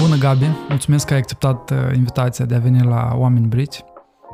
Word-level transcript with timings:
Bună, 0.00 0.16
Gabi! 0.16 0.44
Mulțumesc 0.68 1.06
că 1.06 1.12
ai 1.12 1.18
acceptat 1.18 1.70
uh, 1.70 1.76
invitația 1.94 2.44
de 2.44 2.54
a 2.54 2.58
veni 2.58 2.82
la 2.82 3.12
Oameni 3.14 3.46
Brici. 3.46 3.84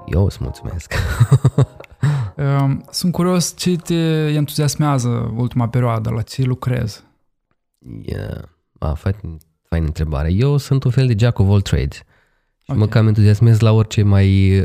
Eu 0.07 0.25
îți 0.25 0.39
mulțumesc. 0.41 0.93
Um, 2.37 2.85
sunt 2.91 3.13
curios 3.13 3.57
ce 3.57 3.77
te 3.77 3.95
entuziasmează 4.33 5.33
ultima 5.37 5.69
perioadă, 5.69 6.11
la 6.11 6.23
ce 6.23 6.43
lucrezi? 6.43 7.03
Yeah. 8.03 8.41
A, 8.79 8.95
fain, 8.95 9.39
fain 9.63 9.85
întrebare. 9.85 10.33
Eu 10.33 10.57
sunt 10.57 10.85
un 10.85 10.91
fel 10.91 11.07
de 11.07 11.15
jack 11.19 11.39
of 11.39 11.49
all 11.49 11.61
trades. 11.61 11.97
Și 11.97 12.03
okay. 12.67 12.81
mă 12.81 12.87
cam 12.87 13.07
entuziasmez 13.07 13.61
la 13.61 13.73
orice 13.73 14.03
mai 14.03 14.63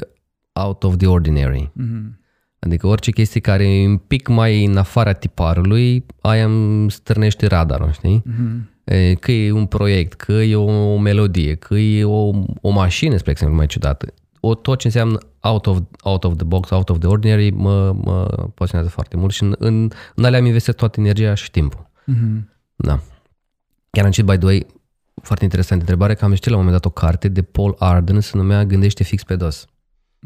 out 0.54 0.84
of 0.84 0.98
the 0.98 1.08
ordinary. 1.08 1.72
Mm-hmm. 1.82 2.20
Adică 2.60 2.88
orice 2.88 3.12
chestie 3.12 3.40
care 3.40 3.68
e 3.68 3.88
un 3.88 3.98
pic 3.98 4.28
mai 4.28 4.66
în 4.66 4.78
afara 4.78 5.14
tiparului, 5.14 6.06
aia 6.22 6.46
îmi 6.46 6.92
stârnește 6.92 7.48
radarul, 7.48 7.92
știi? 7.92 8.24
Mm-hmm. 8.28 8.71
Că 9.20 9.32
e 9.32 9.52
un 9.52 9.66
proiect, 9.66 10.14
că 10.14 10.32
e 10.32 10.56
o 10.56 10.98
melodie, 10.98 11.56
că 11.56 11.76
e 11.76 12.04
o, 12.04 12.30
o 12.62 12.70
mașină, 12.70 13.18
spre 13.18 13.32
exemplu, 13.32 13.58
mai 13.58 13.66
ciudată. 13.66 14.14
O, 14.40 14.56
tot 14.56 14.80
ce 14.80 14.88
înseamnă 14.88 15.18
out 15.40 15.66
of, 15.66 15.80
out 16.04 16.24
of 16.24 16.36
the 16.36 16.46
box, 16.46 16.70
out 16.70 16.90
of 16.90 17.00
the 17.00 17.08
ordinary, 17.08 17.50
mă, 17.50 17.94
mă 17.94 18.26
pasionează 18.54 18.94
foarte 18.94 19.18
mult 19.18 19.32
și 19.32 19.44
în, 19.44 19.56
în, 19.58 19.90
în 20.16 20.24
alea 20.24 20.40
am 20.40 20.46
investit 20.46 20.76
toată 20.76 21.00
energia 21.00 21.34
și 21.34 21.52
timpul. 21.52 21.90
Mm-hmm. 22.02 22.50
Da. 22.76 23.00
Chiar 23.90 24.06
am 24.06 24.12
citit, 24.12 24.30
by 24.30 24.38
the 24.38 24.46
way, 24.46 24.66
foarte 25.22 25.44
interesantă 25.44 25.84
întrebare, 25.84 26.14
că 26.14 26.26
am 26.26 26.34
citit 26.34 26.50
la 26.50 26.58
un 26.58 26.64
moment 26.64 26.82
dat 26.82 26.92
o 26.92 26.94
carte 26.94 27.28
de 27.28 27.42
Paul 27.42 27.76
Arden, 27.80 28.20
se 28.20 28.38
numea 28.38 28.66
Gândește 28.66 29.04
fix 29.04 29.24
pe 29.24 29.36
dos. 29.36 29.66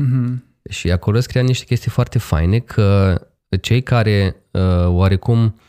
Mm-hmm. 0.03 0.43
Și 0.69 0.91
acolo 0.91 1.19
scria 1.19 1.41
niște 1.41 1.65
chestii 1.65 1.91
foarte 1.91 2.19
faine, 2.19 2.59
că 2.59 3.19
cei 3.61 3.83
care 3.83 4.35
uh, 4.52 4.85
oarecum 4.87 5.59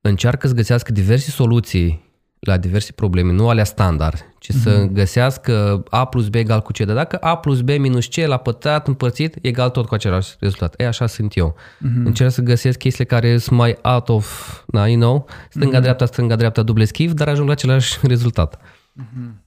încearcă 0.00 0.46
să 0.46 0.54
găsească 0.54 0.92
diverse 0.92 1.30
soluții 1.30 2.06
la 2.40 2.56
diverse 2.56 2.92
probleme, 2.92 3.32
nu 3.32 3.48
alea 3.48 3.64
standard, 3.64 4.34
ci 4.38 4.52
mm-hmm. 4.52 4.62
să 4.62 4.78
mhm. 4.84 4.92
găsească 4.92 5.82
A 5.90 6.04
plus 6.04 6.28
B 6.28 6.34
egal 6.34 6.60
cu 6.60 6.72
C. 6.72 6.78
Dar 6.78 6.96
dacă 6.96 7.16
A 7.16 7.36
plus 7.36 7.60
B 7.60 7.68
minus 7.68 8.06
C 8.06 8.14
la 8.14 8.36
pătrat 8.36 8.88
împărțit 8.88 9.38
egal 9.42 9.70
tot 9.70 9.86
cu 9.86 9.94
același 9.94 10.36
rezultat. 10.40 10.74
E, 10.80 10.86
așa 10.86 11.06
sunt 11.06 11.36
eu. 11.36 11.54
Mm-hmm. 11.54 12.04
Încerc 12.04 12.30
să 12.30 12.42
găsesc 12.42 12.78
chestiile 12.78 13.08
care 13.08 13.38
sunt 13.38 13.58
mai 13.58 13.78
out 13.82 14.08
of, 14.08 14.58
na, 14.66 14.86
you 14.86 15.00
know, 15.00 15.26
stânga-dreapta, 15.50 16.04
mhm. 16.04 16.12
stânga-dreapta, 16.12 16.62
duble 16.62 16.84
schiv, 16.84 17.12
dar 17.12 17.28
ajung 17.28 17.46
la 17.46 17.52
același 17.52 17.98
rezultat. 18.06 18.56
Mm-hmm. 18.56 19.46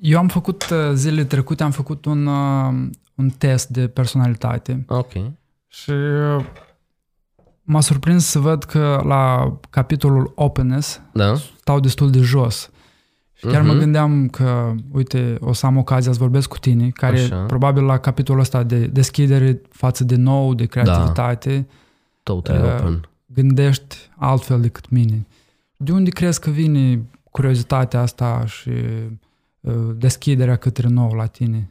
Eu 0.00 0.18
am 0.18 0.28
făcut, 0.28 0.70
uh, 0.70 0.90
zilele 0.94 1.24
trecute, 1.24 1.62
am 1.62 1.70
făcut 1.70 2.04
un, 2.04 2.26
uh, 2.26 2.88
un 3.14 3.28
test 3.28 3.68
de 3.68 3.88
personalitate. 3.88 4.84
Ok. 4.88 5.12
Și 5.68 5.90
uh, 5.90 6.44
m-a 7.70 7.80
surprins 7.80 8.26
să 8.26 8.38
văd 8.38 8.64
că 8.64 9.02
la 9.04 9.56
capitolul 9.70 10.32
openness 10.34 11.00
da. 11.12 11.34
stau 11.60 11.80
destul 11.80 12.10
de 12.10 12.18
jos. 12.18 12.70
Și 13.32 13.46
chiar 13.46 13.62
uh-huh. 13.62 13.66
mă 13.66 13.72
mhm. 13.72 13.78
gândeam 13.80 14.28
că, 14.28 14.74
uite, 14.92 15.36
o 15.40 15.52
să 15.52 15.66
am 15.66 15.76
ocazia 15.76 16.12
să 16.12 16.18
vorbesc 16.18 16.48
cu 16.48 16.58
tine, 16.58 16.88
care 16.88 17.18
Așa. 17.18 17.44
probabil 17.44 17.82
la 17.82 17.98
capitolul 17.98 18.40
ăsta 18.40 18.62
de 18.62 18.86
deschidere 18.86 19.60
față 19.70 20.04
de 20.04 20.16
nou, 20.16 20.54
de 20.54 20.64
creativitate, 20.64 21.56
da. 21.56 21.74
Totally 22.22 22.62
uh, 22.62 22.74
open. 22.74 23.08
gândești 23.26 23.96
altfel 24.16 24.60
decât 24.60 24.88
mine. 24.88 25.26
De 25.76 25.92
unde 25.92 26.10
crezi 26.10 26.40
că 26.40 26.50
vine 26.50 27.02
curiozitatea 27.30 28.00
asta 28.00 28.42
și 28.46 28.70
uh, 29.60 29.74
deschiderea 29.96 30.56
către 30.56 30.88
nou 30.88 31.12
la 31.12 31.26
tine? 31.26 31.70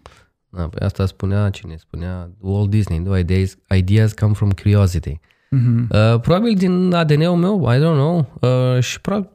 Da, 0.50 0.67
păi 0.67 0.86
asta 0.86 1.05
spunea 1.05 1.50
cine? 1.50 1.75
Spunea 1.77 2.30
Walt 2.39 2.70
Disney, 2.70 2.99
no, 2.99 3.17
ideas, 3.17 3.58
ideas 3.76 4.14
come 4.14 4.33
from 4.33 4.49
curiosity. 4.49 5.20
Uh-huh. 5.58 6.14
Uh, 6.14 6.20
probabil 6.20 6.54
din 6.55 6.93
ADN-ul 6.93 7.36
meu, 7.36 7.73
I 7.73 7.77
don't 7.77 7.80
know, 7.80 8.37
uh, 8.39 8.83
și 8.83 9.02
probabil, 9.02 9.30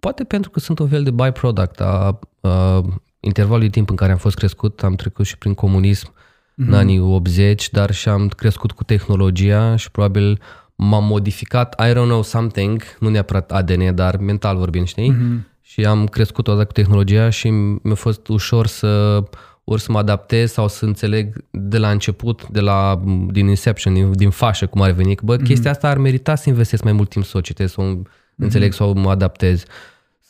poate 0.00 0.24
pentru 0.24 0.50
că 0.50 0.60
sunt 0.60 0.78
un 0.78 0.88
fel 0.88 1.02
de 1.02 1.10
byproduct 1.10 1.80
a 1.80 2.18
uh, 2.40 2.84
intervalului 3.20 3.68
de 3.68 3.74
timp 3.74 3.90
în 3.90 3.96
care 3.96 4.12
am 4.12 4.18
fost 4.18 4.36
crescut, 4.36 4.82
am 4.82 4.94
trecut 4.94 5.26
și 5.26 5.38
prin 5.38 5.54
comunism 5.54 6.12
uh-huh. 6.12 6.66
în 6.66 6.74
anii 6.74 7.00
80, 7.00 7.70
dar 7.70 7.90
și 7.90 8.08
am 8.08 8.28
crescut 8.28 8.72
cu 8.72 8.84
tehnologia 8.84 9.76
și 9.76 9.90
probabil 9.90 10.40
m-am 10.74 11.04
modificat, 11.04 11.82
I 11.82 11.90
don't 11.90 11.94
know, 11.94 12.22
something, 12.22 12.82
nu 13.00 13.08
neapărat 13.08 13.52
ADN, 13.52 13.94
dar 13.94 14.16
mental 14.16 14.56
vorbind, 14.56 14.86
știi? 14.86 15.14
Uh-huh. 15.14 15.56
Și 15.60 15.84
am 15.84 16.06
crescut 16.06 16.48
odată 16.48 16.64
cu 16.64 16.72
tehnologia 16.72 17.30
și 17.30 17.48
mi-a 17.48 17.94
fost 17.94 18.28
ușor 18.28 18.66
să 18.66 19.22
ori 19.68 19.80
să 19.80 19.92
mă 19.92 19.98
adaptez 19.98 20.52
sau 20.52 20.68
să 20.68 20.84
înțeleg 20.84 21.44
de 21.50 21.78
la 21.78 21.90
început, 21.90 22.48
de 22.48 22.60
la, 22.60 23.02
din 23.30 23.48
Inception, 23.48 23.94
din, 23.94 24.12
din 24.12 24.30
fașă, 24.30 24.66
cum 24.66 24.80
ar 24.80 24.90
veni, 24.90 25.14
că 25.14 25.24
bă, 25.24 25.36
mm-hmm. 25.36 25.42
chestia 25.42 25.70
asta 25.70 25.88
ar 25.88 25.98
merita 25.98 26.34
să 26.34 26.48
investesc 26.48 26.82
mai 26.82 26.92
mult 26.92 27.08
timp 27.08 27.24
să 27.24 27.36
o 27.36 27.40
citesc, 27.40 27.72
să 27.72 27.80
o 27.80 27.84
mm-hmm. 27.84 28.36
înțeleg 28.36 28.72
sau 28.72 28.92
mă 28.92 29.10
adaptez. 29.10 29.64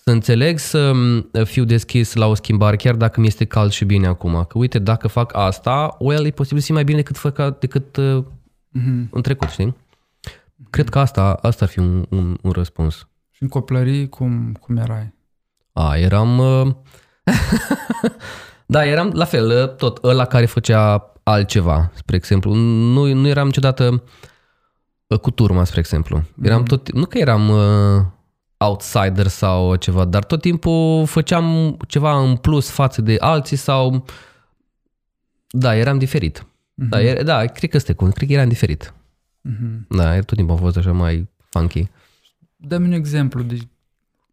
Să 0.02 0.10
înțeleg 0.10 0.58
să 0.58 0.92
fiu 1.44 1.64
deschis 1.64 2.14
la 2.14 2.26
o 2.26 2.34
schimbare, 2.34 2.76
chiar 2.76 2.94
dacă 2.94 3.20
mi 3.20 3.26
este 3.26 3.44
cald 3.44 3.70
și 3.70 3.84
bine 3.84 4.06
acum. 4.06 4.44
Că 4.48 4.58
uite, 4.58 4.78
dacă 4.78 5.08
fac 5.08 5.36
asta, 5.36 5.96
well, 5.98 6.24
e 6.24 6.30
posibil 6.30 6.58
să 6.58 6.66
fie 6.66 6.74
mai 6.74 6.84
bine 6.84 6.96
decât, 6.96 7.16
făca, 7.16 7.50
decât 7.50 7.96
uh, 7.96 8.24
mm-hmm. 8.78 9.10
în 9.10 9.22
trecut, 9.22 9.48
știi? 9.48 9.76
Cred 10.70 10.88
că 10.88 10.98
asta, 10.98 11.38
asta 11.42 11.64
ar 11.64 11.70
fi 11.70 11.78
un, 11.78 12.06
un, 12.08 12.38
un 12.42 12.50
răspuns. 12.50 13.08
Și 13.30 13.42
în 13.42 13.48
copilărie, 13.48 14.06
cum, 14.06 14.56
cum 14.60 14.76
erai? 14.76 15.14
A, 15.72 15.96
eram... 15.96 16.38
Uh, 16.38 16.66
Da, 18.70 18.84
eram 18.86 19.10
la 19.14 19.24
fel, 19.24 19.50
ă, 19.50 19.66
tot 19.66 20.04
ăla 20.04 20.24
care 20.24 20.46
făcea 20.46 21.12
altceva, 21.22 21.90
spre 21.94 22.16
exemplu. 22.16 22.54
Nu, 22.54 23.12
nu 23.12 23.28
eram 23.28 23.46
niciodată 23.46 24.02
ă, 25.10 25.16
cu 25.16 25.30
turma, 25.30 25.64
spre 25.64 25.78
exemplu. 25.78 26.22
Eram 26.42 26.58
mm. 26.58 26.64
tot, 26.64 26.92
nu 26.92 27.06
că 27.06 27.18
eram 27.18 27.48
uh, 27.48 28.04
outsider 28.56 29.26
sau 29.26 29.76
ceva, 29.76 30.04
dar 30.04 30.24
tot 30.24 30.40
timpul 30.40 31.06
făceam 31.06 31.76
ceva 31.86 32.20
în 32.20 32.36
plus 32.36 32.70
față 32.70 33.02
de 33.02 33.16
alții 33.20 33.56
sau... 33.56 34.04
Da, 35.50 35.76
eram 35.76 35.98
diferit. 35.98 36.42
Mm-hmm. 36.42 36.88
Da, 36.88 37.00
era, 37.00 37.22
da, 37.22 37.44
cred 37.44 37.70
că 37.70 37.76
este 37.76 37.92
cum, 37.92 38.10
cred 38.10 38.28
că 38.28 38.34
eram 38.34 38.48
diferit. 38.48 38.94
Mm-hmm. 39.48 39.86
Da, 39.88 40.20
tot 40.20 40.36
timpul 40.36 40.54
am 40.54 40.60
fost 40.60 40.76
așa 40.76 40.92
mai 40.92 41.28
funky. 41.48 41.88
Dă-mi 42.56 42.86
un 42.86 42.92
exemplu 42.92 43.42
de, 43.42 43.56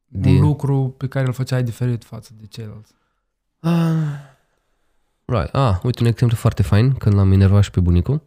de 0.08 0.30
un 0.30 0.40
lucru 0.40 0.96
pe 0.98 1.08
care 1.08 1.26
îl 1.26 1.34
făceai 1.34 1.64
diferit 1.64 2.04
față 2.04 2.32
de 2.40 2.46
ceilalți. 2.46 2.95
Ah, 3.66 3.94
right. 5.26 5.56
Ah, 5.56 5.76
uite 5.84 6.02
un 6.02 6.08
exemplu 6.08 6.38
foarte 6.38 6.64
fain, 6.64 6.94
când 6.94 7.16
l-am 7.16 7.32
enervat 7.32 7.64
și 7.64 7.72
pe 7.72 7.80
bunicul. 7.80 8.22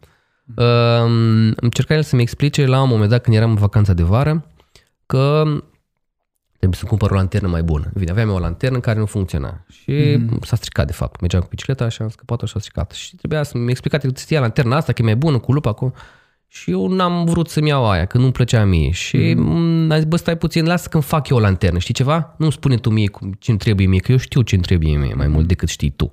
Uh, 0.55 1.53
încerca 1.55 1.93
el 1.93 2.03
să-mi 2.03 2.21
explice 2.21 2.65
la 2.65 2.81
un 2.81 2.89
moment 2.89 3.09
dat 3.09 3.23
când 3.23 3.35
eram 3.35 3.49
în 3.49 3.55
vacanța 3.55 3.93
de 3.93 4.03
vară 4.03 4.45
că 5.05 5.43
trebuie 6.57 6.79
să 6.79 6.85
cumpăr 6.85 7.11
o 7.11 7.15
lanternă 7.15 7.47
mai 7.47 7.63
bună. 7.63 7.91
Bine, 7.93 8.11
aveam 8.11 8.29
eu 8.29 8.35
o 8.35 8.39
lanternă 8.39 8.79
care 8.79 8.99
nu 8.99 9.05
funcționa 9.05 9.65
și 9.69 10.17
mm-hmm. 10.17 10.39
s-a 10.41 10.55
stricat 10.55 10.85
de 10.85 10.93
fapt. 10.93 11.19
Mergeam 11.19 11.41
cu 11.41 11.47
bicicleta 11.49 11.89
și 11.89 12.01
am 12.01 12.09
scăpat-o 12.09 12.45
și 12.45 12.53
s-a 12.53 12.59
stricat. 12.59 12.91
Și 12.91 13.15
trebuia 13.15 13.43
să-mi 13.43 13.69
explica 13.69 13.97
că 13.97 14.09
ția 14.09 14.39
lanterna 14.39 14.75
asta, 14.75 14.93
că 14.93 15.01
e 15.01 15.05
mai 15.05 15.15
bună, 15.15 15.39
cu 15.39 15.51
lupa 15.51 15.69
acolo. 15.69 15.93
Și 16.51 16.71
eu 16.71 16.87
n-am 16.87 17.25
vrut 17.25 17.49
să-mi 17.49 17.67
iau 17.67 17.89
aia, 17.89 18.05
că 18.05 18.17
nu-mi 18.17 18.31
plăcea 18.31 18.63
mie. 18.63 18.91
Și 18.91 19.33
mm. 19.37 19.91
a 19.91 19.95
zis, 19.95 20.05
bă, 20.05 20.15
stai 20.15 20.37
puțin, 20.37 20.65
lasă 20.65 20.89
când 20.89 21.03
fac 21.03 21.29
eu 21.29 21.37
o 21.37 21.39
lanternă, 21.39 21.79
știi 21.79 21.93
ceva? 21.93 22.35
Nu-mi 22.37 22.51
spune 22.51 22.75
tu 22.75 22.89
mie 22.89 23.09
ce-mi 23.39 23.57
trebuie 23.57 23.87
mie, 23.87 23.99
că 23.99 24.11
eu 24.11 24.17
știu 24.17 24.41
ce-mi 24.41 24.61
trebuie 24.61 24.97
mie 24.97 25.13
mai 25.13 25.27
mult 25.27 25.47
decât 25.47 25.69
știi 25.69 25.89
tu. 25.89 26.11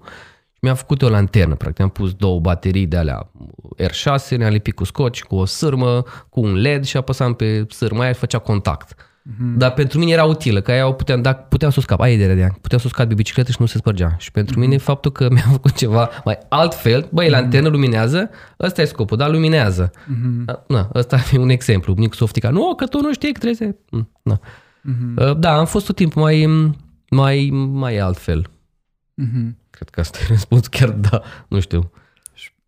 Și 0.53 0.59
mi-am 0.61 0.75
făcut 0.75 1.03
o 1.03 1.09
lanternă, 1.09 1.55
practic. 1.55 1.81
Am 1.81 1.89
pus 1.89 2.13
două 2.13 2.41
baterii 2.41 2.87
de 2.87 2.97
alea 2.97 3.31
R6, 3.83 4.37
ne-am 4.37 4.53
lipit 4.53 4.75
cu 4.75 4.85
scoci, 4.85 5.23
cu 5.23 5.35
o 5.35 5.45
sârmă, 5.45 6.03
cu 6.29 6.41
un 6.41 6.55
LED 6.55 6.85
și 6.85 6.97
apăsam 6.97 7.35
pe 7.35 7.67
sârma 7.69 8.03
aia 8.03 8.13
și 8.13 8.19
făcea 8.19 8.39
contact. 8.39 8.95
Mm-hmm. 9.27 9.57
Dar 9.57 9.73
pentru 9.73 9.99
mine 9.99 10.13
era 10.13 10.25
utilă, 10.25 10.61
că 10.61 10.71
aia 10.71 10.93
puteam, 10.93 11.23
da, 11.23 11.33
puteam 11.33 11.71
să 11.71 11.79
o 11.79 11.83
scap, 11.83 12.01
aia 12.01 12.13
e 12.13 12.35
de 12.35 12.49
puteam 12.61 12.81
să 12.81 12.87
o 12.87 12.91
scap 12.91 13.09
de 13.09 13.15
bicicletă 13.15 13.51
și 13.51 13.57
nu 13.61 13.67
se 13.67 13.79
spărgea. 13.79 14.17
Și 14.19 14.31
pentru 14.31 14.55
mm-hmm. 14.55 14.61
mine 14.61 14.77
faptul 14.77 15.13
că 15.13 15.29
mi-am 15.31 15.51
făcut 15.59 15.73
ceva 15.73 16.11
mai 16.25 16.39
altfel, 16.49 17.09
băi, 17.13 17.27
mm-hmm. 17.27 17.31
lanternă 17.31 17.69
luminează, 17.69 18.31
ăsta 18.61 18.83
e 18.83 18.85
scopul, 18.85 19.17
da, 19.17 19.29
luminează. 19.29 19.91
Mm-hmm. 19.91 20.67
Na, 20.69 20.91
ăsta 20.95 21.19
e 21.33 21.39
un 21.39 21.49
exemplu. 21.49 21.95
Nicu 21.97 22.15
Softica, 22.15 22.51
nu, 22.51 22.75
că 22.75 22.87
tu 22.87 23.01
nu 23.01 23.13
știi 23.13 23.33
că 23.33 23.39
trebuie 23.39 23.69
să... 23.69 23.77
Mm, 23.91 24.11
na. 24.23 24.41
Mm-hmm. 24.41 25.39
Da, 25.39 25.57
am 25.57 25.67
fost 25.67 25.87
tot 25.87 25.97
timpul 25.97 26.23
mai, 26.23 26.47
mai, 27.11 27.49
mai 27.73 27.99
altfel. 27.99 28.51
Mm-hmm. 29.23 29.55
Cred 29.71 29.89
că 29.89 30.01
asta 30.01 30.19
e 30.23 30.27
răspuns, 30.35 30.67
chiar 30.67 30.89
da, 30.89 31.23
nu 31.49 31.61
știu. 31.61 31.91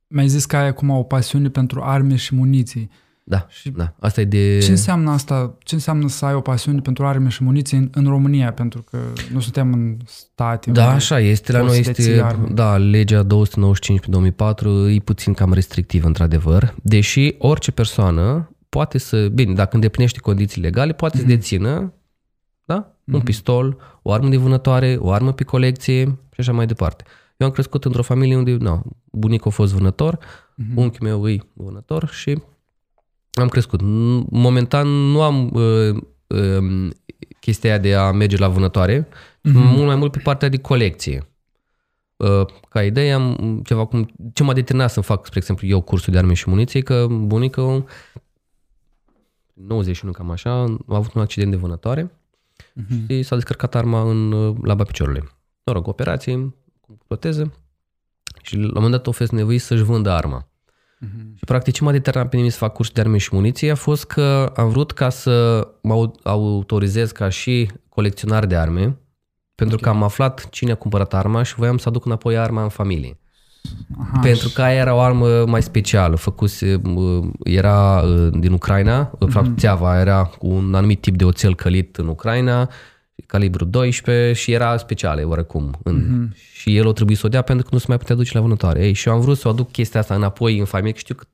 Mi-ai 0.07 0.29
zis 0.29 0.45
că 0.45 0.57
ai 0.57 0.67
acum 0.67 0.91
o 0.91 1.03
pasiune 1.03 1.49
pentru 1.49 1.83
arme 1.83 2.17
și 2.17 2.35
muniții. 2.35 2.91
Da, 3.29 3.47
și 3.49 3.71
da. 3.71 3.95
Asta 4.01 4.21
e 4.21 4.25
de... 4.25 4.59
Ce 4.63 4.71
înseamnă 4.71 5.11
asta? 5.11 5.57
Ce 5.59 5.75
înseamnă 5.75 6.09
să 6.09 6.25
ai 6.25 6.35
o 6.35 6.41
pasiune 6.41 6.81
pentru 6.81 7.07
arme 7.07 7.29
și 7.29 7.43
muniții 7.45 7.77
în, 7.77 7.91
în 7.95 8.07
România? 8.07 8.53
Pentru 8.53 8.83
că 8.83 8.99
nu 9.33 9.41
suntem 9.41 9.73
în 9.73 9.97
state. 10.05 10.71
Da, 10.71 10.91
așa 10.91 11.21
este. 11.21 11.53
La 11.53 11.63
noi 11.63 11.79
este, 11.79 12.27
da, 12.51 12.77
legea 12.77 13.23
295 13.23 14.01
pe 14.01 14.07
2004 14.11 14.89
e 14.89 14.99
puțin 14.99 15.33
cam 15.35 15.53
restrictiv, 15.53 16.05
într-adevăr. 16.05 16.75
Deși 16.83 17.35
orice 17.39 17.71
persoană 17.71 18.51
poate 18.69 18.99
să, 18.99 19.29
bine, 19.29 19.55
dacă 19.55 19.75
îndeplinește 19.75 20.19
condiții 20.19 20.61
legale, 20.61 20.93
poate 20.93 21.17
mm-hmm. 21.17 21.21
să 21.21 21.27
mhm. 21.27 21.35
dețină 21.35 21.93
da? 22.65 22.93
Mm-hmm. 22.93 23.05
un 23.13 23.15
mhm. 23.15 23.25
pistol, 23.25 23.77
o 24.03 24.13
armă 24.13 24.29
de 24.29 24.37
vânătoare, 24.37 24.97
o 25.01 25.11
armă 25.11 25.33
pe 25.33 25.45
colecție 25.45 26.05
și 26.05 26.41
așa 26.41 26.53
mai 26.53 26.67
departe. 26.67 27.05
Eu 27.37 27.47
am 27.47 27.53
crescut 27.53 27.85
într-o 27.85 28.03
familie 28.03 28.37
unde, 28.37 28.57
nu, 28.61 28.83
bunicul 29.13 29.51
a 29.51 29.55
fost 29.55 29.73
vânător, 29.73 30.19
mm-hmm. 30.19 30.75
unchiul 30.75 31.09
meu 31.09 31.29
e 31.29 31.39
vânător 31.53 32.09
și 32.09 32.39
am 33.43 33.49
crescut. 33.49 33.81
Momentan 34.31 34.87
nu 34.89 35.23
am 35.23 35.51
uh, 35.53 35.97
uh, 36.27 36.91
chestia 37.41 37.71
aia 37.71 37.79
de 37.79 37.95
a 37.95 38.11
merge 38.11 38.37
la 38.37 38.49
vânătoare, 38.49 39.03
mm-hmm. 39.03 39.53
mult 39.53 39.87
mai 39.87 39.97
mult 39.97 40.13
pe 40.13 40.19
partea 40.19 40.49
de 40.49 40.59
colecție. 40.59 41.29
Uh, 42.17 42.47
ca 42.69 42.85
idee, 42.85 43.13
am 43.13 43.61
ceva 43.65 43.85
cum, 43.85 44.11
ce 44.33 44.43
m-a 44.43 44.53
determinat 44.53 44.91
să 44.91 45.01
fac, 45.01 45.27
spre 45.27 45.39
exemplu, 45.39 45.67
eu 45.67 45.81
cursul 45.81 46.13
de 46.13 46.19
arme 46.19 46.35
și 46.35 46.49
muniție, 46.49 46.81
că 46.81 47.07
bunica 47.11 47.85
91 49.53 50.13
cam 50.13 50.31
așa, 50.31 50.51
a 50.89 50.97
avut 50.97 51.13
un 51.13 51.21
accident 51.21 51.51
de 51.51 51.57
vânătoare 51.57 52.11
uh-huh. 52.81 53.07
și 53.07 53.23
s-a 53.23 53.35
descărcat 53.35 53.75
arma 53.75 54.11
în 54.11 54.31
laba 54.63 54.85
piciorului. 54.85 55.23
Mă 55.65 55.73
rog, 55.73 55.87
operație, 55.87 56.55
cu 56.81 56.99
proteză 57.07 57.53
și 58.43 58.57
la 58.57 58.65
un 58.67 58.71
moment 58.75 58.93
dat 58.93 59.07
a 59.07 59.11
fost 59.11 59.33
nevoit 59.33 59.61
să-și 59.61 59.83
vândă 59.83 60.11
arma. 60.11 60.48
Uh-huh. 61.05 61.37
Și 61.37 61.45
practic 61.45 61.75
ce 61.75 61.85
m-a 61.85 61.91
determinat 61.91 62.31
pe 62.31 62.37
mine 62.37 62.49
să 62.49 62.57
fac 62.57 62.73
curs 62.73 62.91
de 62.91 63.01
arme 63.01 63.19
și 63.19 63.29
muniție 63.33 63.71
a 63.71 63.75
fost 63.75 64.05
că 64.05 64.53
am 64.57 64.69
vrut 64.69 64.93
ca 64.93 65.09
să 65.09 65.67
mă 65.83 66.11
autorizez 66.23 67.11
ca 67.11 67.29
și 67.29 67.71
colecționar 67.89 68.47
de 68.47 68.57
arme, 68.57 68.99
pentru 69.55 69.77
okay. 69.77 69.93
că 69.93 69.97
am 69.99 70.03
aflat 70.03 70.49
cine 70.51 70.73
a 70.73 70.75
cumpărat 70.75 71.15
arma 71.15 71.43
și 71.43 71.55
voiam 71.55 71.79
să 71.79 71.89
aduc 71.89 72.05
înapoi 72.05 72.39
arma 72.39 72.63
în 72.63 72.69
familie. 72.69 73.19
Aha, 73.99 74.19
pentru 74.19 74.49
că 74.49 74.63
aia 74.63 74.81
era 74.81 74.95
o 74.95 75.01
armă 75.01 75.45
mai 75.47 75.63
specială, 75.63 76.17
făcuse, 76.17 76.81
era 77.43 78.01
uh, 78.01 78.29
din 78.39 78.53
Ucraina, 78.53 79.11
mm-hmm. 79.11 79.29
fapt 79.29 79.59
țeava 79.59 80.01
era 80.01 80.25
cu 80.25 80.47
un 80.47 80.75
anumit 80.75 81.01
tip 81.01 81.17
de 81.17 81.25
oțel 81.25 81.55
călit 81.55 81.97
în 81.97 82.07
Ucraina, 82.07 82.71
calibru 83.27 83.65
12 83.65 84.33
și 84.33 84.53
era 84.53 84.77
specială 84.77 85.27
oricum. 85.27 85.79
În, 85.83 86.03
mm-hmm. 86.03 86.37
Și 86.53 86.77
el 86.77 86.87
o 86.87 86.93
trebuie 86.93 87.17
să 87.17 87.27
o 87.27 87.29
dea 87.29 87.43
pentru 87.43 87.65
că 87.65 87.71
nu 87.73 87.79
se 87.79 87.85
mai 87.89 87.99
putea 87.99 88.15
duce 88.15 88.31
la 88.35 88.41
vânătoare. 88.41 88.87
Ei, 88.87 88.93
și 88.93 89.09
eu 89.09 89.15
am 89.15 89.21
vrut 89.21 89.39
să 89.39 89.49
o 89.49 89.51
aduc 89.51 89.71
chestia 89.71 90.01
asta 90.01 90.15
înapoi 90.15 90.59
în 90.59 90.65
familie, 90.65 90.93
că 90.93 90.99
știu 90.99 91.15
că 91.15 91.25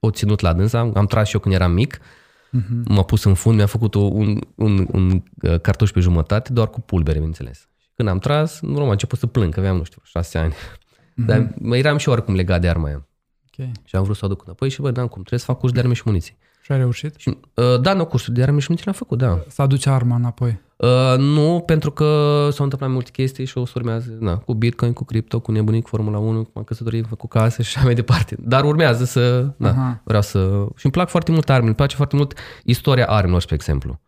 o 0.00 0.10
ținut 0.10 0.40
la 0.40 0.52
dânsa, 0.52 0.78
am, 0.78 0.92
am 0.94 1.06
tras 1.06 1.28
și 1.28 1.34
eu 1.34 1.40
când 1.40 1.54
eram 1.54 1.72
mic, 1.72 1.98
mm-hmm. 1.98 2.84
m-a 2.84 3.02
pus 3.02 3.24
în 3.24 3.34
fund, 3.34 3.56
mi-a 3.56 3.66
făcut 3.66 3.94
un, 3.94 4.10
un, 4.10 4.38
un, 4.54 4.86
un 4.92 5.22
uh, 5.42 5.60
cartuș 5.60 5.90
pe 5.90 6.00
jumătate, 6.00 6.52
doar 6.52 6.70
cu 6.70 6.80
pulbere, 6.80 7.16
bineînțeles. 7.16 7.68
Când 7.94 8.08
am 8.08 8.18
tras, 8.18 8.60
normal, 8.60 8.88
a 8.88 8.90
început 8.90 9.18
să 9.18 9.26
plâng, 9.26 9.52
că 9.52 9.60
aveam, 9.60 9.76
nu 9.76 9.84
știu, 9.84 10.00
șase 10.04 10.38
ani. 10.38 10.52
Mm-hmm. 10.52 11.26
Dar 11.26 11.54
mă 11.58 11.76
eram 11.76 11.96
și 11.96 12.08
oricum 12.08 12.34
legat 12.34 12.60
de 12.60 12.68
arma 12.68 12.86
aia. 12.86 13.06
Okay. 13.46 13.72
Și 13.84 13.96
am 13.96 14.02
vrut 14.02 14.16
să 14.16 14.24
o 14.24 14.26
aduc 14.26 14.42
înapoi 14.44 14.68
și 14.68 14.80
bă, 14.80 14.90
da, 14.90 15.00
cum, 15.00 15.10
trebuie 15.10 15.38
să 15.38 15.44
fac 15.46 15.58
curs 15.58 15.72
de 15.72 15.78
arme 15.78 15.94
și 15.94 16.02
muniții. 16.04 16.36
Și 16.62 16.72
ai 16.72 16.78
reușit? 16.78 17.14
Și, 17.16 17.38
uh, 17.54 17.80
da, 17.80 17.92
nu, 17.92 18.06
cursul 18.06 18.34
de 18.34 18.42
arme 18.42 18.58
și 18.58 18.66
muniții 18.68 18.86
l-am 18.86 18.98
făcut, 18.98 19.18
da. 19.18 19.44
Să 19.48 19.62
aduce 19.62 19.90
arma 19.90 20.16
înapoi? 20.16 20.60
Uh, 20.76 21.18
nu, 21.18 21.62
pentru 21.66 21.90
că 21.90 22.04
s-au 22.52 22.64
întâmplat 22.64 22.90
multe 22.90 23.10
chestii 23.10 23.44
și 23.44 23.58
o 23.58 23.64
să 23.64 23.72
urmează, 23.76 24.16
na, 24.20 24.36
cu 24.36 24.54
Bitcoin, 24.54 24.92
cu 24.92 25.04
cripto, 25.04 25.40
cu 25.40 25.52
nebunic, 25.52 25.86
Formula 25.86 26.18
1, 26.18 26.44
cu 26.44 26.62
căsătorie, 26.62 27.02
cu 27.18 27.28
case 27.28 27.62
și 27.62 27.76
așa 27.76 27.84
mai 27.84 27.94
departe. 27.94 28.36
Dar 28.38 28.64
urmează 28.64 29.04
să, 29.04 29.52
na, 29.56 30.00
vreau 30.04 30.22
să... 30.22 30.66
Și 30.76 30.84
îmi 30.84 30.92
plac 30.92 31.08
foarte 31.08 31.30
mult 31.30 31.48
armele, 31.48 31.66
îmi 31.66 31.76
place 31.76 31.96
foarte 31.96 32.16
mult 32.16 32.38
istoria 32.64 33.06
armelor, 33.06 33.40
spre 33.40 33.54
exemplu 33.54 34.00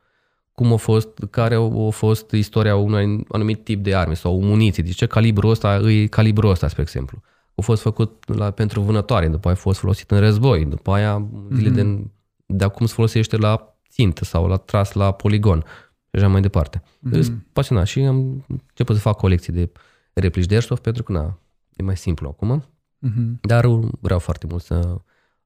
cum 0.54 0.72
a 0.72 0.76
fost, 0.76 1.08
care 1.30 1.54
a 1.54 1.90
fost 1.90 2.30
istoria 2.30 2.76
unui 2.76 3.24
anumit 3.28 3.64
tip 3.64 3.82
de 3.82 3.94
arme 3.94 4.14
sau 4.14 4.40
muniții, 4.40 4.82
de 4.82 4.90
ce 4.90 5.06
calibrul 5.06 5.50
ăsta 5.50 5.80
e 5.90 6.06
calibrul 6.06 6.50
ăsta, 6.50 6.68
spre 6.68 6.82
exemplu. 6.82 7.22
A 7.54 7.62
fost 7.62 7.82
făcut 7.82 8.36
la, 8.36 8.50
pentru 8.50 8.80
vânătoare, 8.80 9.28
după 9.28 9.48
aia 9.48 9.56
a 9.56 9.60
fost 9.60 9.78
folosit 9.78 10.10
în 10.10 10.18
război, 10.18 10.64
după 10.64 10.92
aia 10.92 11.26
zile 11.52 11.70
mm-hmm. 11.70 11.72
de, 11.72 12.04
de 12.46 12.64
acum 12.64 12.86
se 12.86 12.94
folosește 12.94 13.36
la 13.36 13.76
țintă 13.90 14.24
sau 14.24 14.46
la 14.46 14.56
tras 14.56 14.92
la 14.92 15.12
poligon 15.12 15.64
și 16.10 16.20
așa 16.20 16.28
mai 16.28 16.40
departe. 16.40 16.82
Mm-hmm. 16.82 17.20
Sunt 17.20 17.46
pasionat 17.52 17.86
și 17.86 18.00
am 18.00 18.44
început 18.46 18.94
să 18.94 19.00
fac 19.00 19.16
colecții 19.16 19.52
de 19.52 19.72
replici 20.12 20.46
de 20.46 20.54
airsoft 20.54 20.82
pentru 20.82 21.02
că 21.02 21.12
na, 21.12 21.38
e 21.76 21.82
mai 21.82 21.96
simplu 21.96 22.28
acum, 22.28 22.64
mm-hmm. 23.06 23.40
dar 23.40 23.66
vreau 24.00 24.18
foarte 24.18 24.46
mult 24.46 24.62
să 24.62 25.00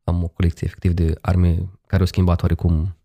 am 0.05 0.23
o 0.23 0.29
colecție 0.29 0.67
efectiv 0.67 0.93
de 0.93 1.15
arme 1.21 1.69
care 1.87 2.01
au 2.01 2.07
schimbat 2.07 2.43
oarecum 2.43 2.97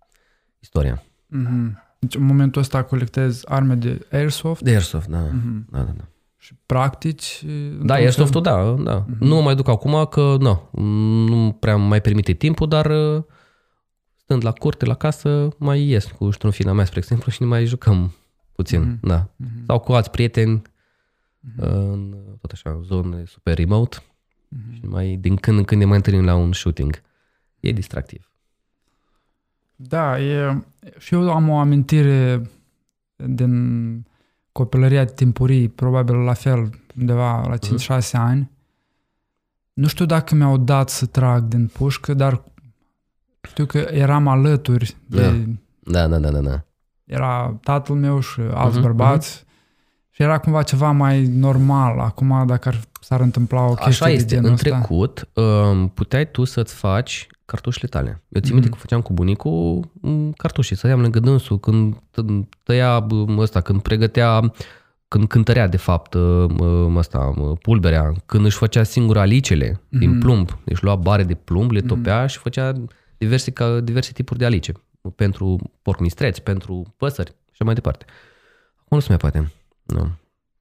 istoria. 0.59 1.03
Mm-hmm. 1.03 1.81
Deci 1.99 2.15
în 2.15 2.23
momentul 2.23 2.61
ăsta 2.61 2.83
colectezi 2.83 3.49
arme 3.49 3.75
de 3.75 4.07
airsoft? 4.11 4.61
De 4.61 4.69
airsoft, 4.69 5.07
da. 5.07 5.27
Mm-hmm. 5.27 5.65
da, 5.69 5.77
da, 5.77 5.93
da. 5.97 6.03
Și 6.37 6.53
practici? 6.65 7.45
Da, 7.81 7.93
airsoft-ul, 7.93 8.41
da, 8.41 8.75
da. 8.83 9.05
Mm-hmm. 9.05 9.17
Nu 9.17 9.41
mai 9.41 9.55
duc 9.55 9.67
acum 9.67 10.05
că 10.05 10.37
nu, 10.39 10.69
nu 11.25 11.57
prea 11.59 11.75
mai 11.75 12.01
permite 12.01 12.33
timpul, 12.33 12.67
dar 12.67 12.85
uh, 12.85 13.23
stând 14.33 14.53
la 14.53 14.59
curte, 14.59 14.85
la 14.85 14.93
casă, 14.93 15.49
mai 15.57 15.87
ies 15.87 16.05
cu 16.05 16.29
ștrunfina 16.29 16.73
mea, 16.73 16.85
spre 16.85 16.99
exemplu, 16.99 17.31
și 17.31 17.41
ne 17.41 17.47
mai 17.47 17.65
jucăm 17.65 18.13
puțin, 18.51 18.83
mm-hmm. 18.83 18.99
da. 19.01 19.29
Mm-hmm. 19.29 19.65
Sau 19.65 19.79
cu 19.79 19.93
alți 19.93 20.09
prieteni, 20.09 20.61
mm-hmm. 20.61 21.55
în 21.55 22.15
tot 22.41 22.51
așa, 22.51 22.79
zone 22.83 23.23
super 23.25 23.57
remote 23.57 23.97
mm-hmm. 23.97 24.73
și 24.73 24.85
mai 24.85 25.17
din 25.21 25.35
când 25.35 25.57
în 25.57 25.63
când 25.63 25.81
ne 25.81 25.87
mai 25.87 25.95
întâlnim 25.95 26.25
la 26.25 26.35
un 26.35 26.53
shooting. 26.53 27.01
E 27.59 27.71
distractiv. 27.71 28.31
Da, 29.75 30.19
e, 30.19 30.63
și 30.97 31.13
eu 31.13 31.31
am 31.31 31.49
o 31.49 31.57
amintire 31.57 32.49
din 33.15 34.05
copilăria 34.51 35.05
timpurii, 35.05 35.69
probabil 35.69 36.15
la 36.15 36.33
fel, 36.33 36.69
undeva 36.99 37.47
la 37.47 37.57
5-6 37.57 37.57
uh-huh. 37.57 38.11
ani. 38.11 38.51
Nu 39.73 39.87
știu 39.87 40.05
dacă 40.05 40.35
mi-au 40.35 40.57
dat 40.57 40.89
să 40.89 41.05
trag 41.05 41.43
din 41.43 41.67
pușcă, 41.67 42.13
dar 42.13 42.43
știu 43.47 43.65
că 43.65 43.77
eram 43.77 44.27
alături 44.27 44.95
de... 45.05 45.47
Da, 45.79 46.07
da, 46.07 46.17
da, 46.17 46.29
da, 46.31 46.39
da. 46.39 46.63
Era 47.03 47.57
tatăl 47.63 47.95
meu 47.95 48.19
și 48.19 48.39
alți 48.53 48.77
uh-huh, 48.77 48.81
bărbați 48.81 49.39
uh-huh. 49.39 50.09
și 50.09 50.21
era 50.21 50.37
cumva 50.37 50.63
ceva 50.63 50.91
mai 50.91 51.25
normal. 51.25 51.99
Acum, 51.99 52.43
dacă 52.47 52.67
ar, 52.67 52.79
s-ar 53.01 53.19
întâmpla 53.19 53.61
o 53.65 53.73
chestie 53.73 54.05
Așa 54.05 54.09
este, 54.09 54.39
de 54.39 54.47
în 54.47 54.55
trecut 54.55 55.29
um, 55.33 55.87
puteai 55.87 56.31
tu 56.31 56.43
să-ți 56.43 56.73
faci 56.73 57.27
cartușele 57.45 57.87
tale. 57.87 58.23
Eu 58.29 58.41
țin 58.41 58.53
minte 58.53 58.67
mm. 58.67 58.73
că 58.73 58.79
făceam 58.79 59.01
cu 59.01 59.13
bunicul 59.13 59.91
cartușe, 60.37 60.75
să 60.75 60.87
iam 60.87 61.01
lângă 61.01 61.19
dânsul 61.19 61.59
când 61.59 61.95
tăia 62.63 63.07
ăsta, 63.37 63.61
când 63.61 63.81
pregătea 63.81 64.51
când 65.07 65.27
cântărea, 65.27 65.67
de 65.67 65.77
fapt, 65.77 66.15
asta, 66.97 67.33
pulberea, 67.61 68.13
când 68.25 68.45
își 68.45 68.57
făcea 68.57 68.83
singur 68.83 69.17
alicele 69.17 69.71
mm-hmm. 69.71 69.99
din 69.99 70.19
plumb, 70.19 70.59
deci 70.63 70.81
lua 70.81 70.95
bare 70.95 71.23
de 71.23 71.33
plumb, 71.33 71.71
le 71.71 71.81
topea 71.81 72.25
mm-hmm. 72.25 72.29
și 72.29 72.37
făcea 72.37 72.73
diverse, 73.23 73.51
ca, 73.51 73.79
diverse 73.79 74.11
tipuri 74.11 74.39
de 74.39 74.45
alice 74.45 74.71
pentru 75.15 75.71
porc 75.81 75.99
mistreți, 75.99 76.41
pentru 76.41 76.93
păsări 76.97 77.35
și 77.51 77.63
mai 77.63 77.73
departe. 77.73 78.05
Acum 78.75 78.97
nu 78.97 78.99
se 78.99 79.05
mai 79.09 79.17
poate. 79.17 79.51
Nu. 79.83 80.11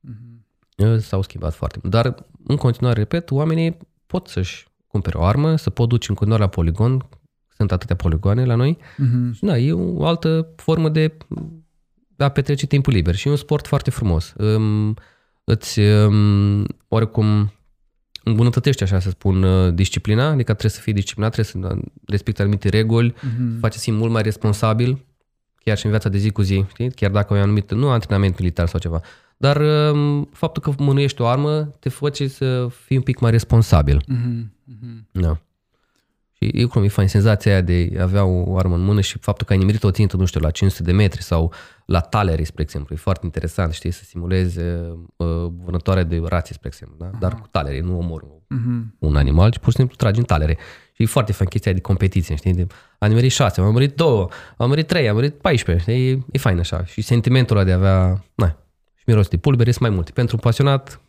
Mm-hmm. 0.08 0.98
S-au 0.98 1.22
schimbat 1.22 1.54
foarte 1.54 1.78
mult. 1.82 1.94
Dar, 1.94 2.14
în 2.46 2.56
continuare, 2.56 2.98
repet, 2.98 3.30
oamenii 3.30 3.76
pot 4.06 4.28
să-și 4.28 4.66
cumperi 4.86 5.16
o 5.16 5.24
armă, 5.24 5.56
să 5.56 5.70
pot 5.70 5.88
duci 5.88 6.08
în 6.08 6.14
continuare 6.14 6.44
la 6.44 6.50
poligon, 6.54 7.08
sunt 7.56 7.72
atâtea 7.72 7.96
poligoane 7.96 8.44
la 8.44 8.54
noi. 8.54 8.78
Uh-huh. 8.78 9.34
Și 9.34 9.44
da, 9.44 9.58
e 9.58 9.72
o 9.72 10.06
altă 10.06 10.48
formă 10.56 10.88
de 10.88 11.16
a 12.16 12.28
petrece 12.28 12.66
timpul 12.66 12.92
liber 12.92 13.14
și 13.14 13.28
e 13.28 13.30
un 13.30 13.36
sport 13.36 13.66
foarte 13.66 13.90
frumos. 13.90 14.34
Um, 14.36 14.96
îți 15.44 15.80
um, 15.80 16.66
oricum 16.88 17.52
îmbunătățește, 18.24 18.84
așa 18.84 18.98
să 18.98 19.10
spun, 19.10 19.42
uh, 19.42 19.74
disciplina, 19.74 20.26
adică 20.26 20.52
trebuie 20.52 20.70
să 20.70 20.80
fii 20.80 20.92
disciplinat, 20.92 21.32
trebuie 21.32 21.62
să 21.70 21.78
respecti 22.06 22.40
anumite 22.40 22.68
reguli, 22.68 23.12
uh-huh. 23.12 23.60
face 23.60 23.78
simți 23.78 23.98
mult 23.98 24.12
mai 24.12 24.22
responsabil, 24.22 25.04
chiar 25.64 25.76
și 25.78 25.84
în 25.84 25.90
viața 25.90 26.08
de 26.08 26.18
zi 26.18 26.30
cu 26.30 26.42
zi, 26.42 26.64
știi? 26.68 26.90
chiar 26.90 27.10
dacă 27.10 27.32
ai 27.32 27.38
un 27.38 27.44
anumit, 27.44 27.72
nu 27.72 27.88
antrenament 27.88 28.38
militar 28.38 28.68
sau 28.68 28.80
ceva, 28.80 29.00
dar 29.36 29.60
um, 29.92 30.28
faptul 30.32 30.62
că 30.62 30.82
mânuiești 30.82 31.20
o 31.20 31.26
armă 31.26 31.62
te 31.62 31.88
face 31.88 32.28
să 32.28 32.68
fii 32.84 32.96
un 32.96 33.02
pic 33.02 33.18
mai 33.18 33.30
responsabil. 33.30 34.02
Uh-huh. 34.02 34.44
Uh-huh. 34.68 35.10
Da. 35.10 35.40
Și 36.42 36.50
e 36.60 36.64
cum 36.64 36.82
e 36.82 36.88
fain 36.88 37.08
senzația 37.08 37.52
aia 37.52 37.60
de 37.60 37.92
a 37.98 38.02
avea 38.02 38.24
o 38.24 38.56
armă 38.56 38.74
în 38.74 38.80
mână 38.80 39.00
și 39.00 39.18
faptul 39.18 39.46
că 39.46 39.52
ai 39.52 39.58
nimerit 39.58 39.84
o 39.84 39.90
țintă, 39.90 40.16
nu 40.16 40.24
știu, 40.24 40.40
la 40.40 40.50
500 40.50 40.82
de 40.82 40.92
metri 40.92 41.22
sau 41.22 41.52
la 41.86 42.00
taleri, 42.00 42.44
spre 42.44 42.62
exemplu. 42.62 42.94
E 42.94 42.98
foarte 42.98 43.20
interesant, 43.24 43.72
știi, 43.72 43.90
să 43.90 44.04
simulezi 44.04 44.58
uh, 44.58 45.26
vânătoare 45.64 46.02
de 46.02 46.20
rații, 46.24 46.54
spre 46.54 46.68
exemplu, 46.68 46.96
da? 46.98 47.10
Uh-huh. 47.10 47.20
dar 47.20 47.34
cu 47.34 47.48
taleri, 47.50 47.80
nu 47.80 47.98
omori 47.98 48.24
uh-huh. 48.24 48.98
un 48.98 49.16
animal, 49.16 49.50
ci 49.50 49.58
pur 49.58 49.70
și 49.70 49.76
simplu 49.76 49.96
tragi 49.96 50.18
în 50.18 50.24
talere. 50.24 50.58
Și 50.92 51.02
e 51.02 51.06
foarte 51.06 51.32
fain 51.32 51.48
chestia 51.48 51.72
de 51.72 51.80
competiție, 51.80 52.34
știi? 52.34 52.54
De, 52.54 52.66
a 52.98 53.06
nimerit 53.06 53.30
6, 53.30 53.60
am 53.60 53.66
nimerit 53.66 53.94
2, 53.94 54.08
am 54.18 54.28
nimerit 54.56 54.86
3, 54.86 55.08
am 55.08 55.14
nimerit 55.14 55.38
14, 55.38 55.84
știi? 55.90 56.10
E, 56.10 56.18
e 56.32 56.38
fain 56.38 56.58
așa. 56.58 56.84
Și 56.84 57.00
sentimentul 57.00 57.56
ăla 57.56 57.64
de 57.64 57.72
a 57.72 57.76
avea, 57.76 58.24
na, 58.34 58.56
și 58.94 59.04
miros 59.06 59.28
de 59.28 59.36
pulbere 59.36 59.70
sunt 59.70 59.82
mai 59.82 59.90
multe. 59.90 60.10
Pentru 60.10 60.36
pasionat, 60.36 61.00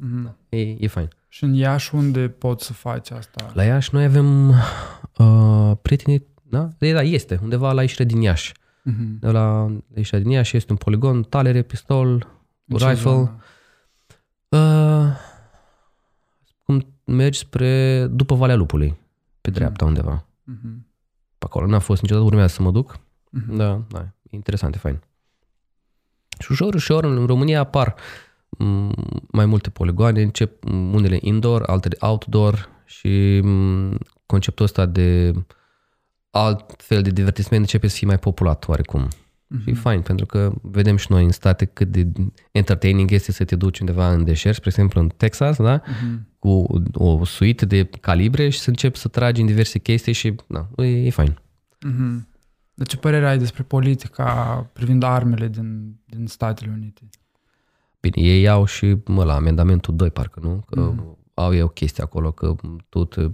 mm-hmm. 0.00 0.34
e, 0.48 0.58
e 0.58 0.86
fain. 0.86 1.08
Și 1.28 1.44
în 1.44 1.54
Iași 1.54 1.94
unde 1.94 2.28
poți 2.28 2.66
să 2.66 2.72
faci 2.72 3.10
asta? 3.10 3.50
La 3.52 3.64
Iași 3.64 3.94
noi 3.94 4.04
avem 4.04 4.48
uh, 5.18 5.72
prieteni, 5.82 6.22
da? 6.42 6.68
Da, 6.78 7.02
este, 7.02 7.38
undeva 7.42 7.72
la 7.72 7.80
ieșire 7.80 8.04
din 8.04 8.20
Iași. 8.20 8.52
Mm-hmm. 8.52 9.18
De 9.20 9.30
la 9.30 9.76
ieșirea 9.94 10.20
din 10.20 10.30
Iași 10.30 10.56
este 10.56 10.72
un 10.72 10.78
poligon, 10.78 11.22
talere, 11.22 11.62
pistol, 11.62 12.26
Ce 12.76 12.88
rifle. 12.88 13.30
Uh, 14.48 15.06
cum 16.64 16.86
mergi 17.04 17.38
spre, 17.38 18.06
după 18.06 18.34
Valea 18.34 18.56
Lupului, 18.56 18.98
pe 19.40 19.50
dreapta 19.50 19.84
mm-hmm. 19.84 19.88
undeva. 19.88 20.26
Mm-hmm. 20.52 20.88
Pe 21.38 21.44
acolo 21.44 21.66
n-a 21.66 21.78
fost 21.78 22.02
niciodată, 22.02 22.26
urmează 22.26 22.54
să 22.54 22.62
mă 22.62 22.70
duc. 22.70 22.98
Mm-hmm. 22.98 23.56
Da, 23.56 23.82
da, 23.88 24.00
e 24.00 24.36
interesant, 24.36 24.74
e 24.74 24.78
fain. 24.78 25.00
Și 26.38 26.50
ușor, 26.50 26.74
ușor 26.74 27.04
în 27.04 27.26
România 27.26 27.60
apar 27.60 27.94
mm, 27.94 27.98
mai 29.30 29.46
multe 29.46 29.70
poligoane, 29.70 30.22
încep 30.22 30.64
unele 30.68 31.18
indoor, 31.20 31.62
altele 31.62 31.96
outdoor 32.00 32.68
și 32.84 33.40
mm, 33.42 33.98
conceptul 34.26 34.64
ăsta 34.64 34.86
de 34.86 35.32
alt 36.30 36.74
fel 36.82 37.02
de 37.02 37.10
divertisment 37.10 37.62
începe 37.62 37.86
să 37.86 37.96
fie 37.96 38.06
mai 38.06 38.18
populat 38.18 38.68
oarecum. 38.68 39.08
Mm-hmm. 39.08 39.62
Și 39.62 39.70
e 39.70 39.74
fain, 39.74 40.00
pentru 40.00 40.26
că 40.26 40.52
vedem 40.62 40.96
și 40.96 41.06
noi 41.10 41.24
în 41.24 41.30
state 41.30 41.64
cât 41.64 41.88
de 41.88 42.12
entertaining 42.50 43.10
este 43.10 43.32
să 43.32 43.44
te 43.44 43.56
duci 43.56 43.78
undeva 43.78 44.12
în 44.12 44.24
deșert, 44.24 44.54
spre 44.54 44.68
exemplu 44.68 45.00
în 45.00 45.08
Texas, 45.16 45.56
da? 45.56 45.82
Mm-hmm. 45.82 46.38
Cu 46.38 46.82
o 46.92 47.24
suite 47.24 47.66
de 47.66 47.84
calibre 47.84 48.48
și 48.48 48.58
să 48.58 48.68
începi 48.68 48.98
să 48.98 49.08
tragi 49.08 49.40
în 49.40 49.46
diverse 49.46 49.78
chestii 49.78 50.12
și, 50.12 50.34
da, 50.46 50.68
e, 50.76 51.06
e 51.06 51.10
fain. 51.10 51.38
Mm-hmm. 51.86 52.28
De 52.74 52.84
ce 52.84 52.96
părere 52.96 53.28
ai 53.28 53.38
despre 53.38 53.62
politica 53.62 54.70
privind 54.72 55.02
armele 55.02 55.48
din, 55.48 55.96
din 56.04 56.26
Statele 56.26 56.70
Unite? 56.74 57.08
Bine, 58.00 58.26
ei 58.26 58.48
au 58.48 58.64
și, 58.64 58.96
mă, 59.04 59.24
la 59.24 59.34
amendamentul 59.34 59.96
2, 59.96 60.10
parcă, 60.10 60.40
nu? 60.42 60.64
Că 60.70 60.92
mm-hmm. 60.92 61.32
au 61.34 61.54
ei 61.54 61.62
o 61.62 61.68
chestie 61.68 62.02
acolo, 62.02 62.30
că 62.32 62.54
tu 62.88 63.04
te 63.04 63.30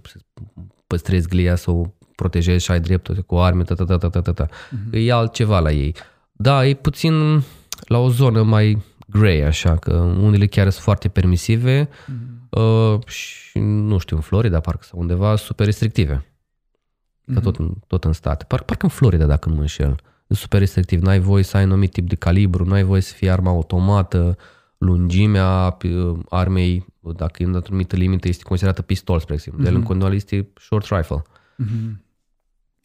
păstrezi 0.87 1.29
glia 1.29 1.55
să 1.55 1.71
o 1.71 1.85
protejezi 2.15 2.65
și 2.65 2.71
ai 2.71 2.81
dreptul 2.81 3.15
cu 3.17 3.37
arme, 3.37 3.63
ta, 3.63 3.75
ta, 3.75 3.85
ta, 3.85 3.97
ta, 3.97 4.21
ta, 4.21 4.33
ta. 4.33 4.47
Mm-hmm. 4.47 4.91
E 4.91 5.13
altceva 5.13 5.61
la 5.61 5.71
ei. 5.71 5.95
Da, 6.33 6.67
e 6.67 6.75
puțin 6.75 7.43
la 7.87 7.99
o 7.99 8.09
zonă 8.09 8.43
mai 8.43 8.83
grey, 9.07 9.45
așa, 9.45 9.77
că 9.77 9.93
unele 9.97 10.47
chiar 10.47 10.71
sunt 10.71 10.85
foarte 10.85 11.09
permisive 11.09 11.89
mm-hmm. 11.89 12.49
uh, 12.51 13.07
și, 13.07 13.59
nu 13.59 13.99
știu, 13.99 14.17
în 14.17 14.23
Florida, 14.23 14.61
parcă, 14.61 14.85
sau 14.85 14.99
undeva, 14.99 15.37
super 15.37 15.67
restrictive. 15.67 16.25
Mm-hmm. 16.25 17.43
Tot, 17.43 17.57
în, 17.57 17.75
tot 17.87 18.05
în 18.05 18.13
state. 18.13 18.45
Par, 18.45 18.63
parcă 18.63 18.85
în 18.85 18.91
Florida, 18.91 19.27
dacă 19.27 19.49
nu 19.49 19.55
mă 19.55 19.61
înșel. 19.61 19.97
E 20.27 20.35
super 20.35 20.61
restrictiv. 20.61 21.03
N-ai 21.03 21.19
voie 21.19 21.43
să 21.43 21.57
ai 21.57 21.63
anumit 21.63 21.93
tip 21.93 22.09
de 22.09 22.15
calibru, 22.15 22.65
n-ai 22.65 22.83
voie 22.83 23.01
să 23.01 23.15
fie 23.15 23.31
arma 23.31 23.51
automată, 23.51 24.37
lungimea 24.79 25.77
uh, 25.85 26.19
armei, 26.29 26.87
dacă 27.17 27.43
e 27.43 27.47
într-o 27.47 27.63
anumită 27.67 27.97
limită, 27.97 28.29
este 28.29 28.43
considerată 28.43 28.83
pistol, 28.83 29.21
spre 29.21 29.35
exemplu. 29.35 29.63
Mm-hmm. 29.63 29.67
De 29.67 29.71
el 29.71 29.77
în 29.79 29.83
continuare 29.87 30.15
este 30.15 30.49
short 30.61 30.87
rifle. 30.87 31.23
Mm-hmm. 31.63 31.97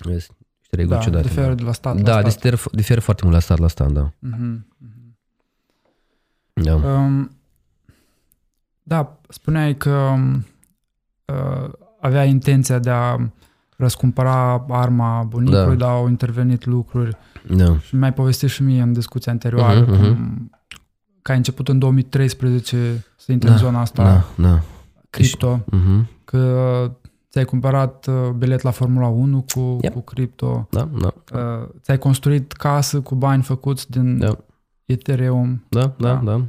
Este 0.10 0.36
reguli 0.70 0.96
da, 0.96 1.02
ciudate. 1.02 1.28
diferă 1.28 1.54
de 1.54 1.64
la 1.64 1.72
stat 1.72 2.02
Da, 2.02 2.22
la 2.22 2.30
stat. 2.30 2.34
Diferă, 2.34 2.62
diferă 2.72 3.00
foarte 3.00 3.22
mult 3.24 3.36
la 3.36 3.42
stat 3.42 3.58
la 3.58 3.68
stat, 3.68 3.92
da. 3.92 4.10
Mm-hmm. 4.10 4.70
Da. 6.54 6.76
Um, 6.76 7.32
da, 8.84 9.20
spuneai 9.30 9.78
că 9.78 10.14
uh, 11.26 11.70
avea 12.00 12.24
intenția 12.24 12.80
de 12.80 12.90
a 12.90 13.18
răscumpăra 13.78 14.66
arma 14.70 15.24
bunicului, 15.24 15.78
da. 15.78 15.86
dar 15.86 15.96
au 15.96 16.08
intervenit 16.08 16.66
lucruri. 16.66 17.18
Da. 17.48 17.78
Și 17.78 17.96
mi-ai 17.96 18.14
povestit 18.14 18.50
și 18.50 18.64
mie 18.64 18.82
în 18.82 18.94
discuția 18.94 19.32
anterioară 19.32 19.84
uh-huh, 19.84 19.88
cum 19.88 20.50
uh-huh. 20.54 20.61
Că 21.22 21.32
ai 21.32 21.38
început 21.38 21.68
în 21.68 21.80
2013 21.80 23.06
să 23.18 23.32
intri 23.32 23.48
da, 23.48 23.54
în 23.54 23.60
zona 23.60 23.80
asta 23.80 24.04
da, 24.04 24.44
da. 24.48 24.62
cripto, 25.10 25.60
uh-huh. 25.60 26.24
că 26.24 26.92
ți-ai 27.30 27.46
cumpărat 27.46 28.08
uh, 28.08 28.30
bilet 28.38 28.62
la 28.62 28.72
Formula 28.72 29.08
1 29.08 29.46
cu, 29.54 29.78
yep. 29.82 29.94
cu 29.94 30.02
cripto, 30.02 30.68
da, 30.72 30.90
da. 31.00 31.14
Uh, 31.34 31.68
ți-ai 31.82 31.98
construit 31.98 32.52
casă 32.52 33.02
cu 33.02 33.16
bani 33.16 33.44
făcuți 33.44 33.92
din 33.92 34.18
da. 34.18 34.38
Ethereum. 34.86 35.66
Da, 35.70 35.94
da, 35.98 36.14
da. 36.14 36.22
da. 36.24 36.42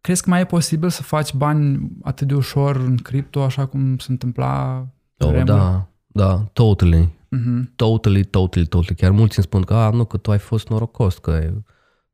Crezi 0.00 0.22
că 0.22 0.30
mai 0.30 0.40
e 0.40 0.44
posibil 0.44 0.88
să 0.88 1.02
faci 1.02 1.34
bani 1.34 1.90
atât 2.02 2.26
de 2.26 2.34
ușor 2.34 2.76
în 2.76 2.96
cripto, 2.96 3.42
așa 3.42 3.66
cum 3.66 3.98
se 3.98 4.06
întâmpla 4.10 4.86
oh, 5.18 5.42
Da, 5.44 5.86
da, 6.06 6.44
totally. 6.52 7.18
Uh-huh. 7.36 7.74
Totally, 7.76 8.24
totally, 8.24 8.66
totally. 8.66 8.96
Chiar 8.96 9.10
mulți 9.10 9.38
îmi 9.38 9.46
spun 9.46 9.62
că, 9.62 9.74
a, 9.74 9.90
nu, 9.90 10.04
că 10.04 10.16
tu 10.16 10.30
ai 10.30 10.38
fost 10.38 10.68
norocos. 10.68 11.18
Că... 11.18 11.50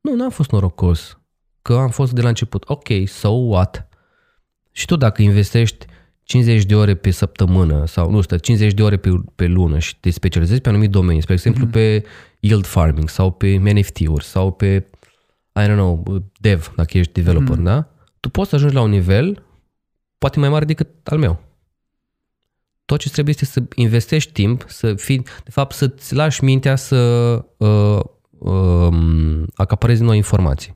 Nu, 0.01 0.15
n-am 0.15 0.29
fost 0.29 0.51
norocos. 0.51 1.17
Că 1.67 1.73
am 1.73 1.89
fost 1.89 2.11
de 2.11 2.21
la 2.21 2.27
început. 2.27 2.63
Ok, 2.67 2.87
so 3.05 3.29
what? 3.29 3.87
Și 4.71 4.85
tu 4.85 4.95
dacă 4.95 5.21
investești 5.21 5.85
50 6.23 6.63
de 6.63 6.75
ore 6.75 6.95
pe 6.95 7.11
săptămână 7.11 7.85
sau, 7.85 8.11
nu 8.11 8.21
știu, 8.21 8.37
50 8.37 8.73
de 8.73 8.83
ore 8.83 8.97
pe, 8.97 9.09
pe 9.35 9.47
lună 9.47 9.79
și 9.79 9.99
te 9.99 10.09
specializezi 10.09 10.61
pe 10.61 10.69
anumit 10.69 10.89
domeniu, 10.89 11.21
spre 11.21 11.33
exemplu 11.33 11.67
uh-huh. 11.67 11.71
pe 11.71 12.05
yield 12.39 12.65
farming 12.65 13.09
sau 13.09 13.31
pe 13.31 13.47
NFT-uri 13.55 14.23
sau 14.23 14.51
pe, 14.51 14.87
I 15.55 15.63
don't 15.63 15.73
know, 15.73 16.23
dev, 16.39 16.73
dacă 16.75 16.97
ești 16.97 17.11
developer, 17.11 17.57
uh-huh. 17.57 17.63
da? 17.63 17.87
Tu 18.19 18.29
poți 18.29 18.49
să 18.49 18.55
ajungi 18.55 18.75
la 18.75 18.81
un 18.81 18.89
nivel 18.89 19.43
poate 20.17 20.39
mai 20.39 20.49
mare 20.49 20.65
decât 20.65 21.07
al 21.07 21.17
meu. 21.17 21.39
Tot 22.85 22.99
ce 22.99 23.09
trebuie 23.09 23.35
este 23.39 23.59
să 23.59 23.63
investești 23.75 24.31
timp, 24.31 24.65
să 24.67 24.93
fii, 24.93 25.17
de 25.43 25.51
fapt, 25.51 25.75
să-ți 25.75 26.15
lași 26.15 26.43
mintea 26.43 26.75
să 26.75 26.95
uh, 27.57 27.99
uh, 28.37 29.43
acaparezi 29.55 30.01
noi 30.01 30.17
informații. 30.17 30.75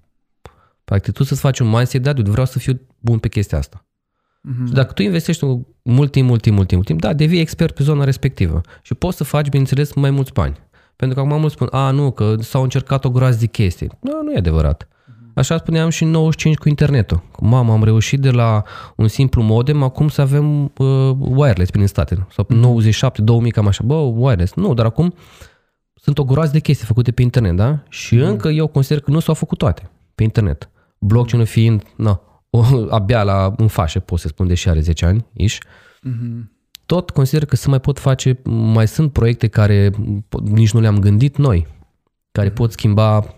Practic, 0.91 1.13
tu 1.13 1.23
să-ți 1.23 1.39
faci 1.39 1.59
un 1.59 1.69
mindset, 1.69 2.01
da, 2.01 2.13
vreau 2.23 2.45
să 2.45 2.59
fiu 2.59 2.81
bun 2.99 3.17
pe 3.17 3.27
chestia 3.27 3.57
asta. 3.57 3.85
Uh-huh. 3.85 4.67
Și 4.67 4.73
dacă 4.73 4.93
tu 4.93 5.01
investești 5.01 5.45
mult 5.81 6.11
timp, 6.11 6.27
mult 6.27 6.41
timp, 6.41 6.55
mult 6.55 6.67
timp, 6.67 6.71
mult 6.71 6.85
timp, 6.85 7.01
da, 7.01 7.13
devii 7.13 7.39
expert 7.39 7.75
pe 7.75 7.83
zona 7.83 8.03
respectivă 8.03 8.61
și 8.81 8.93
poți 8.93 9.17
să 9.17 9.23
faci, 9.23 9.49
bineînțeles, 9.49 9.93
mai 9.93 10.09
mulți 10.09 10.33
bani. 10.33 10.57
Pentru 10.95 11.17
că 11.17 11.23
acum 11.23 11.39
mulți 11.39 11.55
spun, 11.55 11.67
a, 11.71 11.91
nu, 11.91 12.11
că 12.11 12.35
s-au 12.39 12.63
încercat 12.63 13.05
o 13.05 13.09
groază 13.09 13.37
de 13.39 13.45
chestii. 13.45 13.91
Nu, 13.99 14.23
nu 14.23 14.31
e 14.31 14.37
adevărat. 14.37 14.87
Uh-huh. 14.87 15.33
Așa 15.33 15.57
spuneam 15.57 15.89
și 15.89 16.03
în 16.03 16.09
95 16.09 16.57
cu 16.57 16.69
internetul. 16.69 17.23
Mamă, 17.39 17.73
am 17.73 17.83
reușit 17.83 18.19
de 18.19 18.31
la 18.31 18.63
un 18.95 19.07
simplu 19.07 19.41
modem 19.41 19.83
acum 19.83 20.07
să 20.07 20.21
avem 20.21 20.63
uh, 20.77 21.11
wireless 21.19 21.71
prin 21.71 21.87
state. 21.87 22.27
Sau 22.31 22.45
uh-huh. 22.45 22.59
97, 22.59 23.21
2000, 23.21 23.51
cam 23.51 23.67
așa. 23.67 23.83
Bă, 23.85 23.95
wireless. 23.95 24.53
Nu, 24.53 24.73
dar 24.73 24.85
acum 24.85 25.13
sunt 25.93 26.17
o 26.17 26.23
groază 26.23 26.51
de 26.51 26.59
chestii 26.59 26.85
făcute 26.85 27.11
pe 27.11 27.21
internet, 27.21 27.55
da? 27.55 27.83
Și 27.89 28.17
uh-huh. 28.17 28.27
încă 28.27 28.49
eu 28.49 28.67
consider 28.67 28.99
că 28.99 29.11
nu 29.11 29.19
s-au 29.19 29.33
făcut 29.33 29.57
toate 29.57 29.89
pe 30.15 30.23
internet. 30.23 30.69
Blockchain-ul 31.05 31.47
fiind, 31.47 31.83
na, 31.95 32.21
o, 32.49 32.63
abia 32.97 33.23
la 33.23 33.53
în 33.57 33.67
fașă, 33.67 33.99
pot 33.99 34.19
să 34.19 34.27
spun, 34.27 34.47
deși 34.47 34.69
are 34.69 34.79
10 34.79 35.05
ani, 35.05 35.25
iși, 35.33 35.59
mm-hmm. 36.07 36.49
tot 36.85 37.09
consider 37.09 37.45
că 37.45 37.55
se 37.55 37.69
mai 37.69 37.79
pot 37.79 37.99
face, 37.99 38.39
mai 38.43 38.87
sunt 38.87 39.11
proiecte 39.11 39.47
care 39.47 39.91
nici 40.43 40.71
nu 40.71 40.79
le-am 40.79 40.99
gândit 40.99 41.37
noi, 41.37 41.67
care 42.31 42.49
mm-hmm. 42.49 42.53
pot 42.53 42.71
schimba, 42.71 43.33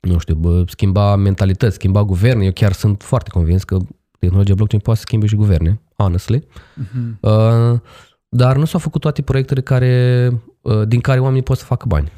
nu 0.00 0.18
știu, 0.18 0.34
bă, 0.34 0.64
schimba 0.66 1.16
mentalități, 1.16 1.74
schimba 1.74 2.04
guverne. 2.04 2.44
Eu 2.44 2.52
chiar 2.52 2.72
sunt 2.72 3.02
foarte 3.02 3.30
convins 3.30 3.64
că 3.64 3.78
tehnologia 4.18 4.54
blockchain 4.54 4.82
poate 4.82 4.98
să 4.98 5.04
schimbe 5.06 5.26
și 5.26 5.34
guverne, 5.34 5.80
honestly. 5.96 6.40
Mm-hmm. 6.40 7.20
Uh, 7.20 7.80
dar 8.28 8.56
nu 8.56 8.64
s-au 8.64 8.80
făcut 8.80 9.00
toate 9.00 9.22
proiectele 9.22 9.60
care, 9.60 10.30
uh, 10.60 10.82
din 10.88 11.00
care 11.00 11.20
oamenii 11.20 11.42
pot 11.42 11.58
să 11.58 11.64
facă 11.64 11.84
bani. 11.88 12.12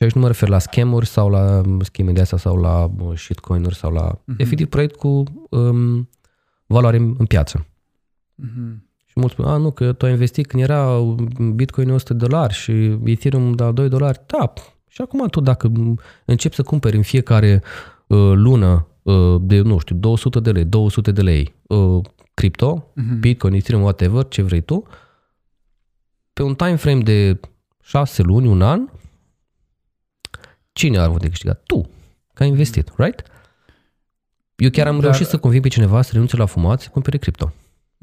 Și 0.00 0.06
aici 0.06 0.14
nu 0.14 0.20
mă 0.20 0.26
refer 0.26 0.48
la 0.48 0.58
scam 0.58 1.00
sau 1.02 1.28
la 1.28 1.62
scheme 1.80 2.12
de 2.12 2.20
astea 2.20 2.38
sau 2.38 2.56
la 2.56 2.90
shitcoin-uri 3.14 3.74
sau 3.74 3.92
la 3.92 4.14
uh-huh. 4.14 4.36
efectiv 4.36 4.66
proiect 4.66 4.96
cu 4.96 5.22
um, 5.50 6.08
valoare 6.66 6.96
în, 6.96 7.14
în 7.18 7.26
piață. 7.26 7.66
Uh-huh. 7.66 8.76
Și 9.04 9.12
mulți 9.14 9.32
spun, 9.32 9.44
a, 9.44 9.56
nu, 9.56 9.70
că 9.70 9.92
tu 9.92 10.04
ai 10.04 10.10
investit 10.10 10.46
când 10.46 10.62
era 10.62 11.00
Bitcoin 11.54 11.90
100 11.90 12.12
de 12.14 12.26
dolari 12.26 12.54
și 12.54 12.98
Ethereum 13.04 13.52
de 13.52 13.70
2 13.70 13.88
dolari. 13.88 14.20
Da, 14.26 14.52
și 14.88 15.00
acum 15.00 15.26
tu 15.26 15.40
dacă 15.40 15.72
începi 16.24 16.54
să 16.54 16.62
cumperi 16.62 16.96
în 16.96 17.02
fiecare 17.02 17.62
uh, 18.06 18.32
lună 18.34 18.86
uh, 19.02 19.36
de, 19.40 19.60
nu 19.60 19.78
știu, 19.78 19.96
200 19.96 20.40
de 20.40 20.50
lei, 20.50 20.64
200 20.64 21.12
de 21.12 21.22
lei 21.22 21.54
uh, 21.66 22.04
cripto, 22.34 22.92
uh-huh. 22.92 23.18
Bitcoin, 23.18 23.52
Ethereum, 23.52 23.82
whatever, 23.82 24.28
ce 24.28 24.42
vrei 24.42 24.60
tu, 24.60 24.82
pe 26.32 26.42
un 26.42 26.54
time 26.54 26.76
frame 26.76 27.00
de 27.00 27.40
6 27.82 28.22
luni, 28.22 28.46
un 28.46 28.62
an, 28.62 28.88
Cine 30.72 30.98
ar 30.98 31.08
avut 31.08 31.20
de 31.20 31.28
câștigat? 31.28 31.62
Tu, 31.66 31.90
că 32.34 32.42
ai 32.42 32.48
investit, 32.48 32.92
right? 32.96 33.22
Eu 34.56 34.70
chiar 34.70 34.86
am 34.86 34.94
Dar... 34.94 35.02
reușit 35.02 35.26
să 35.26 35.38
conving 35.38 35.62
pe 35.62 35.68
cineva 35.68 36.02
să 36.02 36.10
renunțe 36.12 36.36
la 36.36 36.46
fumat, 36.46 36.80
să 36.80 36.88
cumpere 36.88 37.16
cripto. 37.16 37.52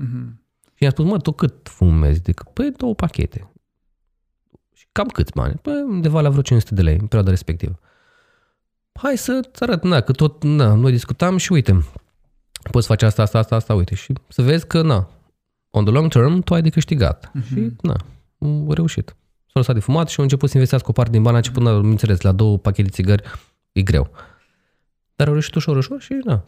Uh-huh. 0.04 0.46
Și 0.74 0.84
i-am 0.84 0.92
spus, 0.92 1.06
mă, 1.06 1.20
tu 1.20 1.32
cât 1.32 1.70
fumezi? 1.70 2.20
Adică, 2.20 2.50
păi 2.54 2.72
două 2.72 2.96
pachete. 2.96 3.52
Și 4.74 4.88
cam 4.92 5.08
câți 5.08 5.32
bani? 5.34 5.54
Păi 5.62 5.86
undeva 5.88 6.22
la 6.22 6.30
vreo 6.30 6.42
500 6.42 6.74
de 6.74 6.82
lei 6.82 6.94
în 6.94 7.06
perioada 7.06 7.30
respectivă. 7.30 7.80
Hai 8.94 9.18
să-ți 9.18 9.64
arăt, 9.64 9.84
na, 9.84 10.02
că 10.02 10.12
tot, 10.12 10.44
na, 10.44 10.74
noi 10.74 10.92
discutam 10.92 11.38
și 11.38 11.52
uite, 11.52 11.86
poți 12.72 12.88
face 12.88 13.06
asta, 13.06 13.22
asta, 13.22 13.38
asta, 13.38 13.56
asta, 13.56 13.74
uite. 13.74 13.96
Și 13.96 14.14
să 14.28 14.42
vezi 14.42 14.68
că, 14.68 14.82
na, 14.82 15.10
on 15.70 15.84
the 15.84 15.94
long 15.94 16.12
term, 16.12 16.42
tu 16.42 16.54
ai 16.54 16.62
de 16.62 16.70
câștigat. 16.70 17.32
Uh-huh. 17.32 17.48
Și, 17.48 17.72
na, 17.82 17.96
am 18.40 18.72
reușit 18.72 19.16
s-au 19.64 19.74
lăsat 19.74 19.76
de 19.76 19.92
fumat 19.92 20.10
și 20.10 20.16
au 20.18 20.24
început 20.24 20.48
să 20.50 20.56
investească 20.56 20.90
o 20.90 20.94
parte 20.94 21.12
din 21.12 21.22
bani, 21.22 21.36
a 21.36 21.38
început, 21.38 21.68
am 21.68 21.90
înțeles, 21.90 22.22
la 22.22 22.32
două 22.32 22.58
pachete 22.58 22.90
țigări, 22.90 23.24
e 23.72 23.82
greu. 23.82 24.12
Dar 25.16 25.28
au 25.28 25.34
reușit 25.34 25.56
ușor, 25.56 25.78
ușor 25.78 26.02
și 26.02 26.14
na. 26.24 26.44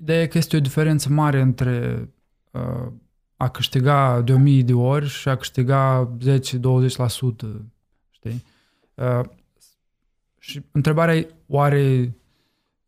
Ideea 0.00 0.20
e 0.20 0.26
că 0.26 0.38
este 0.38 0.56
o 0.56 0.60
diferență 0.60 1.08
mare 1.08 1.40
între 1.40 2.08
uh, 2.50 2.92
a 3.36 3.48
câștiga 3.48 4.20
de 4.20 4.32
o 4.32 4.36
mii 4.36 4.62
de 4.62 4.72
ori 4.72 5.08
și 5.08 5.28
a 5.28 5.36
câștiga 5.36 6.10
10-20%, 6.24 6.28
știi? 8.10 8.44
Uh, 8.94 9.20
și 10.38 10.62
întrebarea 10.72 11.16
e, 11.16 11.34
oare 11.46 12.14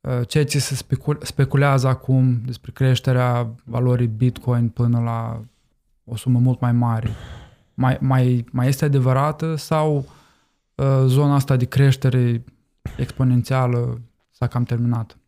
uh, 0.00 0.20
ceea 0.28 0.44
ce 0.44 0.58
se 0.58 0.74
specul- 0.74 1.18
speculează 1.22 1.88
acum 1.88 2.40
despre 2.44 2.70
creșterea 2.72 3.54
valorii 3.64 4.06
Bitcoin 4.06 4.68
până 4.68 5.00
la 5.00 5.42
o 6.04 6.16
sumă 6.16 6.38
mult 6.38 6.60
mai 6.60 6.72
mare, 6.72 7.10
mai, 7.78 7.96
mai, 8.00 8.44
mai 8.52 8.68
este 8.68 8.84
adevărată 8.84 9.54
sau 9.54 10.08
uh, 10.74 11.02
zona 11.06 11.34
asta 11.34 11.56
de 11.56 11.64
creștere 11.64 12.44
exponențială 12.96 14.00
s-a 14.30 14.46
cam 14.46 14.64
terminat? 14.64 15.18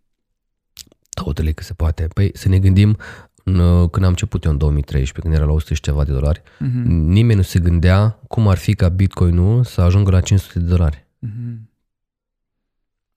Totally 1.10 1.54
că 1.54 1.62
se 1.62 1.72
poate. 1.72 2.08
Păi 2.14 2.30
să 2.34 2.48
ne 2.48 2.58
gândim, 2.58 2.96
în, 3.44 3.58
uh, 3.58 3.90
când 3.90 4.04
am 4.04 4.10
început 4.10 4.44
eu 4.44 4.50
în 4.50 4.58
2013, 4.58 5.20
când 5.20 5.34
era 5.34 5.44
la 5.44 5.52
100 5.52 5.74
și 5.74 5.80
ceva 5.80 6.04
de 6.04 6.12
dolari, 6.12 6.40
uh-huh. 6.40 6.84
nimeni 6.86 7.36
nu 7.36 7.42
se 7.42 7.58
gândea 7.58 8.18
cum 8.28 8.48
ar 8.48 8.56
fi 8.56 8.74
ca 8.74 8.88
Bitcoin-ul 8.88 9.64
să 9.64 9.80
ajungă 9.80 10.10
la 10.10 10.20
500 10.20 10.58
de 10.58 10.64
dolari. 10.64 11.06
Uh-huh. 11.26 11.56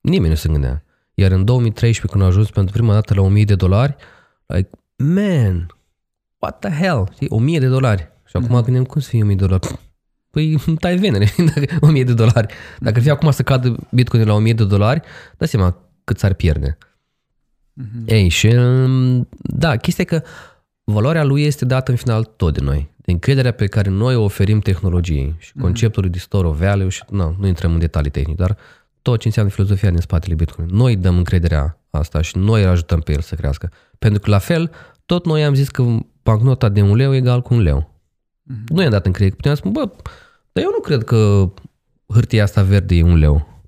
Nimeni 0.02 0.30
nu 0.30 0.36
se 0.36 0.50
gândea. 0.50 0.84
Iar 1.14 1.32
în 1.32 1.46
2013, 1.46 2.08
când 2.08 2.24
a 2.24 2.26
ajuns 2.26 2.50
pentru 2.50 2.74
prima 2.74 2.94
dată 2.94 3.14
la 3.14 3.22
1000 3.22 3.44
de 3.44 3.56
dolari, 3.56 3.96
like, 4.46 4.70
man, 4.96 5.68
what 6.38 6.60
the 6.60 6.84
hell? 6.84 7.10
Știi? 7.14 7.28
1000 7.30 7.60
de 7.60 7.68
dolari. 7.68 8.13
Și 8.34 8.44
acum 8.44 8.62
mm-hmm. 8.62 8.66
gândim, 8.66 8.84
cum 8.84 9.02
să 9.02 9.10
fie 9.10 9.22
1000 9.22 9.36
de 9.36 9.46
dolari? 9.46 9.80
Păi 10.30 10.58
tai 10.80 10.98
venere, 10.98 11.34
dacă 11.56 11.78
1000 11.80 12.04
de 12.04 12.14
dolari. 12.14 12.54
Dacă 12.80 12.96
ar 12.96 13.02
fi 13.02 13.10
acum 13.10 13.32
să 13.32 13.44
cadă 13.44 13.76
Bitcoin 13.92 14.28
la 14.28 14.34
1000 14.34 14.54
de 14.54 14.66
dolari, 14.66 15.02
dați 15.38 15.52
seama 15.52 15.78
cât 16.04 16.20
s-ar 16.20 16.34
pierde. 16.34 16.78
Mm-hmm. 17.82 18.06
Ei, 18.06 18.30
și 18.30 18.48
um, 18.48 19.28
da, 19.40 19.76
chestia 19.76 20.04
e 20.04 20.18
că 20.18 20.24
valoarea 20.84 21.24
lui 21.24 21.44
este 21.44 21.66
dată 21.66 21.92
în 21.92 21.98
final 21.98 22.24
tot 22.24 22.54
de 22.54 22.62
noi. 22.64 22.92
De 22.96 23.12
încrederea 23.12 23.52
pe 23.52 23.66
care 23.66 23.90
noi 23.90 24.16
o 24.16 24.24
oferim 24.24 24.60
tehnologiei 24.60 25.36
și 25.40 25.52
mm-hmm. 25.52 25.62
conceptul 25.62 26.10
de 26.10 26.20
store 26.20 26.48
of 26.48 26.60
value 26.60 26.90
și 26.90 27.04
nu, 27.10 27.36
nu 27.40 27.48
intrăm 27.48 27.74
în 27.74 27.80
detalii 27.80 28.12
tehnici, 28.12 28.38
dar 28.38 28.58
tot 29.02 29.20
ce 29.20 29.28
înseamnă 29.28 29.52
filozofia 29.52 29.90
din 29.90 30.00
spatele 30.00 30.34
Bitcoin. 30.34 30.68
Noi 30.72 30.96
dăm 30.96 31.18
încrederea 31.18 31.80
asta 31.90 32.22
și 32.22 32.38
noi 32.38 32.64
îl 32.64 32.70
ajutăm 32.70 33.00
pe 33.00 33.12
el 33.12 33.22
să 33.22 33.36
crească. 33.36 33.72
Pentru 34.00 34.20
că 34.20 34.30
la 34.30 34.38
fel, 34.38 34.72
tot 35.06 35.26
noi 35.26 35.44
am 35.44 35.54
zis 35.54 35.70
că 35.70 35.98
bancnota 36.24 36.70
de 36.70 36.82
un 36.82 36.96
leu 36.96 37.14
e 37.14 37.18
egal 37.18 37.42
cu 37.42 37.54
un 37.54 37.62
leu. 37.62 37.93
Mm-hmm. 38.44 38.68
Nu 38.68 38.82
i-am 38.82 38.92
dat 38.92 39.06
încredere. 39.06 39.36
Puteam 39.36 39.56
spune, 39.56 39.74
bă, 39.74 39.92
dar 40.52 40.64
eu 40.64 40.70
nu 40.70 40.80
cred 40.80 41.04
că 41.04 41.52
hârtia 42.08 42.44
asta 42.44 42.64
verde 42.64 42.96
e 42.96 43.04
un 43.04 43.18
leu. 43.18 43.64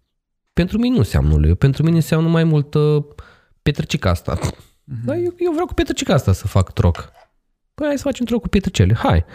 Pentru 0.53 0.77
mine 0.77 0.93
nu 0.93 0.99
înseamnă 0.99 1.33
un 1.33 1.39
leu. 1.39 1.55
Pentru 1.55 1.83
mine 1.83 1.95
înseamnă 1.95 2.29
mai 2.29 2.43
mult 2.43 2.73
uh, 2.73 3.03
petrăcica 3.61 4.09
asta. 4.09 4.39
Mm-hmm. 4.39 5.03
Dar 5.05 5.15
eu, 5.15 5.33
eu 5.37 5.51
vreau 5.51 5.65
cu 5.65 5.73
petrăcica 5.73 6.13
asta 6.13 6.33
să 6.33 6.47
fac 6.47 6.73
troc. 6.73 7.11
Păi 7.73 7.87
hai 7.87 7.97
să 7.97 8.03
facem 8.03 8.25
troc 8.25 8.41
cu 8.41 8.47
petrăcele. 8.47 8.93
Hai. 8.93 9.25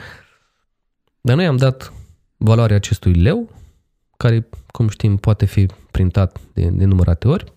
Dar 1.20 1.36
noi 1.36 1.46
am 1.46 1.56
dat 1.56 1.92
valoarea 2.36 2.76
acestui 2.76 3.14
leu, 3.14 3.50
care, 4.16 4.48
cum 4.66 4.88
știm, 4.88 5.16
poate 5.16 5.44
fi 5.44 5.66
printat 5.90 6.40
de 6.52 6.68
nenumărate 6.68 7.28
ori. 7.28 7.52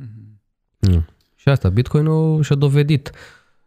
Mm-hmm. 0.00 0.38
Mm. 0.78 1.06
Și 1.34 1.48
asta, 1.48 1.68
Bitcoin-ul 1.68 2.42
și-a 2.42 2.56
dovedit 2.56 3.10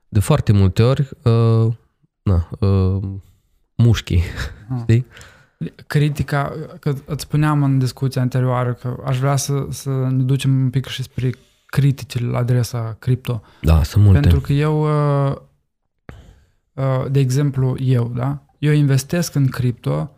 de 0.10 0.20
foarte 0.20 0.52
multe 0.52 0.84
ori 0.84 1.10
uh, 1.24 1.74
na, 2.22 2.50
uh, 2.60 3.04
mușchii, 3.84 4.24
ah. 4.70 4.80
știi? 4.82 5.06
Critica, 5.88 6.54
că 6.80 6.94
îți 7.06 7.24
spuneam 7.24 7.63
în 7.63 7.80
discuția 7.80 8.22
anterioară 8.22 8.74
că 8.74 8.96
aș 9.06 9.20
vrea 9.20 9.36
să, 9.36 9.66
să 9.70 9.90
ne 9.90 10.24
ducem 10.24 10.62
un 10.62 10.70
pic 10.70 10.86
și 10.86 11.04
spre 11.04 11.30
criticile 11.66 12.28
la 12.28 12.38
adresa 12.38 12.96
cripto. 13.00 13.42
Da, 13.62 13.84
sunt 13.84 14.04
multe. 14.04 14.20
Pentru 14.20 14.40
că 14.40 14.54
eu, 14.54 14.84
uh, 14.84 15.36
uh, 16.74 17.12
de 17.12 17.20
exemplu, 17.20 17.75
eu, 17.80 18.12
da? 18.16 18.46
Eu 18.60 18.74
investesc 18.74 19.36
în 19.36 19.48
cripto, 19.48 20.12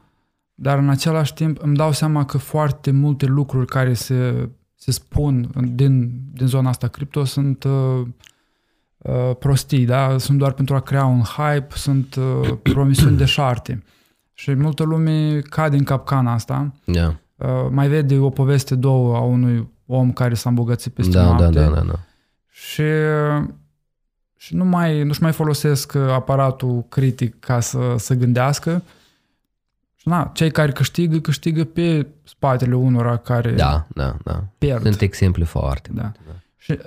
dar 0.54 0.78
în 0.78 0.90
același 0.90 1.34
timp 1.34 1.62
îmi 1.62 1.76
dau 1.76 1.92
seama 1.92 2.26
că 2.26 2.38
foarte 2.38 2.92
multe 2.92 3.26
lucruri 3.26 3.68
care 3.68 3.94
se, 3.94 4.50
se 4.76 4.92
spun 4.92 5.50
din, 5.74 6.12
din 6.34 6.48
zona 6.48 6.70
asta 6.70 6.88
cripto 6.88 7.24
sunt 7.24 7.64
uh, 7.64 7.72
uh, 7.72 8.08
prostii, 9.40 9.86
da? 9.86 10.18
Sunt 10.18 10.38
doar 10.38 10.52
pentru 10.52 10.76
a 10.76 10.80
crea 10.80 11.06
un 11.06 11.22
hype, 11.22 11.68
sunt 11.76 12.16
uh, 12.16 12.58
promisiuni 12.74 13.18
de 13.18 13.26
șarte. 13.26 13.84
Și 14.34 14.54
multă 14.54 14.84
lume 14.84 15.40
cade 15.40 15.78
în 15.78 15.84
capcana 15.84 16.34
asta. 16.34 16.74
Yeah. 16.86 17.14
Uh, 17.36 17.48
mai 17.70 17.88
vede 17.88 18.18
o 18.18 18.30
poveste, 18.30 18.76
două 18.76 19.16
a 19.16 19.20
unui 19.20 19.70
om 19.86 20.14
care 20.14 20.34
s-a 20.34 20.50
îmbogățit 20.50 20.94
peste 20.94 21.12
da, 21.12 21.24
noapte. 21.24 21.44
Da, 21.44 21.50
da, 21.50 21.70
da, 21.70 21.82
da. 21.82 22.00
Și, 22.50 22.84
și 24.36 24.56
nu 24.56 24.66
mai, 24.66 25.04
nu-și 25.04 25.22
mai 25.22 25.32
folosesc 25.32 25.96
aparatul 25.96 26.86
critic 26.90 27.40
ca 27.40 27.60
să, 27.60 27.96
să 27.98 28.14
gândească. 28.14 28.84
Și 29.96 30.08
na, 30.08 30.32
cei 30.34 30.52
care 30.52 30.72
câștigă, 30.72 31.20
câștigă 31.20 31.64
pe 31.64 32.08
spatele 32.24 32.76
unora 32.76 33.18
care 33.18 33.52
da, 33.52 33.88
da, 33.94 34.18
da. 34.24 34.44
pierd. 34.58 34.82
Sunt 34.82 35.02
exemple 35.02 35.44
foarte 35.44 35.90
da. 35.94 36.02
da. 36.02 36.34
Și 36.58 36.80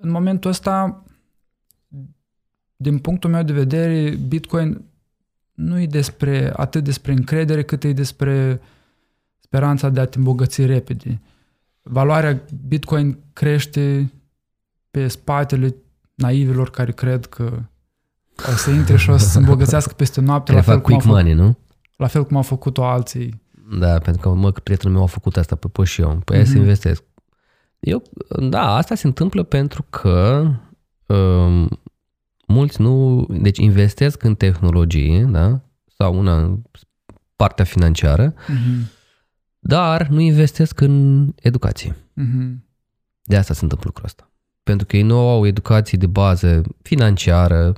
în 0.00 0.10
momentul 0.10 0.50
ăsta, 0.50 1.02
din 2.80 2.98
punctul 2.98 3.30
meu 3.30 3.42
de 3.42 3.52
vedere, 3.52 4.16
Bitcoin 4.28 4.84
nu 5.54 5.80
e 5.80 5.86
despre, 5.86 6.52
atât 6.56 6.84
despre 6.84 7.12
încredere 7.12 7.62
cât 7.62 7.84
e 7.84 7.92
despre 7.92 8.60
speranța 9.38 9.88
de 9.88 10.00
a 10.00 10.04
te 10.04 10.18
îmbogăți 10.18 10.66
repede. 10.66 11.20
Valoarea 11.82 12.42
Bitcoin 12.68 13.18
crește 13.32 14.12
pe 14.90 15.08
spatele 15.08 15.74
naivilor 16.14 16.70
care 16.70 16.92
cred 16.92 17.26
că 17.26 17.62
o 18.52 18.56
să 18.56 18.70
intre 18.70 18.96
și 18.96 19.10
o 19.10 19.16
să 19.16 19.28
se 19.28 19.38
îmbogățească 19.42 19.94
peste 19.96 20.20
noapte. 20.20 20.52
la 20.52 20.60
fel 20.60 20.80
quick 20.80 21.02
cum 21.02 21.10
money, 21.10 21.32
făcut, 21.32 21.46
nu? 21.46 21.58
La 21.96 22.06
fel 22.06 22.24
cum 22.24 22.36
au 22.36 22.42
făcut-o 22.42 22.84
alții. 22.84 23.42
Da, 23.78 23.98
pentru 23.98 24.22
că 24.22 24.28
mă, 24.28 24.50
prietenul 24.50 24.94
meu 24.94 25.04
a 25.04 25.06
făcut 25.06 25.36
asta, 25.36 25.56
pe 25.56 25.68
păi 25.68 25.84
și 25.84 26.00
eu. 26.00 26.20
Păi 26.24 26.38
mm-hmm. 26.38 26.44
să 26.44 26.50
mhm. 26.50 26.60
investesc. 26.60 27.02
Eu, 27.78 28.02
da, 28.48 28.74
asta 28.74 28.94
se 28.94 29.06
întâmplă 29.06 29.42
pentru 29.42 29.84
că 29.90 30.46
um, 31.06 31.80
mulți 32.48 32.80
nu, 32.80 33.26
deci 33.30 33.58
investesc 33.58 34.22
în 34.22 34.34
tehnologie, 34.34 35.24
da, 35.30 35.60
sau 35.96 36.18
una 36.18 36.58
partea 37.36 37.64
financiară, 37.64 38.32
mm-hmm. 38.32 38.90
dar 39.58 40.06
nu 40.08 40.20
investesc 40.20 40.80
în 40.80 41.26
educație. 41.42 41.96
Mm-hmm. 41.96 42.66
De 43.22 43.36
asta 43.36 43.54
se 43.54 43.60
întâmplă 43.62 43.86
lucrul 43.86 44.06
ăsta. 44.06 44.30
Pentru 44.62 44.86
că 44.86 44.96
ei 44.96 45.02
nu 45.02 45.16
au 45.16 45.46
educație 45.46 45.98
de 45.98 46.06
bază 46.06 46.62
financiară 46.82 47.72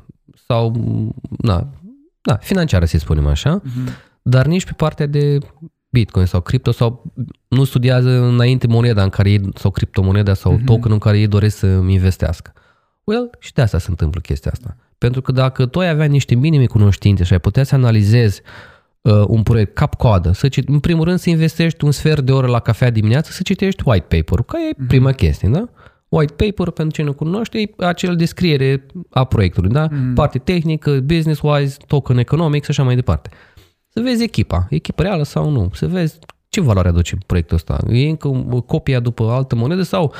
sau, 0.47 0.75
na, 1.39 1.75
na 2.23 2.37
financiară 2.37 2.85
să 2.85 2.99
spunem 2.99 3.27
așa, 3.27 3.63
mm-hmm. 3.63 3.89
dar 4.23 4.47
nici 4.47 4.65
pe 4.65 4.73
partea 4.77 5.07
de 5.07 5.39
Bitcoin 5.89 6.27
sau 6.27 6.41
cripto 6.41 6.71
sau 6.71 7.13
nu 7.49 7.65
studiază 7.65 8.11
înainte 8.11 8.67
moneda 8.67 9.03
în 9.03 9.09
care 9.09 9.31
ei, 9.31 9.49
sau 9.55 9.71
criptomoneda 9.71 10.35
sau 10.35 10.59
mm-hmm. 10.59 10.65
token 10.65 10.93
în 10.93 10.99
care 10.99 11.19
ei 11.19 11.27
doresc 11.27 11.57
să 11.57 11.67
investească. 11.67 12.53
Well, 13.05 13.31
și 13.39 13.53
de 13.53 13.63
asta 13.63 13.79
se 13.79 13.87
întâmplă 13.91 14.21
chestia 14.21 14.51
asta. 14.51 14.77
Pentru 14.99 15.21
că 15.21 15.33
dacă 15.33 15.67
tu 15.67 15.79
ai 15.79 15.89
avea 15.89 16.07
niște 16.07 16.35
minime 16.35 16.67
cunoștințe 16.67 17.25
și 17.25 17.33
ai 17.33 17.39
putea 17.39 17.65
să 17.65 17.75
analizezi 17.75 18.43
uh, 19.01 19.25
un 19.27 19.43
proiect 19.43 19.75
cap-coadă, 19.75 20.33
să 20.33 20.49
cit, 20.49 20.69
în 20.69 20.79
primul 20.79 21.05
rând 21.05 21.19
să 21.19 21.31
investești 21.31 21.85
un 21.85 21.91
sfert 21.91 22.21
de 22.21 22.33
oră 22.33 22.47
la 22.47 22.61
cafea 22.61 22.91
dimineață, 22.91 23.31
să 23.33 23.43
citești 23.43 23.83
white 23.87 24.17
paper-ul, 24.17 24.45
că 24.45 24.57
e 24.57 24.75
mm-hmm. 24.75 24.87
prima 24.87 25.13
chestie, 25.13 25.49
da? 25.49 25.69
White 26.09 26.33
paper, 26.33 26.71
pentru 26.71 26.95
cine 26.95 27.07
nu 27.07 27.13
cunoaște, 27.13 27.59
e 27.59 27.71
acel 27.77 28.17
descriere 28.17 28.87
a 29.11 29.25
proiectului, 29.25 29.71
da? 29.71 29.89
Mm. 29.91 30.15
Parte 30.15 30.39
tehnică, 30.39 31.01
business-wise, 31.01 31.77
token 31.87 32.19
economic 32.19 32.65
și 32.65 32.71
așa 32.71 32.83
mai 32.83 32.95
departe. 32.95 33.31
Să 33.89 34.01
vezi 34.01 34.23
echipa, 34.23 34.67
echipa 34.71 35.03
reală 35.03 35.23
sau 35.23 35.51
nu, 35.51 35.71
să 35.73 35.87
vezi 35.87 36.19
ce 36.49 36.61
valoare 36.61 36.89
aduce 36.89 37.17
proiectul 37.27 37.57
ăsta. 37.57 37.79
E 37.89 38.09
încă 38.09 38.29
copia 38.67 39.01
după 39.01 39.31
altă 39.31 39.55
monedă 39.55 39.83
sau 39.83 40.15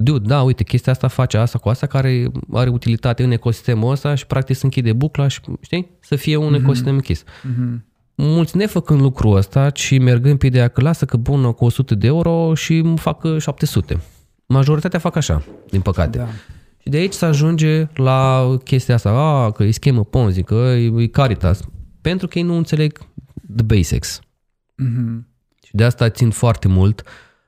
dude, 0.00 0.26
da, 0.26 0.42
uite, 0.42 0.64
chestia 0.64 0.92
asta 0.92 1.08
face 1.08 1.36
asta 1.36 1.58
cu 1.58 1.68
asta 1.68 1.86
care 1.86 2.30
are 2.52 2.70
utilitate 2.70 3.22
în 3.24 3.30
ecosistemul 3.30 3.90
ăsta 3.90 4.14
și 4.14 4.26
practic 4.26 4.56
se 4.56 4.64
închide 4.64 4.92
bucla 4.92 5.28
și, 5.28 5.40
știi, 5.60 5.90
să 6.00 6.16
fie 6.16 6.36
un 6.36 6.52
mm-hmm. 6.52 6.60
ecosistem 6.60 6.94
închis. 6.94 7.22
Mm-hmm. 7.22 7.86
Mulți 8.14 8.56
ne 8.56 8.66
făcând 8.66 9.00
lucrul 9.00 9.36
ăsta, 9.36 9.70
ci 9.70 9.98
mergând 9.98 10.38
pe 10.38 10.46
ideea 10.46 10.68
că 10.68 10.80
lasă 10.80 11.04
că 11.04 11.16
bună 11.16 11.52
cu 11.52 11.64
100 11.64 11.94
de 11.94 12.06
euro 12.06 12.54
și 12.54 12.76
îmi 12.76 12.98
fac 12.98 13.38
700. 13.38 14.00
Majoritatea 14.46 14.98
fac 14.98 15.16
așa, 15.16 15.44
din 15.70 15.80
păcate. 15.80 16.18
Da. 16.18 16.26
Și 16.78 16.88
de 16.88 16.96
aici 16.96 17.12
se 17.12 17.24
ajunge 17.24 17.86
la 17.94 18.48
chestia 18.64 18.94
asta, 18.94 19.10
a, 19.10 19.50
că 19.50 19.62
e 19.62 19.70
schemă 19.70 20.04
Ponzi, 20.04 20.42
că 20.42 20.54
e 20.54 21.06
Caritas, 21.06 21.60
pentru 22.00 22.26
că 22.26 22.38
ei 22.38 22.44
nu 22.44 22.56
înțeleg 22.56 22.98
the 23.56 23.64
basics. 23.64 24.20
Mm-hmm. 24.82 25.26
Și 25.64 25.74
de 25.74 25.84
asta 25.84 26.10
țin 26.10 26.30
foarte 26.30 26.68
mult 26.68 27.02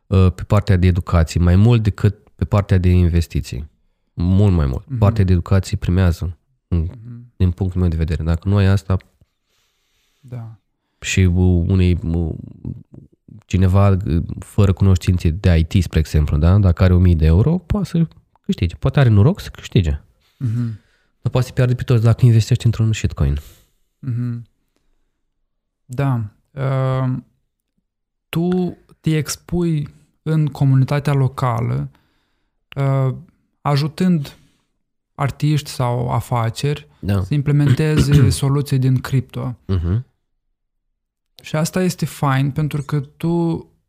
uh, 0.06 0.32
pe 0.34 0.42
partea 0.42 0.76
de 0.76 0.86
educație, 0.86 1.40
mai 1.40 1.56
mult 1.56 1.82
decât 1.82 2.29
pe 2.40 2.46
partea 2.46 2.78
de 2.78 2.88
investiții. 2.88 3.70
Mult 4.12 4.54
mai 4.54 4.66
mult. 4.66 4.84
Mm-hmm. 4.84 4.98
Partea 4.98 5.24
de 5.24 5.32
educație 5.32 5.76
primează, 5.76 6.36
mm-hmm. 6.74 7.36
din 7.36 7.50
punctul 7.50 7.80
meu 7.80 7.90
de 7.90 7.96
vedere. 7.96 8.22
Dacă 8.22 8.48
nu 8.48 8.56
ai 8.56 8.66
asta, 8.66 8.96
da. 10.20 10.58
și 11.00 11.20
unei 11.20 11.98
cineva 13.46 13.96
fără 14.38 14.72
cunoștințe 14.72 15.30
de 15.30 15.56
IT, 15.56 15.82
spre 15.82 15.98
exemplu, 15.98 16.36
da? 16.36 16.58
dacă 16.58 16.82
are 16.82 16.92
1000 16.92 17.14
de 17.14 17.26
euro, 17.26 17.58
poate 17.58 17.86
să 17.86 18.06
câștige. 18.40 18.76
Poate 18.76 19.00
are 19.00 19.08
noroc 19.08 19.40
să 19.40 19.48
câștige. 19.48 20.00
Mm-hmm. 20.44 20.80
Dar 21.20 21.32
poate 21.32 21.46
să 21.46 21.52
pierde 21.52 21.74
pe 21.74 21.82
toți 21.82 22.02
dacă 22.02 22.26
investești 22.26 22.66
într-un 22.66 22.92
shitcoin. 22.92 23.36
Mm-hmm. 24.06 24.42
Da. 25.84 26.30
Uh, 26.50 27.16
tu 28.28 28.76
te 29.00 29.16
expui 29.16 29.88
în 30.22 30.46
comunitatea 30.46 31.12
locală 31.12 31.90
uh, 31.92 31.98
ajutând 33.60 34.36
artiști 35.14 35.70
sau 35.70 36.10
afaceri 36.10 36.88
da. 36.98 37.22
să 37.22 37.34
implementeze 37.34 38.30
soluții 38.40 38.78
din 38.78 38.96
cripto. 38.96 39.56
Uh-huh. 39.72 40.00
Și 41.42 41.56
asta 41.56 41.82
este 41.82 42.06
fain 42.06 42.50
pentru 42.50 42.82
că 42.82 43.00
tu 43.00 43.28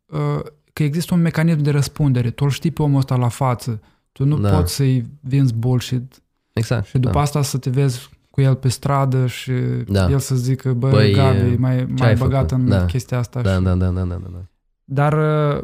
uh, 0.05 0.39
că 0.73 0.83
există 0.83 1.13
un 1.13 1.21
mecanism 1.21 1.61
de 1.61 1.71
răspundere. 1.71 2.29
Tu 2.29 2.43
îl 2.43 2.51
știi 2.51 2.71
pe 2.71 2.81
omul 2.81 2.97
ăsta 2.97 3.15
la 3.15 3.27
față. 3.27 3.81
Tu 4.11 4.25
nu 4.25 4.39
da. 4.39 4.55
poți 4.55 4.75
să-i 4.75 5.05
vinzi 5.19 5.53
bullshit. 5.53 6.21
Exact. 6.53 6.85
Și 6.85 6.97
după 6.97 7.13
da. 7.13 7.19
asta 7.19 7.41
să 7.41 7.57
te 7.57 7.69
vezi 7.69 8.09
cu 8.29 8.41
el 8.41 8.55
pe 8.55 8.67
stradă 8.67 9.27
și 9.27 9.51
da. 9.87 10.09
el 10.09 10.19
să 10.19 10.35
zică, 10.35 10.73
bă, 10.73 11.11
Gabi, 11.13 11.55
mai, 11.57 11.85
mai 11.85 12.15
băgat 12.15 12.49
făcut? 12.49 12.63
în 12.63 12.69
da. 12.69 12.85
chestia 12.85 13.17
asta. 13.17 13.41
Da, 13.41 13.55
și... 13.55 13.61
da, 13.61 13.75
da, 13.75 13.89
da, 13.89 14.03
da, 14.03 14.15
da. 14.15 14.45
Dar 14.83 15.13
uh, 15.57 15.63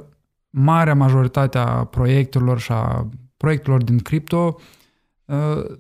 marea 0.60 0.96
majoritate 0.96 1.58
a 1.58 1.84
proiectelor 1.84 2.60
și 2.60 2.72
a 2.72 3.08
proiectelor 3.38 3.84
din 3.84 4.00
cripto, 4.00 4.60
uh, 5.26 5.78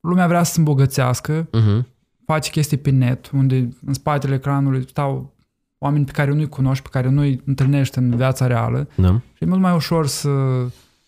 lumea 0.00 0.26
vrea 0.26 0.42
să 0.42 0.52
se 0.52 0.58
îmbogățească, 0.58 1.48
uh-huh. 1.48 1.84
face 2.26 2.50
chestii 2.50 2.76
pe 2.76 2.90
net, 2.90 3.30
unde 3.30 3.68
în 3.86 3.92
spatele 3.92 4.34
ecranului 4.34 4.88
stau 4.88 5.34
oameni 5.78 6.04
pe 6.04 6.12
care 6.12 6.32
nu-i 6.32 6.48
cunoști, 6.48 6.82
pe 6.82 6.88
care 6.92 7.08
nu-i 7.08 7.42
întâlnești 7.44 7.98
în 7.98 8.16
viața 8.16 8.46
reală. 8.46 8.88
Da. 8.94 9.20
Și 9.32 9.42
e 9.42 9.46
mult 9.46 9.60
mai 9.60 9.74
ușor 9.74 10.06
să, 10.06 10.30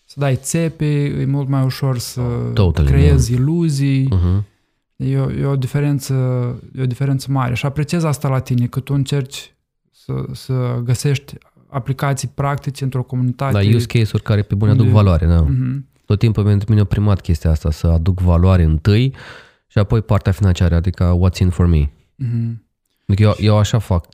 să 0.05 0.15
dai 0.19 0.35
țepe, 0.35 1.03
e 1.03 1.25
mult 1.25 1.47
mai 1.47 1.63
ușor 1.63 1.97
să 1.97 2.21
totally, 2.53 2.89
creezi 2.89 3.31
yeah. 3.31 3.41
iluzii. 3.41 4.09
Uh-huh. 4.13 4.43
E, 4.95 5.19
o, 5.19 5.31
e, 5.31 5.45
o 5.45 5.55
diferență, 5.55 6.13
e 6.75 6.81
o 6.81 6.85
diferență 6.85 7.31
mare. 7.31 7.55
Și 7.55 7.65
apreciez 7.65 8.03
asta 8.03 8.27
la 8.27 8.39
tine, 8.39 8.67
că 8.67 8.79
tu 8.79 8.93
încerci 8.93 9.53
să, 9.91 10.13
să 10.33 10.81
găsești 10.83 11.33
aplicații 11.67 12.27
practice 12.27 12.83
într-o 12.83 13.03
comunitate. 13.03 13.51
Da, 13.51 13.75
use 13.75 13.85
case-uri 13.85 14.23
care 14.23 14.41
pe 14.41 14.55
bune 14.55 14.71
aduc 14.71 14.87
valoare, 14.87 15.25
da. 15.25 15.45
Uh-huh. 15.45 15.79
Tot 16.05 16.19
timpul 16.19 16.43
pentru 16.43 16.69
mine 16.69 16.81
a 16.81 16.85
primat 16.85 17.21
chestia 17.21 17.49
asta, 17.49 17.71
să 17.71 17.87
aduc 17.87 18.19
valoare 18.19 18.63
întâi 18.63 19.13
și 19.67 19.77
apoi 19.77 20.01
partea 20.01 20.31
financiară, 20.31 20.75
adică 20.75 21.19
what's 21.19 21.39
in 21.39 21.49
for 21.49 21.65
me. 21.65 21.85
Uh-huh. 21.85 22.55
Adică 23.07 23.23
eu, 23.23 23.33
eu 23.37 23.57
așa 23.57 23.79
fac 23.79 24.05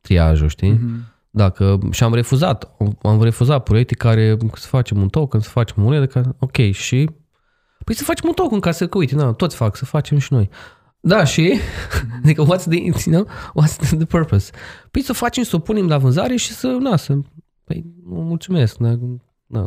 triajul, 0.00 0.48
știi? 0.48 0.74
Uh-huh. 0.74 1.16
Dacă, 1.30 1.78
și 1.90 2.02
am 2.02 2.14
refuzat, 2.14 2.76
am 3.02 3.22
refuzat 3.22 3.62
proiecte 3.62 3.94
care 3.94 4.36
să 4.54 4.66
facem 4.66 5.00
un 5.00 5.08
token, 5.08 5.40
să 5.40 5.48
facem 5.48 5.76
o 5.78 5.82
monedă, 5.82 6.06
că, 6.06 6.34
ok, 6.38 6.56
și 6.70 7.10
Păi 7.88 7.96
să 7.96 8.04
facem 8.04 8.28
un 8.28 8.34
token 8.34 8.60
ca 8.60 8.70
să, 8.70 8.86
că 8.86 8.98
uite, 8.98 9.14
na, 9.14 9.32
toți 9.32 9.56
fac, 9.56 9.76
să 9.76 9.84
facem 9.84 10.18
și 10.18 10.32
noi. 10.32 10.48
Da, 11.00 11.24
și? 11.24 11.58
Adică, 12.22 12.44
what's 12.44 12.64
the, 12.68 12.76
you 12.76 12.94
know, 13.04 13.26
what's 13.62 13.76
the 13.76 14.04
purpose? 14.04 14.52
Păi 14.90 15.02
să 15.02 15.12
facem, 15.12 15.42
să 15.42 15.56
o 15.56 15.58
punem 15.58 15.88
la 15.88 15.98
vânzare 15.98 16.36
și 16.36 16.52
să, 16.52 16.66
na, 16.66 16.96
să, 16.96 17.18
păi, 17.64 17.84
mulțumesc, 18.04 18.76
da, 18.76 18.98
da, 19.46 19.64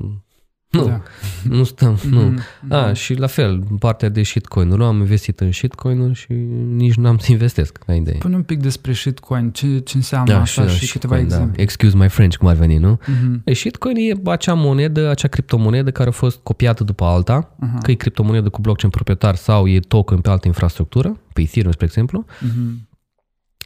nu, 0.71 0.85
da. 0.85 1.01
nu 1.43 1.63
stăm, 1.63 1.97
mm-hmm. 1.97 2.09
nu. 2.09 2.33
Mm-hmm. 2.33 2.69
A, 2.69 2.93
și 2.93 3.13
la 3.13 3.27
fel, 3.27 3.63
partea 3.79 4.09
de 4.09 4.23
shitcoin-uri, 4.23 4.79
nu 4.79 4.85
am 4.85 4.99
investit 4.99 5.39
în 5.39 5.51
shitcoin-uri 5.51 6.13
și 6.13 6.33
nici 6.75 6.93
nu 6.93 7.07
am 7.07 7.17
să 7.17 7.31
investesc, 7.31 7.77
ca 7.77 7.93
idee. 7.93 8.17
Pune 8.17 8.35
un 8.35 8.43
pic 8.43 8.59
despre 8.59 8.93
shitcoin, 8.93 9.51
ce, 9.51 9.79
ce 9.79 9.97
înseamnă 9.97 10.33
da, 10.33 10.41
asta 10.41 10.67
și, 10.67 10.85
și 10.85 10.91
câteva 10.91 11.15
da. 11.15 11.21
exemple. 11.21 11.55
Da. 11.55 11.61
Excuse 11.61 11.97
my 11.97 12.09
French, 12.09 12.35
cum 12.35 12.47
ar 12.47 12.55
veni, 12.55 12.77
nu? 12.77 12.99
Mm-hmm. 13.01 13.43
E, 13.43 13.53
shitcoin 13.53 13.95
e 13.95 14.29
acea 14.29 14.53
monedă, 14.53 15.09
acea 15.09 15.27
criptomonedă 15.27 15.91
care 15.91 16.09
a 16.09 16.11
fost 16.11 16.39
copiată 16.43 16.83
după 16.83 17.03
alta, 17.03 17.55
uh-huh. 17.55 17.81
că 17.81 17.91
e 17.91 17.93
criptomonedă 17.93 18.49
cu 18.49 18.61
blockchain 18.61 18.91
proprietar 18.91 19.35
sau 19.35 19.67
e 19.67 19.79
token 19.79 20.19
pe 20.19 20.29
altă 20.29 20.47
infrastructură, 20.47 21.19
pe 21.33 21.41
Ethereum, 21.41 21.71
spre 21.71 21.85
exemplu, 21.85 22.25
mm-hmm 22.25 22.89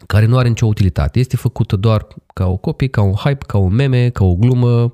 care 0.06 0.26
nu 0.26 0.38
are 0.38 0.48
nicio 0.48 0.66
utilitate. 0.66 1.20
Este 1.20 1.36
făcută 1.36 1.76
doar 1.76 2.08
ca 2.34 2.48
o 2.48 2.56
copie, 2.56 2.88
ca 2.88 3.02
un 3.02 3.14
hype, 3.14 3.46
ca 3.48 3.58
un 3.58 3.74
meme, 3.74 4.10
ca 4.10 4.24
o 4.24 4.36
glumă, 4.36 4.92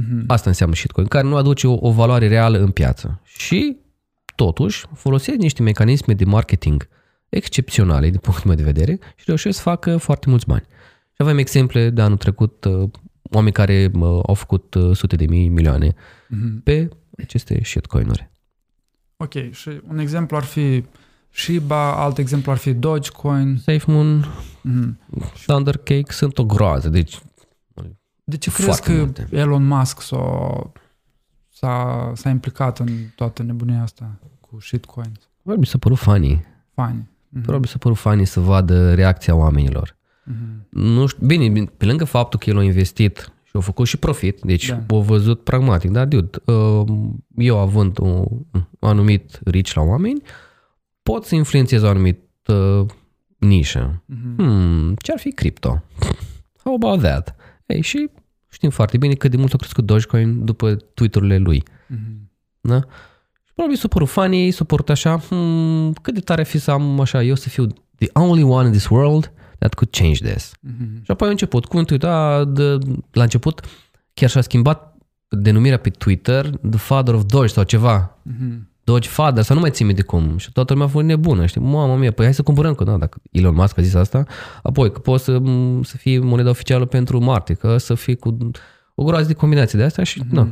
Mm-hmm. 0.00 0.26
Asta 0.26 0.48
înseamnă 0.48 0.74
shitcoin, 0.74 1.06
care 1.06 1.26
nu 1.26 1.36
aduce 1.36 1.66
o, 1.66 1.76
o 1.80 1.90
valoare 1.90 2.28
reală 2.28 2.58
în 2.58 2.70
piață. 2.70 3.20
Și, 3.24 3.76
totuși, 4.34 4.86
folosesc 4.94 5.38
niște 5.38 5.62
mecanisme 5.62 6.14
de 6.14 6.24
marketing 6.24 6.88
excepționale 7.28 8.10
din 8.10 8.18
punctul 8.18 8.46
meu 8.46 8.56
de 8.56 8.62
vedere 8.62 8.98
și 9.16 9.24
reușesc 9.26 9.56
să 9.56 9.62
facă 9.62 9.96
foarte 9.96 10.28
mulți 10.30 10.46
bani. 10.46 10.64
Și 11.12 11.22
avem 11.22 11.38
exemple 11.38 11.90
de 11.90 12.02
anul 12.02 12.16
trecut, 12.16 12.64
uh, 12.64 12.88
oameni 13.22 13.52
care 13.52 13.90
uh, 13.94 14.00
au 14.02 14.34
făcut 14.34 14.74
uh, 14.74 14.96
sute 14.96 15.16
de 15.16 15.26
mii, 15.26 15.48
milioane 15.48 15.90
mm-hmm. 15.90 16.62
pe 16.64 16.88
aceste 17.18 17.60
shitcoin-uri. 17.64 18.30
Ok, 19.16 19.50
și 19.50 19.70
un 19.88 19.98
exemplu 19.98 20.36
ar 20.36 20.42
fi 20.42 20.84
Shiba, 21.30 22.02
alt 22.02 22.18
exemplu 22.18 22.50
ar 22.50 22.56
fi 22.58 22.72
Dogecoin. 22.72 23.56
SafeMoon, 23.56 24.24
mm-hmm. 24.24 24.94
Thundercake 25.46 26.12
sunt 26.12 26.38
o 26.38 26.44
groază, 26.44 26.88
deci 26.88 27.18
de 28.28 28.36
ce 28.36 28.52
crezi 28.52 28.82
că 28.82 28.92
multe. 28.92 29.28
Elon 29.30 29.66
Musk 29.66 30.00
s-a, 30.00 30.72
s-a, 31.48 32.12
s-a 32.14 32.28
implicat 32.28 32.78
în 32.78 32.88
toată 33.14 33.42
nebunia 33.42 33.82
asta 33.82 34.18
cu 34.40 34.60
shitcoins? 34.60 35.18
Probabil 35.42 35.60
mi 35.60 35.66
s-a 35.66 35.78
părut 35.78 35.98
funny. 35.98 36.44
Funny. 36.74 37.02
Mm-hmm. 37.02 37.42
Probabil 37.42 37.60
mi 37.60 37.66
s-a 37.66 37.78
părut 37.78 37.96
funny 37.96 38.24
să 38.24 38.40
vadă 38.40 38.94
reacția 38.94 39.34
oamenilor. 39.34 39.96
Mm-hmm. 39.96 40.68
Nu 40.70 41.06
știu, 41.06 41.26
bine, 41.26 41.64
pe 41.76 41.84
lângă 41.84 42.04
faptul 42.04 42.38
că 42.38 42.50
el 42.50 42.58
a 42.58 42.62
investit 42.62 43.32
și 43.42 43.52
a 43.52 43.60
făcut 43.60 43.86
și 43.86 43.96
profit, 43.96 44.40
deci 44.40 44.68
da. 44.68 44.96
a 44.96 44.98
văzut 44.98 45.44
pragmatic, 45.44 45.90
da, 45.90 46.04
dude, 46.04 46.38
uh, 46.44 46.86
eu 47.36 47.58
având 47.58 47.98
un, 47.98 48.24
un 48.52 48.64
anumit 48.80 49.40
rich 49.44 49.72
la 49.72 49.82
oameni, 49.82 50.22
pot 51.02 51.24
să 51.24 51.34
influențez 51.34 51.82
o 51.82 51.88
anumită 51.88 52.52
uh, 52.52 52.86
nișă. 53.38 54.02
Mm-hmm. 54.02 54.36
Hmm, 54.36 54.94
ce-ar 54.98 55.18
fi 55.18 55.32
cripto? 55.32 55.82
How 56.64 56.74
about 56.74 57.00
that? 57.00 57.35
Ei, 57.66 57.80
și 57.80 58.10
știm 58.48 58.70
foarte 58.70 58.96
bine 58.96 59.14
cât 59.14 59.30
de 59.30 59.36
mult 59.36 59.52
a 59.52 59.56
crescut 59.56 59.84
Dogecoin 59.86 60.44
după 60.44 60.74
tweet-urile 60.74 61.38
lui. 61.38 61.62
Mm-hmm. 61.62 62.16
Da? 62.60 62.80
Și 63.44 63.52
probabil 63.54 63.76
s-a 63.76 63.88
părut 63.88 64.08
funny, 64.08 64.50
s-a 64.50 64.64
părut 64.64 64.88
așa, 64.88 65.18
hmm, 65.18 65.92
cât 65.92 66.14
de 66.14 66.20
tare 66.20 66.44
fi 66.44 66.58
să 66.58 66.70
am 66.70 67.00
așa, 67.00 67.22
eu 67.22 67.34
să 67.34 67.48
fiu 67.48 67.66
the 67.98 68.08
only 68.12 68.42
one 68.42 68.66
in 68.66 68.72
this 68.72 68.88
world 68.88 69.32
that 69.58 69.74
could 69.74 69.94
change 69.94 70.32
this. 70.32 70.52
Mm-hmm. 70.52 71.02
Și 71.02 71.10
apoi 71.10 71.28
a 71.28 71.30
început 71.30 71.64
cuvântul, 71.64 71.96
da, 71.96 72.44
de, 72.44 72.78
la 73.12 73.22
început 73.22 73.60
chiar 74.14 74.30
și-a 74.30 74.40
schimbat 74.40 74.96
denumirea 75.28 75.78
pe 75.78 75.90
Twitter 75.90 76.50
The 76.70 76.78
Father 76.78 77.14
of 77.14 77.24
Doge 77.24 77.52
sau 77.52 77.62
ceva. 77.62 78.18
Mm-hmm. 78.30 78.58
Doge 78.86 79.08
Father, 79.08 79.42
sau 79.42 79.54
nu 79.54 79.60
mai 79.60 79.70
țin 79.70 79.94
de 79.94 80.02
cum. 80.02 80.36
Și 80.36 80.52
toată 80.52 80.72
lumea 80.72 80.88
a 80.88 80.90
fost 80.90 81.04
nebună, 81.04 81.46
știi? 81.46 81.60
Mamă 81.60 81.96
mia, 81.96 82.12
păi 82.12 82.24
hai 82.24 82.34
să 82.34 82.42
cumpărăm, 82.42 82.74
că 82.74 82.84
da, 82.84 82.96
dacă 82.96 83.20
Elon 83.30 83.54
Musk 83.54 83.78
a 83.78 83.82
zis 83.82 83.94
asta, 83.94 84.24
apoi 84.62 84.92
că 84.92 84.98
poți 84.98 85.24
să, 85.24 85.42
să 85.82 85.96
fie 85.96 86.18
moneda 86.18 86.50
oficială 86.50 86.84
pentru 86.84 87.18
Marte, 87.18 87.54
că 87.54 87.76
să 87.78 87.94
fie 87.94 88.14
cu 88.14 88.36
o 88.94 89.04
groază 89.04 89.26
de 89.26 89.32
combinații 89.34 89.78
de 89.78 89.84
astea 89.84 90.04
și, 90.04 90.22
mm-hmm. 90.24 90.32
da. 90.32 90.48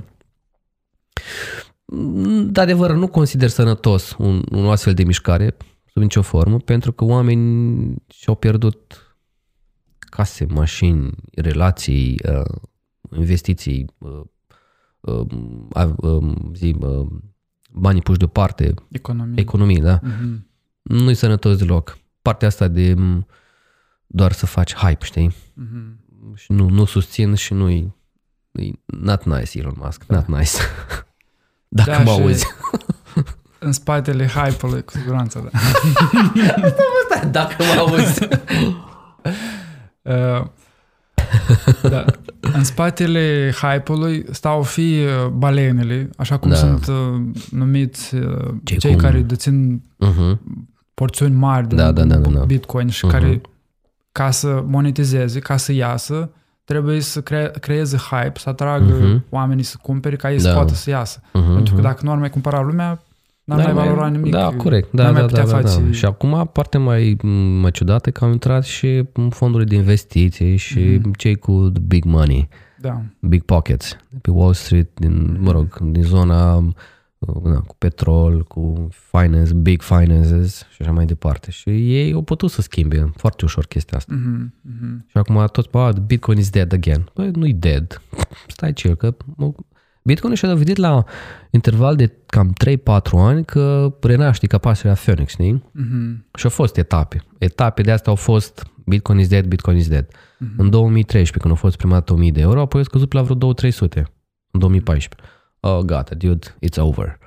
De 2.51 2.61
adevăr, 2.61 2.92
nu 2.92 3.09
consider 3.09 3.49
sănătos 3.49 4.14
un, 4.18 4.42
un 4.51 4.66
astfel 4.66 4.94
de 4.94 5.05
mișcare, 5.05 5.57
sub 5.92 6.03
nicio 6.03 6.23
formă, 6.23 6.59
pentru 6.59 6.92
că 6.92 7.05
oamenii 7.05 7.94
și-au 8.09 8.35
pierdut 8.35 9.16
case, 9.99 10.47
mașini, 10.49 11.11
relații, 11.35 12.20
uh, 12.29 12.59
investiții, 13.16 13.87
uh, 13.99 14.20
uh, 15.01 15.90
uh, 15.97 16.33
zi, 16.55 16.77
uh, 16.81 17.07
banii 17.75 18.03
puși 18.03 18.19
deoparte, 18.19 18.75
economie, 18.89 19.41
economie 19.41 19.81
da? 19.83 20.01
Mm-hmm. 20.01 20.39
Nu-i 20.83 21.15
sănătos 21.15 21.57
deloc. 21.57 21.99
Partea 22.23 22.49
asta 22.49 22.69
de 22.69 22.97
doar 24.07 24.33
să 24.33 24.47
faci 24.47 24.75
hype, 24.75 25.05
știi? 25.05 25.31
Mm-hmm. 25.31 26.35
Și 26.35 26.53
nu, 26.53 26.69
nu 26.69 26.85
susțin 26.85 27.35
și 27.35 27.53
nu-i 27.53 27.95
not 28.87 29.25
nice 29.25 29.59
Elon 29.59 29.75
Musk, 29.77 30.07
da. 30.07 30.15
not 30.15 30.27
nice. 30.27 30.51
Dacă 31.69 31.91
da, 31.91 31.99
mă 31.99 32.11
auzi. 32.11 32.47
în 33.59 33.73
spatele 33.73 34.27
hype-ului, 34.27 34.85
cu 34.85 34.93
siguranță, 34.93 35.51
da. 35.53 35.59
Dacă 37.31 37.55
mă 37.59 37.81
auzi. 37.81 38.23
uh, 40.03 40.47
da. 41.83 42.05
În 42.53 42.65
spatele 42.65 43.55
hype-ului 43.61 44.25
stau 44.31 44.63
fi 44.63 44.81
uh, 44.81 45.29
balenele, 45.29 46.11
așa 46.17 46.37
cum 46.37 46.51
da. 46.51 46.57
sunt 46.57 46.87
uh, 46.87 47.21
numiți 47.51 48.15
uh, 48.15 48.55
Ce 48.65 48.77
cei 48.77 48.91
cum? 48.91 49.01
care 49.01 49.19
dețin 49.21 49.83
uh-huh. 50.07 50.39
porțiuni 50.95 51.35
mari 51.35 51.69
de 51.69 51.75
da, 51.75 51.93
da, 51.93 52.05
da, 52.05 52.17
da, 52.17 52.31
da. 52.31 52.45
Bitcoin 52.45 52.89
și 52.89 53.07
uh-huh. 53.07 53.11
care, 53.11 53.41
ca 54.13 54.31
să 54.31 54.65
monetizeze, 54.67 55.39
ca 55.39 55.57
să 55.57 55.73
iasă, 55.73 56.31
trebuie 56.65 57.01
să 57.01 57.21
cre- 57.21 57.53
creeze 57.61 57.97
hype, 57.97 58.39
să 58.39 58.49
atragă 58.49 58.99
uh-huh. 58.99 59.29
oamenii 59.29 59.65
să 59.65 59.77
cumpere 59.83 60.17
ca 60.17 60.33
ei 60.33 60.39
da. 60.39 60.49
să 60.49 60.55
poată 60.55 60.75
să 60.75 60.91
iasă. 60.91 61.21
Uh-huh. 61.21 61.55
Pentru 61.55 61.75
că 61.75 61.81
dacă 61.81 62.01
nu 62.05 62.11
ar 62.11 62.19
mai 62.19 62.31
cumpăra 62.31 62.61
lumea, 62.61 63.03
N-am 63.45 63.59
da, 63.59 63.73
mai 63.73 63.87
valorat 63.87 64.11
nimic. 64.11 64.33
Da, 64.33 64.51
corect. 64.57 64.93
Da, 64.93 65.13
da, 65.13 65.27
da, 65.27 65.43
da, 65.45 65.61
da. 65.61 65.91
Și 65.91 66.05
acum 66.05 66.51
partea 66.53 66.81
mai, 66.81 67.17
mai 67.61 67.71
ciudată 67.71 68.11
că 68.11 68.25
au 68.25 68.31
intrat 68.31 68.65
și 68.65 69.05
fondurile 69.31 69.69
de 69.69 69.75
investiții 69.75 70.57
și 70.57 70.99
mm-hmm. 70.99 71.17
cei 71.17 71.37
cu 71.37 71.73
big 71.87 72.05
money, 72.05 72.49
da. 72.81 73.03
big 73.21 73.43
pockets, 73.43 73.97
pe 74.21 74.31
Wall 74.31 74.53
Street, 74.53 74.89
din, 74.95 75.37
mă 75.41 75.51
rog, 75.51 75.79
din 75.79 76.03
zona 76.03 76.65
na, 77.43 77.61
cu 77.61 77.75
petrol, 77.79 78.43
cu 78.43 78.89
finance, 79.11 79.55
big 79.55 79.83
finances 79.83 80.67
și 80.71 80.83
așa 80.83 80.93
mai 80.93 81.05
departe. 81.05 81.51
Și 81.51 81.69
ei 81.69 82.13
au 82.13 82.23
putut 82.23 82.51
să 82.51 82.63
schimbe 82.63 83.13
foarte 83.17 83.45
ușor 83.45 83.67
chestia 83.67 83.99
asta. 83.99 84.15
Mm-hmm. 84.15 84.47
Mm-hmm. 84.47 85.07
Și 85.07 85.17
acum 85.17 85.47
toți, 85.53 85.69
bă, 85.71 85.93
Bitcoin 86.07 86.39
is 86.39 86.51
dead 86.51 86.73
again. 86.73 87.11
Băi, 87.15 87.31
nu-i 87.31 87.53
dead. 87.53 88.03
Stai 88.47 88.73
chill, 88.73 88.95
că 88.95 89.15
Bitcoin 90.07 90.35
și-a 90.35 90.49
dovedit 90.49 90.77
la 90.77 91.05
interval 91.51 91.97
de 91.97 92.12
cam 92.27 92.53
3-4 92.64 92.77
ani 93.12 93.45
că 93.45 93.95
renaște 94.01 94.47
capacitatea 94.47 95.03
Phoenix, 95.03 95.31
știi? 95.33 95.59
Mm-hmm. 95.59 96.31
Și 96.35 96.45
au 96.45 96.51
fost 96.51 96.77
etape. 96.77 97.23
Etape 97.38 97.83
de 97.83 97.90
asta 97.90 98.11
au 98.11 98.17
fost 98.17 98.67
Bitcoin 98.87 99.19
is 99.19 99.29
dead, 99.29 99.47
Bitcoin 99.47 99.77
is 99.77 99.88
dead. 99.88 100.07
Mm-hmm. 100.07 100.57
În 100.57 100.71
2013, 100.71 101.38
când 101.38 101.53
au 101.53 101.57
fost 101.57 101.77
prima 101.77 101.93
dată 101.93 102.12
1000 102.12 102.31
de 102.31 102.40
euro, 102.40 102.61
apoi 102.61 102.81
au 102.81 102.87
scăzut 102.87 103.12
la 103.12 103.23
vreo 103.23 103.37
2-300 103.37 104.03
în 104.51 104.61
2014. 104.61 105.31
Oh, 105.61 105.79
gata, 105.79 106.14
dude, 106.14 106.47
it's 106.67 106.79
over. 106.79 107.19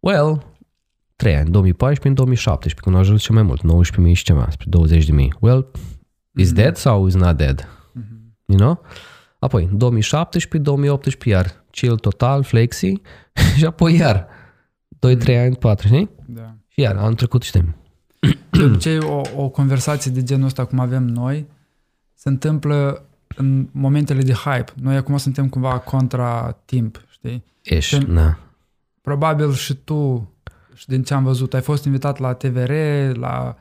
Well, 0.00 0.46
3 1.16 1.36
ani, 1.36 1.50
2014 1.50 2.08
în 2.08 2.14
2017, 2.14 2.82
când 2.82 2.94
au 2.94 3.00
ajuns 3.00 3.22
cel 3.22 3.34
mai 3.34 3.42
mult, 3.42 3.62
19.000 4.08 4.12
și 4.12 4.24
ceva, 4.24 4.48
spre 4.50 4.66
20.000. 5.00 5.28
Well, 5.40 5.70
is 6.34 6.50
mm-hmm. 6.50 6.54
dead 6.54 6.76
sau 6.76 7.06
is 7.06 7.14
not 7.14 7.36
dead? 7.36 7.68
Mm-hmm. 7.98 8.46
You 8.46 8.58
know? 8.58 8.80
Apoi 9.42 9.68
2017, 9.72 10.58
2018 10.58 11.28
iar 11.28 11.64
chill 11.70 11.96
total, 11.98 12.42
flexi 12.42 12.92
și 13.56 13.64
apoi 13.64 13.96
iar 13.96 14.26
2-3 15.06 15.38
ani, 15.38 15.56
4, 15.56 15.86
știi? 15.86 16.10
Da. 16.26 16.54
Și 16.68 16.80
iar, 16.80 16.96
am 16.96 17.14
trecut 17.14 17.42
știm. 17.42 17.74
De 18.50 18.62
obicei, 18.64 18.98
o, 18.98 19.20
o 19.36 19.48
conversație 19.48 20.10
de 20.10 20.22
genul 20.22 20.46
ăsta, 20.46 20.64
cum 20.64 20.78
avem 20.78 21.02
noi, 21.02 21.46
se 22.14 22.28
întâmplă 22.28 23.04
în 23.36 23.68
momentele 23.72 24.22
de 24.22 24.32
hype. 24.32 24.72
Noi 24.74 24.96
acum 24.96 25.16
suntem 25.16 25.48
cumva 25.48 25.78
contra 25.78 26.58
timp, 26.64 27.04
știi? 27.10 27.44
Ești, 27.62 27.98
na. 27.98 28.38
Probabil 29.00 29.52
și 29.52 29.74
tu, 29.74 30.30
și 30.74 30.86
din 30.86 31.02
ce 31.02 31.14
am 31.14 31.24
văzut, 31.24 31.54
ai 31.54 31.62
fost 31.62 31.84
invitat 31.84 32.18
la 32.18 32.32
TVR, 32.32 32.72
la 33.12 33.56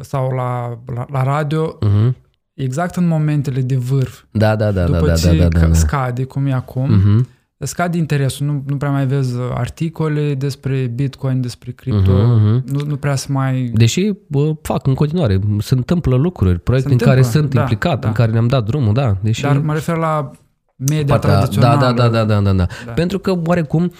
sau 0.00 0.30
la, 0.30 0.78
la, 0.94 1.06
la 1.10 1.22
radio, 1.22 1.78
uh-huh. 1.78 2.21
Exact 2.54 2.96
în 2.96 3.06
momentele 3.06 3.60
de 3.60 3.76
vârf. 3.76 4.22
Da, 4.30 4.56
da, 4.56 4.70
da. 4.70 4.84
După 4.84 5.06
da, 5.06 5.14
ce 5.14 5.36
da, 5.36 5.48
da, 5.48 5.58
da, 5.58 5.66
da. 5.66 5.74
scade, 5.74 6.24
cum 6.24 6.46
e 6.46 6.52
acum, 6.52 6.90
uh-huh. 6.90 7.26
scade 7.58 7.98
interesul. 7.98 8.46
Nu, 8.46 8.62
nu 8.66 8.76
prea 8.76 8.90
mai 8.90 9.06
vezi 9.06 9.34
articole 9.54 10.34
despre 10.34 10.92
Bitcoin, 10.94 11.40
despre 11.40 11.70
cripto. 11.70 12.12
Uh-huh. 12.12 12.62
Nu, 12.64 12.86
nu 12.86 12.96
prea 12.96 13.14
să 13.14 13.26
mai... 13.30 13.70
Deși 13.74 14.10
bă, 14.26 14.52
fac 14.62 14.86
în 14.86 14.94
continuare, 14.94 15.40
se 15.58 15.74
întâmplă 15.74 16.16
lucruri, 16.16 16.58
proiecte 16.58 16.88
se 16.88 16.94
în 16.94 17.00
întâmplă, 17.00 17.22
care 17.22 17.36
sunt 17.36 17.54
da, 17.54 17.60
implicat, 17.60 18.00
da. 18.00 18.08
în 18.08 18.14
care 18.14 18.32
ne-am 18.32 18.46
dat 18.46 18.64
drumul, 18.64 18.94
da. 18.94 19.16
Deși... 19.20 19.42
Dar 19.42 19.58
mă 19.58 19.72
refer 19.72 19.96
la 19.96 20.30
media 20.76 21.04
Partea, 21.04 21.30
tradițională. 21.30 21.80
Da, 21.80 21.92
da, 21.92 22.08
da, 22.08 22.24
da, 22.24 22.40
da, 22.40 22.52
da, 22.52 22.66
da. 22.84 22.92
Pentru 22.92 23.18
că, 23.18 23.40
oarecum, 23.44 23.92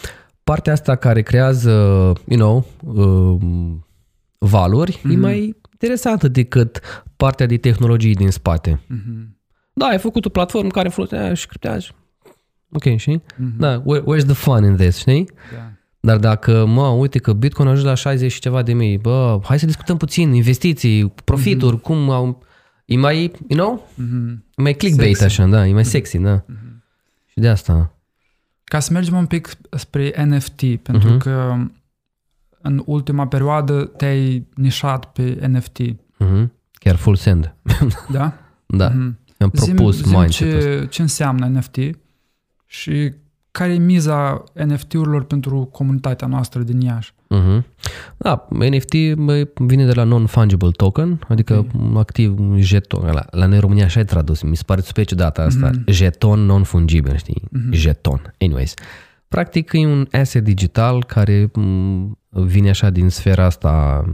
partea 0.45 0.73
asta 0.73 0.95
care 0.95 1.23
creează, 1.23 1.71
you 2.27 2.39
know, 2.39 2.67
uh, 2.81 3.37
valuri, 4.39 4.99
mm-hmm. 4.99 5.13
e 5.13 5.17
mai 5.17 5.61
interesantă 5.83 6.29
decât 6.29 6.81
partea 7.17 7.47
de 7.47 7.57
tehnologii 7.57 8.15
din 8.15 8.31
spate. 8.31 8.81
Mm-hmm. 8.85 9.41
Da, 9.73 9.87
ai 9.87 9.99
făcut 9.99 10.25
o 10.25 10.29
platformă 10.29 10.69
care 10.69 10.89
folosește 10.89 11.35
și 11.35 11.47
criptează. 11.47 11.89
Ok, 12.73 12.97
știi? 12.97 13.23
Mm-hmm. 13.23 13.57
Da, 13.59 13.83
where, 13.85 14.05
where's 14.05 14.25
the 14.25 14.35
fun 14.35 14.65
in 14.65 14.77
this, 14.77 14.97
știi? 14.97 15.31
Da. 15.53 15.73
Dar 16.01 16.19
dacă, 16.19 16.65
mă, 16.65 16.89
uite 16.89 17.19
că 17.19 17.33
Bitcoin 17.33 17.69
a 17.69 17.71
ajuns 17.71 17.87
la 17.87 17.95
60 17.95 18.33
și 18.33 18.41
ceva 18.41 18.63
de 18.63 18.73
mii, 18.73 18.99
bă, 18.99 19.41
hai 19.43 19.59
să 19.59 19.67
discutăm 19.67 19.97
puțin, 19.97 20.33
investiții, 20.33 21.13
profituri, 21.25 21.79
mm-hmm. 21.79 21.83
cum 21.83 22.11
au... 22.11 22.43
E 22.85 22.97
mai, 22.97 23.33
you 23.49 23.61
know? 23.61 23.89
Mm-hmm. 23.95 24.45
E 24.57 24.63
mai 24.63 24.75
clickbait 24.75 25.17
sexy. 25.17 25.41
așa, 25.41 25.49
da, 25.49 25.67
e 25.67 25.73
mai 25.73 25.83
mm-hmm. 25.83 25.87
sexy, 25.87 26.19
da. 26.19 26.45
Mm-hmm. 26.45 26.83
Și 27.27 27.39
de 27.39 27.49
asta. 27.49 27.97
Ca 28.65 28.81
să 28.81 28.93
mergem 28.93 29.17
un 29.17 29.27
pic 29.27 29.51
spre 29.71 30.25
NFT, 30.25 30.77
pentru 30.77 31.15
mm-hmm. 31.15 31.19
că 31.19 31.57
în 32.63 32.83
ultima 32.87 33.27
perioadă 33.27 33.85
te-ai 33.85 34.47
nișat 34.55 35.13
pe 35.13 35.47
NFT. 35.47 35.81
Mm-hmm. 35.81 36.49
Chiar 36.73 36.97
full 36.97 37.17
send. 37.17 37.55
Da? 38.11 38.33
da. 38.67 38.91
Mm-hmm. 38.91 39.21
Am 39.39 39.51
propus 39.51 39.97
zim, 40.03 40.19
zim 40.19 40.27
ce, 40.27 40.87
ce 40.91 41.03
înseamnă 41.03 41.47
NFT 41.47 41.79
și 42.67 43.13
care 43.51 43.73
e 43.73 43.79
miza 43.79 44.45
NFT-urilor 44.67 45.25
pentru 45.25 45.69
comunitatea 45.73 46.27
noastră 46.27 46.63
din 46.63 46.81
Iași? 46.81 47.13
Uh-huh. 47.13 47.63
Da, 48.17 48.49
NFT 48.51 48.95
vine 49.55 49.87
de 49.87 49.93
la 49.93 50.05
non-fungible 50.05 50.71
token, 50.71 51.21
adică 51.29 51.59
okay. 51.59 51.93
activ 51.95 52.39
un 52.39 52.61
jeton, 52.61 53.05
la, 53.05 53.25
la 53.31 53.47
noi 53.47 53.59
România 53.59 53.85
așa 53.85 54.01
e 54.01 54.05
tradus, 54.05 54.43
mi 54.43 54.57
se 54.57 54.63
pare 54.67 54.81
super 54.81 55.05
ciudată 55.05 55.41
asta, 55.41 55.71
uh-huh. 55.71 55.85
jeton 55.87 56.41
non-fungibil, 56.41 57.17
știi? 57.17 57.43
Uh-huh. 57.45 57.71
Jeton. 57.71 58.35
Anyways. 58.39 58.75
Practic 59.33 59.73
e 59.73 59.87
un 59.87 60.07
asset 60.11 60.45
digital 60.45 61.05
care 61.05 61.51
vine 62.31 62.69
așa 62.69 62.91
din 62.91 63.09
sfera 63.09 63.45
asta 63.45 64.05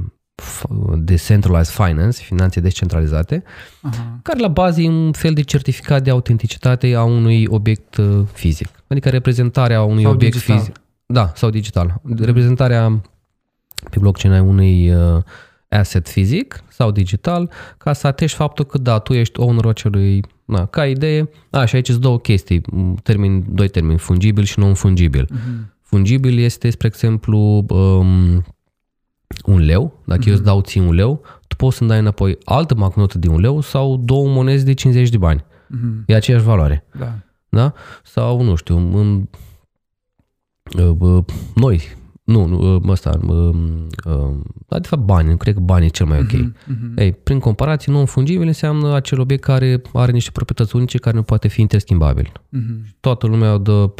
de 0.94 1.14
centralized 1.14 1.74
finance, 1.74 2.22
finanțe 2.22 2.60
descentralizate, 2.60 3.42
uh-huh. 3.42 4.22
care 4.22 4.38
la 4.38 4.48
bază 4.48 4.80
e 4.80 4.88
un 4.88 5.12
fel 5.12 5.34
de 5.34 5.42
certificat 5.42 6.02
de 6.02 6.10
autenticitate 6.10 6.94
a 6.94 7.02
unui 7.02 7.46
obiect 7.46 7.96
uh, 7.96 8.20
fizic. 8.32 8.68
Adică 8.86 9.08
reprezentarea 9.08 9.82
unui 9.82 10.02
sau 10.02 10.12
obiect 10.12 10.34
digital. 10.34 10.58
fizic. 10.58 10.76
Da, 11.06 11.32
sau 11.34 11.50
digital. 11.50 12.00
Reprezentarea 12.18 13.00
pe 13.90 13.98
blockchain 13.98 14.34
a 14.34 14.42
unui 14.42 14.90
uh, 14.90 15.22
asset 15.68 16.08
fizic 16.08 16.62
sau 16.68 16.90
digital 16.90 17.50
ca 17.78 17.92
să 17.92 18.06
atești 18.06 18.36
faptul 18.36 18.64
că 18.64 18.78
da, 18.78 18.98
tu 18.98 19.12
ești 19.12 19.40
ownerul 19.40 19.70
acelui 19.70 20.24
Na, 20.48 20.66
ca 20.66 20.86
idee, 20.86 21.28
a, 21.50 21.64
și 21.64 21.74
aici 21.74 21.88
sunt 21.88 22.00
două 22.00 22.18
chestii, 22.18 22.60
termin, 23.02 23.44
doi 23.48 23.68
termeni, 23.68 23.98
fungibil 23.98 24.44
și 24.44 24.58
non-fungibil. 24.58 25.24
Uh-huh. 25.24 25.74
Fungibil 25.82 26.38
este, 26.38 26.70
spre 26.70 26.86
exemplu, 26.86 27.64
um, 27.68 28.44
un 29.44 29.58
leu. 29.58 30.02
Dacă 30.04 30.20
uh-huh. 30.20 30.26
eu 30.26 30.32
îți 30.32 30.42
dau 30.42 30.60
ție 30.60 30.80
un 30.80 30.92
leu, 30.92 31.22
tu 31.46 31.56
poți 31.56 31.76
să-mi 31.76 31.88
dai 31.88 31.98
înapoi 31.98 32.38
altă 32.44 32.74
bancnotă 32.74 33.18
de 33.18 33.28
un 33.28 33.40
leu 33.40 33.60
sau 33.60 33.96
două 33.96 34.28
monezi 34.28 34.64
de 34.64 34.72
50 34.72 35.08
de 35.08 35.16
bani. 35.16 35.44
Uh-huh. 35.44 36.04
E 36.06 36.14
aceeași 36.14 36.44
valoare. 36.44 36.84
Da. 36.98 37.18
da? 37.48 37.72
Sau, 38.04 38.42
nu 38.42 38.54
știu, 38.54 38.76
în, 38.76 39.28
uh, 40.78 41.24
noi, 41.54 41.82
nu, 42.28 42.46
nu 42.46 42.90
ăsta, 42.90 43.18
dar 44.68 44.80
de 44.80 44.86
fapt 44.88 45.02
bani, 45.02 45.36
cred 45.36 45.54
că 45.54 45.60
banii 45.60 45.86
e 45.86 45.90
cel 45.90 46.06
mai 46.06 46.18
ok. 46.18 46.26
Uh-huh, 46.26 46.52
uh-huh. 46.52 46.96
Ei, 46.96 47.12
prin 47.12 47.38
comparație, 47.38 47.92
non-fungibil 47.92 48.46
înseamnă 48.46 48.94
acel 48.94 49.20
obiect 49.20 49.42
care 49.42 49.82
are 49.92 50.12
niște 50.12 50.30
proprietăți 50.30 50.76
unice 50.76 50.98
care 50.98 51.16
nu 51.16 51.22
poate 51.22 51.48
fi 51.48 51.60
interschimbabil. 51.60 52.32
Uh-huh. 52.32 52.96
Toată 53.00 53.26
lumea 53.26 53.58
dă, 53.58 53.90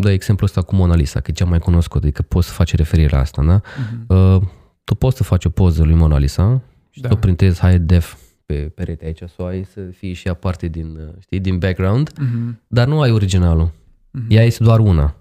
dă 0.00 0.10
exemplul 0.10 0.48
ăsta 0.48 0.62
cu 0.62 0.74
Mona 0.74 0.94
Lisa, 0.94 1.20
că 1.20 1.30
e 1.30 1.34
cea 1.34 1.44
mai 1.44 1.58
cunoscută, 1.58 2.04
adică 2.06 2.22
poți 2.22 2.46
să 2.46 2.52
faci 2.52 2.74
referire 2.74 3.08
la 3.10 3.18
asta, 3.18 3.44
da? 3.44 3.60
Uh-huh. 3.60 4.40
Tu 4.84 4.94
poți 4.94 5.16
să 5.16 5.22
faci 5.22 5.44
o 5.44 5.48
poză 5.48 5.82
lui 5.82 5.94
Mona 5.94 6.18
Lisa 6.18 6.62
și 6.90 7.00
da. 7.00 7.08
tu 7.08 7.16
printezi 7.16 7.60
high 7.60 7.80
def 7.80 8.16
pe 8.46 8.54
perete 8.54 9.04
aici, 9.04 9.18
să 9.18 9.34
o 9.36 9.44
ai 9.44 9.64
să 9.72 9.80
fie 9.80 10.12
și 10.12 10.26
ea 10.26 10.34
parte 10.34 10.66
din, 10.66 10.98
știi, 11.20 11.40
din 11.40 11.58
background, 11.58 12.10
uh-huh. 12.10 12.54
dar 12.66 12.86
nu 12.86 13.00
ai 13.00 13.10
originalul. 13.10 13.68
Uh-huh. 13.68 14.28
Ea 14.28 14.42
este 14.42 14.64
doar 14.64 14.78
una. 14.78 15.14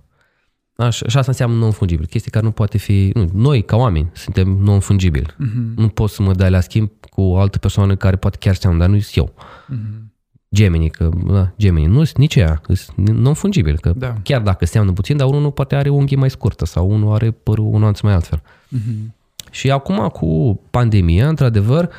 Așa, 0.86 1.06
și 1.08 1.17
asta 1.17 1.32
înseamnă 1.32 1.58
non-fungibil. 1.58 2.06
Chestii 2.06 2.32
care 2.32 2.46
nu 2.46 2.52
poate 2.52 2.78
fi... 2.78 3.12
Nu, 3.13 3.30
noi, 3.34 3.62
ca 3.62 3.76
oameni, 3.76 4.10
suntem 4.13 4.48
non-fungibili. 4.48 5.26
Uh-huh. 5.26 5.76
Nu 5.76 5.88
poți 5.88 6.13
să 6.13 6.22
mă 6.22 6.34
dai 6.34 6.50
la 6.50 6.60
schimb 6.60 6.91
cu 7.10 7.22
o 7.22 7.38
altă 7.38 7.58
persoană 7.58 7.96
care 7.96 8.15
poate 8.15 8.38
chiar 8.38 8.56
seamănă, 8.56 8.82
dar 8.82 8.89
nu 8.89 9.00
sunt 9.00 9.28
eu. 9.28 9.34
Uh-huh. 9.34 10.12
Gemini, 10.56 10.89
că 10.89 11.10
da, 11.26 11.54
Gemini, 11.58 11.86
nu 11.86 12.04
sunt 12.04 12.17
nici 12.17 12.36
ea, 12.36 12.62
sunt 12.67 13.10
non-fungibil, 13.10 13.80
că 13.80 13.93
da. 13.96 14.15
chiar 14.24 14.41
dacă 14.41 14.65
seamănă 14.65 14.93
puțin, 14.93 15.17
dar 15.17 15.28
unul 15.28 15.41
nu 15.41 15.52
poate 15.52 15.76
are 15.76 15.89
unghii 15.89 16.17
mai 16.17 16.30
scurtă 16.30 16.65
sau 16.65 16.89
unul 16.89 17.13
are 17.13 17.32
părul 17.32 17.65
un 17.65 17.84
anț 17.84 18.00
mai 18.00 18.13
altfel. 18.13 18.41
Uh-huh. 18.41 19.12
Și 19.52 19.72
acum 19.72 20.08
cu 20.08 20.62
pandemia, 20.69 21.28
într-adevăr, 21.28 21.89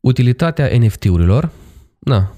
utilitatea 0.00 0.78
NFT-urilor, 0.78 1.50
na, 1.98 2.32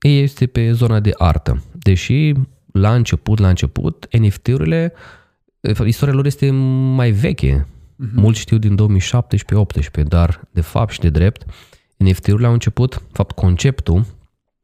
este 0.00 0.46
pe 0.46 0.72
zona 0.72 1.00
de 1.00 1.10
artă. 1.18 1.62
Deși 1.72 2.32
la 2.78 2.94
început, 2.94 3.38
la 3.38 3.48
început, 3.48 4.06
NFT-urile, 4.18 4.92
istoria 5.84 6.14
lor 6.14 6.26
este 6.26 6.50
mai 6.50 7.10
veche. 7.10 7.66
Uh-huh. 7.66 8.14
Mulți 8.14 8.40
știu 8.40 8.58
din 8.58 8.76
2017-18, 10.00 10.02
dar 10.02 10.40
de 10.50 10.60
fapt 10.60 10.92
și 10.92 11.00
de 11.00 11.10
drept, 11.10 11.44
NFT-urile 11.96 12.46
au 12.46 12.52
început, 12.52 13.02
fapt 13.12 13.34
conceptul, 13.34 14.04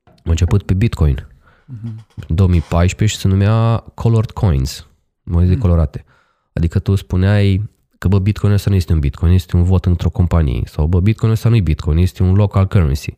a 0.04 0.30
început 0.30 0.62
pe 0.62 0.74
Bitcoin. 0.74 1.16
Uh-huh. 1.16 2.04
În 2.28 2.36
2014 2.36 3.16
și 3.16 3.22
se 3.22 3.28
numea 3.28 3.76
Colored 3.94 4.30
Coins, 4.30 4.86
monede 5.22 5.54
uh-huh. 5.54 5.58
colorate. 5.58 6.04
Adică 6.52 6.78
tu 6.78 6.94
spuneai 6.94 7.70
că 7.98 8.08
bă, 8.08 8.18
Bitcoin 8.18 8.52
ăsta 8.52 8.70
nu 8.70 8.76
este 8.76 8.92
un 8.92 8.98
Bitcoin, 8.98 9.32
este 9.32 9.56
un 9.56 9.62
vot 9.62 9.84
într-o 9.84 10.10
companie. 10.10 10.62
Sau 10.64 10.86
bă, 10.86 11.00
Bitcoin 11.00 11.32
ăsta 11.32 11.48
nu 11.48 11.56
e 11.56 11.60
Bitcoin, 11.60 11.98
este 11.98 12.22
un 12.22 12.34
local 12.34 12.66
currency. 12.66 13.16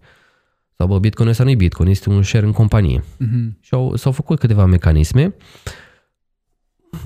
Sau 0.83 0.91
bă, 0.91 0.99
Bitcoin 0.99 1.29
ăsta 1.29 1.45
nu 1.45 1.51
e 1.51 1.55
Bitcoin, 1.55 1.89
este 1.89 2.09
un 2.09 2.23
share 2.23 2.47
în 2.47 2.53
companie. 2.53 3.01
Uh-huh. 3.01 3.61
Și 3.61 3.75
au, 3.75 3.97
s-au 3.97 4.13
făcut 4.13 4.39
câteva 4.39 4.65
mecanisme. 4.65 5.35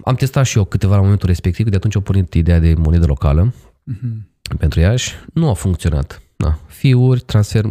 Am 0.05 0.15
testat 0.15 0.45
și 0.45 0.57
eu 0.59 0.65
câteva 0.65 0.95
la 0.95 1.01
momentul 1.01 1.29
respectiv, 1.29 1.69
de 1.69 1.77
atunci 1.77 1.95
au 1.95 2.01
pornit 2.01 2.35
ideea 2.35 2.59
de 2.59 2.75
monedă 2.75 3.07
locală 3.07 3.53
uh-huh. 3.53 4.57
pentru 4.59 4.81
Iași. 4.81 5.15
Nu 5.33 5.49
a 5.49 5.53
funcționat. 5.53 6.23
Da. 6.37 6.59
Fiuri, 6.67 7.21
transfer, 7.21 7.65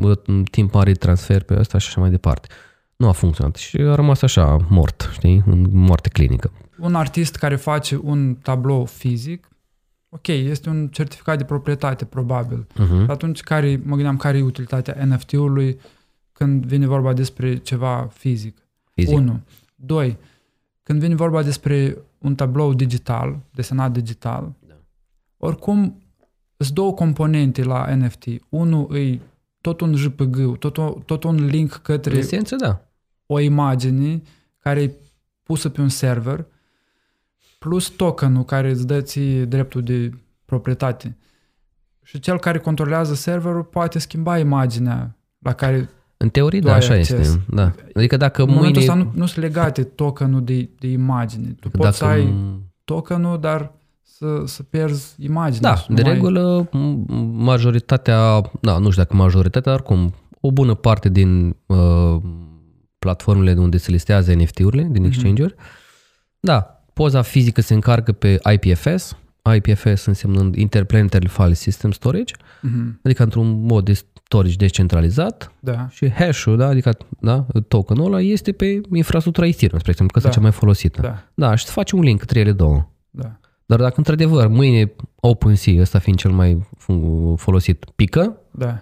timp 0.51 0.73
mare 0.73 0.91
transfer 0.91 1.43
pe 1.43 1.55
ăsta 1.59 1.77
și 1.77 1.87
așa 1.87 2.01
mai 2.01 2.09
departe. 2.09 2.47
Nu 2.95 3.07
a 3.07 3.11
funcționat 3.11 3.55
și 3.55 3.77
a 3.77 3.95
rămas 3.95 4.21
așa 4.21 4.57
mort, 4.69 5.09
știi, 5.13 5.43
în 5.45 5.65
moarte 5.71 6.09
clinică. 6.09 6.51
Un 6.79 6.95
artist 6.95 7.35
care 7.35 7.55
face 7.55 7.99
un 8.03 8.35
tablou 8.41 8.85
fizic, 8.85 9.47
ok, 10.09 10.27
este 10.27 10.69
un 10.69 10.87
certificat 10.87 11.37
de 11.37 11.43
proprietate, 11.43 12.05
probabil. 12.05 12.67
Uh-huh. 12.73 13.07
Atunci, 13.07 13.41
care, 13.41 13.81
mă 13.83 13.93
gândeam 13.93 14.17
care 14.17 14.37
e 14.37 14.41
utilitatea 14.41 15.05
NFT-ului 15.05 15.79
când 16.37 16.65
vine 16.65 16.85
vorba 16.85 17.13
despre 17.13 17.57
ceva 17.57 18.07
fizic. 18.11 18.57
fizic. 18.93 19.15
Unu. 19.15 19.41
Doi, 19.75 20.17
când 20.83 20.99
vine 20.99 21.15
vorba 21.15 21.43
despre 21.43 21.97
un 22.17 22.35
tablou 22.35 22.73
digital, 22.73 23.39
desenat 23.51 23.91
digital, 23.91 24.53
da. 24.67 24.73
oricum 25.37 26.01
sunt 26.57 26.75
două 26.75 26.93
componente 26.93 27.63
la 27.63 27.95
NFT. 27.95 28.25
Unul 28.49 28.95
e 28.95 29.19
tot 29.61 29.81
un 29.81 29.95
JPG, 29.95 30.57
tot, 30.57 30.77
o, 30.77 30.89
tot 31.05 31.23
un 31.23 31.45
link 31.45 31.71
către 31.71 32.15
esență, 32.15 32.55
da. 32.55 32.85
o 33.25 33.39
imagine 33.39 34.21
care 34.59 34.81
e 34.81 34.93
pusă 35.43 35.69
pe 35.69 35.81
un 35.81 35.89
server, 35.89 36.45
plus 37.59 37.87
tokenul 37.87 38.43
care 38.43 38.69
îți 38.69 38.87
dă 38.87 39.01
ție 39.01 39.45
dreptul 39.45 39.83
de 39.83 40.11
proprietate. 40.45 41.17
Și 42.03 42.19
cel 42.19 42.39
care 42.39 42.59
controlează 42.59 43.13
serverul 43.13 43.63
poate 43.63 43.99
schimba 43.99 44.39
imaginea 44.39 45.17
la 45.39 45.53
care 45.53 45.89
În 46.17 46.29
teorie, 46.29 46.59
da, 46.59 46.73
așa 46.73 46.93
acces. 46.93 47.19
este. 47.19 47.41
Da. 47.47 47.73
Adică 47.93 48.17
dacă 48.17 48.43
în 48.43 48.53
mâine... 48.53 48.79
ăsta 48.79 48.93
nu, 48.93 49.11
nu 49.15 49.25
sunt 49.25 49.43
legate 49.43 49.83
tokenul 49.83 50.43
de, 50.43 50.69
de 50.79 50.87
imagine. 50.87 51.47
Tu 51.47 51.67
dacă 51.67 51.77
poți 51.77 51.97
să 51.97 52.05
ai 52.05 52.33
tokenul, 52.83 53.39
dar 53.39 53.71
să, 54.01 54.41
să 54.45 54.63
pierzi 54.63 55.15
imaginea. 55.19 55.73
Da, 55.73 55.95
de 55.95 56.01
mai... 56.01 56.13
regulă, 56.13 56.69
majoritatea, 57.31 58.41
da, 58.61 58.77
nu 58.77 58.89
știu 58.89 59.03
dacă 59.03 59.15
majoritatea, 59.15 59.71
dar 59.71 59.81
cum, 59.81 60.13
o 60.39 60.51
bună 60.51 60.73
parte 60.73 61.09
din 61.09 61.55
uh, 61.65 62.21
platformele 62.99 63.53
de 63.53 63.59
unde 63.59 63.77
se 63.77 63.91
listează 63.91 64.33
NFT-urile, 64.33 64.87
din 64.91 65.03
mm-hmm. 65.03 65.07
exchange-uri, 65.07 65.55
da, 66.39 66.83
poza 66.93 67.21
fizică 67.21 67.61
se 67.61 67.73
încarcă 67.73 68.11
pe 68.11 68.39
IPFS, 68.53 69.17
IPFS 69.55 70.05
însemnând 70.05 70.55
Interplanetary 70.55 71.27
File 71.27 71.53
System 71.53 71.91
Storage, 71.91 72.33
mm-hmm. 72.35 73.01
adică 73.03 73.23
într-un 73.23 73.65
mod 73.65 73.85
de 73.85 74.01
storage 74.25 74.55
descentralizat 74.55 75.51
da. 75.59 75.87
și 75.89 76.11
hash-ul, 76.11 76.57
da, 76.57 76.67
adică 76.67 76.97
da, 77.19 77.45
tokenul 77.67 78.05
ăla 78.05 78.21
este 78.21 78.51
pe 78.51 78.81
infrastructura 78.93 79.47
Ethereum, 79.47 79.79
spre 79.79 79.91
exemplu, 79.91 80.19
că 80.19 80.27
da. 80.27 80.33
cea 80.33 80.41
mai 80.41 80.51
folosită. 80.51 81.01
Da. 81.01 81.23
da, 81.33 81.55
și 81.55 81.65
face 81.65 81.95
un 81.95 82.01
link 82.01 82.19
între 82.19 82.39
ele 82.39 82.51
două. 82.51 82.89
Da. 83.09 83.39
Dar 83.65 83.79
dacă 83.79 83.93
într-adevăr 83.97 84.47
mâine 84.47 84.91
OpenSea, 85.15 85.81
ăsta 85.81 85.99
fiind 85.99 86.17
cel 86.17 86.31
mai 86.31 86.67
folosit, 87.35 87.85
pică, 87.95 88.37
da. 88.51 88.81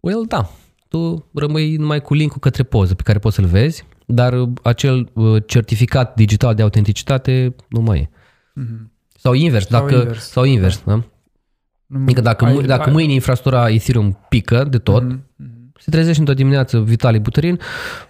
well, 0.00 0.24
da, 0.28 0.50
tu 0.88 1.26
rămâi 1.34 1.76
numai 1.76 2.00
cu 2.00 2.14
linkul 2.14 2.38
către 2.40 2.62
poză 2.62 2.94
pe 2.94 3.02
care 3.02 3.18
poți 3.18 3.34
să-l 3.34 3.44
vezi, 3.44 3.84
dar 4.06 4.48
acel 4.62 5.10
uh, 5.12 5.42
certificat 5.46 6.14
digital 6.14 6.54
de 6.54 6.62
autenticitate 6.62 7.54
nu 7.68 7.80
mai 7.80 7.98
e. 7.98 8.08
Mm-hmm. 8.60 8.90
Sau 9.16 9.32
invers, 9.32 9.66
sau 9.66 9.80
dacă, 9.80 9.94
invers. 9.94 10.28
Sau 10.28 10.44
invers 10.44 10.82
da. 10.84 11.02
Da? 11.92 12.02
Adică 12.02 12.20
dacă, 12.20 12.44
ai, 12.44 12.62
dacă 12.62 12.88
ai, 12.88 12.92
mâine 12.92 13.12
infrastructura 13.12 13.68
Ethereum 13.68 14.18
pică 14.28 14.64
de 14.64 14.78
tot, 14.78 15.02
mm-hmm. 15.02 15.72
se 15.78 15.90
trezește 15.90 16.20
într-o 16.20 16.34
dimineață 16.34 16.80
Vitali 16.80 17.20
Buterin, 17.20 17.60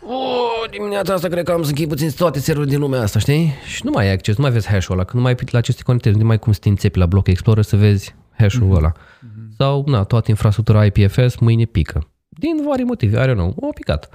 o, 0.02 0.66
dimineața 0.70 1.14
asta 1.14 1.28
cred 1.28 1.44
că 1.44 1.52
am 1.52 1.62
să 1.62 1.68
închei 1.68 1.86
puțin 1.86 2.10
toate 2.10 2.38
serverele 2.38 2.72
din 2.72 2.80
lumea 2.80 3.00
asta, 3.00 3.18
știi? 3.18 3.52
Și 3.66 3.80
nu 3.84 3.90
mai 3.90 4.04
ai 4.04 4.12
acces, 4.12 4.36
nu 4.36 4.42
mai 4.42 4.52
vezi 4.52 4.68
hash-ul 4.68 4.94
ăla, 4.94 5.04
că 5.04 5.16
nu 5.16 5.22
mai 5.22 5.34
la 5.50 5.58
aceste 5.58 5.82
conectezi, 5.82 6.18
nu 6.18 6.24
mai 6.24 6.38
cum 6.38 6.52
să 6.52 6.58
te 6.58 6.68
înțepi 6.68 6.98
la 6.98 7.06
Block 7.06 7.26
Explorer 7.26 7.64
să 7.64 7.76
vezi 7.76 8.14
hash-ul 8.38 8.66
mm-hmm. 8.66 8.76
ăla. 8.76 8.92
Mm-hmm. 8.92 9.56
Sau, 9.56 9.84
na, 9.86 10.04
toată 10.04 10.30
infrastructura 10.30 10.84
IPFS 10.84 11.36
mâine 11.36 11.64
pică. 11.64 12.08
Din 12.28 12.62
vari 12.66 12.82
motive, 12.82 13.18
are 13.18 13.34
nou, 13.34 13.54
o 13.60 13.68
picat. 13.68 14.08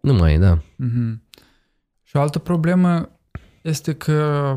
Nu 0.00 0.12
mai 0.12 0.34
e, 0.34 0.38
da. 0.38 0.58
Mm-hmm. 0.58 1.30
Și 2.02 2.16
o 2.16 2.20
altă 2.20 2.38
problemă 2.38 3.08
este 3.62 3.92
că 3.92 4.56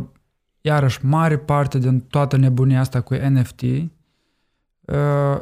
iarăși, 0.65 1.05
mare 1.05 1.37
parte 1.37 1.77
din 1.77 1.99
toată 1.99 2.37
nebunia 2.37 2.79
asta 2.79 3.01
cu 3.01 3.13
NFT 3.13 3.61
uh, 3.61 5.41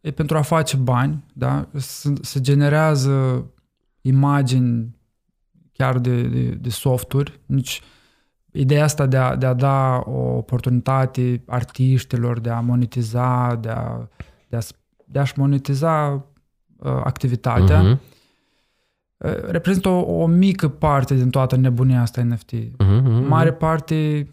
e 0.00 0.10
pentru 0.10 0.36
a 0.36 0.42
face 0.42 0.76
bani, 0.76 1.24
da? 1.32 1.68
Se, 1.74 2.12
se 2.20 2.40
generează 2.40 3.46
imagini 4.00 4.96
chiar 5.72 5.98
de, 5.98 6.22
de, 6.22 6.48
de 6.48 6.68
softuri. 6.68 7.40
Nici 7.46 7.82
ideea 8.52 8.84
asta 8.84 9.06
de 9.06 9.16
a, 9.16 9.36
de 9.36 9.46
a 9.46 9.54
da 9.54 10.02
o 10.04 10.36
oportunitate 10.36 11.42
artiștilor 11.46 12.40
de 12.40 12.50
a 12.50 12.60
monetiza, 12.60 13.58
de, 13.60 13.68
a, 13.68 14.08
de, 14.48 14.56
a, 14.56 14.60
de 15.04 15.18
a-și 15.18 15.38
monetiza 15.38 16.26
uh, 16.76 17.00
activitatea, 17.04 17.82
uh-huh. 17.82 17.98
uh, 19.16 19.50
reprezintă 19.50 19.88
o, 19.88 20.22
o 20.22 20.26
mică 20.26 20.68
parte 20.68 21.14
din 21.14 21.30
toată 21.30 21.56
nebunia 21.56 22.00
asta 22.00 22.22
NFT. 22.22 22.52
Uh-huh, 22.52 23.00
uh-huh. 23.00 23.28
Mare 23.28 23.52
parte 23.52 24.28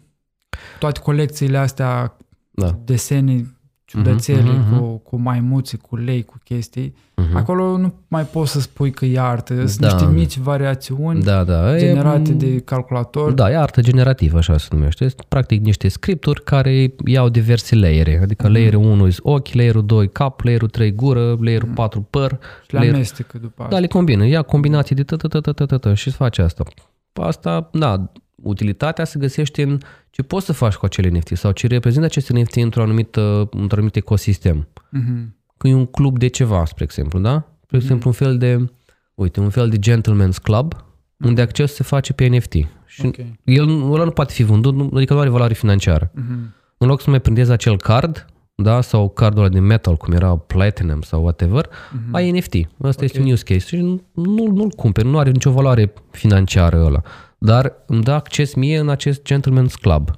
toate 0.78 1.00
colecțiile 1.00 1.58
astea, 1.58 2.16
da. 2.50 2.78
desene 2.84 3.56
ciudățele 3.86 4.40
uh-huh, 4.40 4.74
uh-huh. 4.74 4.78
cu, 4.78 4.96
cu 4.96 5.16
maimuțe, 5.16 5.76
cu 5.76 5.96
lei, 5.96 6.22
cu 6.22 6.34
chestii. 6.44 6.94
Uh-huh. 7.22 7.34
Acolo 7.34 7.76
nu 7.76 7.94
mai 8.08 8.24
poți 8.24 8.50
să 8.52 8.60
spui 8.60 8.90
că 8.90 9.04
e 9.04 9.20
artă. 9.20 9.66
Sunt 9.66 9.80
da. 9.80 9.92
niște 9.92 10.06
mici 10.06 10.38
variațiuni 10.38 11.22
da, 11.22 11.44
da. 11.44 11.78
generate 11.78 12.30
e, 12.30 12.34
de 12.34 12.58
calculator. 12.58 13.32
Da, 13.32 13.50
e 13.50 13.56
artă 13.56 13.80
generativă, 13.80 14.36
așa 14.36 14.58
se 14.58 14.68
numește. 14.70 15.04
Este 15.04 15.24
practic 15.28 15.64
niște 15.64 15.88
scripturi 15.88 16.44
care 16.44 16.94
iau 17.04 17.28
diverse 17.28 17.74
layere. 17.74 18.18
Adică 18.22 18.48
uh-huh. 18.48 18.52
layerul 18.52 18.84
1 18.84 19.06
e 19.06 19.14
ochi, 19.22 19.52
layerul 19.52 19.86
2 19.86 20.08
cap, 20.08 20.40
layerul 20.40 20.68
3 20.68 20.92
gură, 20.92 21.36
layerul 21.40 21.70
uh-huh. 21.70 21.74
4 21.74 22.06
păr. 22.10 22.38
Și 22.66 22.72
le 22.72 22.78
layer... 22.78 22.94
amestecă 22.94 23.38
după 23.38 23.62
asta. 23.62 23.74
Da, 23.74 23.80
le 23.80 23.86
combină. 23.86 24.26
Ia 24.26 24.42
combinații 24.42 24.94
de 24.94 25.02
tătă 25.02 25.94
și 25.94 26.10
face 26.10 26.42
asta. 26.42 26.64
Asta, 27.12 27.70
da, 27.72 28.12
utilitatea 28.46 29.04
se 29.04 29.18
găsește 29.18 29.62
în 29.62 29.78
ce 30.10 30.22
poți 30.22 30.46
să 30.46 30.52
faci 30.52 30.74
cu 30.74 30.84
acele 30.84 31.08
NFT 31.08 31.36
sau 31.36 31.52
ce 31.52 31.66
reprezintă 31.66 32.06
aceste 32.06 32.40
NFT 32.40 32.54
într-un 32.54 32.82
anumit, 32.82 33.16
într-un 33.16 33.68
anumit 33.70 33.96
ecosistem. 33.96 34.68
Uh-huh. 34.76 35.34
Că 35.56 35.68
e 35.68 35.74
un 35.74 35.86
club 35.86 36.18
de 36.18 36.26
ceva, 36.26 36.64
spre 36.64 36.84
exemplu, 36.84 37.18
da? 37.18 37.48
Spre 37.62 37.76
uh-huh. 37.76 37.80
exemplu, 37.80 38.08
un 38.08 38.14
fel 38.14 38.38
de, 38.38 38.70
uite, 39.14 39.40
un 39.40 39.50
fel 39.50 39.68
de 39.68 39.78
gentleman's 39.78 40.42
club 40.42 40.74
uh-huh. 40.74 41.26
unde 41.26 41.40
acces 41.40 41.74
se 41.74 41.82
face 41.82 42.12
pe 42.12 42.26
NFT. 42.26 42.52
Și 42.86 43.06
okay. 43.06 43.40
el 43.44 43.92
ăla 43.92 44.04
nu 44.04 44.10
poate 44.10 44.32
fi 44.32 44.42
vândut, 44.42 44.92
adică 44.94 45.14
nu 45.14 45.20
are 45.20 45.28
valoare 45.28 45.54
financiară. 45.54 46.10
Uh-huh. 46.10 46.54
În 46.78 46.88
loc 46.88 47.00
să 47.00 47.10
mai 47.10 47.20
prindezi 47.20 47.50
acel 47.50 47.76
card, 47.76 48.26
da, 48.54 48.80
sau 48.80 49.08
cardul 49.08 49.40
ăla 49.40 49.48
de 49.48 49.60
metal, 49.60 49.96
cum 49.96 50.12
era 50.12 50.36
Platinum 50.36 51.00
sau 51.00 51.22
whatever, 51.22 51.66
uh-huh. 51.66 52.10
ai 52.12 52.30
NFT. 52.30 52.54
Asta 52.54 52.68
okay. 52.78 53.04
este 53.04 53.20
un 53.20 53.30
use 53.30 53.42
case 53.42 53.66
și 53.66 53.76
nu, 54.12 54.46
nu-l 54.46 54.70
cumperi, 54.76 55.08
nu 55.08 55.18
are 55.18 55.30
nicio 55.30 55.50
valoare 55.50 55.92
financiară 56.10 56.84
ăla 56.84 57.02
dar 57.46 57.72
îmi 57.86 58.02
dă 58.02 58.12
acces 58.12 58.54
mie 58.54 58.78
în 58.78 58.88
acest 58.88 59.22
gentleman's 59.32 59.80
club. 59.80 60.10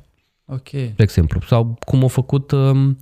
Ok. 0.46 0.70
De 0.70 0.92
exemplu. 0.96 1.40
Sau 1.46 1.78
cum 1.86 2.02
au 2.02 2.08
făcut 2.08 2.50
um, 2.50 2.98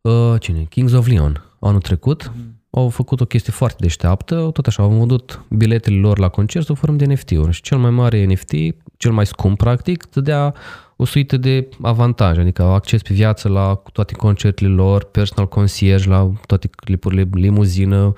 uh, 0.00 0.34
cine? 0.40 0.62
Kings 0.62 0.92
of 0.92 1.06
Leon 1.06 1.44
anul 1.60 1.80
trecut. 1.80 2.32
Mm. 2.36 2.58
Au 2.70 2.88
făcut 2.88 3.20
o 3.20 3.24
chestie 3.24 3.52
foarte 3.52 3.76
deșteaptă, 3.80 4.50
tot 4.52 4.66
așa, 4.66 4.82
au 4.82 4.88
vândut 4.88 5.44
biletele 5.48 5.96
lor 5.96 6.18
la 6.18 6.28
concert 6.28 6.64
sub 6.64 6.76
formă 6.76 6.96
de 6.96 7.04
NFT-uri 7.04 7.52
și 7.52 7.62
cel 7.62 7.78
mai 7.78 7.90
mare 7.90 8.24
NFT, 8.24 8.52
cel 8.96 9.12
mai 9.12 9.26
scump 9.26 9.58
practic, 9.58 10.04
te 10.04 10.20
dea 10.20 10.54
o 10.96 11.04
suită 11.04 11.36
de 11.36 11.68
avantaje, 11.82 12.40
adică 12.40 12.62
au 12.62 12.74
acces 12.74 13.02
pe 13.02 13.14
viață 13.14 13.48
la 13.48 13.82
toate 13.92 14.14
concertele 14.14 14.70
lor, 14.70 15.04
personal 15.04 15.48
concierge 15.48 16.08
la 16.08 16.32
toate 16.46 16.68
clipurile, 16.68 17.28
limuzină, 17.32 18.04
uh, 18.04 18.12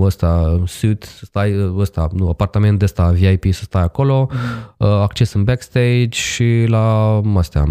ăsta, 0.00 0.62
suit, 0.66 1.02
să 1.02 1.24
stai, 1.24 1.72
ăsta, 1.76 2.08
nu, 2.12 2.28
apartament 2.28 2.78
de 2.78 2.84
ăsta 2.84 3.10
VIP 3.10 3.44
să 3.52 3.62
stai 3.62 3.82
acolo, 3.82 4.28
mm. 4.30 4.38
uh, 4.76 4.88
acces 4.88 5.32
în 5.32 5.44
backstage 5.44 6.08
și 6.08 6.64
la 6.68 7.20
astea, 7.34 7.64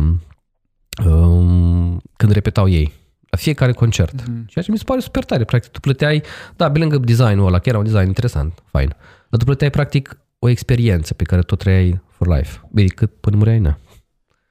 um, 1.05 2.01
când 2.15 2.31
repetau 2.31 2.67
ei 2.67 2.93
la 3.29 3.37
fiecare 3.37 3.71
concert. 3.71 4.21
Mm-hmm. 4.21 4.45
Ceea 4.45 4.65
ce 4.65 4.71
mi 4.71 4.77
se 4.77 4.83
pare 4.83 4.99
super 4.99 5.23
tare. 5.23 5.43
Practic, 5.43 5.71
tu 5.71 5.79
plăteai, 5.79 6.23
da, 6.55 6.71
pe 6.71 6.79
lângă 6.79 6.97
designul 6.97 7.47
ăla, 7.47 7.59
că 7.59 7.69
era 7.69 7.77
un 7.77 7.83
design 7.83 8.07
interesant, 8.07 8.63
fain, 8.65 8.87
dar 9.29 9.39
tu 9.39 9.45
plăteai 9.45 9.69
practic 9.69 10.17
o 10.39 10.49
experiență 10.49 11.13
pe 11.13 11.23
care 11.23 11.41
tu 11.41 11.55
trăiai 11.55 12.01
for 12.07 12.27
life. 12.27 12.61
Bine, 12.71 12.87
cât 12.87 13.11
până 13.19 13.37
mureai, 13.37 13.59
na. 13.59 13.77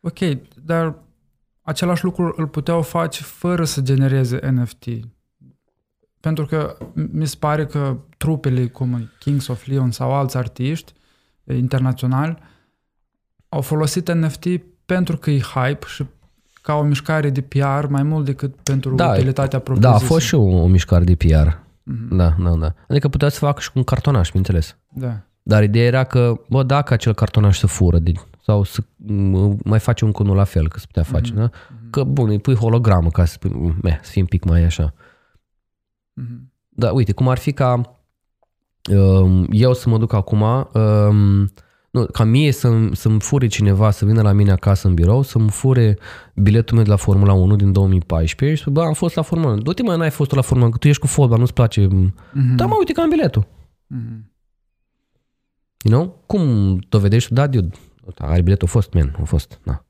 Ok, 0.01 0.19
dar 0.65 0.95
același 1.63 2.05
lucru 2.05 2.35
îl 2.37 2.47
puteau 2.47 2.83
face 2.83 3.23
fără 3.23 3.65
să 3.65 3.81
genereze 3.81 4.39
NFT. 4.51 4.87
Pentru 6.21 6.47
că 6.47 6.77
mi 6.95 7.27
se 7.27 7.37
pare 7.39 7.67
că 7.67 7.97
trupele 8.17 8.67
cum 8.67 9.11
Kings 9.19 9.47
of 9.47 9.67
Leon 9.67 9.91
sau 9.91 10.15
alți 10.15 10.37
artiști 10.37 10.93
internaționali 11.57 12.37
au 13.49 13.61
folosit 13.61 14.13
NFT 14.13 14.47
pentru 14.87 15.17
că 15.17 15.31
e 15.31 15.41
hype 15.41 15.87
și 15.87 16.05
ca 16.63 16.75
o 16.75 16.83
mișcare 16.83 17.31
de 17.31 17.41
PR 17.41 17.87
mai 17.89 18.03
mult 18.03 18.25
decât 18.25 18.55
pentru 18.63 18.95
da, 18.95 19.11
utilitatea 19.11 19.59
propriu 19.59 19.89
Da, 19.89 19.95
a 19.95 19.99
fost 19.99 20.27
și 20.27 20.35
o, 20.35 20.43
o 20.43 20.67
mișcare 20.67 21.05
de 21.05 21.15
PR. 21.15 21.49
Mm-hmm. 21.49 22.09
Da, 22.11 22.35
da, 22.39 22.51
da. 22.51 22.75
Adică 22.89 23.09
putea 23.09 23.29
să 23.29 23.39
facă 23.39 23.61
și 23.61 23.73
cu 23.73 23.79
un 23.79 23.85
cartonaș, 23.85 24.27
bineînțeles. 24.27 24.77
Da. 24.89 25.21
Dar 25.43 25.63
ideea 25.63 25.85
era 25.85 26.05
că, 26.05 26.41
bă, 26.49 26.63
dacă 26.63 26.93
acel 26.93 27.15
cartonaș 27.15 27.59
se 27.59 27.67
fură 27.67 27.99
de, 27.99 28.13
sau 28.45 28.63
să 28.63 28.83
mai 29.65 29.79
face 29.79 30.05
un 30.05 30.13
cunul 30.13 30.37
la 30.37 30.45
fel, 30.45 30.69
că 30.69 30.79
se 30.79 30.85
putea 30.87 31.03
face, 31.03 31.33
mm-hmm. 31.33 31.37
da? 31.37 31.51
Mhm. 31.81 31.91
Că, 31.91 32.05
bun, 32.05 32.29
îi 32.29 32.39
pui 32.39 32.55
hologramă 32.55 33.09
ca 33.09 33.25
să, 33.25 33.33
spui, 33.33 33.77
meh, 33.83 33.99
să 34.03 34.11
fie 34.11 34.21
un 34.21 34.27
pic 34.27 34.45
mai 34.45 34.65
așa. 34.65 34.93
Mm-hmm. 34.93 35.08
Da, 36.69 36.93
uite, 36.93 37.13
cum 37.13 37.29
ar 37.29 37.39
fi 37.39 37.53
ca 37.53 38.01
um, 38.91 39.47
eu 39.51 39.75
să 39.75 39.89
mă 39.89 39.99
duc 39.99 40.13
acum, 40.13 40.43
um, 40.73 41.51
nu, 41.91 42.07
ca 42.13 42.25
mie 42.25 42.53
să, 42.53 42.89
să-mi 42.93 43.21
fure 43.21 43.47
cineva 43.47 43.91
să 43.91 44.05
vină 44.05 44.23
la 44.23 44.33
mine 44.33 44.51
acasă 44.51 44.89
în 44.89 44.95
birou, 44.95 45.23
să-mi 45.23 45.51
fure 45.51 45.99
biletul 46.35 46.75
meu 46.75 46.85
de 46.85 46.91
la 46.91 46.97
Formula 46.97 47.33
1 47.33 47.57
din 47.57 47.73
2014 47.73 48.57
și 48.57 48.63
să 48.63 48.71
bă, 48.71 48.83
am 48.83 48.93
fost 48.93 49.15
la 49.15 49.23
Formula 49.23 49.51
1. 49.51 49.61
Du-te 49.61 49.83
mai 49.83 49.97
n-ai 49.97 50.11
fost 50.11 50.31
la 50.31 50.41
Formula 50.41 50.67
1, 50.67 50.73
că 50.73 50.79
tu 50.79 50.89
ești 50.89 51.01
cu 51.01 51.07
fotbal, 51.07 51.39
nu-ți 51.39 51.53
place. 51.53 51.87
Mm-hmm. 51.87 52.55
Da, 52.57 52.67
mă, 52.67 52.75
uite 52.79 52.93
că 52.93 53.01
am 53.01 53.09
biletul. 53.09 53.47
Mm-hmm. 53.95 54.37
You 55.85 55.95
know? 55.95 56.23
Cum 56.27 56.77
dovedești? 56.89 57.33
Da, 57.33 57.47
dude, 57.47 57.77
are 58.19 58.41
biletul, 58.41 58.69
a 58.69 58.71
fost, 58.71 58.93
man, 58.93 59.17
a 59.21 59.25
fost, 59.25 59.61
da. 59.63 59.85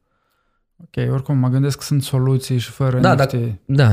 Ok, 0.76 1.12
oricum 1.12 1.38
mă 1.38 1.48
gândesc 1.48 1.78
că 1.78 1.84
sunt 1.84 2.02
soluții 2.02 2.58
și 2.58 2.70
fără 2.70 3.00
da, 3.00 3.14
niște... 3.14 3.60
Da, 3.64 3.84
da 3.84 3.92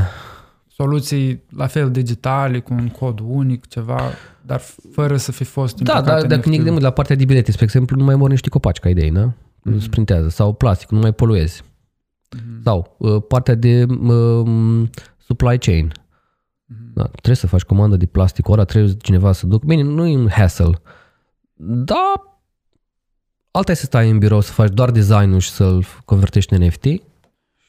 soluții 0.76 1.44
la 1.56 1.68
fel 1.68 1.92
digitale, 1.92 2.60
cu 2.60 2.74
un 2.74 2.88
cod 2.88 3.20
unic, 3.24 3.68
ceva, 3.68 4.02
dar 4.42 4.62
fără 4.92 5.18
să 5.18 5.32
fi 5.32 5.44
fost 5.44 5.82
Da, 5.82 6.02
dar 6.02 6.26
dacă 6.26 6.50
ne 6.50 6.58
gândim 6.58 6.78
la 6.78 6.90
partea 6.90 7.16
de 7.16 7.26
bilete, 7.26 7.52
spre 7.52 7.64
exemplu, 7.64 7.98
nu 7.98 8.04
mai 8.04 8.16
mor 8.16 8.30
niște 8.30 8.50
copaci 8.50 8.80
ca 8.80 8.90
idei, 8.90 9.10
nu? 9.10 9.34
Mm-hmm. 9.34 9.80
Sprintează. 9.80 10.30
Sau 10.30 10.54
plastic, 10.54 10.90
nu 10.90 11.00
mai 11.00 11.14
poluezi. 11.14 11.62
Mm-hmm. 11.62 12.64
Sau 12.64 12.96
uh, 12.98 13.24
partea 13.28 13.56
de 13.56 13.86
uh, 13.90 14.88
supply 15.18 15.58
chain. 15.58 15.88
Mm-hmm. 15.88 16.94
Da, 16.94 17.04
trebuie 17.04 17.36
să 17.36 17.48
faci 17.48 17.64
comandă 17.64 17.96
de 17.96 18.06
plastic, 18.06 18.48
ora 18.48 18.64
trebuie 18.64 18.94
cineva 18.94 19.32
să 19.32 19.48
duc. 19.48 19.64
Bine, 19.64 19.82
nu 19.82 20.08
e 20.08 20.18
un 20.18 20.30
hassle, 20.30 20.82
dar 21.58 22.40
alta 23.52 23.72
e 23.72 23.76
să 23.76 23.86
stai 23.86 24.10
în 24.10 24.18
birou 24.18 24.40
să 24.40 24.52
faci 24.52 24.70
doar 24.70 24.92
designul 24.92 25.40
și 25.40 25.50
să-l 25.50 25.86
convertești 26.06 26.54
în 26.54 26.66
NFT. 26.66 26.86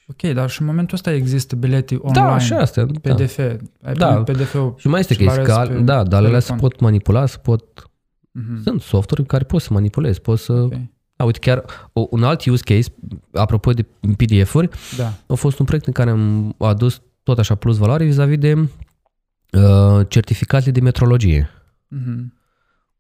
Ok, 0.09 0.32
dar 0.32 0.50
și 0.50 0.61
în 0.61 0.66
momentul 0.66 0.94
ăsta 0.94 1.12
există 1.12 1.57
bilete 1.57 1.94
da, 1.94 2.00
online, 2.02 2.26
da, 2.26 2.38
și 2.38 2.52
astea, 2.52 2.86
PDF, 2.86 3.36
da. 3.36 3.44
ai 3.82 3.94
da. 3.94 4.22
PDF-ul 4.22 4.74
și 4.76 4.88
mai 4.88 5.00
este 5.00 5.14
și 5.14 5.18
chestia, 5.20 5.42
că, 5.42 5.80
da, 5.80 6.02
dar 6.02 6.24
alea 6.24 6.40
se 6.40 6.52
pot 6.52 6.80
manipula, 6.80 7.26
se 7.26 7.36
pot, 7.42 7.90
mm-hmm. 8.38 8.62
sunt 8.62 8.80
software 8.80 9.22
care 9.22 9.44
poți 9.44 9.64
să 9.64 9.72
manipulezi, 9.72 10.20
poți 10.20 10.42
să, 10.42 10.52
okay. 10.52 10.92
da, 11.16 11.24
uite, 11.24 11.38
chiar 11.38 11.64
un 11.92 12.22
alt 12.22 12.44
use 12.44 12.62
case, 12.74 12.94
apropo 13.32 13.72
de 13.72 13.86
PDF-uri, 14.16 14.68
da. 14.96 15.12
a 15.26 15.34
fost 15.34 15.59
un 15.59 15.64
proiect 15.64 15.86
în 15.86 15.92
care 15.92 16.11
am 16.11 16.54
adus 16.59 17.02
tot 17.22 17.38
așa 17.38 17.54
plus 17.54 17.76
valoare 17.76 18.04
vis-a-vis 18.04 18.38
de 18.38 18.52
uh, 18.52 20.07
certificatele 20.09 20.70
de 20.70 20.80
metrologie. 20.80 21.50
Mm-hmm 21.96 22.36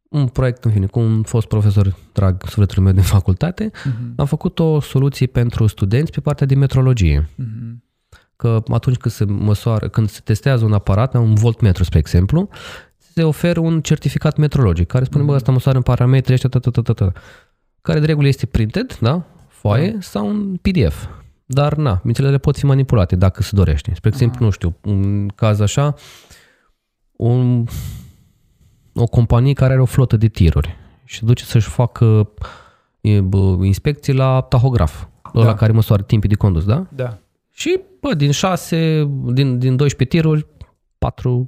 un 0.08 0.26
proiect, 0.26 0.64
în 0.64 0.70
fine, 0.70 0.86
cu 0.86 0.98
un 0.98 1.22
fost 1.22 1.46
profesor 1.46 1.94
drag 2.12 2.42
sufletul 2.48 2.82
meu 2.82 2.92
din 2.92 3.02
facultate, 3.02 3.70
uh-huh. 3.70 4.14
am 4.16 4.26
făcut 4.26 4.58
o 4.58 4.80
soluție 4.80 5.26
pentru 5.26 5.66
studenți 5.66 6.12
pe 6.12 6.20
partea 6.20 6.46
de 6.46 6.54
metrologie. 6.54 7.28
Uh-huh. 7.28 7.84
Că 8.36 8.62
atunci 8.68 8.96
când 8.96 9.14
se 9.14 9.24
măsoară, 9.24 9.88
când 9.88 10.08
se 10.08 10.20
testează 10.24 10.64
un 10.64 10.72
aparat, 10.72 11.14
un 11.14 11.34
voltmetru, 11.34 11.84
spre 11.84 11.98
exemplu, 11.98 12.48
se 12.96 13.22
oferă 13.22 13.60
un 13.60 13.80
certificat 13.80 14.36
metrologic 14.36 14.86
care 14.86 15.04
spune, 15.04 15.24
uh-huh. 15.24 15.26
bă, 15.26 15.34
asta 15.34 15.52
măsoară 15.52 15.76
în 15.76 15.82
parametri 15.84 16.32
ăștia, 16.32 16.50
care 17.82 18.00
de 18.00 18.06
regulă 18.06 18.26
este 18.26 18.46
printed, 18.46 18.96
da? 19.00 19.24
Foaie 19.48 19.96
uh-huh. 19.96 20.00
sau 20.00 20.28
un 20.28 20.56
PDF. 20.56 21.06
Dar, 21.44 21.74
na, 21.74 22.00
mințelele 22.04 22.38
pot 22.38 22.56
fi 22.56 22.64
manipulate 22.64 23.16
dacă 23.16 23.42
se 23.42 23.50
dorește. 23.52 23.94
Spre 23.94 24.08
exemplu, 24.08 24.38
uh-huh. 24.38 24.44
nu 24.44 24.50
știu, 24.50 24.76
un 24.84 25.28
caz 25.28 25.60
așa, 25.60 25.94
un 27.12 27.64
o 28.96 29.06
companie 29.06 29.52
care 29.52 29.72
are 29.72 29.82
o 29.82 29.84
flotă 29.84 30.16
de 30.16 30.28
tiruri 30.28 30.76
și 31.04 31.24
duce 31.24 31.44
să-și 31.44 31.68
facă 31.68 32.30
inspecții 33.62 34.12
la 34.12 34.40
tahograf, 34.40 35.04
da. 35.32 35.44
la 35.44 35.54
care 35.54 35.72
măsoară 35.72 36.02
timpii 36.02 36.28
de 36.28 36.34
condus, 36.34 36.64
da? 36.64 36.86
Da. 36.94 37.18
Și, 37.50 37.80
bă, 38.00 38.14
din 38.14 38.30
6, 38.30 39.08
din, 39.24 39.58
din 39.58 39.76
12 39.76 40.16
tiruri, 40.16 40.46
4, 40.98 41.44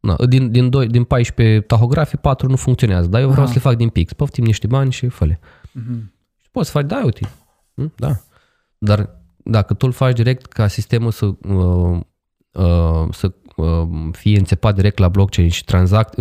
na, 0.00 0.16
din, 0.28 0.50
din, 0.50 0.70
2, 0.70 0.86
din 0.86 1.04
14 1.04 1.60
tahografe, 1.60 2.16
4 2.16 2.48
nu 2.48 2.56
funcționează, 2.56 3.08
dar 3.08 3.20
eu 3.20 3.28
vreau 3.28 3.42
Aha. 3.42 3.52
să 3.52 3.58
le 3.58 3.64
fac 3.68 3.76
din 3.76 3.88
pix. 3.88 4.12
Poftim 4.12 4.44
niște 4.44 4.66
bani 4.66 4.92
și 4.92 5.08
fă 5.08 5.26
uh-huh. 5.26 6.02
Și 6.42 6.50
poți 6.50 6.70
să 6.70 6.78
faci, 6.78 6.86
da, 6.86 7.00
uite, 7.04 7.28
hm? 7.74 7.92
da. 7.96 8.10
Dar 8.78 9.10
dacă 9.36 9.74
tu 9.74 9.86
îl 9.86 9.92
faci 9.92 10.14
direct 10.14 10.46
ca 10.46 10.66
sistemul 10.66 11.10
să, 11.10 11.26
uh, 11.26 12.00
uh, 12.52 13.08
să 13.10 13.32
uh, 13.56 13.88
fie 14.12 14.38
înțepat 14.38 14.74
direct 14.74 14.98
la 14.98 15.08
blockchain 15.08 15.48
și 15.48 15.64
transact, 15.64 16.14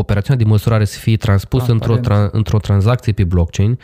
operațiunea 0.00 0.44
de 0.44 0.50
măsurare 0.50 0.84
să 0.84 0.98
fie 0.98 1.16
transpusă 1.16 1.72
într-o, 1.72 1.98
tra- 1.98 2.30
într-o 2.30 2.58
tranzacție 2.58 3.12
pe 3.12 3.24
blockchain, 3.24 3.78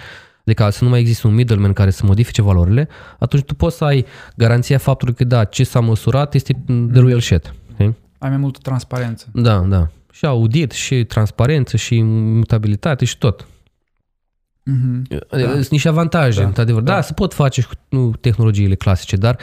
adică 0.47 0.71
să 0.71 0.85
nu 0.85 0.91
mai 0.91 1.01
există 1.01 1.27
un 1.27 1.35
middleman 1.35 1.73
care 1.73 1.91
să 1.91 2.07
modifice 2.07 2.43
valorile, 2.43 2.89
atunci 3.19 3.43
tu 3.43 3.55
poți 3.55 3.77
să 3.77 3.85
ai 3.85 4.07
garanția 4.37 4.79
faptului 4.79 5.15
că 5.15 5.25
da, 5.25 5.45
ce 5.45 5.65
s-a 5.65 5.81
măsurat 5.81 6.35
este 6.35 6.53
the 6.67 7.01
real 7.01 7.21
shit. 7.21 7.55
Okay? 7.73 7.95
Ai 8.19 8.29
mai 8.29 8.39
multă 8.39 8.59
transparență. 8.63 9.27
Da, 9.33 9.59
da. 9.59 9.89
Și 10.13 10.27
audit, 10.27 10.71
și 10.71 11.05
transparență, 11.05 11.77
și 11.77 12.03
mutabilitate 12.03 13.05
și 13.05 13.19
tot. 13.19 13.47
Mm-hmm. 14.71 15.19
Da. 15.31 15.51
Sunt 15.53 15.69
niște 15.69 15.89
avantaje, 15.89 16.41
da. 16.41 16.47
într-adevăr. 16.47 16.83
Da. 16.83 16.95
da, 16.95 17.01
se 17.01 17.13
pot 17.13 17.35
face 17.35 17.61
și 17.61 17.67
cu 17.91 18.13
tehnologiile 18.21 18.75
clasice, 18.75 19.17
dar 19.17 19.39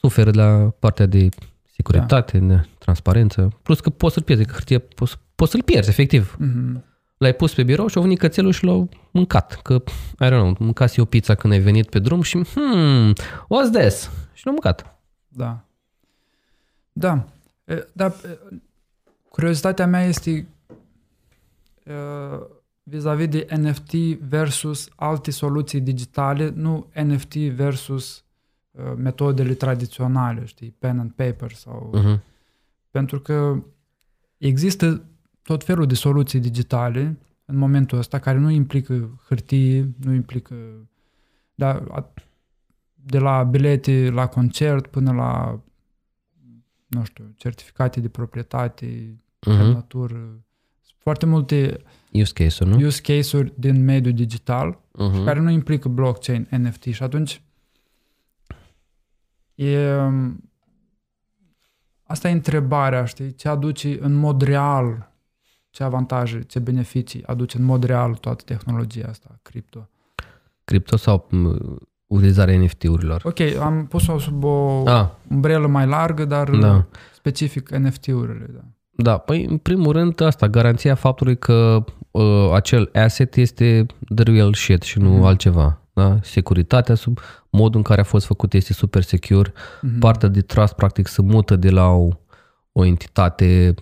suferă 0.00 0.30
de 0.30 0.38
la 0.38 0.74
partea 0.78 1.06
de 1.06 1.28
securitate, 1.76 2.38
da. 2.38 2.46
de 2.46 2.68
transparență. 2.78 3.48
Plus 3.62 3.80
că 3.80 3.90
poți 3.90 4.14
să-l 4.14 4.22
pierzi, 4.22 4.44
că 4.44 4.52
hârtie 4.52 4.78
poți, 4.78 5.18
poți 5.34 5.50
să-l 5.50 5.62
pierzi, 5.62 5.88
efectiv. 5.88 6.36
Mm-hmm. 6.40 6.92
L-ai 7.16 7.34
pus 7.34 7.54
pe 7.54 7.62
birou 7.62 7.86
și 7.86 7.96
au 7.96 8.02
venit 8.02 8.18
cățelul 8.18 8.52
și 8.52 8.64
l-au 8.64 8.88
mâncat. 9.10 9.60
Că, 9.62 9.82
I 10.20 10.26
don't 10.26 10.28
know, 10.28 10.56
mâncase 10.58 11.00
o 11.00 11.04
pizza 11.04 11.34
când 11.34 11.52
ai 11.52 11.58
venit 11.58 11.88
pe 11.88 11.98
drum 11.98 12.22
și, 12.22 12.44
hmm, 12.54 13.12
what's 13.44 13.78
this? 13.78 14.10
Și 14.32 14.44
l-au 14.44 14.52
mâncat. 14.52 14.98
Da. 15.28 15.64
Da. 16.92 17.24
Dar 17.92 18.14
curiozitatea 19.28 19.86
mea 19.86 20.04
este 20.04 20.48
vis-a-vis 22.82 23.28
de 23.28 23.46
NFT 23.56 23.94
versus 24.28 24.88
alte 24.96 25.30
soluții 25.30 25.80
digitale, 25.80 26.52
nu 26.54 26.86
NFT 27.04 27.34
versus 27.34 28.23
metodele 28.96 29.54
tradiționale, 29.54 30.44
știi, 30.44 30.74
pen 30.78 30.98
and 30.98 31.10
paper 31.10 31.52
sau... 31.52 31.92
Uh-huh. 31.96 32.20
Pentru 32.90 33.20
că 33.20 33.62
există 34.38 35.04
tot 35.42 35.64
felul 35.64 35.86
de 35.86 35.94
soluții 35.94 36.40
digitale 36.40 37.18
în 37.44 37.56
momentul 37.56 37.98
ăsta 37.98 38.18
care 38.18 38.38
nu 38.38 38.50
implică 38.50 39.20
hârtie, 39.28 39.94
nu 40.04 40.12
implică 40.12 40.54
da, 41.54 41.84
de 42.94 43.18
la 43.18 43.42
bilete 43.42 44.10
la 44.10 44.26
concert 44.26 44.86
până 44.86 45.12
la 45.12 45.60
nu 46.86 47.04
știu, 47.04 47.32
certificate 47.36 48.00
de 48.00 48.08
proprietate, 48.08 48.86
uh-huh. 48.86 49.56
semnătură, 49.56 50.44
foarte 50.96 51.26
multe 51.26 51.80
use 52.12 52.32
case-uri, 52.32 52.70
nu? 52.70 52.86
use 52.86 53.00
case-uri 53.00 53.52
din 53.56 53.84
mediul 53.84 54.14
digital 54.14 54.78
uh-huh. 54.78 55.24
care 55.24 55.40
nu 55.40 55.50
implică 55.50 55.88
blockchain, 55.88 56.48
NFT 56.50 56.82
și 56.82 57.02
atunci 57.02 57.42
e 59.54 59.78
Asta 62.06 62.28
e 62.28 62.32
întrebarea, 62.32 63.04
știi? 63.04 63.34
Ce 63.34 63.48
aduce 63.48 63.98
în 64.00 64.14
mod 64.14 64.42
real, 64.42 65.12
ce 65.70 65.82
avantaje, 65.82 66.40
ce 66.40 66.58
beneficii 66.58 67.26
aduce 67.26 67.58
în 67.58 67.64
mod 67.64 67.84
real 67.84 68.14
toată 68.14 68.42
tehnologia 68.44 69.06
asta, 69.08 69.38
cripto? 69.42 69.88
Cripto 70.64 70.96
sau 70.96 71.28
utilizarea 72.06 72.58
NFT-urilor? 72.58 73.22
Ok, 73.24 73.40
am 73.60 73.86
pus-o 73.86 74.18
sub 74.18 74.44
o 74.44 74.82
ah. 74.88 75.08
umbrelă 75.28 75.66
mai 75.66 75.86
largă, 75.86 76.24
dar 76.24 76.50
da. 76.50 76.86
specific 77.12 77.70
NFT-urile, 77.70 78.46
da. 78.54 78.60
Da, 78.96 79.18
păi 79.18 79.44
în 79.44 79.56
primul 79.58 79.92
rând 79.92 80.20
asta, 80.20 80.48
garanția 80.48 80.94
faptului 80.94 81.38
că 81.38 81.84
uh, 82.10 82.50
acel 82.52 82.90
asset 82.92 83.36
este 83.36 83.86
the 84.14 84.24
real 84.24 84.54
shit 84.54 84.82
și 84.82 84.98
nu 84.98 85.10
mm. 85.10 85.22
altceva. 85.22 85.78
Da? 85.94 86.18
Securitatea 86.22 86.94
sub 86.94 87.18
modul 87.50 87.76
în 87.76 87.82
care 87.82 88.00
a 88.00 88.04
fost 88.04 88.26
făcut 88.26 88.52
este 88.52 88.72
super 88.72 89.02
secure. 89.02 89.50
Mm-hmm. 89.50 89.98
Partea 89.98 90.28
de 90.28 90.40
trust 90.40 90.72
practic 90.72 91.06
se 91.06 91.22
mută 91.22 91.56
de 91.56 91.70
la 91.70 91.88
o, 91.88 92.08
o 92.72 92.84
entitate, 92.84 93.74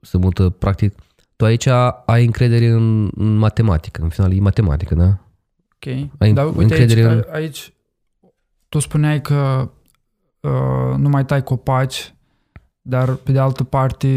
se 0.00 0.18
mută 0.18 0.48
practic. 0.48 0.94
Tu 1.36 1.44
aici 1.44 1.66
ai 2.06 2.24
încredere 2.24 2.66
în, 2.66 3.10
în 3.14 3.36
matematică, 3.36 4.02
în 4.02 4.08
final 4.08 4.32
e 4.32 4.40
matematică, 4.40 4.94
da? 4.94 5.18
Ok. 5.74 6.10
Ai 6.18 6.32
Dar 6.32 6.46
uite 6.46 6.62
încredere 6.62 7.00
aici, 7.00 7.24
în... 7.26 7.34
aici 7.34 7.72
tu 8.68 8.78
spuneai 8.78 9.20
că 9.20 9.70
uh, 10.40 10.96
nu 10.96 11.08
mai 11.08 11.24
tai 11.24 11.42
copaci, 11.42 12.14
dar 12.80 13.14
pe 13.14 13.32
de 13.32 13.38
altă 13.38 13.64
parte 13.64 14.08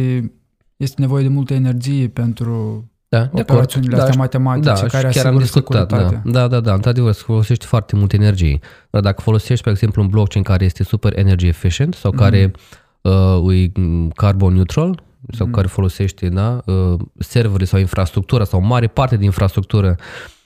este 0.78 1.02
nevoie 1.02 1.24
de 1.24 1.30
multă 1.30 1.54
energie 1.54 2.08
pentru 2.08 2.86
da, 3.10 3.30
operațiunile 3.32 3.96
astea 3.96 4.12
da, 4.12 4.18
matematice 4.18 4.82
da, 4.82 4.88
care 4.88 5.08
chiar 5.08 5.26
am 5.26 5.38
discutat, 5.38 5.88
da, 5.88 6.22
da, 6.24 6.48
da, 6.48 6.60
da, 6.60 6.74
într-adevăr, 6.74 7.14
se 7.14 7.22
folosește 7.26 7.66
foarte 7.66 7.96
mult 7.96 8.14
energie. 8.14 8.60
Dar 8.90 9.02
dacă 9.02 9.22
folosești, 9.22 9.64
pe 9.64 9.70
exemplu, 9.70 10.02
un 10.02 10.08
blockchain 10.08 10.44
care 10.44 10.66
este 10.66 10.84
super 10.84 11.18
energy 11.18 11.48
efficient 11.48 11.94
sau 11.94 12.14
mm-hmm. 12.14 12.18
care 12.18 12.52
uh, 13.02 13.56
e 13.56 13.72
carbon 14.16 14.54
neutral 14.54 15.04
sau 15.32 15.48
mm-hmm. 15.48 15.52
care 15.52 15.68
folosește 15.68 16.30
da, 16.30 16.62
uh, 16.66 17.00
servere 17.18 17.66
sau 17.66 17.80
infrastructura 17.80 18.44
sau 18.44 18.62
mare 18.62 18.88
parte 18.88 19.16
din 19.16 19.26
infrastructură 19.26 19.96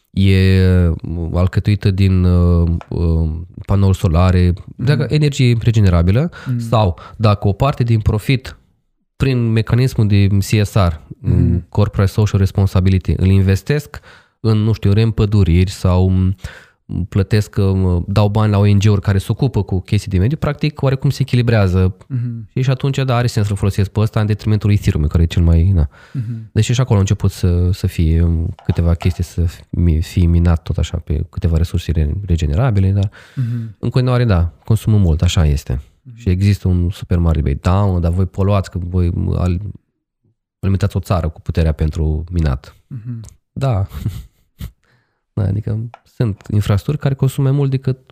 e 0.10 0.62
uh, 1.02 1.30
alcătuită 1.34 1.92
din 1.92 2.24
uh, 2.24 2.70
uh, 2.88 3.30
panouri 3.66 3.98
solare, 3.98 4.52
mm-hmm. 4.52 4.76
dacă 4.76 5.06
energie 5.10 5.58
regenerabilă 5.62 6.30
mm-hmm. 6.30 6.58
sau 6.70 7.00
dacă 7.18 7.48
o 7.48 7.54
parte 7.54 7.84
din 7.84 8.00
profit 8.00 8.59
prin 9.24 9.52
mecanismul 9.52 10.08
de 10.08 10.28
CSR, 10.38 10.94
mm. 11.20 11.66
Corporate 11.70 12.12
Social 12.12 12.40
Responsibility, 12.40 13.14
îl 13.18 13.28
investesc 13.28 14.00
în, 14.40 14.58
nu 14.58 14.72
știu, 14.72 14.94
reîmpăduriri 14.94 15.72
sau 15.72 16.12
plătesc, 17.10 17.56
uh, 17.58 18.02
dau 18.08 18.30
bani 18.30 18.52
la 18.52 18.58
ONG-uri 18.58 19.02
care 19.02 19.18
se 19.18 19.28
ocupă 19.30 19.64
cu 19.64 19.82
chestii 19.82 20.12
de 20.12 20.18
mediu, 20.18 20.38
practic 20.38 20.82
oarecum 20.82 21.10
se 21.10 21.22
echilibrează 21.22 21.96
mm-hmm. 21.96 22.52
și, 22.54 22.62
și 22.62 22.70
atunci 22.70 22.98
da, 22.98 23.16
are 23.16 23.28
sens 23.28 23.48
să-l 23.48 23.56
folosesc 23.56 23.90
pe 23.90 24.00
ăsta 24.00 24.20
în 24.20 24.26
detrimentul 24.26 24.72
Ethereum, 24.72 25.08
care 25.08 25.24
e 25.24 25.26
cel 25.26 25.44
mai... 25.44 25.72
Na. 25.74 25.88
Mm-hmm. 25.88 26.52
Deși 26.52 26.74
și 26.74 26.82
acolo 26.82 26.98
a 26.98 27.02
început 27.02 27.32
să, 27.32 27.70
să 27.72 27.88
fie 27.88 28.22
um, 28.22 28.56
câteva 28.66 28.94
chestii 28.94 29.24
să 29.24 29.46
fie 30.02 30.26
minat 30.26 30.62
tot 30.64 30.78
așa 30.78 30.98
pe 30.98 31.26
câteva 31.30 31.58
resurse 31.58 32.12
regenerabile, 32.26 32.92
dar 32.92 33.10
mm-hmm. 33.10 33.78
în 33.80 33.90
continuare, 33.90 34.26
da, 34.26 34.54
consumă 34.66 34.98
mult, 34.98 35.22
așa 35.22 35.46
este. 35.46 35.82
Și 36.14 36.30
există 36.30 36.68
un 36.68 36.90
super 36.90 37.18
mare 37.18 37.42
debate. 37.42 37.60
Da, 37.62 38.00
dar 38.00 38.12
voi 38.12 38.26
poluați, 38.26 38.72
că 38.72 38.78
voi 38.82 39.12
alimentați 40.60 40.98
o 40.98 41.00
țară 41.00 41.30
cu 41.30 41.42
puterea 41.42 41.72
pentru 41.72 42.24
minat. 42.32 42.76
Mm-hmm. 42.76 43.20
Da. 43.52 43.88
da. 45.34 45.44
Adică 45.44 45.90
sunt 46.04 46.48
infrastructuri 46.52 46.98
care 46.98 47.14
consumă 47.14 47.48
mai 47.48 47.58
mult 47.58 47.70
decât 47.70 48.12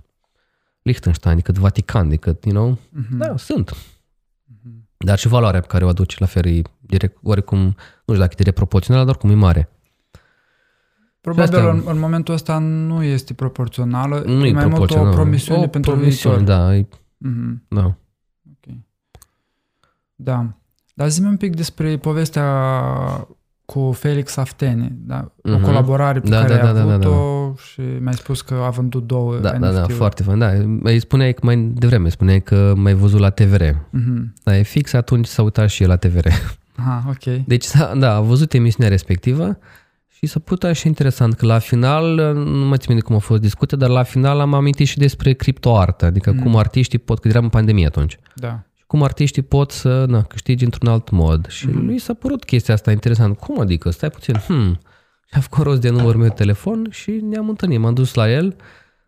Liechtenstein, 0.82 1.36
decât 1.36 1.58
Vatican, 1.58 2.10
decât, 2.10 2.46
you 2.46 2.56
know, 2.56 2.78
mm-hmm. 2.78 3.18
da, 3.18 3.38
sunt. 3.38 3.76
Mm-hmm. 3.76 4.88
Dar 4.98 5.18
și 5.18 5.28
valoarea 5.28 5.60
pe 5.60 5.68
care 5.68 5.86
o 5.86 5.88
aduce 5.88 6.16
la 6.20 6.26
fel 6.26 6.46
e 6.46 6.62
direct, 6.80 7.18
oricum, 7.24 7.60
nu 7.60 7.74
știu 8.14 8.18
dacă 8.18 8.32
e 8.32 8.36
direct 8.38 8.56
proporțională, 8.56 9.06
dar 9.06 9.18
cum 9.18 9.30
e 9.30 9.34
mare. 9.34 9.70
Probabil 11.22 11.56
astea, 11.56 11.70
în, 11.70 11.84
în 11.86 12.00
momentul 12.00 12.34
ăsta 12.34 12.58
nu 12.58 13.04
este 13.04 13.34
proporțională, 13.34 14.24
nu 14.26 14.46
e 14.46 14.52
mai 14.52 14.66
mult 14.66 14.92
o 14.92 15.10
promisiune 15.10 15.64
o 15.64 15.68
pentru 15.68 15.92
promisiune, 15.92 16.36
viitor. 16.36 16.56
Da, 16.56 16.76
e, 16.76 16.88
mm-hmm. 17.26 17.68
da. 17.68 17.96
Okay. 18.58 18.86
Da. 20.16 20.54
Dar 20.94 21.10
zi 21.10 21.22
un 21.22 21.38
pic 21.38 21.56
despre 21.56 21.98
povestea 21.98 22.48
cu 23.66 23.92
Felix 23.92 24.38
Afteni, 24.38 24.92
da? 24.98 25.32
Uh-huh. 25.32 25.54
o 25.54 25.56
mhm. 25.56 25.64
colaborare 25.64 26.20
pe 26.20 26.30
da, 26.30 26.40
care 26.40 26.54
da, 26.54 26.68
ai 26.68 26.74
da, 26.74 26.82
avut-o 26.82 27.10
da, 27.10 27.16
da, 27.16 27.48
da. 27.48 27.54
și 27.62 27.82
mi-ai 27.82 28.14
spus 28.14 28.42
că 28.42 28.54
a 28.54 28.70
vândut 28.70 29.08
două 29.08 29.38
Da, 29.38 29.52
NFT-uri. 29.52 29.74
da, 29.74 29.80
da, 29.80 29.94
foarte 29.94 30.24
fain. 30.24 30.40
Da, 30.40 30.50
îi 30.82 31.00
spuneai 31.00 31.34
că 31.34 31.40
mai 31.44 31.58
devreme, 31.58 32.10
spuneai 32.10 32.42
că 32.42 32.74
mai 32.76 32.94
văzut 32.94 33.20
la 33.20 33.30
TVR. 33.30 33.64
Uh-huh. 33.64 34.24
Da, 34.44 34.58
e 34.58 34.62
fix 34.62 34.94
atunci 34.94 35.26
s-a 35.26 35.42
uitat 35.42 35.70
și 35.70 35.84
el 35.84 35.90
la 35.90 35.96
TVR. 35.96 36.28
Aha, 36.76 37.04
ok. 37.10 37.46
Deci, 37.46 37.66
da, 37.98 38.16
a 38.16 38.22
văzut 38.22 38.54
emisiunea 38.54 38.90
respectivă 38.90 39.58
și 40.18 40.26
s-a 40.26 40.40
putut 40.40 40.64
așa 40.64 40.88
interesant 40.88 41.34
că 41.34 41.46
la 41.46 41.60
final, 41.60 42.34
nu 42.34 42.66
mai 42.66 42.78
țin 42.78 42.88
minte 42.88 43.06
cum 43.06 43.16
a 43.16 43.20
fost 43.20 43.42
discuție, 43.42 43.78
dar 43.78 43.90
la 43.90 44.04
final 44.04 44.40
am 44.40 44.54
amintit 44.54 44.88
și 44.88 44.98
despre 44.98 45.34
criptoartă, 45.34 46.06
adică 46.06 46.32
mm. 46.32 46.40
cum 46.40 46.56
artiștii 46.56 47.00
pot, 47.00 47.20
că 47.20 47.28
eram 47.28 47.44
în 47.44 47.50
pandemie 47.50 47.86
atunci. 47.86 48.20
Da 48.36 48.62
cum 48.88 49.04
artiștii 49.04 49.42
pot 49.42 49.72
să 49.72 50.06
na, 50.08 50.24
câștigi 50.24 50.64
într-un 50.64 50.90
alt 50.90 51.10
mod. 51.10 51.48
Și 51.48 51.68
mm-hmm. 51.68 51.86
lui 51.86 52.00
s-a 52.00 52.14
părut 52.14 52.44
chestia 52.44 52.74
asta 52.74 52.92
interesant. 52.92 53.38
Cum 53.38 53.60
adică? 53.60 53.90
Stai 53.90 54.10
puțin. 54.10 54.36
Hmm. 54.36 54.80
Și 55.26 55.34
a 55.38 55.40
făcut 55.40 55.64
rost 55.64 55.82
de 55.82 55.90
numărul 55.90 56.20
meu 56.20 56.28
de 56.28 56.34
telefon 56.34 56.88
și 56.90 57.12
ne-am 57.12 57.50
întâlnit. 57.50 57.80
M-am 57.80 57.94
dus 57.94 58.14
la 58.14 58.32
el 58.32 58.56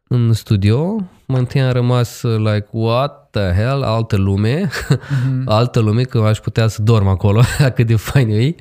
în 0.08 0.34
studio. 0.34 1.10
Mă 1.26 1.38
întâi 1.38 1.62
am 1.62 1.72
rămas 1.72 2.22
like, 2.22 2.68
what 2.72 3.30
the 3.30 3.54
hell, 3.54 3.84
altă 3.84 4.18
lume, 4.18 4.68
mm-hmm. 4.68 5.44
altă 5.60 5.80
lume, 5.80 6.04
că 6.04 6.18
aș 6.18 6.40
putea 6.40 6.68
să 6.68 6.82
dorm 6.82 7.08
acolo, 7.08 7.42
cât 7.76 7.88
de 7.88 7.96
fain 7.96 8.30
e. 8.30 8.56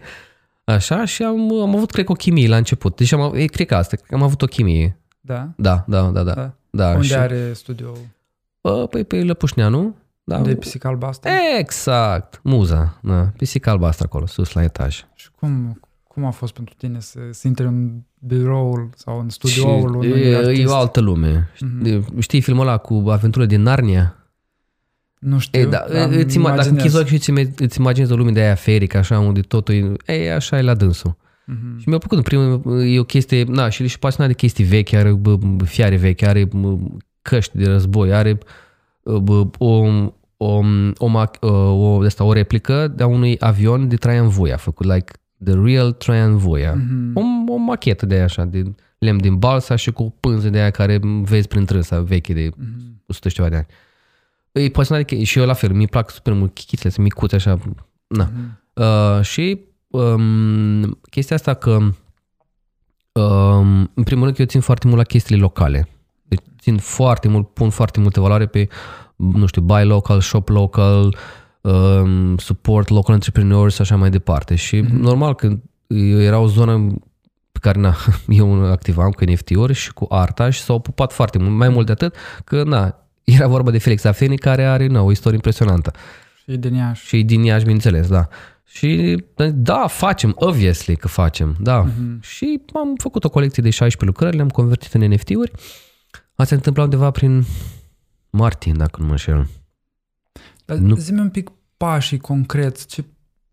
Așa, 0.74 1.04
și 1.04 1.22
am, 1.22 1.60
am 1.60 1.76
avut, 1.76 1.90
cred 1.90 2.04
că, 2.04 2.12
o 2.12 2.14
chimie 2.14 2.48
la 2.48 2.56
început. 2.56 2.96
Deci 2.96 3.12
am, 3.12 3.34
e, 3.34 3.44
cred 3.44 3.66
că 3.66 3.74
asta, 3.74 3.96
cred 3.96 4.08
că 4.08 4.14
am 4.14 4.22
avut 4.22 4.42
o 4.42 4.46
chimie. 4.46 4.98
Da? 5.20 5.48
Da, 5.56 5.84
da, 5.86 6.02
da, 6.02 6.22
da. 6.22 6.32
da. 6.32 6.54
da 6.70 6.90
Unde 6.90 7.06
și, 7.06 7.14
are 7.14 7.52
studioul? 7.52 8.06
Păi 8.90 9.04
pe 9.04 9.22
Lăpușneanu, 9.22 9.96
da. 10.24 10.40
De 10.40 10.54
pisică 10.54 10.88
albastră? 10.88 11.30
Exact, 11.58 12.40
muza, 12.42 12.98
da. 13.02 13.32
pisică 13.36 13.70
albastră 13.70 14.04
acolo, 14.04 14.26
sus 14.26 14.52
la 14.52 14.62
etaj. 14.62 15.04
Și 15.14 15.28
cum, 15.38 15.80
cum 16.02 16.24
a 16.24 16.30
fost 16.30 16.52
pentru 16.52 16.74
tine 16.78 17.00
să, 17.00 17.18
să 17.30 17.46
intri 17.46 17.66
în 17.66 17.90
biroul 18.18 18.90
sau 18.96 19.20
în 19.20 19.28
studioul 19.28 19.94
unui 19.94 20.20
e, 20.20 20.36
artist? 20.36 20.60
E 20.62 20.66
o 20.66 20.74
altă 20.74 21.00
lume. 21.00 21.50
Mm-hmm. 21.54 22.02
Știi 22.18 22.40
filmul 22.40 22.66
ăla 22.66 22.76
cu 22.76 23.04
aventură 23.06 23.46
din 23.46 23.62
Narnia? 23.62 24.16
Nu 25.18 25.38
știu, 25.38 25.60
e, 25.60 25.66
da, 25.66 25.84
îți, 26.08 26.36
ima, 26.36 26.56
dacă 26.56 26.68
închizi 26.68 26.96
ochii 26.96 27.20
și 27.20 27.30
îți, 27.30 27.62
îți 27.62 27.78
imaginezi 27.78 28.12
o 28.12 28.16
lume 28.16 28.30
de 28.30 28.40
aia 28.40 28.54
ferică, 28.54 28.96
așa, 28.98 29.18
unde 29.18 29.40
totul 29.40 29.74
e, 30.06 30.12
e 30.12 30.34
așa 30.34 30.58
e 30.58 30.62
la 30.62 30.74
dânsul. 30.74 31.16
Mm-hmm. 31.16 31.78
Și 31.78 31.88
mi-a 31.88 31.98
plăcut 31.98 32.16
în 32.16 32.22
primul, 32.22 32.82
e 32.86 32.98
o 32.98 33.04
chestie, 33.04 33.44
na, 33.44 33.68
și 33.68 33.82
el 33.82 33.88
și 33.88 33.98
pasionat 33.98 34.30
de 34.30 34.36
chestii 34.36 34.64
vechi, 34.64 34.92
are 34.92 35.12
bă, 35.12 35.38
fiare 35.64 35.96
vechi, 35.96 36.22
are 36.22 36.48
căști 37.22 37.56
de 37.56 37.66
război, 37.66 38.14
are 38.14 38.38
bă, 39.02 39.46
o, 39.58 39.86
o, 40.36 40.60
o, 40.98 41.14
o, 41.48 42.00
asta, 42.00 42.24
o 42.24 42.32
replică 42.32 42.92
de 42.96 43.02
a 43.02 43.06
unui 43.06 43.36
avion 43.38 43.88
de 43.88 43.96
Traian 43.96 44.28
Voia, 44.28 44.56
făcut 44.56 44.86
like 44.86 45.12
the 45.44 45.54
real 45.64 45.92
Traian 45.92 46.36
Voia. 46.36 46.74
Mm-hmm. 46.74 47.12
O, 47.14 47.52
o 47.52 47.56
machetă 47.56 48.06
de 48.06 48.20
așa, 48.20 48.44
de 48.44 48.62
lemn 48.98 49.20
din 49.20 49.36
balsa 49.36 49.76
și 49.76 49.90
cu 49.90 50.14
pânză 50.20 50.50
de 50.50 50.58
aia 50.58 50.70
care 50.70 51.00
vezi 51.22 51.48
prin 51.48 51.64
trânsa 51.64 52.00
veche 52.00 52.32
de 52.32 52.48
mm-hmm. 52.48 53.06
100 53.06 53.28
și 53.28 53.34
ceva 53.34 53.48
de 53.48 53.56
ani. 53.56 53.66
E 54.59 54.68
pasionat 54.68 55.11
de 55.11 55.24
și 55.24 55.38
eu 55.38 55.46
la 55.46 55.52
fel, 55.52 55.72
mi 55.72 55.88
plac 55.88 56.11
super 56.11 56.32
mult 56.32 56.54
chichițele, 56.54 56.90
sunt 56.90 57.04
micuțe 57.04 57.34
așa. 57.34 57.59
Na. 58.06 58.30
Mm-hmm. 58.30 58.59
Uh, 58.74 59.22
și 59.22 59.61
um, 59.86 60.98
chestia 61.11 61.36
asta 61.36 61.54
că 61.54 61.70
um, 63.12 63.90
în 63.94 64.02
primul 64.02 64.24
rând 64.24 64.38
eu 64.38 64.46
țin 64.46 64.61
foarte 64.61 64.86
mult 64.86 64.98
la 64.98 65.04
chestiile 65.04 65.40
locale. 65.40 65.88
Deci 66.22 66.40
țin 66.61 66.78
foarte 66.78 67.28
mult, 67.28 67.48
pun 67.48 67.70
foarte 67.70 68.00
multă 68.00 68.20
valoare 68.20 68.46
pe 68.46 68.68
nu 69.16 69.46
știu, 69.46 69.62
buy 69.62 69.84
local, 69.84 70.20
shop 70.20 70.48
local, 70.48 71.16
um, 71.61 72.36
support 72.36 72.88
local 72.88 73.14
entrepreneurs 73.14 73.74
și 73.74 73.80
așa 73.80 73.96
mai 73.96 74.11
departe. 74.11 74.54
Și 74.54 74.82
mm-hmm. 74.82 74.90
normal 74.90 75.34
că 75.34 75.59
era 76.18 76.38
o 76.38 76.46
zonă 76.46 76.86
pe 77.52 77.59
care 77.61 77.78
na, 77.80 77.96
eu 78.28 78.64
activam 78.70 79.11
cu 79.11 79.24
NFT-uri 79.24 79.72
și 79.72 79.92
cu 79.92 80.06
arta 80.09 80.50
și 80.50 80.61
s-au 80.61 80.78
pupat 80.78 81.12
foarte 81.12 81.38
mult, 81.38 81.56
mai 81.56 81.68
mult 81.68 81.86
de 81.86 81.92
atât, 81.92 82.14
că 82.44 82.62
na, 82.62 83.07
era 83.35 83.47
vorba 83.47 83.70
de 83.70 83.79
Felix 83.79 84.05
Afeni 84.05 84.39
care 84.39 84.64
are 84.64 84.87
na, 84.87 85.01
o 85.01 85.11
istorie 85.11 85.37
impresionantă. 85.37 85.93
Și 86.43 86.57
din 86.57 86.74
Iași. 86.74 87.07
Și 87.07 87.22
din 87.22 87.43
Iași, 87.43 87.62
bineînțeles, 87.62 88.09
da. 88.09 88.29
Și 88.64 89.24
da, 89.55 89.87
facem, 89.87 90.33
obviously 90.35 90.97
că 90.97 91.09
facem, 91.09 91.57
da. 91.61 91.87
Mm-hmm. 91.87 92.20
Și 92.20 92.61
am 92.74 92.95
făcut 92.97 93.24
o 93.24 93.31
colecție 93.31 93.62
de 93.62 93.70
16 93.70 94.05
lucrări, 94.05 94.37
le-am 94.37 94.49
convertit 94.49 94.95
în 94.95 95.12
NFT-uri. 95.12 95.51
Asta 96.11 96.45
se 96.45 96.55
întâmplat 96.55 96.85
undeva 96.85 97.11
prin 97.11 97.45
martie, 98.31 98.72
dacă 98.76 99.01
nu 99.01 99.05
mă 99.05 99.11
înșel. 99.11 99.49
Dar 100.64 100.76
nu... 100.76 100.97
zi 100.97 101.12
un 101.12 101.31
pic 101.31 101.51
pașii 101.76 102.18
concreți, 102.18 102.87
ce, 102.87 103.05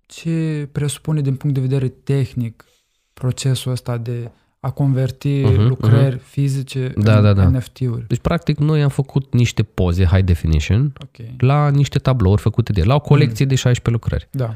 ce 0.05 0.67
presupune 0.71 1.21
din 1.21 1.35
punct 1.35 1.55
de 1.55 1.61
vedere 1.61 1.87
tehnic 1.87 2.65
procesul 3.13 3.71
ăsta 3.71 3.97
de 3.97 4.31
a 4.65 4.69
converti 4.69 5.43
uh-huh, 5.43 5.67
lucrări 5.67 6.15
uh-huh. 6.15 6.23
fizice 6.23 6.93
da, 6.95 7.17
în 7.17 7.23
da, 7.23 7.33
da. 7.33 7.47
NFT-uri. 7.47 8.07
Deci, 8.07 8.19
practic, 8.19 8.57
noi 8.57 8.81
am 8.81 8.89
făcut 8.89 9.33
niște 9.33 9.63
poze 9.63 10.05
high 10.05 10.23
definition 10.23 10.93
okay. 11.03 11.35
la 11.37 11.69
niște 11.69 11.99
tablouri 11.99 12.41
făcute 12.41 12.71
de 12.71 12.83
la 12.83 12.95
o 12.95 12.99
colecție 12.99 13.45
mm. 13.45 13.49
de 13.49 13.55
16 13.55 13.89
lucrări. 13.89 14.27
Da. 14.31 14.55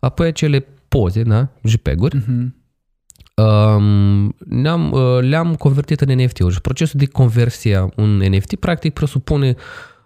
Apoi 0.00 0.26
acele 0.26 0.66
poze, 0.88 1.22
da, 1.22 1.48
JPEG-uri, 1.62 2.16
uh-huh. 2.16 2.46
um, 3.44 4.34
le-am, 4.62 4.92
uh, 4.92 5.18
le-am 5.20 5.54
convertit 5.54 6.00
în 6.00 6.22
NFT-uri 6.22 6.54
și 6.54 6.60
procesul 6.60 6.98
de 6.98 7.06
conversie 7.06 7.76
a 7.76 7.88
un 7.96 8.16
NFT 8.16 8.54
practic 8.54 8.92
presupune 8.92 9.54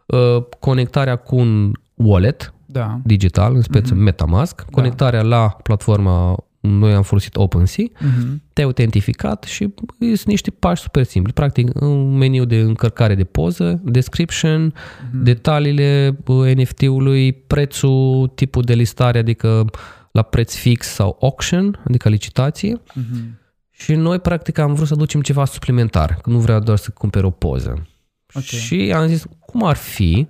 uh, 0.07 0.44
conectarea 0.61 1.16
cu 1.16 1.36
un 1.36 1.72
wallet 1.94 2.55
da. 2.66 3.00
digital, 3.05 3.55
în 3.55 3.62
speță 3.62 3.94
uh-huh. 3.94 3.98
Metamask, 3.98 4.57
da. 4.57 4.70
conectarea 4.70 5.22
la 5.22 5.48
platforma 5.62 6.44
noi 6.63 6.93
am 6.93 7.03
folosit 7.03 7.37
OpenSea, 7.37 7.85
uh-huh. 7.85 8.53
te-ai 8.53 8.67
autentificat 8.67 9.45
și 9.45 9.75
sunt 9.99 10.25
niște 10.25 10.51
pași 10.51 10.83
super 10.83 11.05
simpli. 11.05 11.33
Practic, 11.33 11.81
un 11.81 12.17
meniu 12.17 12.45
de 12.45 12.57
încărcare 12.57 13.15
de 13.15 13.25
poză, 13.25 13.81
description, 13.85 14.73
uh-huh. 14.73 15.23
detaliile 15.23 16.19
uh, 16.27 16.55
NFT-ului, 16.55 17.33
prețul, 17.33 18.33
tipul 18.35 18.63
de 18.63 18.75
listare, 18.75 19.19
adică 19.19 19.65
la 20.13 20.23
preț 20.23 20.55
fix 20.55 20.87
sau 20.87 21.19
auction, 21.21 21.81
adică 21.87 22.09
licitație. 22.09 22.77
Uh-huh. 22.77 23.41
Și 23.71 23.95
noi, 23.95 24.19
practic, 24.19 24.59
am 24.59 24.75
vrut 24.75 24.87
să 24.87 24.95
aducem 24.95 25.21
ceva 25.21 25.45
suplimentar, 25.45 26.19
că 26.23 26.31
nu 26.31 26.39
vreau 26.39 26.61
doar 26.61 26.79
să 26.79 26.91
cumperi 26.91 27.25
o 27.25 27.31
poză. 27.31 27.87
Okay. 28.29 28.43
Și 28.43 28.93
am 28.95 29.07
zis, 29.07 29.25
cum 29.41 29.65
ar 29.65 29.77
fi 29.77 30.29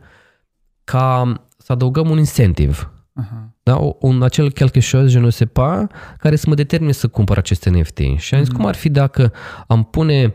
ca 0.85 1.33
să 1.57 1.73
adăugăm 1.73 2.11
un 2.11 2.19
incentive 2.19 2.92
Uh-huh. 3.21 3.51
Da? 3.63 3.79
Un 4.01 4.23
acel 4.23 4.51
quelque 4.51 4.81
chose, 4.91 5.07
je 5.07 5.19
ne 5.19 5.31
sais 5.31 5.51
pas, 5.53 5.87
care 6.19 6.37
să 6.37 6.49
mă 6.49 6.55
determine 6.55 6.93
să 6.93 7.09
cumpăr 7.09 7.39
aceste 7.39 7.71
NFT. 7.71 7.99
Și 8.17 8.35
am 8.35 8.41
zis, 8.41 8.53
uh-huh. 8.53 8.57
cum 8.57 8.67
ar 8.67 8.75
fi 8.75 8.89
dacă 8.89 9.33
am 9.67 9.85
pune 9.85 10.35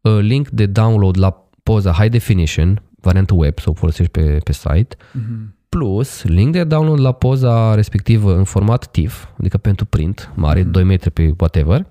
uh, 0.00 0.18
link 0.20 0.48
de 0.48 0.66
download 0.66 1.18
la 1.18 1.48
poza 1.62 1.92
high 1.92 2.10
definition, 2.10 2.82
variantă 3.00 3.34
web, 3.34 3.58
să 3.58 3.70
o 3.70 3.72
folosești 3.72 4.12
pe, 4.12 4.38
pe 4.44 4.52
site, 4.52 4.96
uh-huh. 4.96 5.54
plus 5.68 6.22
link 6.22 6.52
de 6.52 6.64
download 6.64 7.00
la 7.00 7.12
poza 7.12 7.74
respectivă 7.74 8.36
în 8.36 8.44
format 8.44 8.90
TIFF, 8.90 9.24
adică 9.38 9.58
pentru 9.58 9.84
print, 9.84 10.30
mare, 10.34 10.62
uh-huh. 10.62 10.70
2 10.70 10.84
metri 10.84 11.10
pe 11.10 11.34
whatever, 11.38 11.86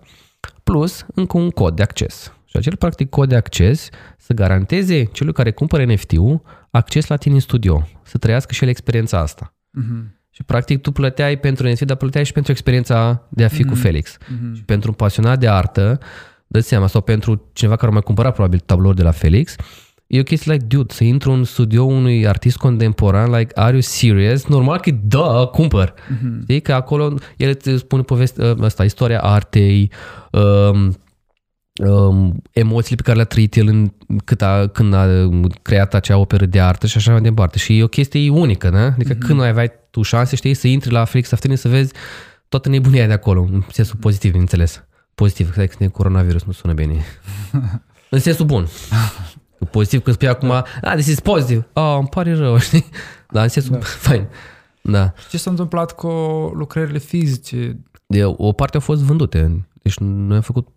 plus 0.63 1.05
încă 1.13 1.37
un 1.37 1.49
cod 1.49 1.75
de 1.75 1.81
acces. 1.81 2.33
Și 2.45 2.57
acel 2.57 2.75
practic 2.75 3.09
cod 3.09 3.29
de 3.29 3.35
acces 3.35 3.89
să 4.17 4.33
garanteze 4.33 5.03
celui 5.03 5.33
care 5.33 5.51
cumpără 5.51 5.85
NFT-ul 5.85 6.41
acces 6.69 7.07
la 7.07 7.15
tine 7.15 7.33
în 7.33 7.39
studio, 7.39 7.87
să 8.03 8.17
trăiască 8.17 8.53
și 8.53 8.63
el 8.63 8.69
experiența 8.69 9.19
asta. 9.19 9.53
Uh-huh. 9.81 10.14
Și 10.35 10.43
practic 10.43 10.81
tu 10.81 10.91
plăteai 10.91 11.37
pentru 11.37 11.67
NFT, 11.67 11.81
dar 11.81 11.97
plăteai 11.97 12.25
și 12.25 12.31
pentru 12.31 12.51
experiența 12.51 13.27
de 13.29 13.43
a 13.43 13.47
fi 13.47 13.63
mm-hmm. 13.63 13.67
cu 13.67 13.75
Felix. 13.75 14.17
Mm-hmm. 14.17 14.55
Și 14.55 14.63
pentru 14.63 14.89
un 14.89 14.95
pasionat 14.95 15.39
de 15.39 15.47
artă, 15.47 15.99
dă 16.47 16.59
seama, 16.59 16.87
sau 16.87 17.01
pentru 17.01 17.49
cineva 17.53 17.75
care 17.75 17.87
a 17.87 17.93
mai 17.93 18.01
cumpărat 18.01 18.33
probabil 18.33 18.59
tablouri 18.65 18.95
de 18.95 19.03
la 19.03 19.11
Felix, 19.11 19.55
e 20.07 20.19
o 20.19 20.23
chestie 20.23 20.53
like, 20.53 20.65
dude, 20.65 20.93
să 20.93 21.03
intru 21.03 21.31
în 21.31 21.43
studio 21.43 21.83
unui 21.83 22.27
artist 22.27 22.57
contemporan, 22.57 23.31
like, 23.31 23.59
are 23.59 23.71
you 23.71 23.81
serious? 23.81 24.45
Normal 24.45 24.79
că 24.79 24.91
da, 25.03 25.49
cumpăr. 25.51 25.93
Mm-hmm. 25.93 26.41
Știi? 26.41 26.61
Că 26.61 26.73
acolo 26.73 27.13
el 27.37 27.57
îți 27.63 27.77
spune 27.77 28.01
povestea 28.01 28.55
asta, 28.61 28.83
istoria 28.83 29.19
artei, 29.19 29.91
um, 30.31 30.41
um, 30.41 30.95
emoțiile 32.51 32.95
pe 32.95 33.01
care 33.01 33.15
le-a 33.15 33.25
trăit 33.25 33.55
el 33.55 33.67
în, 33.67 33.91
cât 34.23 34.41
a, 34.41 34.67
când 34.67 34.93
a 34.93 35.29
creat 35.61 35.93
acea 35.93 36.17
operă 36.17 36.45
de 36.45 36.61
artă 36.61 36.87
și 36.87 36.97
așa 36.97 37.11
mai 37.11 37.21
departe. 37.21 37.57
Și 37.57 37.77
e 37.77 37.83
o 37.83 37.87
chestie 37.87 38.29
unică, 38.29 38.69
da? 38.69 38.85
Adică 38.85 39.13
mm-hmm. 39.13 39.19
când 39.19 39.39
nu 39.39 39.45
aveai 39.45 39.71
tu 39.89 40.01
șanse, 40.01 40.35
știi, 40.35 40.53
să 40.53 40.67
intri 40.67 40.91
la 40.91 41.05
Felix 41.05 41.31
Aftini 41.31 41.57
să 41.57 41.67
vezi 41.67 41.93
toată 42.49 42.69
nebunia 42.69 43.07
de 43.07 43.13
acolo, 43.13 43.41
în 43.51 43.63
sensul 43.71 43.97
pozitiv, 43.99 44.35
înțeles. 44.35 44.83
Pozitiv, 45.15 45.53
că 45.53 45.65
când 45.65 45.89
e 45.89 45.93
coronavirus 45.93 46.43
nu 46.43 46.51
sună 46.51 46.73
bine. 46.73 47.05
în 48.09 48.19
sensul 48.19 48.45
bun. 48.45 48.67
Pozitiv, 49.71 50.01
când 50.03 50.15
spui 50.15 50.27
acum, 50.27 50.51
ah, 50.51 50.93
this 50.93 51.07
is 51.07 51.19
positive. 51.19 51.67
Oh, 51.73 51.95
îmi 51.99 52.07
pare 52.07 52.35
rău, 52.35 52.57
știi? 52.67 52.85
Dar 53.31 53.43
în 53.43 53.49
sensul 53.49 53.71
da. 53.71 53.79
fain. 53.79 54.27
Da. 54.81 55.13
Ce 55.29 55.37
s-a 55.37 55.49
întâmplat 55.49 55.91
cu 55.91 56.07
lucrările 56.55 56.97
fizice? 56.97 57.79
De, 58.07 58.23
o 58.25 58.51
parte 58.51 58.75
au 58.75 58.81
fost 58.81 59.01
vândute. 59.01 59.65
Deci 59.85 59.97
noi 59.97 60.35
am 60.35 60.41
făcut 60.41 60.67
mm, 60.67 60.74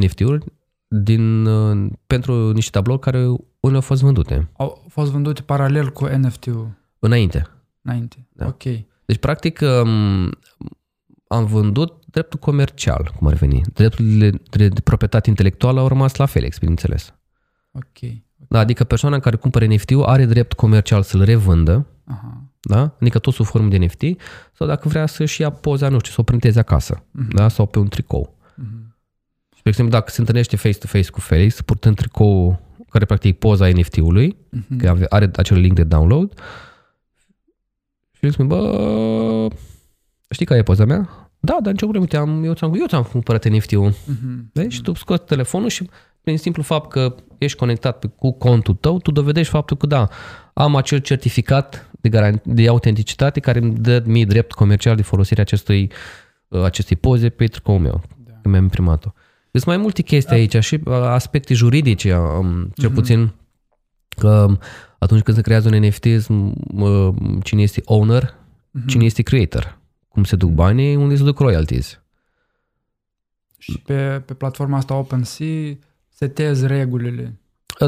NFT-uri 0.00 0.44
din, 0.88 1.44
uh, 1.44 1.90
pentru 2.06 2.52
niște 2.52 2.70
tablouri 2.70 3.00
care 3.00 3.18
unele 3.60 3.78
au 3.78 3.80
fost 3.80 4.02
vândute. 4.02 4.48
Au 4.56 4.84
fost 4.88 5.10
vândute 5.10 5.42
paralel 5.42 5.90
cu 5.90 6.04
NFT-ul? 6.04 6.70
Înainte. 6.98 7.46
Înainte, 7.82 8.26
da. 8.32 8.46
ok. 8.46 8.62
Deci, 9.04 9.18
practic, 9.20 9.60
um, 9.60 10.30
am 11.26 11.44
vândut 11.44 12.02
dreptul 12.06 12.38
comercial, 12.38 13.12
cum 13.18 13.26
ar 13.26 13.34
veni. 13.34 13.60
Drepturile 13.72 14.30
de, 14.50 14.68
de 14.68 14.80
proprietate 14.80 15.28
intelectuală 15.28 15.80
au 15.80 15.88
rămas 15.88 16.16
la 16.16 16.26
fel, 16.26 16.48
bineînțeles. 16.58 17.14
Ok. 17.72 18.10
Da, 18.48 18.58
adică 18.58 18.84
persoana 18.84 19.18
care 19.18 19.36
cumpără 19.36 19.66
NFT-ul 19.66 20.04
are 20.04 20.24
drept 20.24 20.52
comercial 20.52 21.02
să-l 21.02 21.22
revândă, 21.22 21.86
Aha. 22.04 22.42
Da? 22.60 22.96
adică 23.00 23.18
tot 23.18 23.34
sub 23.34 23.46
formă 23.46 23.68
de 23.68 23.78
NFT, 23.78 24.02
sau 24.52 24.66
dacă 24.66 24.88
vrea 24.88 25.06
să-și 25.06 25.40
ia 25.40 25.50
poza, 25.50 25.88
nu 25.88 25.98
știu, 25.98 26.12
să 26.12 26.20
o 26.20 26.22
printeze 26.22 26.58
acasă, 26.58 26.96
uh-huh. 26.96 27.28
da? 27.28 27.48
sau 27.48 27.66
pe 27.66 27.78
un 27.78 27.88
tricou. 27.88 28.36
Uh-huh. 29.62 29.68
Și, 29.68 29.68
de 29.68 29.68
exemplu, 29.68 29.98
dacă 29.98 30.10
se 30.10 30.20
întâlnește 30.20 30.56
face-to-face 30.56 31.10
cu 31.10 31.20
Felix, 31.20 31.60
purtând 31.60 31.96
tricou 31.96 32.60
care 32.90 33.04
practic 33.04 33.38
poza 33.38 33.68
NFT-ului, 33.68 34.36
uh-huh. 34.36 34.76
că 34.78 35.06
are 35.08 35.30
acel 35.36 35.58
link 35.58 35.74
de 35.74 35.84
download, 35.84 36.32
și 38.12 38.24
îmi 38.24 38.32
spune, 38.32 38.48
bă, 38.48 39.48
știi 40.30 40.46
care 40.46 40.60
e 40.60 40.62
poza 40.62 40.84
mea? 40.84 41.30
Da, 41.40 41.58
dar 41.62 41.72
nicio 41.72 41.86
problemă, 41.86 42.04
uite, 42.04 42.16
am, 42.16 42.44
eu, 42.44 42.54
ți-am, 42.54 42.74
eu 42.74 42.86
ți-am 42.86 43.02
cumpărat 43.02 43.44
NFT-ul. 43.44 43.90
Uh-huh. 43.90 44.52
Deci 44.52 44.80
tu 44.80 44.94
scoți 44.94 45.24
telefonul 45.24 45.68
și 45.68 45.88
prin 46.22 46.38
simplu 46.38 46.62
fapt 46.62 46.90
că 46.90 47.14
ești 47.38 47.58
conectat 47.58 48.04
cu 48.16 48.32
contul 48.32 48.74
tău, 48.74 48.98
tu 48.98 49.10
dovedești 49.10 49.52
faptul 49.52 49.76
că 49.76 49.86
da, 49.86 50.08
am 50.52 50.76
acel 50.76 50.98
certificat 50.98 51.90
de, 52.00 52.08
garan- 52.08 52.42
de 52.42 52.68
autenticitate 52.68 53.40
care 53.40 53.58
îmi 53.58 53.74
dă 53.74 54.02
mie 54.06 54.24
drept 54.24 54.52
comercial 54.52 54.96
de 54.96 55.02
folosire 55.02 55.40
acestui, 55.40 55.90
uh, 56.48 56.62
acestei 56.62 56.96
poze 56.96 57.28
pe 57.28 57.46
tricoul 57.46 57.78
meu, 57.78 58.02
da. 58.24 58.32
că 58.42 58.48
mi-am 58.48 58.62
imprimat-o. 58.62 59.12
Sunt 59.52 59.64
mai 59.64 59.76
multe 59.76 60.02
chestii 60.02 60.30
da. 60.30 60.36
aici 60.36 60.64
și 60.64 60.80
uh, 60.84 60.92
aspecte 60.92 61.54
juridice, 61.54 62.08
cel 62.74 62.90
uh-huh. 62.90 62.94
puțin 62.94 63.32
că 64.08 64.56
atunci 64.98 65.22
când 65.22 65.36
se 65.36 65.42
creează 65.42 65.68
un 65.68 65.84
NFT, 65.86 66.04
cine 67.42 67.62
este 67.62 67.82
owner, 67.84 68.34
uh-huh. 68.34 68.86
cine 68.86 69.04
este 69.04 69.22
creator, 69.22 69.78
cum 70.08 70.24
se 70.24 70.36
duc 70.36 70.50
banii, 70.50 70.96
unde 70.96 71.16
se 71.16 71.22
duc 71.22 71.38
royalties. 71.38 72.00
Și 73.58 73.78
pe, 73.78 74.22
pe 74.26 74.34
platforma 74.34 74.76
asta 74.76 74.94
OpenSea 74.94 75.76
setezi 76.08 76.66
regulile 76.66 77.36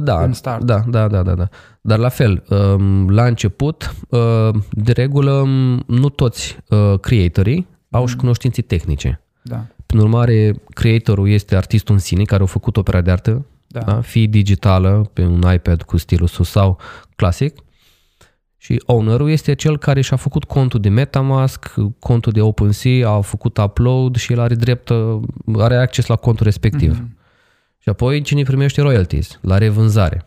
da, 0.03 0.23
în 0.23 0.33
start. 0.33 0.65
Da, 0.65 0.85
da, 0.89 1.09
da, 1.09 1.23
da, 1.23 1.35
da. 1.35 1.49
Dar 1.81 1.99
la 1.99 2.09
fel, 2.09 2.45
um, 2.49 3.09
la 3.11 3.27
început, 3.27 3.95
uh, 4.09 4.49
de 4.71 4.93
regulă, 4.93 5.33
um, 5.33 5.85
nu 5.87 6.09
toți 6.09 6.59
uh, 6.69 7.01
creatorii 7.01 7.67
au 7.91 8.07
și 8.07 8.15
mm. 8.15 8.21
cunoștințe 8.21 8.63
tehnice. 8.63 9.21
Da. 9.43 9.67
Prin 9.87 10.01
urmare, 10.01 10.55
creatorul 10.69 11.29
este 11.29 11.57
artistul 11.57 11.95
în 11.95 12.01
sine 12.01 12.25
care 12.25 12.43
a 12.43 12.47
făcut 12.47 12.77
opera 12.77 13.01
de 13.01 13.11
artă, 13.11 13.47
da. 13.67 13.81
Da? 13.81 14.01
fie 14.01 14.27
digitală, 14.27 15.11
pe 15.13 15.23
un 15.23 15.45
iPad 15.55 15.83
cu 15.83 15.97
stilusul 15.97 16.45
sau 16.45 16.79
clasic, 17.17 17.65
și 18.57 18.83
ownerul 18.87 19.31
este 19.31 19.55
cel 19.55 19.79
care 19.79 20.01
și-a 20.01 20.17
făcut 20.17 20.45
contul 20.45 20.81
de 20.81 20.89
Metamask, 20.89 21.75
contul 21.99 22.33
de 22.33 22.41
OpenSea, 22.41 23.09
a 23.09 23.21
făcut 23.21 23.59
upload 23.59 24.17
și 24.17 24.33
el 24.33 24.41
are 24.41 24.55
drept, 24.55 24.91
are 25.59 25.77
acces 25.77 26.07
la 26.07 26.17
contul 26.17 26.45
respectiv. 26.45 27.01
Mm-hmm. 27.01 27.23
Și 27.79 27.89
apoi 27.89 28.23
cine 28.23 28.43
primește 28.43 28.81
royalties 28.81 29.39
la 29.41 29.59
revânzare. 29.59 30.25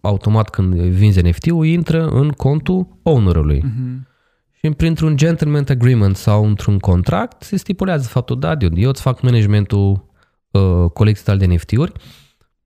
Automat 0.00 0.50
când 0.50 0.74
vinzi 0.74 1.20
NFT-ul, 1.20 1.66
intră 1.66 2.08
în 2.08 2.30
contul 2.30 2.98
ownerului. 3.02 3.62
Mm-hmm. 3.64 4.07
Și 4.68 4.74
printr-un 4.74 5.16
gentleman 5.16 5.64
agreement 5.68 6.16
sau 6.16 6.46
într-un 6.46 6.78
contract 6.78 7.42
se 7.42 7.56
stipulează 7.56 8.08
faptul, 8.08 8.38
da, 8.38 8.56
eu 8.74 8.88
îți 8.88 9.02
fac 9.02 9.20
managementul 9.20 10.08
uh, 10.50 10.90
colecției 10.92 11.24
tale 11.24 11.46
de 11.46 11.54
NFT-uri, 11.54 11.92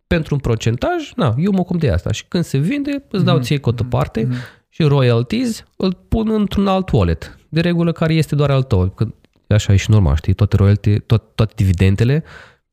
pentru 0.07 0.35
un 0.35 0.41
procentaj, 0.41 1.13
na, 1.17 1.35
eu 1.39 1.53
mă 1.53 1.59
ocup 1.59 1.81
de 1.81 1.91
asta. 1.91 2.13
Și 2.13 2.25
când 2.29 2.45
se 2.45 2.59
vinde, 2.59 3.05
îți 3.11 3.25
dau 3.25 3.39
mm-hmm. 3.39 3.43
ție 3.43 3.59
cotă 3.59 3.85
parte 3.85 4.27
mm-hmm. 4.27 4.69
și 4.69 4.83
royalties 4.83 5.65
îl 5.77 5.99
pun 6.09 6.31
într-un 6.31 6.67
alt 6.67 6.91
wallet, 6.91 7.39
de 7.49 7.61
regulă 7.61 7.93
care 7.93 8.15
este 8.15 8.35
doar 8.35 8.51
al 8.51 8.63
tău. 8.63 8.89
Că 8.89 9.07
așa 9.49 9.73
e 9.73 9.77
și 9.77 9.91
normal, 9.91 10.17
știi, 10.17 10.33
toate 10.33 10.57
royalty, 10.57 10.99
tot, 10.99 11.35
toate 11.35 11.53
dividendele 11.57 12.25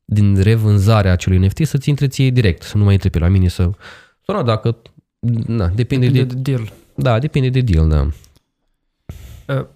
din 0.04 0.42
revânzarea 0.42 1.12
acelui 1.12 1.38
NFT 1.38 1.66
să-ți 1.66 1.88
intre 1.88 2.06
ție 2.06 2.30
direct, 2.30 2.62
să 2.62 2.76
nu 2.76 2.84
mai 2.84 2.92
intre 2.92 3.08
pe 3.08 3.18
la 3.18 3.28
mine 3.28 3.48
să... 3.48 3.70
Sau 4.26 4.36
nu, 4.36 4.42
dacă... 4.42 4.76
Na, 5.46 5.66
depinde, 5.68 6.06
depinde 6.06 6.22
de, 6.22 6.34
de 6.34 6.40
deal. 6.50 6.72
Da, 6.94 7.18
depinde 7.18 7.48
de 7.48 7.60
deal, 7.60 7.88
da. 7.88 8.08
Uh, 9.58 9.66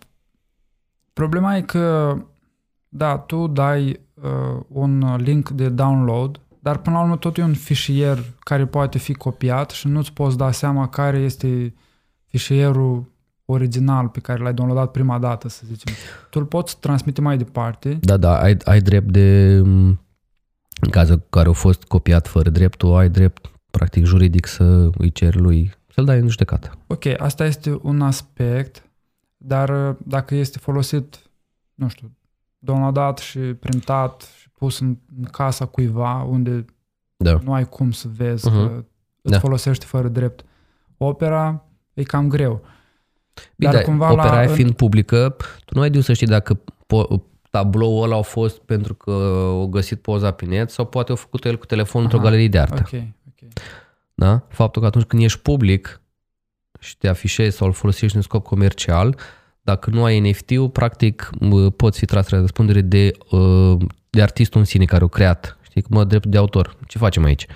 problema 1.12 1.56
e 1.56 1.62
că, 1.62 2.16
da, 2.88 3.18
tu 3.18 3.46
dai 3.46 4.00
uh, 4.14 4.60
un 4.68 5.16
link 5.16 5.48
de 5.48 5.68
download, 5.68 6.40
dar 6.60 6.78
până 6.78 6.96
la 6.96 7.02
urmă 7.02 7.16
tot 7.16 7.36
e 7.36 7.42
un 7.42 7.54
fișier 7.54 8.18
care 8.38 8.66
poate 8.66 8.98
fi 8.98 9.14
copiat 9.14 9.70
și 9.70 9.88
nu-ți 9.88 10.12
poți 10.12 10.36
da 10.36 10.50
seama 10.50 10.88
care 10.88 11.18
este 11.18 11.74
fișierul 12.26 13.12
original 13.44 14.08
pe 14.08 14.20
care 14.20 14.42
l-ai 14.42 14.54
downloadat 14.54 14.90
prima 14.90 15.18
dată, 15.18 15.48
să 15.48 15.62
zicem. 15.66 15.94
Tu 16.30 16.38
îl 16.38 16.44
poți 16.44 16.80
transmite 16.80 17.20
mai 17.20 17.36
departe. 17.36 17.98
Da, 18.00 18.16
da, 18.16 18.40
ai, 18.40 18.56
ai 18.64 18.80
drept 18.80 19.08
de 19.10 19.60
în 20.80 20.90
cazul 20.90 21.14
în 21.14 21.22
care 21.30 21.48
a 21.48 21.52
fost 21.52 21.84
copiat 21.84 22.28
fără 22.28 22.50
drept, 22.50 22.78
tu 22.78 22.96
ai 22.96 23.08
drept 23.08 23.50
practic 23.70 24.04
juridic 24.04 24.46
să 24.46 24.90
îi 24.98 25.12
ceri 25.12 25.38
lui, 25.38 25.72
să-l 25.94 26.04
dai 26.04 26.18
în 26.18 26.28
judecată. 26.28 26.78
Ok, 26.86 27.04
asta 27.16 27.44
este 27.44 27.78
un 27.82 28.00
aspect, 28.00 28.88
dar 29.46 29.88
uh, 29.88 29.96
dacă 30.06 30.34
este 30.34 30.58
folosit, 30.58 31.30
nu 31.74 31.88
știu, 31.88 32.10
downloadat 32.58 33.18
și 33.18 33.38
printat 33.38 34.32
și 34.40 34.50
pus 34.50 34.78
în, 34.80 34.96
casa 35.30 35.66
cuiva 35.66 36.22
unde 36.22 36.64
da. 37.16 37.38
nu 37.42 37.52
ai 37.52 37.68
cum 37.68 37.90
să 37.90 38.08
vezi 38.16 38.50
uh-huh. 38.50 38.52
că 38.52 38.84
îți 39.22 39.32
da. 39.32 39.38
folosești 39.38 39.84
fără 39.84 40.08
drept 40.08 40.44
opera, 40.96 41.64
e 41.94 42.02
cam 42.02 42.28
greu. 42.28 42.64
Bine, 43.56 43.72
dar 43.72 43.82
cumva 43.82 44.12
opera 44.12 44.42
la, 44.42 44.52
fiind 44.52 44.72
publică, 44.72 45.36
tu 45.64 45.74
nu 45.74 45.80
ai 45.80 45.90
de 45.90 46.00
să 46.00 46.12
știi 46.12 46.26
dacă 46.26 46.60
po- 46.60 47.22
tabloul 47.50 48.02
ăla 48.02 48.16
a 48.16 48.22
fost 48.22 48.58
pentru 48.58 48.94
că 48.94 49.10
au 49.46 49.66
găsit 49.66 50.00
poza 50.00 50.30
pe 50.30 50.44
net 50.44 50.70
sau 50.70 50.84
poate 50.84 51.10
au 51.10 51.16
făcut 51.16 51.44
el 51.44 51.58
cu 51.58 51.66
telefonul 51.66 52.06
într-o 52.10 52.22
galerie 52.22 52.48
de 52.48 52.58
artă. 52.58 52.82
Okay, 52.86 53.14
okay. 53.28 53.48
Da? 54.14 54.42
Faptul 54.48 54.80
că 54.80 54.88
atunci 54.88 55.04
când 55.04 55.22
ești 55.22 55.40
public 55.40 56.00
și 56.84 56.96
te 56.96 57.08
afișezi 57.08 57.56
sau 57.56 57.66
îl 57.66 57.72
folosești 57.72 58.16
în 58.16 58.22
scop 58.22 58.44
comercial, 58.44 59.16
dacă 59.62 59.90
nu 59.90 60.04
ai 60.04 60.20
NFT-ul, 60.20 60.70
practic 60.70 61.30
poți 61.76 61.98
fi 61.98 62.04
tras 62.04 62.28
la 62.28 62.38
răspundere 62.38 62.80
de, 62.80 63.10
uh, 63.30 63.76
de 64.10 64.22
artistul 64.22 64.60
în 64.60 64.66
sine 64.66 64.84
care 64.84 65.04
o 65.04 65.08
creat. 65.08 65.58
Știi, 65.62 65.84
mă, 65.88 66.04
drept 66.04 66.26
de 66.26 66.36
autor. 66.36 66.76
Ce 66.86 66.98
facem 66.98 67.24
aici? 67.24 67.46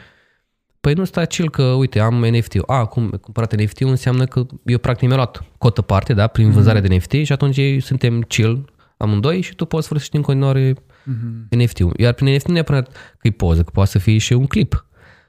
Păi 0.81 0.93
nu 0.93 1.05
stai 1.05 1.27
chill 1.27 1.51
că, 1.51 1.63
uite, 1.63 2.01
am 2.01 2.25
NFT-ul. 2.25 2.65
A, 2.67 2.85
cum 2.85 3.11
cumpărat 3.11 3.55
NFT-ul 3.55 3.89
înseamnă 3.89 4.25
că 4.25 4.47
eu 4.65 4.79
practic 4.79 5.07
mi-am 5.07 5.19
luat 5.19 5.45
cotă 5.59 5.83
parte, 5.83 6.15
da, 6.15 6.27
prin 6.27 6.51
vânzarea 6.51 6.81
mm-hmm. 6.81 6.89
de 6.89 6.95
NFT 6.95 7.13
și 7.27 7.33
atunci 7.33 7.57
ei 7.57 7.81
suntem 7.81 8.21
chill 8.21 8.73
amândoi 8.97 9.41
și 9.41 9.55
tu 9.55 9.65
poți 9.65 9.87
folosi 9.87 10.09
în 10.13 10.23
continuare 10.23 10.73
uh-huh. 10.73 11.49
NFT-ul. 11.49 11.93
Iar 11.97 12.13
prin 12.13 12.35
NFT 12.35 12.47
nu 12.47 12.53
neapărat 12.53 12.93
că 13.19 13.27
e 13.27 13.31
poză, 13.31 13.63
că 13.63 13.71
poate 13.71 13.91
să 13.91 13.99
fie 13.99 14.19
și 14.19 14.33
un 14.33 14.47
clip. 14.47 14.87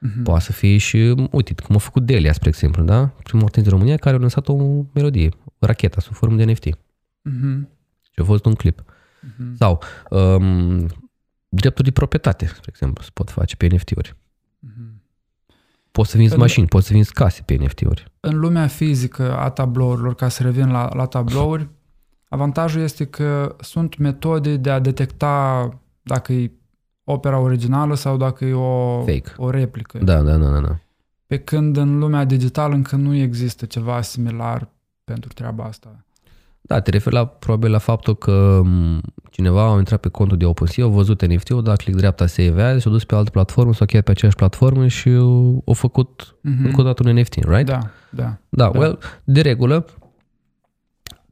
Uh-huh. 0.07 0.23
Poate 0.23 0.43
să 0.43 0.51
fie 0.51 0.77
și, 0.77 1.15
uite, 1.31 1.53
cum 1.53 1.75
a 1.75 1.79
făcut 1.79 2.05
Delia, 2.05 2.33
spre 2.33 2.49
exemplu, 2.49 2.83
da? 2.83 3.07
Primul 3.23 3.45
artist 3.45 3.63
din 3.63 3.73
România 3.73 3.97
care 3.97 4.15
a 4.15 4.19
lansat 4.19 4.47
o 4.47 4.55
melodie, 4.93 5.29
racheta, 5.59 6.01
sub 6.01 6.13
formă 6.13 6.35
de 6.35 6.51
NFT. 6.51 6.67
Uh-huh. 6.67 7.59
Și 8.01 8.19
a 8.19 8.23
fost 8.23 8.45
un 8.45 8.53
clip. 8.53 8.81
Uh-huh. 8.81 9.55
Sau 9.57 9.81
um, 10.09 10.87
drepturi 11.49 11.87
de 11.87 11.91
proprietate, 11.91 12.45
spre 12.45 12.65
exemplu, 12.67 13.03
se 13.03 13.09
pot 13.13 13.29
face 13.29 13.55
pe 13.55 13.67
NFT-uri. 13.67 14.15
Uh-huh. 14.15 14.97
Poți 15.91 16.09
să 16.09 16.17
vinzi 16.17 16.33
în, 16.33 16.39
mașini, 16.39 16.67
poți 16.67 16.87
să 16.87 16.93
vinzi 16.93 17.13
case 17.13 17.41
pe 17.45 17.55
NFT-uri. 17.55 18.11
În 18.19 18.39
lumea 18.39 18.67
fizică 18.67 19.37
a 19.37 19.49
tablourilor, 19.49 20.15
ca 20.15 20.27
să 20.29 20.43
revin 20.43 20.71
la, 20.71 20.89
la 20.93 21.05
tablouri, 21.05 21.69
Avantajul 22.29 22.81
este 22.81 23.05
că 23.05 23.55
sunt 23.59 23.97
metode 23.97 24.57
de 24.57 24.69
a 24.69 24.79
detecta 24.79 25.69
dacă 26.01 26.33
e 26.33 26.51
opera 27.11 27.39
originală 27.39 27.95
sau 27.95 28.17
dacă 28.17 28.45
e 28.45 28.53
o, 28.53 28.99
Fake. 28.99 29.33
o 29.37 29.49
replică. 29.49 29.99
Da, 30.01 30.21
da, 30.21 30.37
da, 30.37 30.49
da, 30.49 30.59
da. 30.59 30.79
Pe 31.27 31.37
când 31.37 31.77
în 31.77 31.99
lumea 31.99 32.25
digitală 32.25 32.73
încă 32.73 32.95
nu 32.95 33.15
există 33.15 33.65
ceva 33.65 34.01
similar 34.01 34.67
pentru 35.03 35.29
treaba 35.33 35.63
asta. 35.63 36.03
Da, 36.61 36.79
te 36.79 36.89
referi 36.89 37.15
la, 37.15 37.25
probabil 37.25 37.71
la 37.71 37.77
faptul 37.77 38.15
că 38.15 38.61
cineva 39.29 39.73
a 39.73 39.77
intrat 39.77 39.99
pe 39.99 40.09
contul 40.09 40.37
de 40.37 40.45
OpenSea, 40.45 40.85
a 40.85 40.87
văzut 40.87 41.25
NFT-ul, 41.25 41.63
dat 41.63 41.77
click 41.77 41.97
dreapta 41.97 42.25
Save 42.25 42.63
As, 42.63 42.81
s-a 42.81 42.89
dus 42.89 43.03
pe 43.03 43.15
altă 43.15 43.29
platformă 43.29 43.73
sau 43.73 43.85
chiar 43.85 44.01
pe 44.01 44.11
aceeași 44.11 44.37
platformă 44.37 44.87
și 44.87 45.09
a 45.65 45.71
făcut 45.71 46.35
mm-hmm. 46.37 46.63
încă 46.63 46.81
o 46.81 46.83
dată 46.83 47.03
un 47.07 47.19
NFT, 47.19 47.33
right? 47.33 47.65
Da, 47.65 47.79
da. 48.09 48.37
Da, 48.49 48.69
da. 48.69 48.79
well, 48.79 48.99
de 49.23 49.41
regulă, 49.41 49.85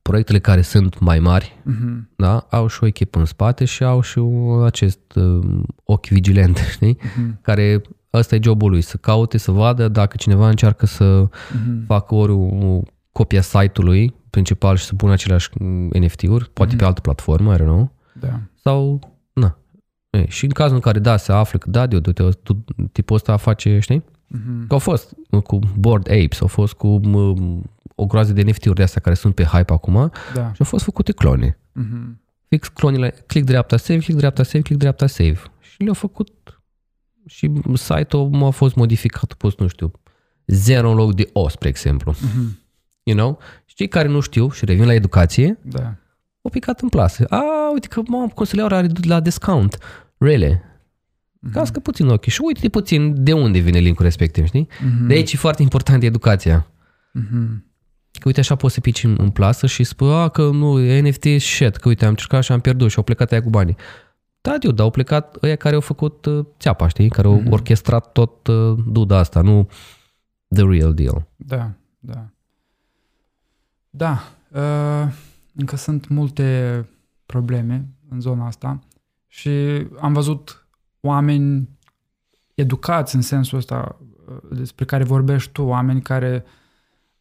proiectele 0.08 0.40
care 0.40 0.62
sunt 0.62 1.00
mai 1.00 1.20
mari, 1.20 1.60
uh-huh. 1.62 2.16
da, 2.16 2.48
au 2.50 2.68
și 2.68 2.84
o 2.84 2.86
echipă 2.86 3.20
în 3.20 3.26
spate 3.26 3.66
și 3.66 3.84
au 3.84 4.02
și 4.02 4.22
acest 4.66 5.00
uh, 5.16 5.60
ochi 5.84 6.08
vigilent, 6.08 6.58
știi? 6.76 6.98
Uh-huh. 6.98 7.42
Care 7.42 7.82
ăsta 8.14 8.36
e 8.36 8.40
jobul 8.44 8.70
lui, 8.70 8.82
să 8.82 8.98
caute, 8.98 9.38
să 9.38 9.52
vadă 9.52 9.88
dacă 9.88 10.16
cineva 10.18 10.50
încearcă 10.50 10.86
să 10.86 11.28
uh-huh. 11.28 11.86
facă 11.86 12.16
ori 12.16 12.32
o 12.32 12.82
copia 13.12 13.42
site-ului 13.42 14.14
principal 14.30 14.76
și 14.76 14.86
să 14.86 14.96
pună 14.96 15.12
aceleași 15.12 15.50
NFT-uri, 16.00 16.50
poate 16.54 16.76
mm-hmm. 16.76 16.78
pe 16.78 16.86
altă 16.86 17.02
platformă, 17.02 17.54
I 17.54 17.58
don't 17.58 17.64
know. 17.64 17.92
Da. 18.20 18.40
Sau, 18.54 19.00
na. 19.34 19.58
E, 20.10 20.28
și 20.28 20.44
în 20.46 20.52
cazul 20.52 20.76
în 20.76 20.82
care, 20.82 21.00
da, 21.00 21.18
se 21.18 21.32
află 21.32 21.60
că, 21.60 21.70
da, 21.70 21.88
de 21.88 22.00
tu, 22.00 22.30
tu, 22.30 22.66
tipul 22.92 23.16
ăsta 23.16 23.38
face, 23.38 23.80
știi? 23.80 24.04
Mm-hmm. 24.04 24.68
Că 24.68 24.74
au 24.74 24.80
fost 24.80 25.16
cu 25.44 25.60
Board 25.80 26.10
Apes, 26.10 26.42
au 26.42 26.48
fost 26.48 26.74
cu 26.74 27.00
o 28.00 28.06
groază 28.06 28.34
de 28.34 28.42
NFT-uri 28.42 28.76
de 28.76 28.84
astea 28.84 29.02
care 29.02 29.16
sunt 29.16 29.36
pe 29.36 29.44
hype 29.44 29.74
acum 29.74 30.12
da. 30.34 30.52
și 30.54 30.60
au 30.60 30.66
fost 30.66 30.84
făcute 30.84 31.12
clone. 31.12 31.58
Mm-hmm. 31.58 32.26
Fix 32.48 32.68
clonile, 32.68 33.24
click 33.26 33.46
dreapta 33.46 33.78
save, 33.78 34.00
click 34.00 34.18
dreapta 34.18 34.44
save, 34.44 34.62
click 34.62 34.80
dreapta 34.80 35.08
save. 35.08 35.40
Și 35.60 35.82
le-au 35.82 35.94
făcut 35.94 36.62
și 37.26 37.52
site-ul 37.74 38.44
a 38.44 38.50
fost 38.50 38.76
modificat, 38.76 39.34
poți, 39.34 39.56
nu 39.60 39.68
știu, 39.68 39.92
zero 40.46 40.90
în 40.90 40.96
loc 40.96 41.16
de 41.16 41.30
O, 41.34 41.50
spre 41.50 41.68
exemplu. 41.68 42.14
Mm-hmm. 42.14 42.66
You 43.04 43.18
know? 43.18 43.40
Și 43.66 43.76
cei 43.76 43.88
care 43.88 44.08
nu 44.08 44.20
știu 44.20 44.50
și 44.52 44.66
revin 44.66 44.86
la 44.86 44.94
educație, 44.94 45.58
da. 45.62 45.96
au 46.42 46.50
picat 46.52 46.80
în 46.80 46.90
plasă. 46.90 47.26
A, 47.26 47.44
uite 47.74 47.88
că, 47.88 48.02
mă, 48.08 48.28
consiliul 48.36 48.74
are 48.74 48.88
la 49.02 49.20
discount. 49.20 49.78
Really? 50.18 50.56
Mm-hmm. 50.56 51.52
Cască 51.52 51.80
puțin 51.80 52.08
ochii 52.08 52.32
și 52.32 52.42
uite 52.44 52.70
puțin 52.70 53.24
de 53.24 53.34
unde 53.34 53.60
vine 53.60 53.80
linkul 53.80 54.06
respectiv, 54.06 54.46
știi? 54.46 54.68
Mm-hmm. 54.68 55.08
De 55.08 55.14
aici 55.14 55.34
e 55.34 55.38
foarte 55.38 55.62
important 55.62 56.04
educația. 56.04 56.68
Mm-hmm. 57.20 57.67
Că 58.18 58.28
uite 58.28 58.40
așa 58.40 58.56
poți 58.56 58.74
să 58.74 58.80
pici 58.80 59.04
în, 59.04 59.16
în 59.20 59.30
plasă 59.30 59.68
și 59.68 59.84
spui, 59.84 60.14
a, 60.14 60.30
că 60.30 60.50
nu, 60.50 60.78
NFT 61.02 61.26
e 61.26 61.38
shit, 61.38 61.76
că 61.76 61.88
uite 61.88 62.04
am 62.04 62.10
încercat 62.10 62.44
și 62.44 62.52
am 62.52 62.60
pierdut 62.60 62.90
și 62.90 62.98
au 62.98 63.04
plecat 63.04 63.32
aia 63.32 63.42
cu 63.42 63.50
banii. 63.50 63.76
Da, 64.42 64.58
eu, 64.62 64.72
dar 64.72 64.86
au 64.86 64.92
plecat 64.92 65.44
ăia 65.44 65.56
care 65.56 65.76
au 65.76 65.82
făcut 65.82 66.26
uh, 66.26 66.46
țeapa, 66.60 66.88
știi? 66.88 67.10
Care 67.10 67.28
au 67.28 67.42
mm-hmm. 67.42 67.50
orchestrat 67.50 68.12
tot 68.12 68.48
uh, 68.48 68.78
duda 68.88 69.18
asta, 69.18 69.42
nu 69.42 69.70
the 70.48 70.64
real 70.64 70.94
deal. 70.94 71.28
Da, 71.36 71.72
da. 72.00 72.30
Da, 73.90 74.24
uh, 74.52 75.14
încă 75.56 75.76
sunt 75.76 76.08
multe 76.08 76.86
probleme 77.26 77.88
în 78.10 78.20
zona 78.20 78.46
asta 78.46 78.80
și 79.28 79.50
am 80.00 80.14
văzut 80.14 80.68
oameni 81.00 81.70
educați 82.54 83.16
în 83.16 83.22
sensul 83.22 83.58
ăsta 83.58 84.00
uh, 84.28 84.58
despre 84.58 84.86
care 84.86 85.04
vorbești 85.04 85.52
tu, 85.52 85.64
oameni 85.64 86.02
care 86.02 86.44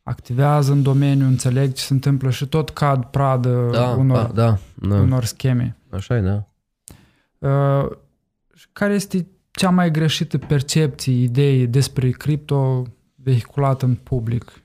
activează 0.06 0.72
în 0.72 0.82
domeniu, 0.82 1.26
înțeleg 1.26 1.72
ce 1.72 1.82
se 1.82 1.92
întâmplă 1.92 2.30
și 2.30 2.46
tot 2.46 2.70
cad 2.70 3.04
pradă 3.04 3.68
da, 3.72 3.88
unor, 3.88 4.26
da, 4.26 4.32
da, 4.32 4.58
da. 4.88 5.00
unor 5.00 5.24
scheme. 5.24 5.76
Așa 5.90 6.16
e, 6.16 6.20
da. 6.20 6.44
Uh, 7.48 7.90
care 8.72 8.94
este 8.94 9.26
cea 9.50 9.70
mai 9.70 9.90
greșită 9.90 10.38
percepție, 10.38 11.12
idee 11.12 11.66
despre 11.66 12.10
cripto 12.10 12.82
vehiculată 13.14 13.84
în 13.84 13.94
public, 13.94 14.62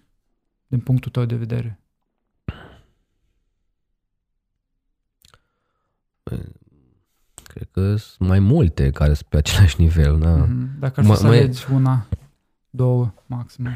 din 0.68 0.80
punctul 0.80 1.12
tău 1.12 1.26
de 1.26 1.36
vedere? 1.36 1.80
Cred 7.44 7.68
că 7.72 7.96
sunt 7.96 8.30
mai 8.30 8.40
multe 8.40 8.90
care 8.90 9.14
sunt 9.14 9.30
pe 9.30 9.38
același 9.38 9.82
nivel. 9.82 10.20
Da. 10.20 10.46
Mm-hmm. 10.46 10.80
Dacă 10.80 11.00
ar 11.00 11.06
fi 11.06 11.16
să 11.16 11.28
alegi 11.28 11.66
una, 11.74 12.06
două, 12.70 13.14
maxim. 13.26 13.68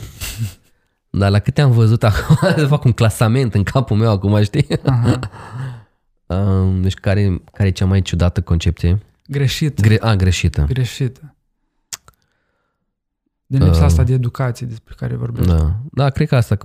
Dar 1.10 1.30
la 1.30 1.38
câte 1.38 1.60
am 1.60 1.70
văzut 1.70 2.02
acum, 2.02 2.36
să 2.58 2.66
fac 2.66 2.84
un 2.84 2.92
clasament 2.92 3.54
în 3.54 3.62
capul 3.62 3.96
meu 3.96 4.10
acum, 4.10 4.42
știi? 4.42 4.66
Uh-huh. 4.66 5.18
deci 6.82 6.94
care, 6.94 7.42
care 7.52 7.68
e 7.68 7.72
cea 7.72 7.86
mai 7.86 8.02
ciudată 8.02 8.40
concepție? 8.40 8.98
Greșită. 9.26 9.82
Gre- 9.82 10.00
a, 10.00 10.16
greșită. 10.16 10.64
Greșită. 10.68 11.34
Din 13.46 13.62
lipsa 13.62 13.78
uh, 13.78 13.84
asta 13.84 14.02
de 14.02 14.12
educație 14.12 14.66
despre 14.66 14.94
care 14.96 15.16
vorbești. 15.16 15.50
Da, 15.50 15.76
da 15.92 16.10
cred 16.10 16.28
că 16.28 16.36
asta, 16.36 16.58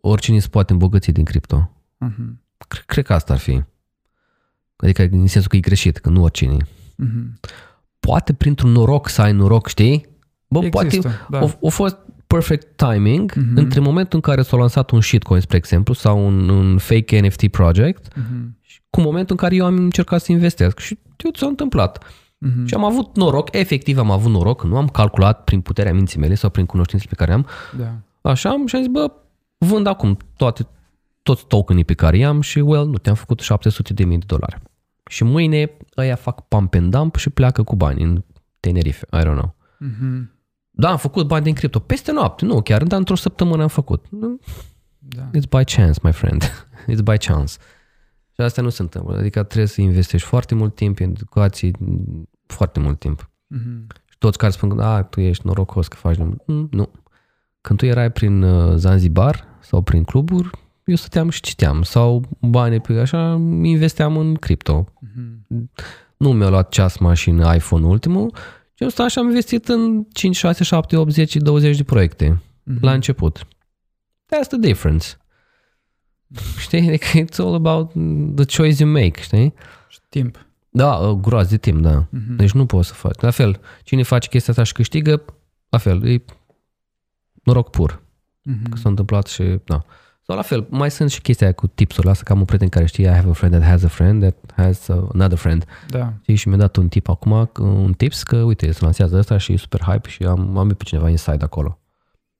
oricine 0.00 0.38
se 0.38 0.48
poate 0.48 0.72
îmbogăți 0.72 1.10
din 1.10 1.24
cripto. 1.24 1.70
Uh-huh. 2.06 2.36
Cred, 2.68 2.82
cred 2.86 3.04
că 3.04 3.12
asta 3.12 3.32
ar 3.32 3.38
fi. 3.38 3.62
Adică 4.76 5.02
în 5.02 5.26
sensul 5.26 5.50
că 5.50 5.56
e 5.56 5.60
greșit, 5.60 5.98
că 5.98 6.08
nu 6.08 6.22
oricine. 6.22 6.56
Uh-huh. 6.64 7.50
Poate 8.00 8.32
printr-un 8.32 8.70
noroc 8.70 9.08
să 9.08 9.22
ai 9.22 9.32
noroc, 9.32 9.68
știi? 9.68 10.08
Bă, 10.48 10.58
Există, 10.64 11.08
poate 11.08 11.26
da. 11.30 11.38
a, 11.38 11.66
a 11.66 11.68
fost 11.68 11.96
perfect 12.28 12.76
timing 12.76 13.32
uh-huh. 13.32 13.54
între 13.54 13.80
momentul 13.80 14.14
în 14.14 14.20
care 14.20 14.42
s-a 14.42 14.56
lansat 14.56 14.90
un 14.90 15.00
shitcoin, 15.00 15.40
spre 15.40 15.56
exemplu, 15.56 15.94
sau 15.94 16.26
un, 16.26 16.48
un 16.48 16.78
fake 16.78 17.20
NFT 17.20 17.48
project, 17.48 18.08
uh-huh. 18.08 18.76
cu 18.90 19.00
momentul 19.00 19.30
în 19.30 19.36
care 19.36 19.54
eu 19.54 19.64
am 19.64 19.76
încercat 19.76 20.20
să 20.20 20.32
investesc. 20.32 20.78
Și 20.78 20.98
eu 21.16 21.30
s-a 21.34 21.46
întâmplat. 21.46 22.04
Uh-huh. 22.04 22.64
Și 22.64 22.74
am 22.74 22.84
avut 22.84 23.16
noroc, 23.16 23.48
efectiv 23.52 23.98
am 23.98 24.10
avut 24.10 24.30
noroc, 24.30 24.64
nu 24.64 24.76
am 24.76 24.88
calculat 24.88 25.44
prin 25.44 25.60
puterea 25.60 25.94
minții 25.94 26.18
mele 26.18 26.34
sau 26.34 26.50
prin 26.50 26.66
cunoștințele 26.66 27.10
pe 27.16 27.24
care 27.24 27.32
am. 27.32 27.46
Da. 27.76 27.94
Așa 28.30 28.50
am 28.50 28.66
și 28.66 28.74
am 28.76 28.82
zis, 28.82 28.90
bă, 28.90 29.12
vând 29.58 29.86
acum 29.86 30.16
toate, 30.36 30.66
toți 31.22 31.46
tokenii 31.46 31.84
pe 31.84 31.94
care 31.94 32.16
i-am 32.16 32.40
și, 32.40 32.58
well, 32.58 32.86
nu, 32.86 32.98
te-am 32.98 33.14
făcut 33.14 33.40
700 33.40 33.92
de 33.92 34.04
mii 34.04 34.18
de 34.18 34.24
dolari. 34.26 34.58
Și 35.10 35.24
mâine 35.24 35.70
ăia 35.96 36.14
fac 36.14 36.48
pump 36.48 36.74
and 36.74 36.90
dump 36.90 37.16
și 37.16 37.30
pleacă 37.30 37.62
cu 37.62 37.76
bani 37.76 38.02
în 38.02 38.24
Tenerife, 38.60 39.06
I 39.12 39.20
don't 39.20 39.36
know. 39.36 39.54
Uh-huh. 39.84 40.37
Da, 40.80 40.90
am 40.90 40.96
făcut 40.96 41.26
bani 41.26 41.44
din 41.44 41.54
cripto. 41.54 41.78
Peste 41.78 42.12
noapte, 42.12 42.44
nu 42.44 42.62
chiar, 42.62 42.82
dar 42.82 42.98
într-o 42.98 43.14
săptămână 43.14 43.62
am 43.62 43.68
făcut. 43.68 44.06
Da. 44.98 45.30
It's 45.30 45.48
by 45.48 45.64
chance, 45.64 46.00
my 46.02 46.12
friend. 46.12 46.68
It's 46.92 47.02
by 47.04 47.16
chance. 47.16 47.52
Și 48.32 48.40
asta 48.40 48.62
nu 48.62 48.68
se 48.68 48.82
întâmplă. 48.82 49.16
Adică 49.16 49.42
trebuie 49.42 49.66
să 49.66 49.80
investești 49.80 50.26
foarte 50.26 50.54
mult 50.54 50.74
timp 50.74 51.00
în 51.00 51.10
educație, 51.10 51.70
foarte 52.46 52.80
mult 52.80 52.98
timp. 52.98 53.30
Mm-hmm. 53.54 53.86
Și 54.04 54.18
toți 54.18 54.38
care 54.38 54.52
spun 54.52 54.68
că 54.68 54.74
da, 54.74 55.02
tu 55.02 55.20
ești 55.20 55.46
norocos 55.46 55.88
că 55.88 55.96
faci... 55.96 56.16
Mm, 56.46 56.68
nu. 56.70 56.90
Când 57.60 57.78
tu 57.78 57.86
erai 57.86 58.12
prin 58.12 58.42
uh, 58.42 58.76
Zanzibar 58.76 59.44
sau 59.60 59.82
prin 59.82 60.04
cluburi, 60.04 60.50
eu 60.84 60.94
stăteam 60.94 61.28
și 61.28 61.40
citeam. 61.40 61.82
Sau 61.82 62.24
bani 62.40 62.80
pe 62.80 63.00
așa, 63.00 63.32
investeam 63.62 64.16
în 64.16 64.34
cripto. 64.34 64.84
Mm-hmm. 64.84 65.62
Nu 66.16 66.32
mi-a 66.32 66.48
luat 66.48 66.68
ceas 66.68 66.98
mașină 66.98 67.54
iPhone 67.54 67.86
ultimul, 67.86 68.32
și 68.78 68.84
eu 68.84 68.90
stau 68.90 69.06
și 69.06 69.18
am 69.18 69.26
investit 69.26 69.68
în 69.68 70.04
5, 70.12 70.36
6, 70.36 70.64
7, 70.64 70.96
8, 70.96 71.12
10, 71.12 71.38
20 71.38 71.76
de 71.76 71.84
proiecte 71.84 72.42
mm-hmm. 72.42 72.80
la 72.80 72.92
început. 72.92 73.46
That's 74.24 74.48
the 74.48 74.56
difference. 74.58 75.06
Știi? 76.58 76.88
Adică 76.88 77.06
it's 77.24 77.36
all 77.36 77.54
about 77.54 77.92
the 78.34 78.56
choice 78.56 78.82
you 78.82 78.92
make, 78.92 79.20
știi? 79.20 79.54
Și 79.88 79.98
timp. 80.08 80.46
Da, 80.68 81.18
groază 81.20 81.48
de 81.50 81.56
timp, 81.56 81.82
da. 81.82 82.06
Mm-hmm. 82.06 82.36
Deci 82.36 82.52
nu 82.52 82.66
poți 82.66 82.88
să 82.88 82.94
faci. 82.94 83.20
La 83.20 83.30
fel, 83.30 83.60
cine 83.82 84.02
face 84.02 84.28
chestia 84.28 84.52
asta 84.52 84.64
și 84.64 84.72
câștigă, 84.72 85.24
la 85.68 85.78
fel, 85.78 86.06
e 86.06 86.24
noroc 87.42 87.70
pur. 87.70 88.02
Mm-hmm. 88.50 88.68
Că 88.70 88.76
s-a 88.76 88.88
întâmplat 88.88 89.26
și, 89.26 89.42
da. 89.64 89.84
Sau 90.28 90.36
la 90.36 90.42
fel, 90.42 90.66
mai 90.70 90.90
sunt 90.90 91.10
și 91.10 91.20
chestia 91.20 91.52
cu 91.52 91.66
tipsuri. 91.66 92.08
Asta 92.08 92.22
că 92.24 92.32
am 92.32 92.38
un 92.38 92.44
prieten 92.44 92.68
care 92.68 92.86
știe 92.86 93.04
I 93.04 93.12
have 93.12 93.28
a 93.30 93.32
friend 93.32 93.54
that 93.54 93.68
has 93.68 93.82
a 93.82 93.88
friend 93.88 94.20
that 94.20 94.34
has 94.56 94.88
another 94.88 95.38
friend. 95.38 95.64
Da. 95.88 96.12
Știi? 96.20 96.34
Și 96.34 96.48
mi-a 96.48 96.56
dat 96.56 96.76
un 96.76 96.88
tip 96.88 97.08
acum, 97.08 97.50
un 97.58 97.92
tips 97.92 98.22
că 98.22 98.36
uite, 98.36 98.72
se 98.72 98.84
lansează 98.84 99.16
ăsta 99.16 99.36
și 99.36 99.52
e 99.52 99.56
super 99.56 99.80
hype 99.80 100.08
și 100.08 100.22
am, 100.24 100.56
am 100.56 100.68
pe 100.68 100.84
cineva 100.84 101.08
inside 101.08 101.44
acolo. 101.44 101.78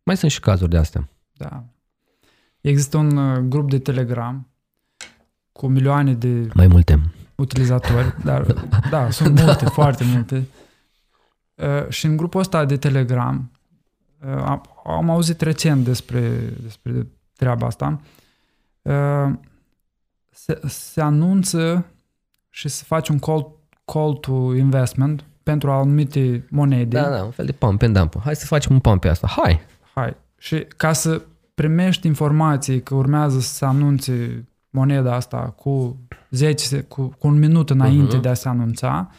Mai 0.02 0.16
sunt 0.16 0.30
și 0.30 0.40
cazuri 0.40 0.70
de 0.70 0.76
astea. 0.76 1.08
Da. 1.36 1.64
Există 2.60 2.96
un 2.96 3.16
uh, 3.16 3.38
grup 3.38 3.70
de 3.70 3.78
Telegram 3.78 4.48
cu 5.52 5.66
milioane 5.66 6.14
de 6.14 6.48
mai 6.54 6.66
multe 6.66 7.00
utilizatori, 7.34 8.14
dar 8.24 8.54
da, 8.90 9.10
sunt 9.10 9.40
multe, 9.40 9.64
foarte 9.64 10.04
multe. 10.04 10.46
Uh, 11.54 11.88
și 11.88 12.06
în 12.06 12.16
grupul 12.16 12.40
ăsta 12.40 12.64
de 12.64 12.76
Telegram 12.76 13.50
uh, 14.26 14.42
am, 14.44 14.62
am 14.84 15.10
auzit 15.10 15.40
recent 15.40 15.84
despre, 15.84 16.52
despre 16.62 17.06
treaba 17.38 17.66
asta, 17.66 18.00
uh, 18.82 19.32
se, 20.30 20.60
se 20.66 21.00
anunță 21.00 21.86
și 22.50 22.68
se 22.68 22.82
face 22.86 23.12
un 23.12 23.18
call, 23.18 23.56
call 23.84 24.14
to 24.14 24.54
investment 24.54 25.24
pentru 25.42 25.70
anumite 25.70 26.46
monede. 26.50 27.00
Da, 27.00 27.08
da, 27.08 27.22
un 27.22 27.30
fel 27.30 27.46
de 27.46 27.52
pump 27.52 27.82
and 27.82 27.96
dump. 27.96 28.20
Hai 28.24 28.36
să 28.36 28.46
facem 28.46 28.74
un 28.74 28.80
pump 28.80 29.00
pe 29.00 29.08
asta. 29.08 29.26
Hai! 29.26 29.60
Hai. 29.94 30.16
Și 30.38 30.66
ca 30.76 30.92
să 30.92 31.22
primești 31.54 32.06
informații 32.06 32.82
că 32.82 32.94
urmează 32.94 33.40
să 33.40 33.54
se 33.54 33.64
anunțe 33.64 34.44
moneda 34.70 35.14
asta 35.14 35.38
cu 35.38 35.96
10, 36.30 36.80
cu, 36.80 37.14
cu 37.18 37.26
un 37.26 37.38
minut 37.38 37.70
înainte 37.70 38.16
uh-huh. 38.16 38.20
de 38.20 38.28
a 38.28 38.34
se 38.34 38.48
anunța, 38.48 39.10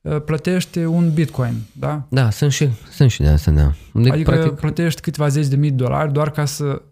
uh, 0.00 0.22
plătește 0.24 0.86
un 0.86 1.12
bitcoin, 1.12 1.54
da? 1.72 2.02
Da, 2.08 2.30
sunt 2.30 2.52
și, 2.52 2.68
sunt 2.90 3.10
și 3.10 3.20
de 3.20 3.28
asta, 3.28 3.50
da. 3.50 3.72
Deci, 3.92 4.12
adică 4.12 4.30
practic... 4.30 4.52
plătești 4.52 5.00
câteva 5.00 5.28
zeci 5.28 5.46
de 5.46 5.56
mii 5.56 5.70
de 5.70 5.84
dolari 5.84 6.12
doar 6.12 6.30
ca 6.30 6.44
să 6.44 6.82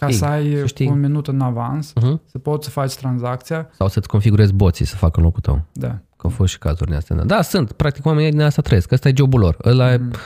ca 0.00 0.06
știi, 0.06 0.18
să 0.18 0.24
ai 0.24 0.66
știi. 0.66 0.86
un 0.86 1.00
minut 1.00 1.28
în 1.28 1.40
avans, 1.40 1.92
uh-huh. 1.92 2.24
să 2.24 2.38
poți 2.38 2.64
să 2.64 2.70
faci 2.70 2.94
tranzacția. 2.94 3.68
Sau 3.72 3.88
să-ți 3.88 4.08
configurezi 4.08 4.52
boții 4.52 4.84
să 4.84 4.96
facă 4.96 5.18
în 5.18 5.24
locul 5.24 5.40
tău. 5.40 5.64
Da. 5.72 5.88
Că 5.88 6.26
au 6.26 6.30
fost 6.30 6.52
și 6.52 6.58
cazuri 6.58 6.94
astea. 6.94 7.16
Da. 7.16 7.24
da, 7.24 7.42
sunt. 7.42 7.72
Practic 7.72 8.06
oamenii 8.06 8.30
din 8.30 8.40
asta 8.40 8.62
trăiesc. 8.62 8.92
Ăsta 8.92 9.08
e 9.08 9.12
jobul 9.16 9.40
lor. 9.40 9.56
Ăla 9.64 9.84
mm. 9.84 9.92
e, 9.92 10.16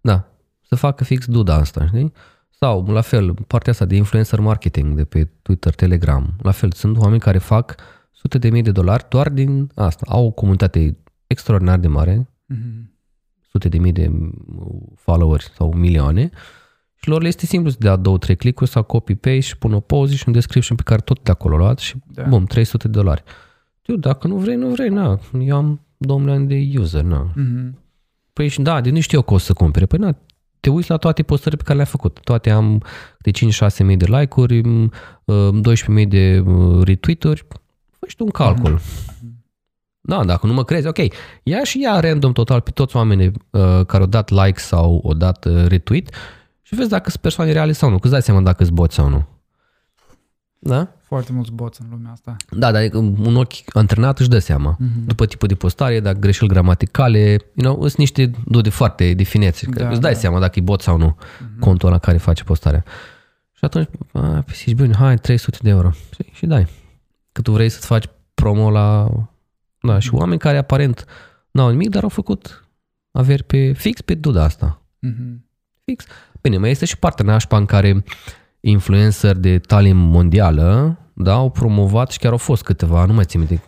da, 0.00 0.28
să 0.62 0.74
facă 0.74 1.04
fix 1.04 1.26
duda 1.26 1.54
asta, 1.54 1.86
știi? 1.86 2.12
Sau, 2.50 2.86
la 2.86 3.00
fel, 3.00 3.34
partea 3.34 3.72
asta 3.72 3.84
de 3.84 3.96
influencer 3.96 4.40
marketing 4.40 4.96
de 4.96 5.04
pe 5.04 5.30
Twitter, 5.42 5.74
Telegram. 5.74 6.34
La 6.42 6.50
fel, 6.50 6.72
sunt 6.72 6.98
oameni 6.98 7.20
care 7.20 7.38
fac 7.38 7.74
sute 8.10 8.38
de 8.38 8.50
mii 8.50 8.62
de 8.62 8.70
dolari 8.70 9.06
doar 9.08 9.28
din 9.28 9.70
asta. 9.74 10.06
Au 10.08 10.26
o 10.26 10.30
comunitate 10.30 10.96
extraordinar 11.26 11.78
de 11.78 11.88
mare, 11.88 12.28
mm-hmm. 12.54 12.90
sute 13.50 13.68
de 13.68 13.78
mii 13.78 13.92
de 13.92 14.10
followers 14.94 15.52
sau 15.54 15.72
milioane 15.72 16.30
Și 17.04 17.10
lor 17.10 17.22
le 17.22 17.28
este 17.28 17.46
simplu 17.46 17.70
să 17.70 17.76
dea 17.80 17.96
două, 17.96 18.18
trei 18.18 18.36
clicuri 18.36 18.70
sau 18.70 18.82
copy-paste 18.82 19.40
și 19.40 19.56
pun 19.56 19.72
o 19.72 19.80
poză 19.80 20.14
și 20.14 20.24
un 20.26 20.32
description 20.32 20.76
pe 20.76 20.82
care 20.82 21.00
tot 21.00 21.22
de 21.22 21.30
acolo 21.30 21.56
luat 21.56 21.78
și 21.78 21.94
da. 22.06 22.22
bum, 22.22 22.44
300 22.44 22.88
de 22.88 22.98
dolari. 22.98 23.22
Eu, 23.82 23.96
dacă 23.96 24.26
nu 24.26 24.36
vrei, 24.36 24.56
nu 24.56 24.68
vrei, 24.68 24.88
na. 24.88 25.20
Eu 25.38 25.56
am 25.56 25.80
2 25.96 26.18
milioane 26.18 26.44
de 26.44 26.78
user, 26.78 27.02
na. 27.02 27.32
Mm-hmm. 27.32 27.70
Păi 28.32 28.48
și 28.48 28.60
da, 28.60 28.80
de 28.80 28.90
nu 28.90 29.00
știu 29.00 29.18
eu 29.18 29.24
că 29.24 29.34
o 29.34 29.38
să 29.38 29.52
cumpere. 29.52 29.86
Păi 29.86 29.98
na, 29.98 30.16
te 30.60 30.70
uiți 30.70 30.90
la 30.90 30.96
toate 30.96 31.22
postările 31.22 31.56
pe 31.56 31.62
care 31.62 31.74
le-ai 31.74 31.90
făcut. 31.90 32.20
Toate 32.20 32.50
am 32.50 32.82
de 33.18 33.30
5-6 33.30 33.84
mii 33.84 33.96
de 33.96 34.06
like-uri, 34.06 34.60
12 35.24 35.90
mii 35.90 36.06
de 36.06 36.44
retweet-uri. 36.84 37.46
Fă 37.98 38.06
și 38.08 38.16
tu 38.16 38.24
un 38.24 38.30
calcul. 38.30 38.78
Mm-hmm. 38.78 39.24
Da, 40.00 40.24
dacă 40.24 40.46
nu 40.46 40.52
mă 40.52 40.64
crezi, 40.64 40.86
ok. 40.86 40.98
Ia 41.42 41.64
și 41.64 41.80
ia 41.80 42.00
random 42.00 42.32
total 42.32 42.60
pe 42.60 42.70
toți 42.70 42.96
oamenii 42.96 43.26
uh, 43.26 43.86
care 43.86 44.02
au 44.02 44.06
dat 44.06 44.30
like 44.30 44.58
sau 44.58 45.02
au 45.04 45.14
dat 45.14 45.44
uh, 45.44 45.66
retweet 45.66 46.14
și 46.66 46.74
vezi 46.74 46.88
dacă 46.88 47.10
sunt 47.10 47.22
persoane 47.22 47.52
reale 47.52 47.72
sau 47.72 47.90
nu. 47.90 47.94
Că 47.94 48.02
îți 48.02 48.12
dai 48.12 48.22
seama 48.22 48.40
dacă 48.40 48.64
sunt 48.64 48.76
boți 48.76 48.94
sau 48.94 49.08
nu. 49.08 49.26
Da? 50.58 50.88
Foarte 51.00 51.32
mulți 51.32 51.52
boți 51.52 51.80
în 51.82 51.86
lumea 51.90 52.12
asta. 52.12 52.36
Da, 52.50 52.72
dar 52.72 52.88
un 52.92 53.36
ochi 53.36 53.52
antrenat 53.72 54.18
își 54.18 54.28
dă 54.28 54.38
seama. 54.38 54.76
Mm-hmm. 54.76 55.04
După 55.06 55.26
tipul 55.26 55.48
de 55.48 55.54
postare, 55.54 56.00
dacă 56.00 56.18
greșeli 56.18 56.48
gramaticale, 56.48 57.28
you 57.54 57.72
know, 57.72 57.80
sunt 57.80 57.96
niște 57.96 58.30
dude 58.46 58.70
foarte 58.70 59.14
de 59.14 59.22
finețe. 59.22 59.66
Da, 59.70 59.88
îți 59.88 60.00
dai 60.00 60.12
da. 60.12 60.18
seama 60.18 60.38
dacă 60.38 60.58
e 60.58 60.62
bot 60.62 60.80
sau 60.80 60.96
nu 60.96 61.16
mm-hmm. 61.16 61.58
contul 61.60 61.90
la 61.90 61.98
care 61.98 62.16
face 62.16 62.44
postarea. 62.44 62.84
Și 63.52 63.64
atunci, 63.64 63.88
a, 64.12 64.44
zici, 64.54 64.74
bine, 64.74 64.94
hai, 64.94 65.16
300 65.16 65.58
de 65.62 65.70
euro. 65.70 65.90
Și, 65.90 66.30
și 66.32 66.46
dai. 66.46 66.66
Că 67.32 67.42
tu 67.42 67.52
vrei 67.52 67.68
să-ți 67.68 67.86
faci 67.86 68.04
promo 68.34 68.70
la... 68.70 69.08
Da, 69.80 69.98
și 69.98 70.08
mm-hmm. 70.08 70.18
oameni 70.18 70.40
care 70.40 70.56
aparent 70.56 71.04
n-au 71.50 71.70
nimic, 71.70 71.88
dar 71.88 72.02
au 72.02 72.08
făcut 72.08 72.68
averi 73.10 73.42
pe 73.42 73.72
fix 73.72 74.00
pe 74.00 74.14
duda 74.14 74.44
asta. 74.44 74.82
Mm-hmm. 75.06 75.36
Fix. 75.84 76.04
Bine, 76.48 76.58
mai 76.58 76.70
este 76.70 76.84
și 76.84 76.98
partea 76.98 77.24
nașpa 77.24 77.56
în 77.56 77.66
care 77.66 78.04
influencer 78.60 79.36
de 79.36 79.58
talie 79.58 79.92
mondială, 79.92 80.98
da, 81.12 81.32
au 81.32 81.50
promovat 81.50 82.10
și 82.10 82.18
chiar 82.18 82.32
au 82.32 82.38
fost 82.38 82.62
câteva, 82.62 83.04
nu 83.04 83.12
mai 83.12 83.24
țin 83.24 83.40
minte 83.40 83.62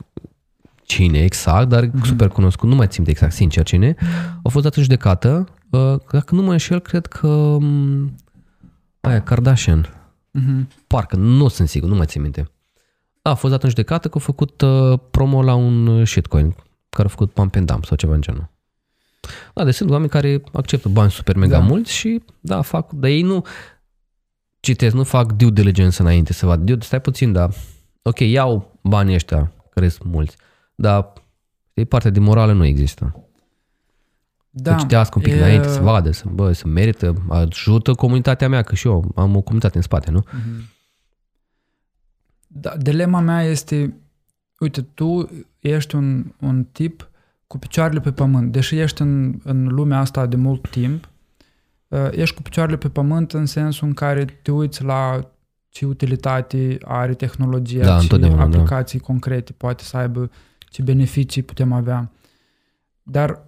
cine 0.82 1.18
exact, 1.18 1.68
dar 1.68 1.86
mm-hmm. 1.86 2.02
super 2.02 2.28
cunoscut, 2.28 2.68
nu 2.68 2.74
mai 2.74 2.86
țin 2.86 3.04
exact 3.06 3.32
sincer 3.32 3.64
cine, 3.64 3.94
au 4.42 4.50
fost 4.50 4.64
dat 4.64 4.74
în 4.74 4.82
judecată, 4.82 5.48
uh, 5.70 5.94
dacă 6.12 6.34
nu 6.34 6.42
mă 6.42 6.50
înșel, 6.50 6.78
cred 6.78 7.06
că 7.06 7.26
um, 7.26 8.14
aia, 9.00 9.22
Kardashian. 9.22 9.86
Mm-hmm. 10.38 10.66
Parcă, 10.86 11.16
nu 11.16 11.48
sunt 11.48 11.68
sigur, 11.68 11.88
nu 11.88 11.94
mai 11.94 12.06
țin 12.06 12.22
minte. 12.22 12.50
A, 13.22 13.30
a 13.30 13.34
fost 13.34 13.52
dat 13.52 13.62
în 13.62 13.68
judecată 13.68 14.08
că 14.08 14.18
a 14.18 14.20
făcut 14.20 14.60
uh, 14.60 14.98
promo 15.10 15.42
la 15.42 15.54
un 15.54 16.04
shitcoin 16.04 16.54
care 16.88 17.08
a 17.08 17.10
făcut 17.10 17.32
pump 17.32 17.56
and 17.56 17.66
dump 17.66 17.84
sau 17.84 17.96
ceva 17.96 18.14
în 18.14 18.20
genul. 18.20 18.54
Da, 19.54 19.64
deci 19.64 19.74
sunt 19.74 19.90
oameni 19.90 20.10
care 20.10 20.42
acceptă 20.52 20.88
bani 20.88 21.10
super 21.10 21.36
mega 21.36 21.58
da. 21.58 21.64
mulți 21.64 21.92
și 21.92 22.22
da, 22.40 22.62
fac, 22.62 22.92
dar 22.92 23.10
ei 23.10 23.22
nu 23.22 23.44
citesc, 24.60 24.94
nu 24.94 25.04
fac 25.04 25.32
due 25.32 25.50
diligence 25.50 26.02
înainte 26.02 26.32
să 26.32 26.46
vad. 26.46 26.60
Due, 26.60 26.76
stai 26.80 27.00
puțin, 27.00 27.32
dar 27.32 27.50
ok, 28.02 28.18
iau 28.18 28.78
banii 28.82 29.14
ăștia, 29.14 29.52
care 29.70 29.88
sunt 29.88 30.12
mulți, 30.12 30.36
dar 30.74 31.12
e 31.74 31.84
partea 31.84 32.10
de 32.10 32.20
morală 32.20 32.52
nu 32.52 32.64
există. 32.64 33.20
Da, 34.50 34.70
să 34.70 34.78
citească 34.78 35.18
un 35.18 35.22
pic 35.22 35.32
e... 35.32 35.36
înainte, 35.36 35.68
să 35.68 35.80
vadă, 35.80 36.10
să, 36.10 36.24
bă, 36.28 36.52
să 36.52 36.68
merită, 36.68 37.14
ajută 37.28 37.92
comunitatea 37.92 38.48
mea, 38.48 38.62
că 38.62 38.74
și 38.74 38.86
eu 38.86 39.12
am 39.14 39.36
o 39.36 39.40
comunitate 39.40 39.76
în 39.76 39.82
spate, 39.82 40.10
nu? 40.10 40.22
Mm-hmm. 40.22 40.74
Da, 42.46 42.76
dilema 42.76 43.20
mea 43.20 43.42
este, 43.42 43.94
uite, 44.58 44.82
tu 44.82 45.28
ești 45.58 45.94
un, 45.94 46.24
un 46.40 46.64
tip 46.64 47.10
cu 47.46 47.58
picioarele 47.58 48.00
pe 48.00 48.12
pământ, 48.12 48.52
deși 48.52 48.78
ești 48.78 49.02
în, 49.02 49.40
în 49.44 49.66
lumea 49.66 49.98
asta 49.98 50.26
de 50.26 50.36
mult 50.36 50.70
timp, 50.70 51.08
uh, 51.88 52.08
ești 52.10 52.34
cu 52.34 52.42
picioarele 52.42 52.76
pe 52.76 52.88
pământ 52.88 53.32
în 53.32 53.46
sensul 53.46 53.86
în 53.86 53.94
care 53.94 54.24
te 54.24 54.50
uiți 54.50 54.84
la 54.84 55.30
ce 55.68 55.86
utilitate 55.86 56.78
are 56.84 57.14
tehnologia, 57.14 57.84
da, 57.84 57.98
ce 57.98 58.16
da. 58.16 58.40
aplicații 58.40 58.98
da. 58.98 59.04
concrete 59.04 59.52
poate 59.52 59.84
să 59.84 59.96
aibă, 59.96 60.30
ce 60.70 60.82
beneficii 60.82 61.42
putem 61.42 61.72
avea. 61.72 62.10
Dar 63.02 63.42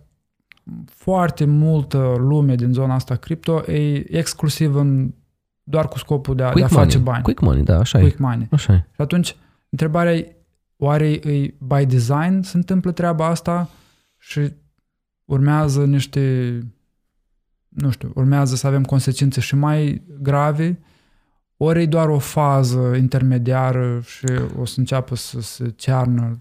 foarte 0.87 1.45
multă 1.45 2.15
lume 2.19 2.55
din 2.55 2.73
zona 2.73 2.95
asta 2.95 3.15
cripto 3.15 3.63
e 3.73 4.17
exclusiv 4.17 4.75
în 4.75 5.15
doar 5.63 5.89
cu 5.89 5.99
scopul 5.99 6.35
de 6.35 6.43
a, 6.43 6.53
de 6.53 6.65
a 6.65 6.67
face 6.67 6.99
bani. 6.99 7.23
Quick 7.23 7.41
money, 7.41 7.63
da, 7.63 7.79
așa 7.79 7.99
Quick 7.99 8.19
e. 8.19 8.23
money. 8.23 8.49
Așa 8.51 8.73
e. 8.73 8.87
Și 8.95 9.01
atunci, 9.01 9.37
întrebarea 9.71 10.15
e, 10.15 10.37
oare 10.77 11.09
e 11.09 11.55
by 11.59 11.87
design 11.87 12.41
se 12.41 12.57
întâmplă 12.57 12.93
treaba 12.93 13.27
asta 13.27 13.69
și 14.29 14.53
urmează 15.24 15.85
niște, 15.85 16.59
nu 17.68 17.91
știu, 17.91 18.12
urmează 18.14 18.57
să 18.57 18.66
avem 18.66 18.85
consecințe 18.85 19.41
și 19.41 19.55
mai 19.55 20.03
grave, 20.20 20.79
ori 21.57 21.83
e 21.83 21.87
doar 21.87 22.09
o 22.09 22.18
fază 22.18 22.95
intermediară 22.97 24.01
și 24.05 24.26
o 24.59 24.64
să 24.64 24.74
înceapă 24.79 25.16
să 25.16 25.41
se 25.41 25.68
cearnă 25.76 26.39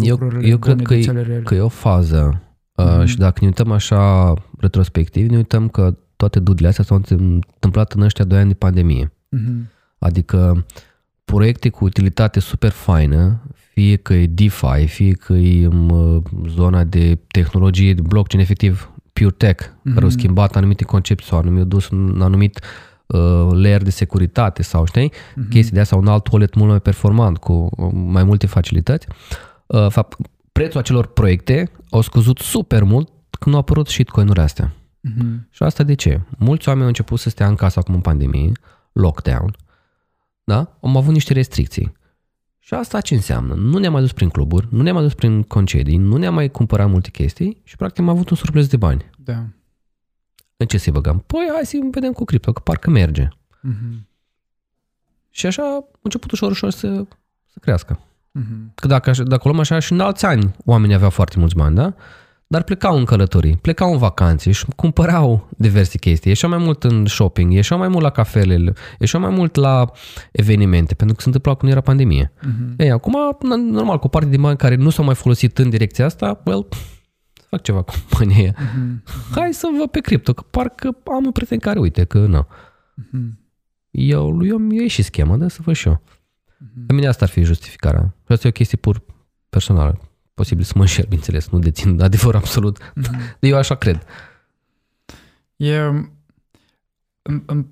eu, 0.00 0.18
eu 0.42 0.58
cred 0.58 0.82
că 0.82 0.94
e, 0.94 1.40
că 1.44 1.54
e 1.54 1.60
o 1.60 1.68
fază 1.68 2.42
mm-hmm. 2.42 3.04
și 3.04 3.16
dacă 3.16 3.38
ne 3.40 3.46
uităm 3.46 3.70
așa 3.70 4.34
retrospectiv, 4.58 5.30
ne 5.30 5.36
uităm 5.36 5.68
că 5.68 5.96
toate 6.16 6.40
dudile 6.40 6.68
astea 6.68 6.84
s-au 6.84 7.02
întâmplat 7.08 7.92
în 7.92 8.02
ăștia 8.02 8.24
doi 8.24 8.38
ani 8.38 8.48
de 8.48 8.54
pandemie. 8.54 9.12
Mm-hmm. 9.36 9.70
Adică 9.98 10.66
proiecte 11.24 11.68
cu 11.68 11.84
utilitate 11.84 12.40
super 12.40 12.70
faină, 12.70 13.40
fie 13.76 13.96
că 13.96 14.14
e 14.14 14.26
DeFi, 14.26 14.86
fie 14.86 15.12
că 15.12 15.32
e 15.32 15.64
în 15.64 15.90
uh, 15.90 16.22
zona 16.48 16.84
de 16.84 17.18
tehnologie, 17.26 17.94
de 17.94 18.00
blockchain, 18.00 18.42
efectiv 18.42 18.90
pure 19.12 19.30
tech, 19.30 19.64
mm-hmm. 19.64 19.82
care 19.84 20.00
au 20.00 20.06
mhm. 20.06 20.18
schimbat 20.18 20.56
anumite 20.56 20.84
concepții 20.84 21.26
sau 21.26 21.38
anumite 21.38 21.64
dus 21.64 21.88
un 21.88 22.22
anumit 22.22 22.60
uh, 23.06 23.48
layer 23.52 23.82
de 23.82 23.90
securitate 23.90 24.62
sau 24.62 24.84
știi, 24.84 25.12
mm-hmm. 25.12 25.48
chestii 25.50 25.74
de 25.74 25.80
asta, 25.80 25.96
un 25.96 26.06
alt 26.06 26.28
wallet 26.32 26.54
mult 26.54 26.70
mai 26.70 26.80
performant 26.80 27.38
cu 27.38 27.52
uh, 27.52 27.90
mai 27.92 28.24
multe 28.24 28.46
facilități. 28.46 29.06
Uh, 29.66 29.86
fapt, 29.88 30.16
prețul 30.52 30.80
acelor 30.80 31.06
proiecte 31.06 31.70
au 31.90 32.00
scăzut 32.00 32.38
super 32.38 32.82
mult 32.82 33.08
când 33.38 33.54
au 33.54 33.60
apărut 33.60 33.88
shitcoin-urile 33.88 34.42
astea. 34.42 34.74
Mm-hmm. 35.08 35.50
Și 35.50 35.62
asta 35.62 35.82
de 35.82 35.94
ce? 35.94 36.20
Mulți 36.38 36.66
oameni 36.66 36.82
au 36.82 36.88
început 36.88 37.18
să 37.18 37.28
stea 37.28 37.48
în 37.48 37.54
casă 37.54 37.78
acum 37.78 37.94
în 37.94 38.00
pandemie, 38.00 38.52
lockdown, 38.92 39.56
da? 40.44 40.78
Am 40.82 40.96
avut 40.96 41.12
niște 41.12 41.32
restricții. 41.32 41.92
Și 42.66 42.74
asta 42.74 43.00
ce 43.00 43.14
înseamnă? 43.14 43.54
Nu 43.54 43.78
ne-am 43.78 43.92
mai 43.92 44.00
dus 44.00 44.12
prin 44.12 44.28
cluburi, 44.28 44.68
nu 44.70 44.82
ne-am 44.82 44.94
mai 44.94 45.04
dus 45.04 45.14
prin 45.14 45.42
concedii, 45.42 45.96
nu 45.96 46.16
ne-am 46.16 46.34
mai 46.34 46.50
cumpărat 46.50 46.88
multe 46.88 47.10
chestii 47.10 47.60
și 47.64 47.76
practic 47.76 48.02
am 48.02 48.08
avut 48.08 48.30
un 48.30 48.36
surplus 48.36 48.66
de 48.68 48.76
bani. 48.76 49.10
Da. 49.18 49.44
În 50.56 50.66
ce 50.66 50.78
să 50.78 50.90
băgăm? 50.90 51.18
Păi 51.26 51.48
hai 51.52 51.66
să 51.66 51.78
vedem 51.90 52.12
cu 52.12 52.24
cripto, 52.24 52.52
că 52.52 52.60
parcă 52.60 52.90
merge. 52.90 53.28
Mm-hmm. 53.28 54.06
Și 55.30 55.46
așa 55.46 55.62
a 55.62 55.84
început 56.02 56.30
ușor, 56.30 56.50
ușor 56.50 56.70
să, 56.70 57.06
să 57.46 57.58
crească. 57.60 58.00
Mm-hmm. 58.38 58.74
Că 58.74 58.86
dacă, 58.86 59.10
dacă 59.10 59.48
luăm 59.48 59.58
așa 59.60 59.78
și 59.78 59.92
în 59.92 60.00
alți 60.00 60.24
ani 60.24 60.54
oamenii 60.64 60.94
aveau 60.94 61.10
foarte 61.10 61.38
mulți 61.38 61.54
bani, 61.54 61.74
da? 61.74 61.94
Dar 62.46 62.62
plecau 62.62 62.96
în 62.96 63.04
călătorii, 63.04 63.56
plecau 63.56 63.92
în 63.92 63.98
vacanțe 63.98 64.50
și 64.50 64.64
cumpărau 64.76 65.48
diverse 65.56 65.98
chestii. 65.98 66.30
Ieșeau 66.30 66.50
mai 66.50 66.58
mult 66.58 66.84
în 66.84 67.06
shopping, 67.06 67.52
ieșeau 67.52 67.78
mai 67.78 67.88
mult 67.88 68.02
la 68.02 68.10
cafele, 68.10 68.72
ieșeau 68.98 69.22
mai 69.22 69.30
mult 69.30 69.54
la 69.54 69.90
evenimente, 70.32 70.94
pentru 70.94 71.14
că 71.14 71.20
se 71.20 71.26
întâmplau 71.26 71.56
când 71.56 71.72
era 71.72 71.80
pandemie. 71.80 72.32
Uh-huh. 72.38 72.76
Ei, 72.76 72.90
acum, 72.90 73.36
normal, 73.70 73.98
cu 73.98 74.08
parte 74.08 74.28
de 74.28 74.36
bani 74.36 74.56
care 74.56 74.74
nu 74.74 74.90
s-au 74.90 75.04
mai 75.04 75.14
folosit 75.14 75.58
în 75.58 75.70
direcția 75.70 76.04
asta, 76.04 76.42
well, 76.44 76.68
fac 77.48 77.62
ceva 77.62 77.82
cu 77.82 77.92
banii 78.18 78.36
aia. 78.36 78.54
Uh-huh. 78.54 79.34
Hai 79.34 79.54
să 79.54 79.68
vă 79.78 79.86
pe 79.86 80.00
cripto, 80.00 80.32
că 80.32 80.42
parcă 80.50 80.96
am 81.04 81.24
un 81.24 81.32
prieten 81.32 81.58
care, 81.58 81.78
uite, 81.78 82.04
că 82.04 82.18
nu. 82.18 82.46
Uh-huh. 82.46 83.44
Eu, 83.90 84.44
eu, 84.44 84.66
eu 84.70 84.82
e 84.82 84.86
și 84.86 85.02
schema, 85.02 85.36
da, 85.36 85.48
să 85.48 85.58
văd 85.64 85.74
și 85.74 85.88
eu. 85.88 86.02
Uh-huh. 86.04 86.86
mine 86.88 87.06
asta 87.06 87.24
ar 87.24 87.30
fi 87.30 87.42
justificarea. 87.42 88.14
Asta 88.26 88.46
e 88.46 88.50
o 88.50 88.52
chestie 88.52 88.78
pur 88.78 89.02
personală. 89.48 90.00
Posibil 90.36 90.64
să 90.64 90.72
mă 90.74 90.80
înșel, 90.80 91.04
bineînțeles, 91.04 91.48
nu 91.48 91.58
dețin 91.58 92.00
adevăr 92.08 92.34
absolut, 92.34 92.78
mm-hmm. 92.82 93.38
eu 93.40 93.56
așa 93.56 93.74
cred. 93.74 94.02
E, 95.56 95.78
în, 97.22 97.42
în, 97.46 97.66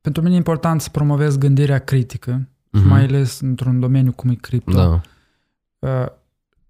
pentru 0.00 0.22
mine 0.22 0.34
e 0.34 0.36
important 0.36 0.80
să 0.80 0.88
promovez 0.90 1.36
gândirea 1.36 1.78
critică, 1.78 2.48
mm-hmm. 2.48 2.84
mai 2.84 3.02
ales 3.02 3.40
într-un 3.40 3.80
domeniu 3.80 4.12
cum 4.12 4.30
e 4.30 4.34
cripto. 4.34 4.72
Da. 4.72 5.00
Uh, 5.78 6.06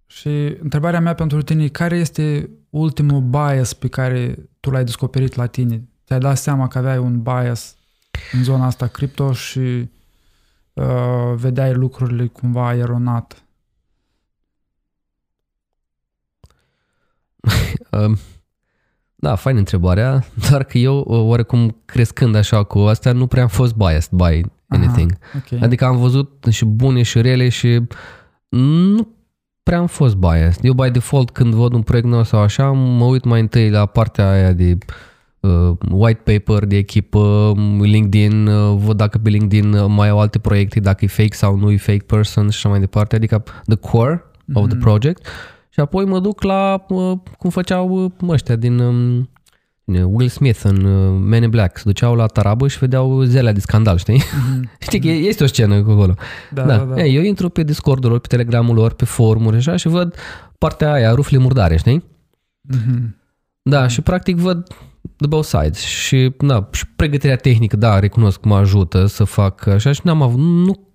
și 0.07 0.57
întrebarea 0.63 1.01
mea 1.01 1.15
pentru 1.15 1.43
tine 1.43 1.65
e 1.65 1.69
care 1.69 1.97
este 1.97 2.51
ultimul 2.71 3.21
bias 3.21 3.73
pe 3.73 3.89
care 3.89 4.49
tu 4.61 4.71
l-ai 4.71 4.85
descoperit 4.85 5.35
la 5.35 5.47
tine? 5.47 5.89
Ți-ai 6.07 6.19
dat 6.19 6.39
seama 6.39 6.69
că 6.69 6.79
aveai 6.79 6.99
un 6.99 7.23
bias 7.23 7.77
în 8.33 8.43
zona 8.43 8.67
asta 8.67 8.87
cripto 8.87 9.33
și 9.33 9.91
uh, 10.73 11.35
vedeai 11.35 11.75
lucrurile 11.75 12.27
cumva 12.27 12.75
eronat? 12.75 13.43
Da, 19.15 19.35
fain 19.35 19.57
întrebarea, 19.57 20.25
doar 20.51 20.65
că 20.65 20.79
eu, 20.79 20.99
oarecum 21.07 21.77
crescând 21.85 22.35
așa 22.35 22.63
cu 22.63 22.79
astea, 22.79 23.13
nu 23.13 23.27
prea 23.27 23.43
am 23.43 23.49
fost 23.49 23.75
biased 23.75 24.11
by 24.11 24.41
anything. 24.69 25.13
Aha, 25.21 25.43
okay. 25.45 25.59
Adică 25.63 25.85
am 25.85 25.97
văzut 25.97 26.47
și 26.51 26.65
bune 26.65 27.03
și 27.03 27.21
rele 27.21 27.49
și 27.49 27.81
nu 28.49 29.09
prea 29.63 29.79
am 29.79 29.87
fost 29.87 30.15
biased. 30.15 30.65
Eu, 30.65 30.73
by 30.73 30.91
default, 30.91 31.31
când 31.31 31.55
văd 31.55 31.73
un 31.73 31.83
proiect 31.83 32.09
nou 32.09 32.25
sau 32.25 32.41
așa, 32.41 32.71
mă 32.71 33.05
uit 33.05 33.25
mai 33.25 33.41
întâi 33.41 33.71
la 33.71 33.87
partea 33.87 34.31
aia 34.31 34.53
de 34.53 34.79
uh, 35.41 35.77
white 35.91 36.33
paper 36.33 36.65
de 36.65 36.77
echipă, 36.77 37.55
LinkedIn, 37.81 38.47
uh, 38.47 38.77
văd 38.77 38.97
dacă 38.97 39.19
pe 39.19 39.29
LinkedIn 39.29 39.73
uh, 39.73 39.87
mai 39.89 40.09
au 40.09 40.21
alte 40.21 40.39
proiecte, 40.39 40.81
dacă 40.81 41.05
e 41.05 41.09
fake 41.09 41.35
sau 41.35 41.57
nu 41.57 41.71
e 41.71 41.77
fake 41.77 42.05
person 42.07 42.49
și 42.49 42.57
așa 42.57 42.69
mai 42.69 42.81
departe, 42.81 43.17
adică 43.17 43.43
the 43.65 43.77
core 43.77 44.25
mm-hmm. 44.25 44.53
of 44.53 44.67
the 44.67 44.77
mhm. 44.77 44.85
project. 44.85 45.27
Și 45.79 45.85
apoi 45.85 46.05
mă 46.05 46.21
duc 46.21 46.43
la 46.43 46.85
uh, 46.89 47.19
cum 47.39 47.51
făceau 47.51 48.05
uh, 48.05 48.29
ăștia 48.29 48.57
din 48.57 48.79
um, 48.79 49.31
Will 49.85 50.29
Smith 50.29 50.61
în 50.63 50.85
uh, 50.85 51.21
Men 51.25 51.43
in 51.43 51.51
Black, 51.51 51.77
se 51.77 51.83
duceau 51.85 52.15
la 52.15 52.27
tarabă 52.27 52.69
și 52.69 52.79
vedeau 52.79 53.23
zele 53.23 53.53
de 53.53 53.61
scandal, 53.61 53.97
știi? 53.99 54.23
Mm-hmm. 54.23 54.79
știi 54.87 55.01
că 55.01 55.09
este 55.09 55.45
o 55.45 55.47
scenă 55.47 55.75
acolo. 55.75 56.15
Da, 56.51 56.63
da. 56.63 56.77
da, 56.77 56.85
da. 56.85 57.03
Ei, 57.05 57.15
eu 57.15 57.23
intru 57.23 57.49
pe 57.49 57.63
Discord-ul 57.63 58.11
lor, 58.11 58.19
pe 58.19 58.27
Telegramul 58.27 58.75
lor, 58.75 58.93
pe 58.93 59.05
forumuri 59.05 59.57
așa 59.57 59.77
și 59.77 59.89
văd 59.89 60.15
partea 60.59 60.93
aia, 60.93 61.11
rufle 61.11 61.39
murdare, 61.39 61.77
știi? 61.77 62.05
Mm-hmm. 62.75 63.17
Da, 63.63 63.85
mm-hmm. 63.85 63.91
și 63.91 64.01
practic 64.01 64.37
văd 64.37 64.67
the 65.17 65.29
both 65.29 65.47
sides 65.47 65.79
și, 65.79 66.35
na, 66.39 66.69
și 66.73 66.87
pregătirea 66.87 67.37
tehnică, 67.37 67.77
da, 67.77 67.99
recunosc 67.99 68.41
că 68.41 68.49
mă 68.49 68.57
ajută 68.57 69.07
să 69.07 69.25
fac 69.25 69.67
așa 69.67 69.93
și 69.93 70.01
n-am 70.05 70.23
avut, 70.23 70.39
nu, 70.39 70.89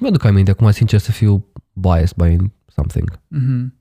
mi-aduc 0.00 0.24
aminte 0.24 0.50
acum, 0.50 0.70
sincer, 0.70 0.98
să 0.98 1.12
fiu 1.12 1.46
biased 1.72 2.16
by 2.16 2.36
something. 2.66 3.10
Mm-hmm. 3.10 3.77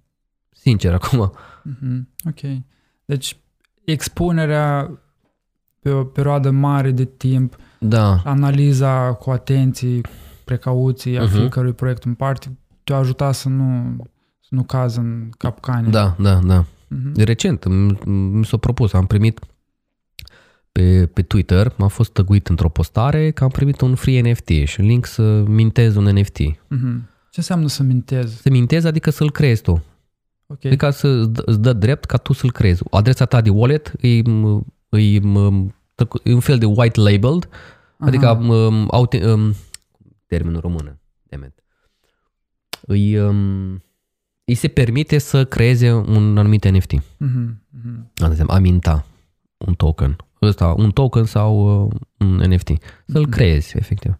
Sincer, 0.68 0.94
acum. 0.94 1.32
Mm-hmm. 1.70 2.02
Ok. 2.26 2.62
Deci, 3.06 3.38
expunerea 3.86 5.00
pe 5.80 5.90
o 5.90 6.04
perioadă 6.04 6.50
mare 6.50 6.92
de 6.92 7.06
timp, 7.06 7.56
da. 7.80 8.22
analiza 8.24 9.14
cu 9.14 9.30
atenție, 9.30 10.02
precauții 10.46 11.18
a 11.18 11.26
uh-huh. 11.26 11.32
fiecărui 11.32 11.74
proiect 11.74 12.04
în 12.04 12.14
parte, 12.14 12.58
te-a 12.84 12.96
ajutat 12.96 13.34
să 13.34 13.50
nu, 13.50 13.96
să 14.40 14.48
nu 14.50 14.64
cazi 14.64 15.00
în 15.00 15.30
capcane. 15.38 15.90
Da, 15.90 16.16
da, 16.20 16.40
da. 16.46 16.64
Uh-huh. 16.64 17.24
Recent 17.24 17.66
mi 18.06 18.46
s-a 18.46 18.58
propus, 18.58 18.94
am 18.94 19.06
primit 19.06 19.40
pe, 20.72 21.06
pe 21.14 21.22
Twitter, 21.22 21.74
m-a 21.78 21.88
fost 21.88 22.12
tăguit 22.12 22.48
într-o 22.48 22.70
postare 22.70 23.32
că 23.32 23.44
am 23.44 23.50
primit 23.50 23.82
un 23.82 23.96
free 23.96 24.32
NFT 24.32 24.50
și 24.64 24.80
un 24.80 24.86
link 24.86 25.06
să 25.06 25.44
mintez 25.48 25.96
un 25.96 26.04
NFT. 26.04 26.40
Uh-huh. 26.40 26.98
Ce 27.30 27.40
înseamnă 27.40 27.68
să 27.68 27.84
mintezi? 27.84 28.42
Să 28.42 28.50
mintezi 28.50 28.88
adică 28.88 29.10
să-l 29.10 29.32
creezi 29.32 29.62
tu. 29.62 29.84
Okay. 30.48 30.72
Adică 30.72 30.90
să 30.90 31.08
îți 31.36 31.60
dă 31.60 31.74
drept 31.74 32.06
ca 32.06 32.18
tu 32.18 32.34
să-l 32.34 32.52
creezi. 32.52 32.84
Adresa 32.92 33.26
ta 33.26 33.42
de 33.42 33.50
wallet 33.50 33.94
e, 34.02 34.08
e, 34.08 34.22
e 36.24 36.34
un 36.34 36.40
fel 36.40 36.58
de 36.58 36.66
white 36.66 37.00
labeled, 37.00 37.50
Aha. 37.98 38.08
adică 38.08 38.30
um, 38.30 38.88
aute, 38.92 39.32
um, 39.32 39.56
termenul 40.26 40.60
română, 40.60 41.00
demet. 41.24 41.64
Îi, 42.82 43.20
um, 43.20 43.84
îi 44.46 44.54
se 44.54 44.68
permite 44.68 45.18
să 45.18 45.46
creeze 45.46 45.92
un 45.92 46.38
anumit 46.38 46.70
NFT. 46.70 46.94
Uh-huh. 46.94 47.50
Uh-huh. 48.22 48.46
Aminta 48.48 49.06
un 49.58 49.74
token. 49.74 50.16
Ăsta, 50.42 50.74
un 50.78 50.92
token 50.92 51.24
sau 51.24 51.84
uh, 51.86 51.92
un 52.18 52.36
NFT. 52.36 52.72
Să-l 53.06 53.28
uh-huh. 53.28 53.30
creezi, 53.30 53.78
efectiv. 53.78 54.18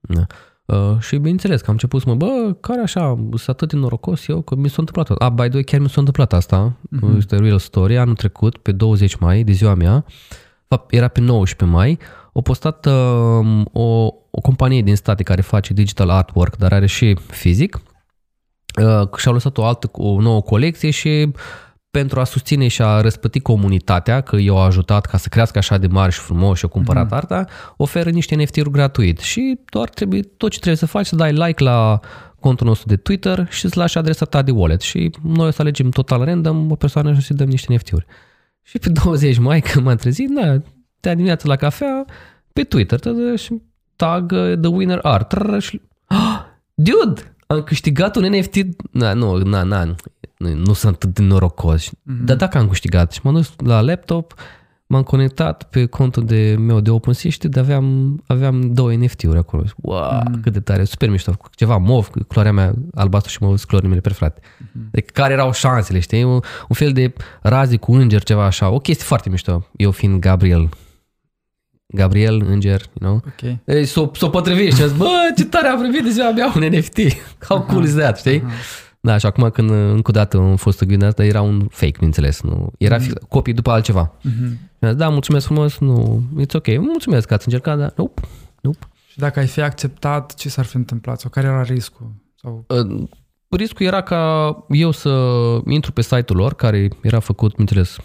Da. 0.00 0.26
Uh, 0.66 0.98
și 0.98 1.16
bineînțeles 1.16 1.60
că 1.60 1.66
am 1.66 1.72
început 1.72 2.00
să 2.00 2.08
mă, 2.08 2.14
bă, 2.14 2.56
care 2.60 2.80
așa, 2.80 3.14
sunt 3.30 3.48
atât 3.48 3.68
de 3.68 3.76
norocos 3.76 4.28
eu 4.28 4.40
că 4.40 4.54
mi 4.54 4.68
s-a 4.68 4.76
întâmplat 4.78 5.10
asta. 5.10 5.24
A, 5.24 5.28
by 5.28 5.42
the 5.42 5.52
way, 5.52 5.62
chiar 5.62 5.80
mi 5.80 5.88
s-a 5.88 5.98
întâmplat 5.98 6.32
asta. 6.32 6.76
Uh-huh. 6.76 7.16
Este 7.16 7.36
real 7.36 7.58
story. 7.58 7.98
Anul 7.98 8.14
trecut, 8.14 8.56
pe 8.56 8.72
20 8.72 9.14
mai, 9.14 9.42
de 9.42 9.52
ziua 9.52 9.74
mea, 9.74 10.04
fapt, 10.74 10.92
era 10.92 11.08
pe 11.08 11.20
19 11.20 11.76
mai, 11.76 11.98
au 12.32 12.42
postat 12.42 12.86
uh, 12.86 13.62
o, 13.72 14.14
o 14.30 14.40
companie 14.42 14.82
din 14.82 14.96
state 14.96 15.22
care 15.22 15.40
face 15.40 15.72
digital 15.72 16.10
artwork, 16.10 16.56
dar 16.56 16.72
are 16.72 16.86
și 16.86 17.16
fizic, 17.26 17.80
uh, 18.82 19.08
și-au 19.16 19.32
lăsat 19.32 19.58
o 19.58 19.64
altă, 19.64 19.88
o 19.92 20.20
nouă 20.20 20.42
colecție 20.42 20.90
și 20.90 21.32
pentru 21.98 22.20
a 22.20 22.24
susține 22.24 22.68
și 22.68 22.82
a 22.82 23.00
răspăti 23.00 23.40
comunitatea, 23.40 24.20
că 24.20 24.36
i-au 24.36 24.58
ajutat 24.62 25.06
ca 25.06 25.16
să 25.18 25.28
crească 25.28 25.58
așa 25.58 25.78
de 25.78 25.86
mari 25.86 26.12
și 26.12 26.18
frumos 26.18 26.58
și 26.58 26.64
au 26.64 26.70
cumpărat 26.70 27.06
mm-hmm. 27.06 27.16
arta, 27.16 27.44
oferă 27.76 28.10
niște 28.10 28.34
NFT-uri 28.34 28.70
gratuit 28.70 29.18
și 29.18 29.58
doar 29.70 29.88
trebuie, 29.88 30.20
tot 30.20 30.50
ce 30.50 30.56
trebuie 30.56 30.76
să 30.76 30.86
faci, 30.86 31.06
să 31.06 31.16
dai 31.16 31.32
like 31.32 31.62
la 31.62 32.00
contul 32.40 32.66
nostru 32.66 32.88
de 32.88 32.96
Twitter 32.96 33.46
și 33.50 33.68
să 33.68 33.78
lași 33.78 33.98
adresa 33.98 34.24
ta 34.24 34.42
de 34.42 34.50
wallet 34.50 34.80
și 34.80 35.10
noi 35.22 35.46
o 35.46 35.50
să 35.50 35.62
alegem 35.62 35.90
total 35.90 36.24
random 36.24 36.70
o 36.70 36.74
persoană 36.74 37.14
și 37.14 37.20
să 37.20 37.34
dăm 37.34 37.48
niște 37.48 37.74
NFT-uri. 37.74 38.06
Și 38.62 38.78
pe 38.78 38.88
20 39.04 39.38
mai, 39.38 39.60
când 39.60 39.84
m-am 39.84 39.96
trezit, 39.96 40.28
da, 40.28 40.60
te 41.00 41.14
dimineața 41.14 41.48
la 41.48 41.56
cafea, 41.56 42.04
pe 42.52 42.62
Twitter, 42.62 43.00
și 43.36 43.62
tag 43.96 44.32
uh, 44.32 44.58
the 44.60 44.70
winner 44.70 44.98
art. 45.02 45.34
Și, 45.58 45.80
oh, 46.08 46.40
dude, 46.86 47.36
am 47.46 47.62
câștigat 47.62 48.16
un 48.16 48.24
NFT. 48.24 48.56
Na, 48.90 49.12
nu, 49.12 49.36
na, 49.36 49.62
na, 49.62 49.94
nu 50.52 50.72
sunt 50.72 50.94
atât 50.94 51.14
de 51.14 51.22
norocos. 51.22 51.88
Mm-hmm. 51.88 52.24
Dar 52.24 52.36
dacă 52.36 52.58
am 52.58 52.68
câștigat 52.68 53.12
și 53.12 53.20
m-am 53.22 53.34
dus 53.34 53.52
la 53.56 53.80
laptop, 53.80 54.34
m-am 54.86 55.02
conectat 55.02 55.62
pe 55.62 55.86
contul 55.86 56.24
de 56.24 56.56
meu 56.58 56.80
de 56.80 56.90
OpenSea 56.90 57.30
și 57.30 57.38
de 57.38 57.60
aveam, 57.60 58.22
aveam 58.26 58.72
două 58.72 58.92
NFT-uri 58.92 59.38
acolo. 59.38 59.62
Wow, 59.76 60.20
mm-hmm. 60.20 60.42
cât 60.42 60.52
de 60.52 60.60
tare, 60.60 60.84
super 60.84 61.10
mișto. 61.10 61.36
Ceva 61.54 61.76
mov, 61.76 62.10
culoarea 62.28 62.52
mea 62.52 62.74
albastru 62.94 63.30
și 63.30 63.38
mă 63.40 63.54
culorile 63.66 63.88
mele 63.88 64.00
preferate. 64.00 64.40
Mm-hmm. 64.40 64.90
Deci 64.90 65.08
care 65.12 65.32
erau 65.32 65.52
șansele, 65.52 65.98
știi? 65.98 66.22
Un, 66.22 66.40
un 66.68 66.74
fel 66.74 66.92
de 66.92 67.12
razi 67.42 67.76
cu 67.76 67.94
înger, 67.94 68.22
ceva 68.22 68.44
așa. 68.44 68.70
O 68.70 68.78
chestie 68.78 69.04
foarte 69.04 69.28
mișto. 69.28 69.66
Eu 69.76 69.90
fiind 69.90 70.20
Gabriel, 70.20 70.68
Gabriel, 71.86 72.44
înger, 72.48 72.80
you 72.80 73.10
know? 73.10 73.22
Okay. 73.32 73.60
Ei, 73.64 73.84
s-o, 73.84 74.10
s-o 74.14 74.28
potrivit 74.28 74.74
și 74.74 74.82
a 74.82 74.86
zis, 74.86 74.96
bă, 74.96 75.32
ce 75.36 75.44
tare 75.44 75.68
am 75.68 75.78
primit 75.78 76.02
de 76.02 76.10
ziua 76.10 76.30
mea 76.30 76.52
un 76.56 76.62
NFT. 76.62 76.98
How 77.48 77.60
cool 77.60 77.84
is 77.84 77.94
that, 77.94 78.18
știi? 78.18 78.40
Uh-huh. 78.40 78.83
Da, 79.04 79.16
și 79.16 79.26
acum 79.26 79.50
când 79.50 79.70
încă 79.70 80.10
o 80.10 80.12
dată 80.12 80.36
am 80.36 80.56
fost 80.56 80.84
gândit 80.84 81.06
asta, 81.06 81.24
era 81.24 81.40
un 81.40 81.66
fake, 81.70 81.92
bineînțeles. 81.92 82.42
Nu, 82.42 82.72
era 82.78 82.98
mm-hmm. 82.98 83.28
copii 83.28 83.52
după 83.52 83.70
altceva. 83.70 84.12
Mm-hmm. 84.18 84.58
zis, 84.80 84.94
da, 84.94 85.08
mulțumesc 85.08 85.46
frumos, 85.46 85.78
nu, 85.78 86.22
it's 86.40 86.54
ok, 86.54 86.66
mulțumesc 86.78 87.26
că 87.26 87.34
ați 87.34 87.46
încercat, 87.46 87.78
dar 87.78 87.92
nope, 87.96 88.20
nope. 88.60 88.86
Și 89.10 89.18
dacă 89.18 89.38
ai 89.38 89.46
fi 89.46 89.60
acceptat, 89.60 90.34
ce 90.34 90.48
s-ar 90.48 90.64
fi 90.64 90.76
întâmplat? 90.76 91.20
Sau 91.20 91.30
care 91.30 91.46
era 91.46 91.62
riscul? 91.62 92.12
Sau... 92.34 92.64
Uh, 92.68 93.08
riscul 93.48 93.86
era 93.86 94.00
ca 94.00 94.56
eu 94.68 94.90
să 94.90 95.10
intru 95.66 95.92
pe 95.92 96.02
site-ul 96.02 96.38
lor, 96.38 96.54
care 96.54 96.88
era 97.02 97.18
făcut, 97.18 97.50
bineînțeles, 97.50 97.96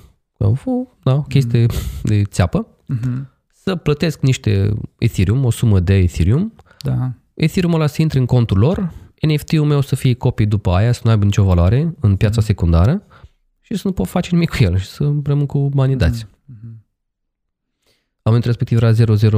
da, 1.03 1.13
o 1.13 1.21
chestie 1.21 1.65
mm-hmm. 1.65 2.01
de 2.03 2.23
țeapă, 2.23 2.67
mm-hmm. 2.93 3.25
să 3.63 3.75
plătesc 3.75 4.21
niște 4.21 4.73
Ethereum, 4.97 5.45
o 5.45 5.51
sumă 5.51 5.79
de 5.79 5.93
Ethereum, 5.93 6.53
da. 6.81 7.11
Ethereum 7.33 7.73
ăla 7.73 7.87
să 7.87 8.01
intre 8.01 8.19
în 8.19 8.25
contul 8.25 8.57
lor, 8.57 8.91
NFT-ul 9.27 9.65
meu 9.65 9.81
să 9.81 9.95
fie 9.95 10.13
copii 10.13 10.45
după 10.45 10.71
aia, 10.71 10.91
să 10.91 11.01
nu 11.03 11.09
aibă 11.09 11.25
nicio 11.25 11.43
valoare 11.43 11.95
în 11.99 12.15
piața 12.15 12.41
secundară 12.41 13.03
și 13.59 13.75
să 13.75 13.81
nu 13.87 13.93
pot 13.93 14.07
face 14.07 14.29
nimic 14.31 14.49
cu 14.49 14.63
el 14.63 14.77
și 14.77 14.87
să 14.87 15.03
rămân 15.23 15.45
cu 15.45 15.69
banii 15.69 15.95
dați. 15.95 16.25
Mm-hmm. 16.25 16.79
Momentul 18.23 18.49
respectiv 18.49 18.81
era 18.81 18.93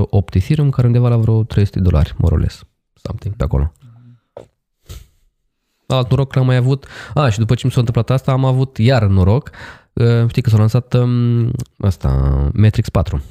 008 0.09 0.35
Ethereum, 0.35 0.69
care 0.69 0.87
undeva 0.87 1.09
la 1.09 1.17
vreo 1.17 1.43
300 1.43 1.79
dolari, 1.79 2.15
more 2.17 2.33
or 2.33 2.41
less, 2.41 2.65
something 2.93 3.35
pe 3.35 3.43
acolo. 3.43 3.71
Alt 5.87 6.09
noroc 6.09 6.31
că 6.31 6.39
am 6.39 6.45
mai 6.45 6.55
avut, 6.55 6.87
a, 7.13 7.29
și 7.29 7.39
după 7.39 7.55
ce 7.55 7.65
mi 7.65 7.71
s-a 7.71 7.79
întâmplat 7.79 8.09
asta, 8.09 8.31
am 8.31 8.45
avut 8.45 8.77
iar 8.77 9.03
noroc, 9.03 9.49
uh, 9.93 10.27
știi 10.27 10.41
că 10.41 10.49
s-a 10.49 10.57
lansat 10.57 10.93
um, 10.93 11.51
asta, 11.77 12.09
Matrix 12.53 12.89
4. 12.89 13.21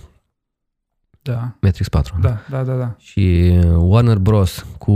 Da. 1.23 1.57
Matrix 1.61 1.89
4. 1.89 2.19
Da, 2.21 2.41
da, 2.51 2.63
da, 2.63 2.75
da. 2.75 2.95
Și 2.99 3.53
Warner 3.77 4.19
Bros. 4.19 4.67
cu 4.79 4.95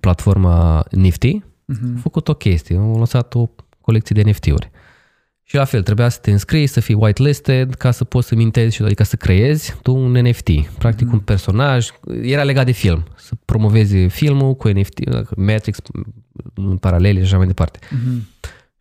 platforma 0.00 0.84
Nifty 0.90 1.42
uh-huh. 1.42 1.96
a 1.96 2.00
făcut 2.00 2.28
o 2.28 2.34
chestie, 2.34 2.76
au 2.76 2.96
lansat 2.96 3.34
o 3.34 3.48
colecție 3.80 4.22
de 4.22 4.30
NFT-uri. 4.30 4.70
Și 5.42 5.54
la 5.54 5.64
fel, 5.64 5.82
trebuia 5.82 6.08
să 6.08 6.18
te 6.22 6.30
înscrii, 6.30 6.66
să 6.66 6.80
fii 6.80 6.94
whitelisted 6.94 7.74
ca 7.74 7.90
să 7.90 8.04
poți 8.04 8.28
să 8.28 8.34
mintezi, 8.34 8.82
adică 8.82 9.02
să 9.02 9.16
creezi 9.16 9.74
tu 9.82 9.94
un 9.94 10.12
NFT. 10.12 10.48
Practic 10.78 11.08
uh-huh. 11.08 11.12
un 11.12 11.18
personaj, 11.18 11.88
era 12.22 12.42
legat 12.42 12.64
de 12.64 12.72
film, 12.72 13.04
să 13.16 13.32
promovezi 13.44 13.96
filmul 13.96 14.54
cu 14.54 14.68
NFT, 14.68 15.00
Matrix 15.36 15.78
în 16.54 16.76
paralel 16.76 17.16
și 17.16 17.22
așa 17.22 17.36
mai 17.36 17.46
departe. 17.46 17.78
Uh-huh. 17.78 18.20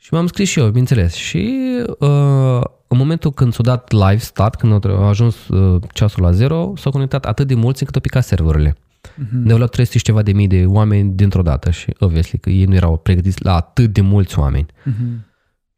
Și 0.05 0.13
m-am 0.13 0.27
scris 0.27 0.49
și 0.49 0.59
eu, 0.59 0.65
bineînțeles. 0.65 1.13
Și 1.13 1.61
uh, 1.99 2.61
în 2.87 2.97
momentul 2.97 3.31
când 3.31 3.53
s-a 3.53 3.63
dat 3.63 3.91
live 3.91 4.17
stat, 4.17 4.55
când 4.55 4.85
a 4.85 5.07
ajuns 5.07 5.47
uh, 5.47 5.81
ceasul 5.93 6.23
la 6.23 6.31
zero, 6.31 6.73
s-au 6.77 6.91
conectat 6.91 7.25
atât 7.25 7.47
de 7.47 7.55
mulți 7.55 7.79
încât 7.79 7.95
au 7.95 8.01
picat 8.01 8.23
serverele. 8.23 8.71
Uh-huh. 8.73 9.43
Ne-au 9.43 9.57
luat 9.57 9.69
300 9.69 9.97
și 9.97 10.03
ceva 10.03 10.21
de 10.21 10.31
mii 10.31 10.47
de 10.47 10.65
oameni 10.67 11.11
dintr-o 11.11 11.41
dată 11.41 11.71
și 11.71 11.93
obviously 11.99 12.39
că 12.39 12.49
ei 12.49 12.65
nu 12.65 12.75
erau 12.75 12.97
pregătiți 12.97 13.43
la 13.43 13.55
atât 13.55 13.93
de 13.93 14.01
mulți 14.01 14.39
oameni. 14.39 14.65
Uh-huh. 14.65 15.34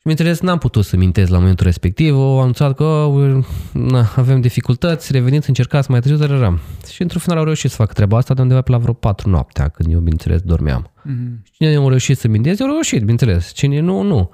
Și 0.07 0.13
bineînțeles 0.13 0.49
n-am 0.49 0.57
putut 0.57 0.85
să 0.85 0.97
mintez 0.97 1.29
la 1.29 1.37
momentul 1.37 1.65
respectiv, 1.65 2.13
au 2.13 2.39
anunțat 2.39 2.75
că 2.75 2.83
oh, 2.83 3.45
na, 3.71 4.05
avem 4.15 4.41
dificultăți, 4.41 5.11
reveniți, 5.11 5.47
încercați 5.47 5.91
mai 5.91 5.99
târziu, 5.99 6.27
dar 6.27 6.59
Și 6.91 7.01
într-un 7.01 7.21
final 7.21 7.37
au 7.37 7.43
reușit 7.43 7.69
să 7.69 7.75
fac 7.75 7.93
treaba 7.93 8.17
asta 8.17 8.33
de 8.33 8.41
undeva 8.41 8.61
pe 8.61 8.71
la 8.71 8.77
vreo 8.77 8.93
4 8.93 9.29
noaptea, 9.29 9.67
când 9.67 9.93
eu, 9.93 9.99
bineînțeles, 9.99 10.41
dormeam. 10.41 10.91
Uh-huh. 10.91 11.51
Cine 11.51 11.75
au 11.75 11.89
reușit 11.89 12.17
să 12.17 12.27
minteze, 12.27 12.63
au 12.63 12.69
reușit, 12.69 12.99
bineînțeles. 12.99 13.51
Cine 13.53 13.79
nu, 13.79 14.01
nu. 14.01 14.29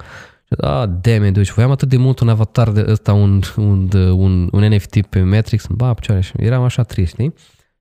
Ah, 0.57 0.89
damn 1.01 1.25
it, 1.25 1.33
deci 1.33 1.51
voiam 1.51 1.71
atât 1.71 1.89
de 1.89 1.97
mult 1.97 2.19
un 2.19 2.29
avatar 2.29 2.69
de 2.69 2.85
ăsta, 2.87 3.13
un, 3.13 3.41
un, 3.55 3.89
un, 3.93 4.49
un 4.51 4.63
NFT 4.63 5.01
pe 5.01 5.21
Matrix, 5.21 5.65
ba, 5.69 5.93
picioare, 5.93 6.21
și 6.21 6.31
eram 6.37 6.63
așa 6.63 6.83
trist, 6.83 7.11
știi? 7.11 7.33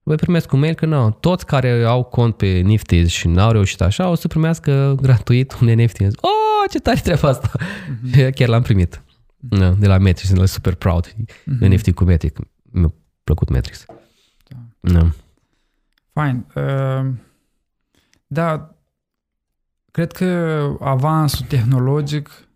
Voi 0.03 0.17
primesc 0.17 0.53
un 0.53 0.59
mail 0.59 0.75
că 0.75 0.87
nu, 0.87 1.11
toți 1.11 1.47
care 1.47 1.85
au 1.85 2.03
cont 2.03 2.37
pe 2.37 2.47
Nifty 2.47 3.07
și 3.07 3.29
n-au 3.29 3.51
reușit 3.51 3.81
așa, 3.81 4.09
o 4.09 4.15
să 4.15 4.29
primească 4.29 4.95
gratuit 5.01 5.59
un 5.61 5.69
NFT. 5.69 6.01
Oh, 6.01 6.71
ce 6.71 6.79
tare 6.79 7.01
treaba 7.01 7.29
asta! 7.29 7.51
Mm-hmm. 7.51 8.31
Chiar 8.35 8.49
l-am 8.49 8.63
primit. 8.63 9.03
Da, 9.37 9.71
de 9.71 9.87
la 9.87 9.99
Matrix, 9.99 10.29
sunt 10.29 10.49
super 10.49 10.75
proud. 10.75 11.15
Mm-hmm. 11.15 11.69
NFT 11.69 11.93
cu 11.93 12.05
Matrix. 12.05 12.41
Mi-a 12.63 12.95
plăcut 13.25 13.49
Matrix. 13.49 13.85
Da. 14.49 14.93
da. 14.93 15.11
Fine. 16.13 16.47
Uh, 16.55 17.11
da, 18.27 18.77
cred 19.91 20.13
că 20.13 20.27
avansul 20.81 21.47
tehnologic 21.47 22.49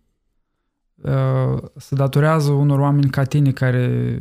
uh, 0.97 1.63
se 1.77 1.95
datorează 1.95 2.51
unor 2.51 2.79
oameni 2.79 3.11
ca 3.11 3.25
tine 3.25 3.53
care, 3.53 4.19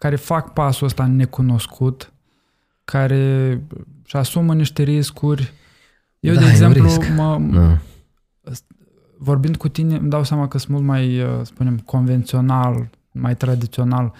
care 0.00 0.16
fac 0.16 0.52
pasul 0.52 0.86
ăsta 0.86 1.06
necunoscut, 1.06 2.12
care 2.84 3.62
și 4.04 4.16
asumă 4.16 4.54
niște 4.54 4.82
riscuri. 4.82 5.52
Eu, 6.20 6.34
da, 6.34 6.40
de 6.40 6.46
exemplu, 6.46 6.90
mă, 7.16 7.38
da. 7.52 7.78
vorbind 9.18 9.56
cu 9.56 9.68
tine, 9.68 9.96
îmi 9.96 10.10
dau 10.10 10.24
seama 10.24 10.48
că 10.48 10.58
sunt 10.58 10.72
mult 10.72 10.84
mai, 10.84 11.22
uh, 11.22 11.40
spunem, 11.42 11.78
convențional, 11.78 12.90
mai 13.12 13.36
tradițional 13.36 14.12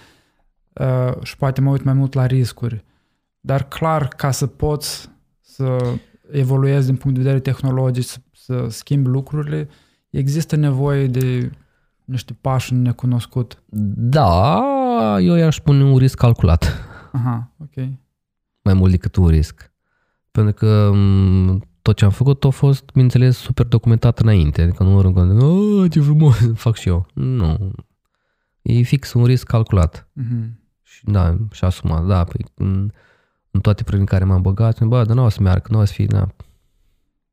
uh, 0.73 1.23
și 1.23 1.37
poate 1.37 1.61
mă 1.61 1.69
uit 1.69 1.83
mai 1.83 1.93
mult 1.93 2.13
la 2.13 2.25
riscuri. 2.25 2.83
Dar 3.39 3.67
clar, 3.67 4.07
ca 4.07 4.31
să 4.31 4.47
poți 4.47 5.09
să 5.39 5.93
evoluezi 6.31 6.85
din 6.85 6.95
punct 6.95 7.17
de 7.17 7.23
vedere 7.23 7.41
tehnologic, 7.41 8.03
să, 8.03 8.17
să 8.31 8.65
schimbi 8.69 9.09
lucrurile, 9.09 9.69
există 10.09 10.55
nevoie 10.55 11.07
de 11.07 11.51
niște 12.05 12.37
pași 12.41 12.73
necunoscut. 12.73 13.63
Da, 13.95 14.63
eu 15.19 15.35
i-aș 15.35 15.55
spune 15.55 15.83
un 15.83 15.97
risc 15.97 16.17
calculat. 16.17 16.89
Aha, 17.11 17.51
ok. 17.57 17.87
Mai 18.61 18.73
mult 18.73 18.91
decât 18.91 19.15
un 19.15 19.27
risc. 19.27 19.71
Pentru 20.31 20.53
că 20.53 20.91
tot 21.81 21.95
ce 21.95 22.05
am 22.05 22.11
făcut 22.11 22.43
a 22.43 22.49
fost, 22.49 22.85
bineînțeles, 22.91 23.37
super 23.37 23.65
documentat 23.65 24.19
înainte. 24.19 24.61
Adică 24.61 24.83
nu 24.83 24.89
mă 24.89 25.01
rând, 25.01 25.41
oh, 25.41 25.91
ce 25.91 26.01
frumos, 26.01 26.37
fac 26.55 26.75
și 26.75 26.87
eu. 26.87 27.05
Nu. 27.13 27.71
E 28.61 28.81
fix 28.81 29.13
un 29.13 29.25
risc 29.25 29.45
calculat. 29.45 30.07
Uh-huh. 30.21 30.49
Și 30.83 31.03
da, 31.05 31.37
și 31.51 31.63
asumat. 31.63 32.05
Da, 32.05 32.23
păi, 32.23 32.45
în, 32.53 32.91
în 33.51 33.61
toate 33.61 33.83
proiectele 33.83 33.99
în 33.99 34.05
care 34.05 34.23
m-am 34.23 34.41
băgat, 34.41 34.83
bă, 34.83 35.03
dar 35.03 35.15
nu 35.15 35.23
o 35.23 35.29
să 35.29 35.41
meargă, 35.41 35.67
nu 35.69 35.79
o 35.79 35.85
să 35.85 35.93
fie, 35.93 36.05
na. 36.09 36.33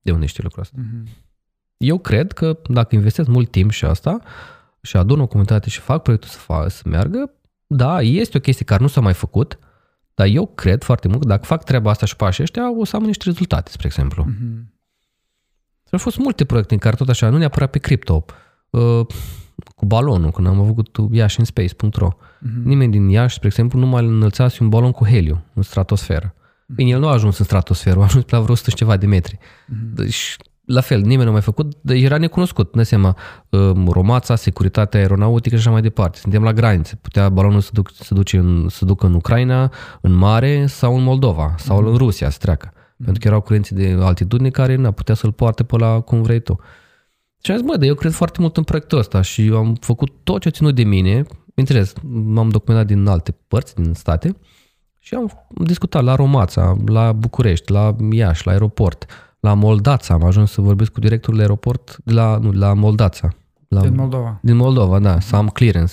De 0.01 0.13
unde 0.13 0.27
știi 0.27 0.43
lucrul 0.43 0.63
ăsta? 0.63 0.77
Uh-huh. 0.81 1.27
Eu 1.77 1.99
cred 1.99 2.33
că 2.33 2.59
dacă 2.69 2.95
investesc 2.95 3.29
mult 3.29 3.51
timp 3.51 3.71
și 3.71 3.85
asta 3.85 4.21
și 4.81 4.97
adun 4.97 5.21
o 5.21 5.27
comunitate 5.27 5.69
și 5.69 5.81
fac 5.81 6.03
proiectul 6.03 6.31
să, 6.31 6.39
fac, 6.39 6.71
să 6.71 6.83
meargă, 6.85 7.33
da, 7.71 8.01
este 8.01 8.37
o 8.37 8.41
chestie 8.41 8.65
care 8.65 8.83
nu 8.83 8.89
s-a 8.89 9.01
mai 9.01 9.15
făcut, 9.15 9.59
dar 10.15 10.27
eu 10.27 10.47
cred 10.47 10.83
foarte 10.83 11.09
mult 11.09 11.21
că 11.21 11.27
dacă 11.27 11.45
fac 11.45 11.65
treaba 11.65 11.91
asta 11.91 12.07
și 12.07 12.17
pașii 12.17 12.43
ăștia, 12.43 12.79
o 12.79 12.85
să 12.85 12.97
am 12.97 13.03
niște 13.03 13.25
rezultate, 13.25 13.71
spre 13.71 13.87
exemplu. 13.87 14.25
Uh-huh. 14.25 14.77
Au 15.91 15.99
fost 15.99 16.19
multe 16.19 16.45
proiecte 16.45 16.75
în 16.75 16.81
care 16.81 16.97
tot 16.97 17.09
așa, 17.09 17.29
nu 17.29 17.39
neapărat 17.39 17.71
pe 17.71 17.79
cripto, 17.79 18.25
uh, 18.71 19.07
cu 19.75 19.87
balonul, 19.87 20.31
când 20.31 20.47
am 20.47 20.61
avut 20.61 20.97
Iași 21.11 21.39
în 21.39 21.45
space.ro. 21.45 22.09
Uh-huh. 22.09 22.63
Nimeni 22.65 22.93
din 22.93 23.09
Iași, 23.09 23.35
spre 23.35 23.47
exemplu, 23.47 23.79
nu 23.79 23.87
mai 23.87 24.05
înălțase 24.05 24.63
un 24.63 24.69
balon 24.69 24.93
cu 24.93 25.05
heliu 25.05 25.45
în 25.55 25.63
stratosferă. 25.63 26.35
Uh-huh. 26.35 26.75
Bine, 26.75 26.91
el 26.91 27.01
nu 27.01 27.09
a 27.09 27.13
ajuns 27.13 27.39
în 27.39 27.45
stratosferă, 27.45 28.01
a 28.01 28.03
ajuns 28.03 28.25
pe 28.25 28.35
la 28.35 28.41
vreo 28.41 28.53
100 28.53 28.71
și 28.71 28.77
ceva 28.77 28.97
de 28.97 29.07
metri. 29.07 29.39
Uh-huh. 29.39 29.95
Deci, 29.95 30.37
la 30.69 30.81
fel, 30.81 31.01
nimeni 31.01 31.23
nu 31.23 31.29
a 31.29 31.33
mai 31.33 31.41
făcut, 31.41 31.73
deci 31.81 32.03
era 32.03 32.19
necunoscut, 32.19 32.75
ne 32.75 32.83
seama, 32.83 33.17
um, 33.49 33.89
romața, 33.89 34.37
securitatea 34.37 35.01
aeronautică 35.01 35.55
și 35.55 35.61
așa 35.61 35.71
mai 35.71 35.81
departe. 35.83 36.19
Suntem 36.19 36.43
la 36.43 36.53
granițe, 36.53 36.99
putea 37.03 37.29
balonul 37.29 37.61
să, 37.61 37.71
duc, 37.73 37.91
să, 37.93 38.15
duce 38.15 38.37
în, 38.37 38.69
să 38.69 38.85
ducă 38.85 39.07
în 39.07 39.15
Ucraina, 39.15 39.73
în 40.01 40.13
mare 40.13 40.67
sau 40.67 40.97
în 40.97 41.03
Moldova 41.03 41.55
sau 41.59 41.81
mm. 41.81 41.87
în 41.87 41.97
Rusia 41.97 42.31
să 42.31 42.39
treacă. 42.41 42.73
Mm. 42.73 43.05
Pentru 43.05 43.23
că 43.23 43.29
erau 43.29 43.41
curenții 43.41 43.77
de 43.77 43.97
altitudine 44.01 44.51
care 44.51 44.75
nu 44.75 44.93
putea 44.93 45.15
să-l 45.15 45.33
poarte 45.33 45.65
pe 45.65 45.77
la 45.77 46.01
cum 46.01 46.23
vrei 46.23 46.41
tu. 46.41 46.61
Și 47.43 47.51
am 47.51 47.57
zis, 47.57 47.67
mă, 47.67 47.77
dar 47.77 47.89
eu 47.89 47.95
cred 47.95 48.13
foarte 48.13 48.41
mult 48.41 48.57
în 48.57 48.63
proiectul 48.63 48.99
ăsta 48.99 49.21
și 49.21 49.53
am 49.55 49.75
făcut 49.81 50.11
tot 50.23 50.41
ce 50.41 50.49
a 50.49 50.51
ținut 50.51 50.75
de 50.75 50.85
mine. 50.85 51.23
Înțeles, 51.55 51.93
m-am 52.03 52.49
documentat 52.49 52.87
din 52.87 53.07
alte 53.07 53.37
părți, 53.49 53.75
din 53.75 53.95
state 53.95 54.37
și 54.99 55.15
am 55.15 55.47
discutat 55.49 56.03
la 56.03 56.15
Romața, 56.15 56.77
la 56.87 57.13
București, 57.13 57.73
la 57.73 57.97
Iași, 58.11 58.47
la 58.47 58.53
aeroport, 58.53 59.07
la 59.41 59.55
Moldața. 59.55 60.15
Am 60.15 60.25
ajuns 60.25 60.51
să 60.51 60.61
vorbesc 60.61 60.93
cu 60.93 61.01
directorul 61.01 61.37
de 61.37 61.43
aeroport 61.43 61.99
de 62.05 62.13
la, 62.13 62.39
nu, 62.39 62.51
la 62.51 62.75
Moldața. 62.75 63.29
La, 63.69 63.81
din 63.81 63.95
Moldova. 63.95 64.39
Din 64.43 64.57
Moldova, 64.57 64.99
da. 64.99 65.21
Să 65.21 65.37
am 65.37 65.49
clearance, 65.49 65.93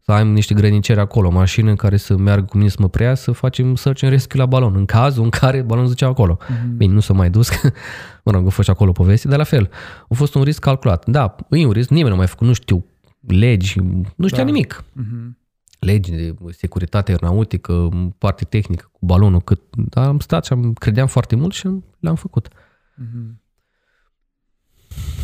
să 0.00 0.12
am 0.12 0.28
niște 0.28 0.54
grăniceri 0.54 1.00
acolo, 1.00 1.28
o 1.28 1.30
mașină 1.30 1.70
în 1.70 1.76
care 1.76 1.96
să 1.96 2.16
meargă 2.16 2.44
cu 2.44 2.56
mine 2.56 2.68
să 2.68 2.76
mă 2.80 2.88
preia, 2.88 3.14
să 3.14 3.32
facem 3.32 3.74
search 3.74 4.02
and 4.02 4.12
rescue 4.12 4.38
la 4.38 4.46
balon, 4.46 4.74
în 4.76 4.84
cazul 4.84 5.22
în 5.22 5.30
care 5.30 5.62
balonul 5.62 5.90
zicea 5.90 6.06
acolo. 6.06 6.38
Mm-hmm. 6.40 6.76
Bine, 6.76 6.92
nu 6.92 7.00
s-a 7.00 7.12
mai 7.12 7.30
dus, 7.30 7.48
că, 7.48 7.70
mă 8.24 8.32
rog, 8.32 8.46
a 8.46 8.50
fost 8.50 8.68
și 8.68 8.74
acolo 8.74 8.92
poveste, 8.92 9.28
dar 9.28 9.38
la 9.38 9.44
fel, 9.44 9.70
a 10.08 10.14
fost 10.14 10.34
un 10.34 10.42
risc 10.42 10.60
calculat. 10.60 11.08
Da, 11.08 11.36
e 11.50 11.66
un 11.66 11.72
risc, 11.72 11.88
nimeni 11.88 12.10
nu 12.10 12.16
mai 12.16 12.26
făcut, 12.26 12.46
nu 12.46 12.52
știu 12.52 12.84
legi, 13.26 13.80
nu 14.16 14.26
știa 14.26 14.38
da. 14.38 14.44
nimic. 14.44 14.84
Mm-hmm 14.84 15.39
legi 15.80 16.10
de 16.10 16.34
securitate 16.50 17.10
aeronautică, 17.10 17.88
parte 18.18 18.44
tehnică 18.44 18.88
cu 18.92 19.06
balonul, 19.06 19.40
cât, 19.40 19.60
dar 19.76 20.06
am 20.06 20.18
stat 20.18 20.44
și 20.44 20.52
am, 20.52 20.72
credeam 20.72 21.06
foarte 21.06 21.36
mult 21.36 21.52
și 21.52 21.68
le-am 21.98 22.14
făcut. 22.14 22.48
Mm-hmm. 22.48 23.38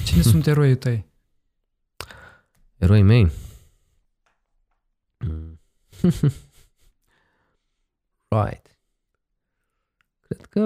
Cine 0.04 0.22
sunt 0.22 0.46
eroii 0.46 0.76
tăi? 0.76 1.06
Eroii 2.76 3.02
mei? 3.02 3.30
right. 8.28 8.78
Cred 10.20 10.46
că... 10.48 10.60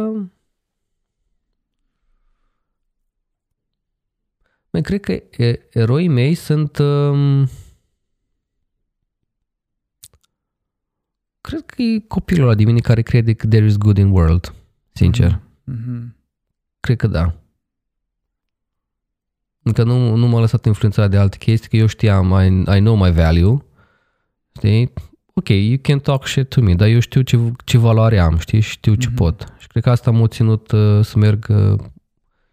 Mai 4.70 4.82
cred 4.82 5.00
că 5.00 5.22
eroii 5.70 6.08
mei 6.08 6.34
sunt... 6.34 6.78
Um, 6.78 7.48
cred 11.50 11.66
că 11.66 11.82
e 11.82 11.98
copilul 12.08 12.46
ăla 12.46 12.54
din 12.54 12.66
mine 12.66 12.80
care 12.80 13.02
crede 13.02 13.32
că 13.32 13.46
there 13.46 13.64
is 13.64 13.76
good 13.76 13.96
in 13.96 14.10
world, 14.10 14.54
sincer. 14.92 15.40
Mm-hmm. 15.72 16.14
Cred 16.80 16.96
că 16.96 17.06
da. 17.06 17.34
Încă 19.62 19.82
nu, 19.82 20.14
nu 20.14 20.26
m-a 20.26 20.40
lăsat 20.40 20.64
influențat 20.64 21.10
de 21.10 21.16
alte 21.16 21.36
chestii, 21.36 21.68
că 21.68 21.76
eu 21.76 21.86
știam, 21.86 22.30
I, 22.30 22.76
I 22.76 22.80
know 22.80 22.96
my 22.96 23.10
value, 23.12 23.64
știi? 24.56 24.92
Ok, 25.34 25.48
you 25.48 25.78
can 25.82 25.98
talk 25.98 26.26
shit 26.26 26.48
to 26.48 26.60
me, 26.60 26.74
dar 26.74 26.88
eu 26.88 26.98
știu 26.98 27.20
ce, 27.20 27.38
ce 27.64 27.78
valoare 27.78 28.18
am, 28.18 28.38
știi? 28.38 28.60
Știu 28.60 28.94
ce 28.94 29.08
mm-hmm. 29.08 29.14
pot. 29.14 29.54
Și 29.58 29.66
cred 29.66 29.82
că 29.82 29.90
asta 29.90 30.10
m-a 30.10 30.26
ținut 30.26 30.70
uh, 30.70 31.04
să 31.04 31.18
merg 31.18 31.46
uh, 31.48 31.78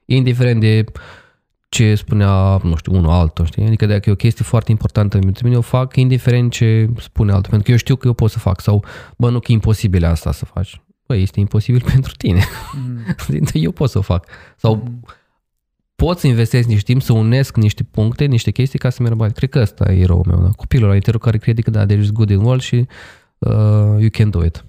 indiferent 0.05 0.59
de 0.59 0.83
ce 1.69 1.95
spunea, 1.95 2.59
nu 2.63 2.75
știu, 2.75 2.95
unul 2.95 3.09
altul, 3.09 3.45
știi? 3.45 3.65
Adică 3.65 3.85
dacă 3.85 4.09
e 4.09 4.11
o 4.11 4.15
chestie 4.15 4.45
foarte 4.45 4.71
importantă 4.71 5.17
pentru 5.17 5.45
mine, 5.45 5.57
o 5.57 5.61
fac 5.61 5.95
indiferent 5.95 6.51
ce 6.51 6.89
spune 6.99 7.31
altul, 7.31 7.49
pentru 7.49 7.65
că 7.65 7.71
eu 7.71 7.77
știu 7.77 7.95
că 7.95 8.07
eu 8.07 8.13
pot 8.13 8.31
să 8.31 8.39
fac 8.39 8.61
sau, 8.61 8.83
bă, 9.17 9.29
nu 9.29 9.39
că 9.39 9.45
e 9.51 9.53
imposibil 9.53 10.05
asta 10.05 10.31
să 10.31 10.45
faci. 10.45 10.81
Bă, 11.07 11.15
este 11.15 11.39
imposibil 11.39 11.81
pentru 11.93 12.13
tine. 12.17 12.43
Mm. 12.73 12.99
eu 13.53 13.71
pot 13.71 13.89
să 13.89 13.97
o 13.97 14.01
fac. 14.01 14.27
Sau 14.55 14.75
mm. 14.75 14.99
pot 15.95 16.19
să 16.19 16.27
investesc 16.27 16.67
niște 16.67 16.83
timp, 16.83 17.01
să 17.01 17.13
unesc 17.13 17.55
niște 17.55 17.83
puncte, 17.83 18.25
niște 18.25 18.51
chestii 18.51 18.79
ca 18.79 18.89
să 18.89 19.01
merg 19.03 19.15
mai. 19.15 19.31
Cred 19.31 19.49
că 19.49 19.59
ăsta 19.59 19.91
e 19.91 20.01
eroul 20.01 20.25
meu, 20.27 20.41
da? 20.41 20.49
copilul 20.49 20.89
ăla 20.89 21.17
care 21.19 21.37
crede 21.37 21.61
că 21.61 21.69
da, 21.69 21.85
there 21.85 22.01
is 22.01 22.11
good 22.11 22.29
in 22.29 22.39
world 22.39 22.61
și 22.61 22.87
uh, 23.37 23.95
you 23.99 24.09
can 24.11 24.29
do 24.29 24.43
it. 24.43 24.65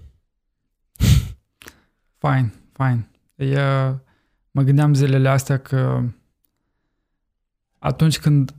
Fine, 2.19 2.55
fine. 2.73 3.09
Eu 3.37 4.01
mă 4.51 4.63
gândeam 4.63 4.95
zilele 4.95 5.29
astea 5.29 5.57
că 5.57 6.03
atunci 7.79 8.19
când 8.19 8.55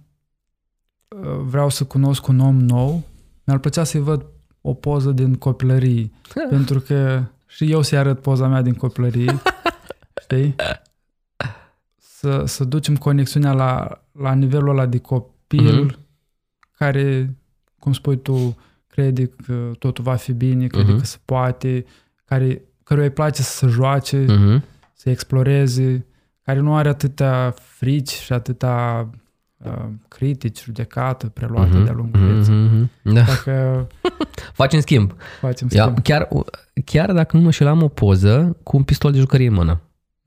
uh, 1.08 1.40
vreau 1.42 1.70
să 1.70 1.84
cunosc 1.84 2.28
un 2.28 2.40
om 2.40 2.60
nou, 2.60 3.04
mi-ar 3.44 3.60
plăcea 3.60 3.84
să-i 3.84 4.02
văd 4.02 4.26
o 4.62 4.74
poză 4.74 5.12
din 5.12 5.36
copilărie, 5.36 6.12
pentru 6.50 6.80
că 6.80 7.24
și 7.46 7.72
eu 7.72 7.82
să-i 7.82 7.98
arăt 7.98 8.22
poza 8.22 8.48
mea 8.48 8.62
din 8.62 8.74
copilărie, 8.74 9.42
știi? 10.24 10.56
Să, 11.98 12.44
să 12.46 12.64
ducem 12.64 12.96
conexiunea 12.96 13.54
la, 13.54 14.02
la 14.12 14.34
nivelul 14.34 14.70
ăla 14.70 14.86
de 14.86 14.98
copil 14.98 15.92
uh-huh. 15.92 16.00
care, 16.78 17.36
cum 17.80 17.94
spui 17.94 18.18
tu, 18.18 18.58
crede 18.88 19.26
că 19.26 19.72
totul 19.80 20.04
va 20.04 20.16
fi 20.16 20.34
bine, 20.34 20.68
crede 20.68 20.94
uh-huh. 20.94 21.00
că 21.00 21.06
se 21.06 21.18
poate, 21.26 21.86
care, 22.26 22.62
căruia 22.84 23.06
îi 23.06 23.14
place 23.14 23.42
să 23.42 23.52
se 23.52 23.68
joace, 23.68 24.26
uh-huh. 24.26 24.62
să 24.94 25.10
exploreze, 25.10 26.06
care 26.50 26.62
nu 26.62 26.76
are 26.76 26.90
atâtea 26.90 27.54
frici 27.58 28.10
și 28.10 28.34
atâta 28.34 29.10
uh, 29.58 29.86
critici, 30.08 30.64
judecată, 30.64 31.28
preluată 31.28 31.82
uh-huh, 31.82 31.84
de-a 31.84 31.94
lungul 31.94 32.20
uh-huh, 32.20 32.34
vieții. 32.34 32.54
Uh-huh, 32.54 33.14
da. 33.14 33.22
Dacă... 33.22 33.88
Facem 34.62 34.80
schimb. 34.80 35.16
Facem 35.40 35.70
schimb. 35.70 35.88
Ia, 35.88 35.94
chiar, 35.94 36.28
chiar 36.86 37.12
dacă 37.12 37.38
nu 37.38 37.44
mă 37.44 37.52
șel, 37.52 37.68
am 37.68 37.84
o 37.84 37.88
poză 37.88 38.58
cu 38.64 38.78
un 38.78 38.84
pistol 38.84 39.12
de 39.12 39.20
jucărie 39.20 39.48
în 39.48 39.54
mână. 39.54 39.82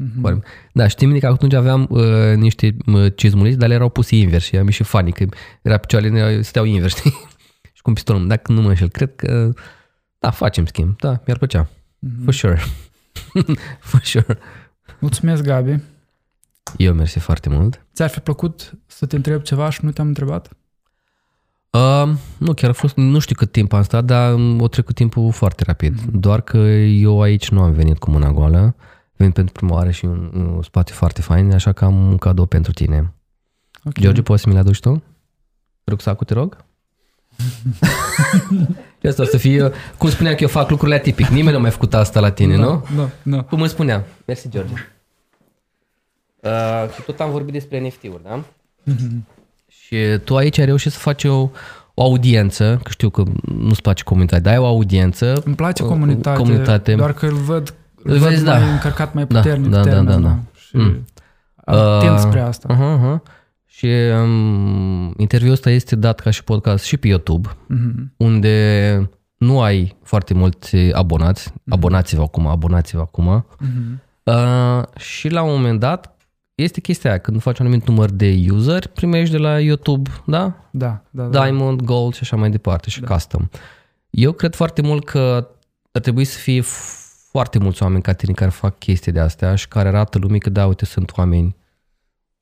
Uh-huh. 0.04 0.42
Da, 0.72 0.86
știi 0.86 1.20
că 1.20 1.26
atunci 1.26 1.54
aveam 1.54 1.86
uh, 1.90 2.36
niște 2.36 2.76
uh, 2.86 3.12
cizmuliți, 3.16 3.58
dar 3.58 3.68
le 3.68 3.74
erau 3.74 3.88
puse 3.88 4.16
invers 4.16 4.44
și 4.44 4.56
am 4.56 4.68
și 4.68 4.82
funny, 4.82 5.12
că 5.12 5.24
era 5.62 5.76
picioarele 5.76 6.42
steau 6.42 6.64
invers, 6.64 6.94
știi? 6.96 7.10
și 7.72 7.82
cu 7.82 7.88
un 7.88 7.94
pistol. 7.94 8.26
Dacă 8.26 8.52
nu 8.52 8.60
mă 8.60 8.68
înșel, 8.68 8.88
cred 8.88 9.14
că 9.16 9.52
da, 10.18 10.30
facem 10.30 10.66
schimb. 10.66 10.96
Da, 10.96 11.08
mi-ar 11.08 11.38
plăcea. 11.38 11.68
Uh-huh. 11.68 12.24
For 12.24 12.34
sure. 12.34 12.60
For 13.90 14.00
sure. 14.02 14.38
Mulțumesc, 14.98 15.42
Gabi. 15.42 15.80
Eu 16.76 16.94
mersi 16.94 17.18
foarte 17.18 17.48
mult. 17.48 17.86
Ți-ar 17.94 18.08
fi 18.08 18.20
plăcut 18.20 18.72
să 18.86 19.06
te 19.06 19.16
întreb 19.16 19.42
ceva 19.42 19.70
și 19.70 19.84
nu 19.84 19.90
te-am 19.90 20.06
întrebat? 20.06 20.50
Uh, 21.70 22.08
nu, 22.38 22.54
chiar 22.54 22.70
a 22.70 22.72
fost, 22.72 22.96
nu 22.96 23.18
știu 23.18 23.34
cât 23.34 23.52
timp 23.52 23.72
am 23.72 23.82
stat, 23.82 24.04
dar 24.04 24.34
o 24.58 24.68
trecut 24.68 24.94
timpul 24.94 25.32
foarte 25.32 25.62
rapid. 25.66 26.00
Mm-hmm. 26.00 26.10
Doar 26.10 26.40
că 26.40 26.58
eu 26.58 27.20
aici 27.20 27.50
nu 27.50 27.62
am 27.62 27.72
venit 27.72 27.98
cu 27.98 28.10
mâna 28.10 28.30
goală, 28.30 28.74
vin 29.16 29.30
pentru 29.30 29.52
prima 29.52 29.74
oară 29.74 29.90
și 29.90 30.04
un, 30.04 30.30
un 30.34 30.62
spațiu 30.62 30.94
foarte 30.94 31.20
fain, 31.20 31.52
așa 31.52 31.72
că 31.72 31.84
am 31.84 32.06
un 32.06 32.16
cadou 32.16 32.46
pentru 32.46 32.72
tine. 32.72 33.14
Okay. 33.84 34.02
George, 34.02 34.22
poți 34.22 34.42
să 34.42 34.48
mi-l 34.48 34.58
aduci 34.58 34.80
tu? 34.80 35.02
Rucsacul, 35.84 36.26
te 36.26 36.34
rog? 36.34 36.56
asta 39.08 39.22
o 39.22 39.24
să 39.24 39.36
fie, 39.36 39.70
cum 39.98 40.10
spuneam 40.10 40.34
că 40.34 40.42
eu 40.42 40.48
fac 40.48 40.70
lucrurile 40.70 40.96
atipic. 40.96 41.26
Nimeni 41.26 41.50
nu 41.50 41.58
a 41.58 41.60
mai 41.60 41.70
făcut 41.70 41.94
asta 41.94 42.20
la 42.20 42.30
tine, 42.30 42.56
da, 42.56 42.62
nu? 42.62 42.86
Da, 42.96 43.08
da. 43.22 43.42
Cum 43.42 43.60
îmi 43.60 43.68
spuneam. 43.68 44.02
Mersi, 44.24 44.48
George. 44.48 44.72
Uh, 46.42 46.90
și 46.94 47.02
tot 47.02 47.20
am 47.20 47.30
vorbit 47.30 47.52
despre 47.52 47.80
NFT-uri, 47.80 48.22
da? 48.22 48.44
Mm-hmm. 48.90 49.32
Și 49.66 49.96
tu 50.24 50.36
aici 50.36 50.58
ai 50.58 50.64
reușit 50.64 50.92
să 50.92 50.98
faci 50.98 51.24
o, 51.24 51.50
o 51.94 52.02
audiență, 52.02 52.80
că 52.82 52.90
știu 52.90 53.10
că 53.10 53.22
nu-ți 53.42 53.82
place 53.82 54.02
comunitate, 54.02 54.42
dar 54.42 54.52
ai 54.52 54.58
o 54.58 54.66
audiență. 54.66 55.42
Îmi 55.44 55.54
place 55.54 55.82
comunitate, 55.82 56.38
comunitate. 56.38 56.94
doar 56.94 57.12
că 57.12 57.26
îl 57.26 57.34
văd, 57.34 57.74
îl 58.02 58.18
văd 58.18 58.28
vezi, 58.28 58.44
mai 58.44 58.60
da. 58.60 58.72
încărcat 58.72 59.14
mai 59.14 59.26
puternic. 59.26 59.70
Da, 59.70 59.84
da, 59.84 59.90
da, 59.90 60.02
da, 60.02 60.16
da. 60.16 60.38
Și 60.54 60.76
mm. 60.76 61.04
uh, 61.66 62.14
spre 62.16 62.40
asta. 62.40 62.68
Uh-huh, 62.74 62.98
uh-huh. 62.98 63.40
Și 63.66 63.86
um, 64.22 65.14
interviul 65.16 65.52
ăsta 65.52 65.70
este 65.70 65.96
dat 65.96 66.20
ca 66.20 66.30
și 66.30 66.44
podcast 66.44 66.84
și 66.84 66.96
pe 66.96 67.08
YouTube, 67.08 67.48
uh-huh. 67.48 68.16
unde 68.16 69.10
nu 69.36 69.60
ai 69.60 69.96
foarte 70.02 70.34
mulți 70.34 70.76
abonați. 70.76 71.50
Uh-huh. 71.50 71.68
Abonați-vă 71.68 72.22
acum, 72.22 72.46
abonați-vă 72.46 73.00
acum. 73.00 73.46
Uh-huh. 73.46 74.10
Uh, 74.22 74.82
și 74.96 75.28
la 75.28 75.42
un 75.42 75.50
moment 75.54 75.80
dat 75.80 76.16
este 76.54 76.80
chestia 76.80 77.10
aia, 77.10 77.18
când 77.18 77.40
faci 77.40 77.58
un 77.58 77.66
anumit 77.66 77.86
număr 77.86 78.10
de 78.10 78.44
user, 78.50 78.86
primești 78.86 79.32
de 79.32 79.38
la 79.38 79.60
YouTube, 79.60 80.10
da? 80.26 80.68
Da, 80.70 81.02
da, 81.10 81.24
da. 81.24 81.42
Diamond, 81.42 81.80
Gold 81.80 82.14
și 82.14 82.20
așa 82.22 82.36
mai 82.36 82.50
departe 82.50 82.90
și 82.90 83.00
da. 83.00 83.06
Custom. 83.06 83.48
Eu 84.10 84.32
cred 84.32 84.54
foarte 84.54 84.82
mult 84.82 85.04
că 85.04 85.48
ar 85.92 86.00
trebui 86.00 86.24
să 86.24 86.38
fie 86.38 86.60
foarte 87.30 87.58
mulți 87.58 87.82
oameni 87.82 88.02
ca 88.02 88.12
tine 88.12 88.32
care 88.32 88.50
fac 88.50 88.78
chestii 88.78 89.12
de 89.12 89.20
astea 89.20 89.54
și 89.54 89.68
care 89.68 89.88
arată 89.88 90.18
lumii 90.18 90.40
că 90.40 90.50
da, 90.50 90.66
uite, 90.66 90.84
sunt 90.84 91.12
oameni 91.16 91.56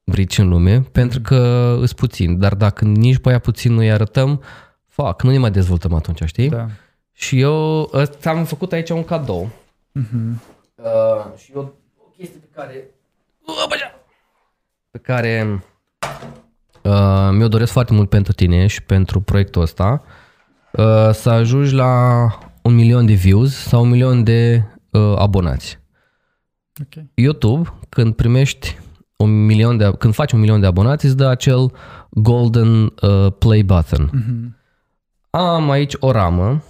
brici 0.04 0.38
în 0.38 0.48
lume, 0.48 0.80
pentru 0.80 1.20
că 1.20 1.76
îți 1.80 1.94
puțin. 1.94 2.38
Dar 2.38 2.54
dacă 2.54 2.84
nici 2.84 3.18
pe 3.18 3.28
aia 3.28 3.38
puțin 3.38 3.72
nu-i 3.72 3.90
arătăm, 3.90 4.42
fac, 4.86 5.22
nu 5.22 5.30
ne 5.30 5.38
mai 5.38 5.50
dezvoltăm 5.50 5.94
atunci, 5.94 6.22
știi? 6.24 6.48
Da. 6.48 6.66
Și 7.12 7.40
eu 7.40 7.90
am 8.24 8.44
făcut 8.44 8.72
aici 8.72 8.90
un 8.90 9.04
cadou. 9.04 9.50
Uh-huh. 9.98 10.58
Uh, 10.74 11.36
și 11.36 11.52
eu, 11.54 11.74
o 11.98 12.10
chestie 12.16 12.38
pe 12.38 12.48
care... 12.54 12.84
Uh, 13.46 13.99
pe 14.90 14.98
care 14.98 15.64
uh, 16.82 17.28
mi-o 17.32 17.48
doresc 17.48 17.72
foarte 17.72 17.92
mult 17.92 18.08
pentru 18.08 18.32
tine 18.32 18.66
și 18.66 18.82
pentru 18.82 19.20
proiectul 19.20 19.62
ăsta, 19.62 20.02
uh, 20.72 21.10
să 21.12 21.30
ajungi 21.30 21.74
la 21.74 22.28
un 22.62 22.74
milion 22.74 23.06
de 23.06 23.12
views 23.12 23.54
sau 23.54 23.82
un 23.82 23.88
milion 23.88 24.24
de 24.24 24.64
uh, 24.90 25.14
abonați. 25.16 25.78
Okay. 26.84 27.10
YouTube, 27.14 27.72
când 27.88 28.14
primești 28.14 28.78
un 29.16 29.44
milion 29.44 29.76
de, 29.76 29.92
când 29.98 30.14
faci 30.14 30.32
un 30.32 30.40
milion 30.40 30.60
de 30.60 30.66
abonați, 30.66 31.04
îți 31.04 31.16
dă 31.16 31.26
acel 31.26 31.72
golden 32.10 32.82
uh, 32.82 33.32
play 33.38 33.62
button. 33.62 34.10
Mm-hmm. 34.10 34.58
Am 35.30 35.70
aici 35.70 35.94
o 35.98 36.10
ramă 36.10 36.62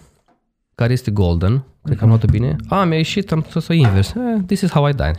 care 0.75 0.93
este 0.93 1.11
golden, 1.11 1.65
cred 1.83 1.97
că 1.97 2.03
am 2.03 2.09
luat 2.09 2.31
bine. 2.31 2.57
A, 2.69 2.85
mi-a 2.85 2.97
ieșit, 2.97 3.33
am 3.33 3.47
să 3.49 3.67
o 3.69 3.73
invers. 3.73 4.15
Eh, 4.15 4.43
this 4.47 4.61
is 4.61 4.71
how 4.71 4.89
I 4.89 4.93
die. 4.93 5.13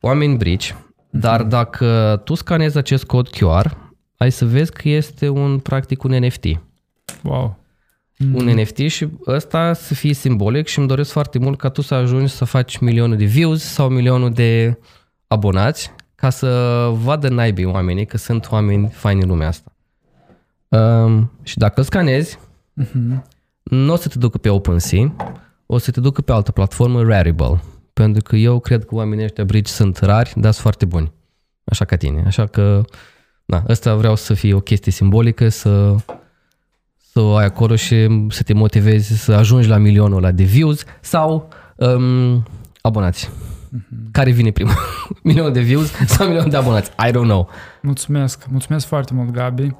Oameni 0.00 0.36
brici, 0.36 0.74
dar 1.10 1.42
dacă 1.42 2.20
tu 2.24 2.34
scanezi 2.34 2.78
acest 2.78 3.04
cod 3.04 3.28
QR, 3.28 3.70
ai 4.16 4.32
să 4.32 4.44
vezi 4.44 4.72
că 4.72 4.88
este 4.88 5.28
un, 5.28 5.58
practic, 5.58 6.02
un 6.02 6.10
NFT. 6.10 6.44
Wow. 7.22 7.58
Un 8.34 8.44
mm. 8.44 8.60
NFT 8.60 8.76
și 8.76 9.08
ăsta 9.26 9.72
să 9.72 9.94
fie 9.94 10.12
simbolic 10.12 10.66
și 10.66 10.78
îmi 10.78 10.88
doresc 10.88 11.10
foarte 11.10 11.38
mult 11.38 11.58
ca 11.58 11.68
tu 11.68 11.80
să 11.80 11.94
ajungi 11.94 12.32
să 12.32 12.44
faci 12.44 12.78
milionul 12.78 13.16
de 13.16 13.24
views 13.24 13.62
sau 13.62 13.88
milionul 13.88 14.32
de 14.32 14.78
abonați 15.26 15.92
ca 16.14 16.30
să 16.30 16.48
vadă 16.92 17.28
naibii 17.28 17.64
oamenii 17.64 18.06
că 18.06 18.16
sunt 18.16 18.50
oameni 18.50 18.88
faini 18.88 19.22
în 19.22 19.28
lumea 19.28 19.48
asta. 19.48 19.72
Um, 20.68 21.32
și 21.42 21.58
dacă 21.58 21.74
îl 21.76 21.84
scanezi, 21.84 22.38
uh-huh. 22.82 23.22
nu 23.62 23.92
o 23.92 23.96
să 23.96 24.08
te 24.08 24.18
ducă 24.18 24.38
pe 24.38 24.48
OpenSea, 24.48 25.14
o 25.66 25.78
să 25.78 25.90
te 25.90 26.00
ducă 26.00 26.22
pe 26.22 26.32
altă 26.32 26.52
platformă, 26.52 27.02
Rarible 27.02 27.60
pentru 28.02 28.22
că 28.22 28.36
eu 28.36 28.58
cred 28.58 28.84
că 28.84 28.94
oamenii 28.94 29.24
ăștia 29.24 29.44
brici 29.44 29.66
sunt 29.68 29.96
rari, 29.98 30.32
dar 30.34 30.52
sunt 30.52 30.62
foarte 30.62 30.84
buni. 30.84 31.12
Așa 31.64 31.84
ca 31.84 31.96
tine. 31.96 32.22
Așa 32.26 32.46
că, 32.46 32.82
da, 33.44 33.62
ăsta 33.68 33.94
vreau 33.94 34.16
să 34.16 34.34
fie 34.34 34.54
o 34.54 34.60
chestie 34.60 34.92
simbolică, 34.92 35.48
să, 35.48 35.94
să 37.12 37.20
o 37.20 37.34
ai 37.34 37.44
acolo 37.44 37.76
și 37.76 38.26
să 38.28 38.42
te 38.42 38.52
motivezi 38.52 39.22
să 39.22 39.32
ajungi 39.32 39.68
la 39.68 39.76
milionul 39.76 40.16
ăla 40.16 40.30
de 40.30 40.42
views 40.42 40.84
sau 41.00 41.48
um, 41.76 42.42
abonați. 42.80 43.28
Mm-hmm. 43.28 44.10
Care 44.10 44.30
vine 44.30 44.50
primul? 44.50 44.74
milion 45.22 45.52
de 45.52 45.60
views 45.60 45.90
sau 46.06 46.26
milion 46.26 46.48
de 46.48 46.56
abonați? 46.56 46.90
I 47.08 47.10
don't 47.10 47.28
know. 47.28 47.48
Mulțumesc, 47.82 48.46
mulțumesc 48.50 48.86
foarte 48.86 49.14
mult, 49.14 49.30
Gabi. 49.30 49.74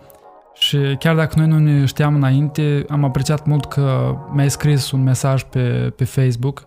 Și 0.55 0.79
chiar 0.99 1.17
dacă 1.17 1.39
noi 1.39 1.47
nu 1.47 1.59
ne 1.59 1.85
știam 1.85 2.15
înainte, 2.15 2.85
am 2.89 3.05
apreciat 3.05 3.47
mult 3.47 3.65
că 3.65 4.15
mi-ai 4.33 4.51
scris 4.51 4.91
un 4.91 5.03
mesaj 5.03 5.43
pe, 5.43 5.93
pe 5.97 6.05
Facebook 6.05 6.67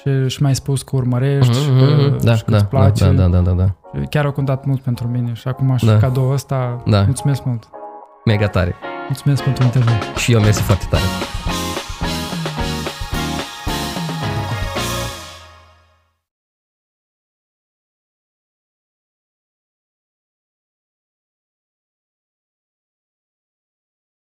și, 0.00 0.28
și 0.28 0.42
mi-ai 0.42 0.54
spus 0.54 0.82
că 0.82 0.96
urmărești 0.96 1.52
mm-hmm, 1.52 2.10
că, 2.10 2.16
da, 2.22 2.34
și 2.34 2.44
că 2.44 2.50
da, 2.50 2.56
îți 2.56 2.66
place. 2.66 3.04
Da, 3.04 3.12
da, 3.12 3.26
da, 3.26 3.38
da, 3.38 3.50
da. 3.52 3.74
Chiar 4.10 4.24
au 4.24 4.32
contat 4.32 4.64
mult 4.64 4.80
pentru 4.80 5.08
mine 5.08 5.32
și 5.32 5.48
acum 5.48 5.76
și 5.76 5.84
da. 5.84 5.96
cadou 5.96 6.30
ăsta, 6.30 6.82
da. 6.86 7.02
mulțumesc 7.02 7.44
mult. 7.44 7.68
Mega 8.24 8.48
tare. 8.48 8.74
Mulțumesc 9.08 9.42
pentru 9.42 9.64
interviu. 9.64 9.92
Și 10.16 10.32
eu 10.32 10.40
mersi 10.40 10.62
foarte 10.62 10.86
tare. 10.90 11.02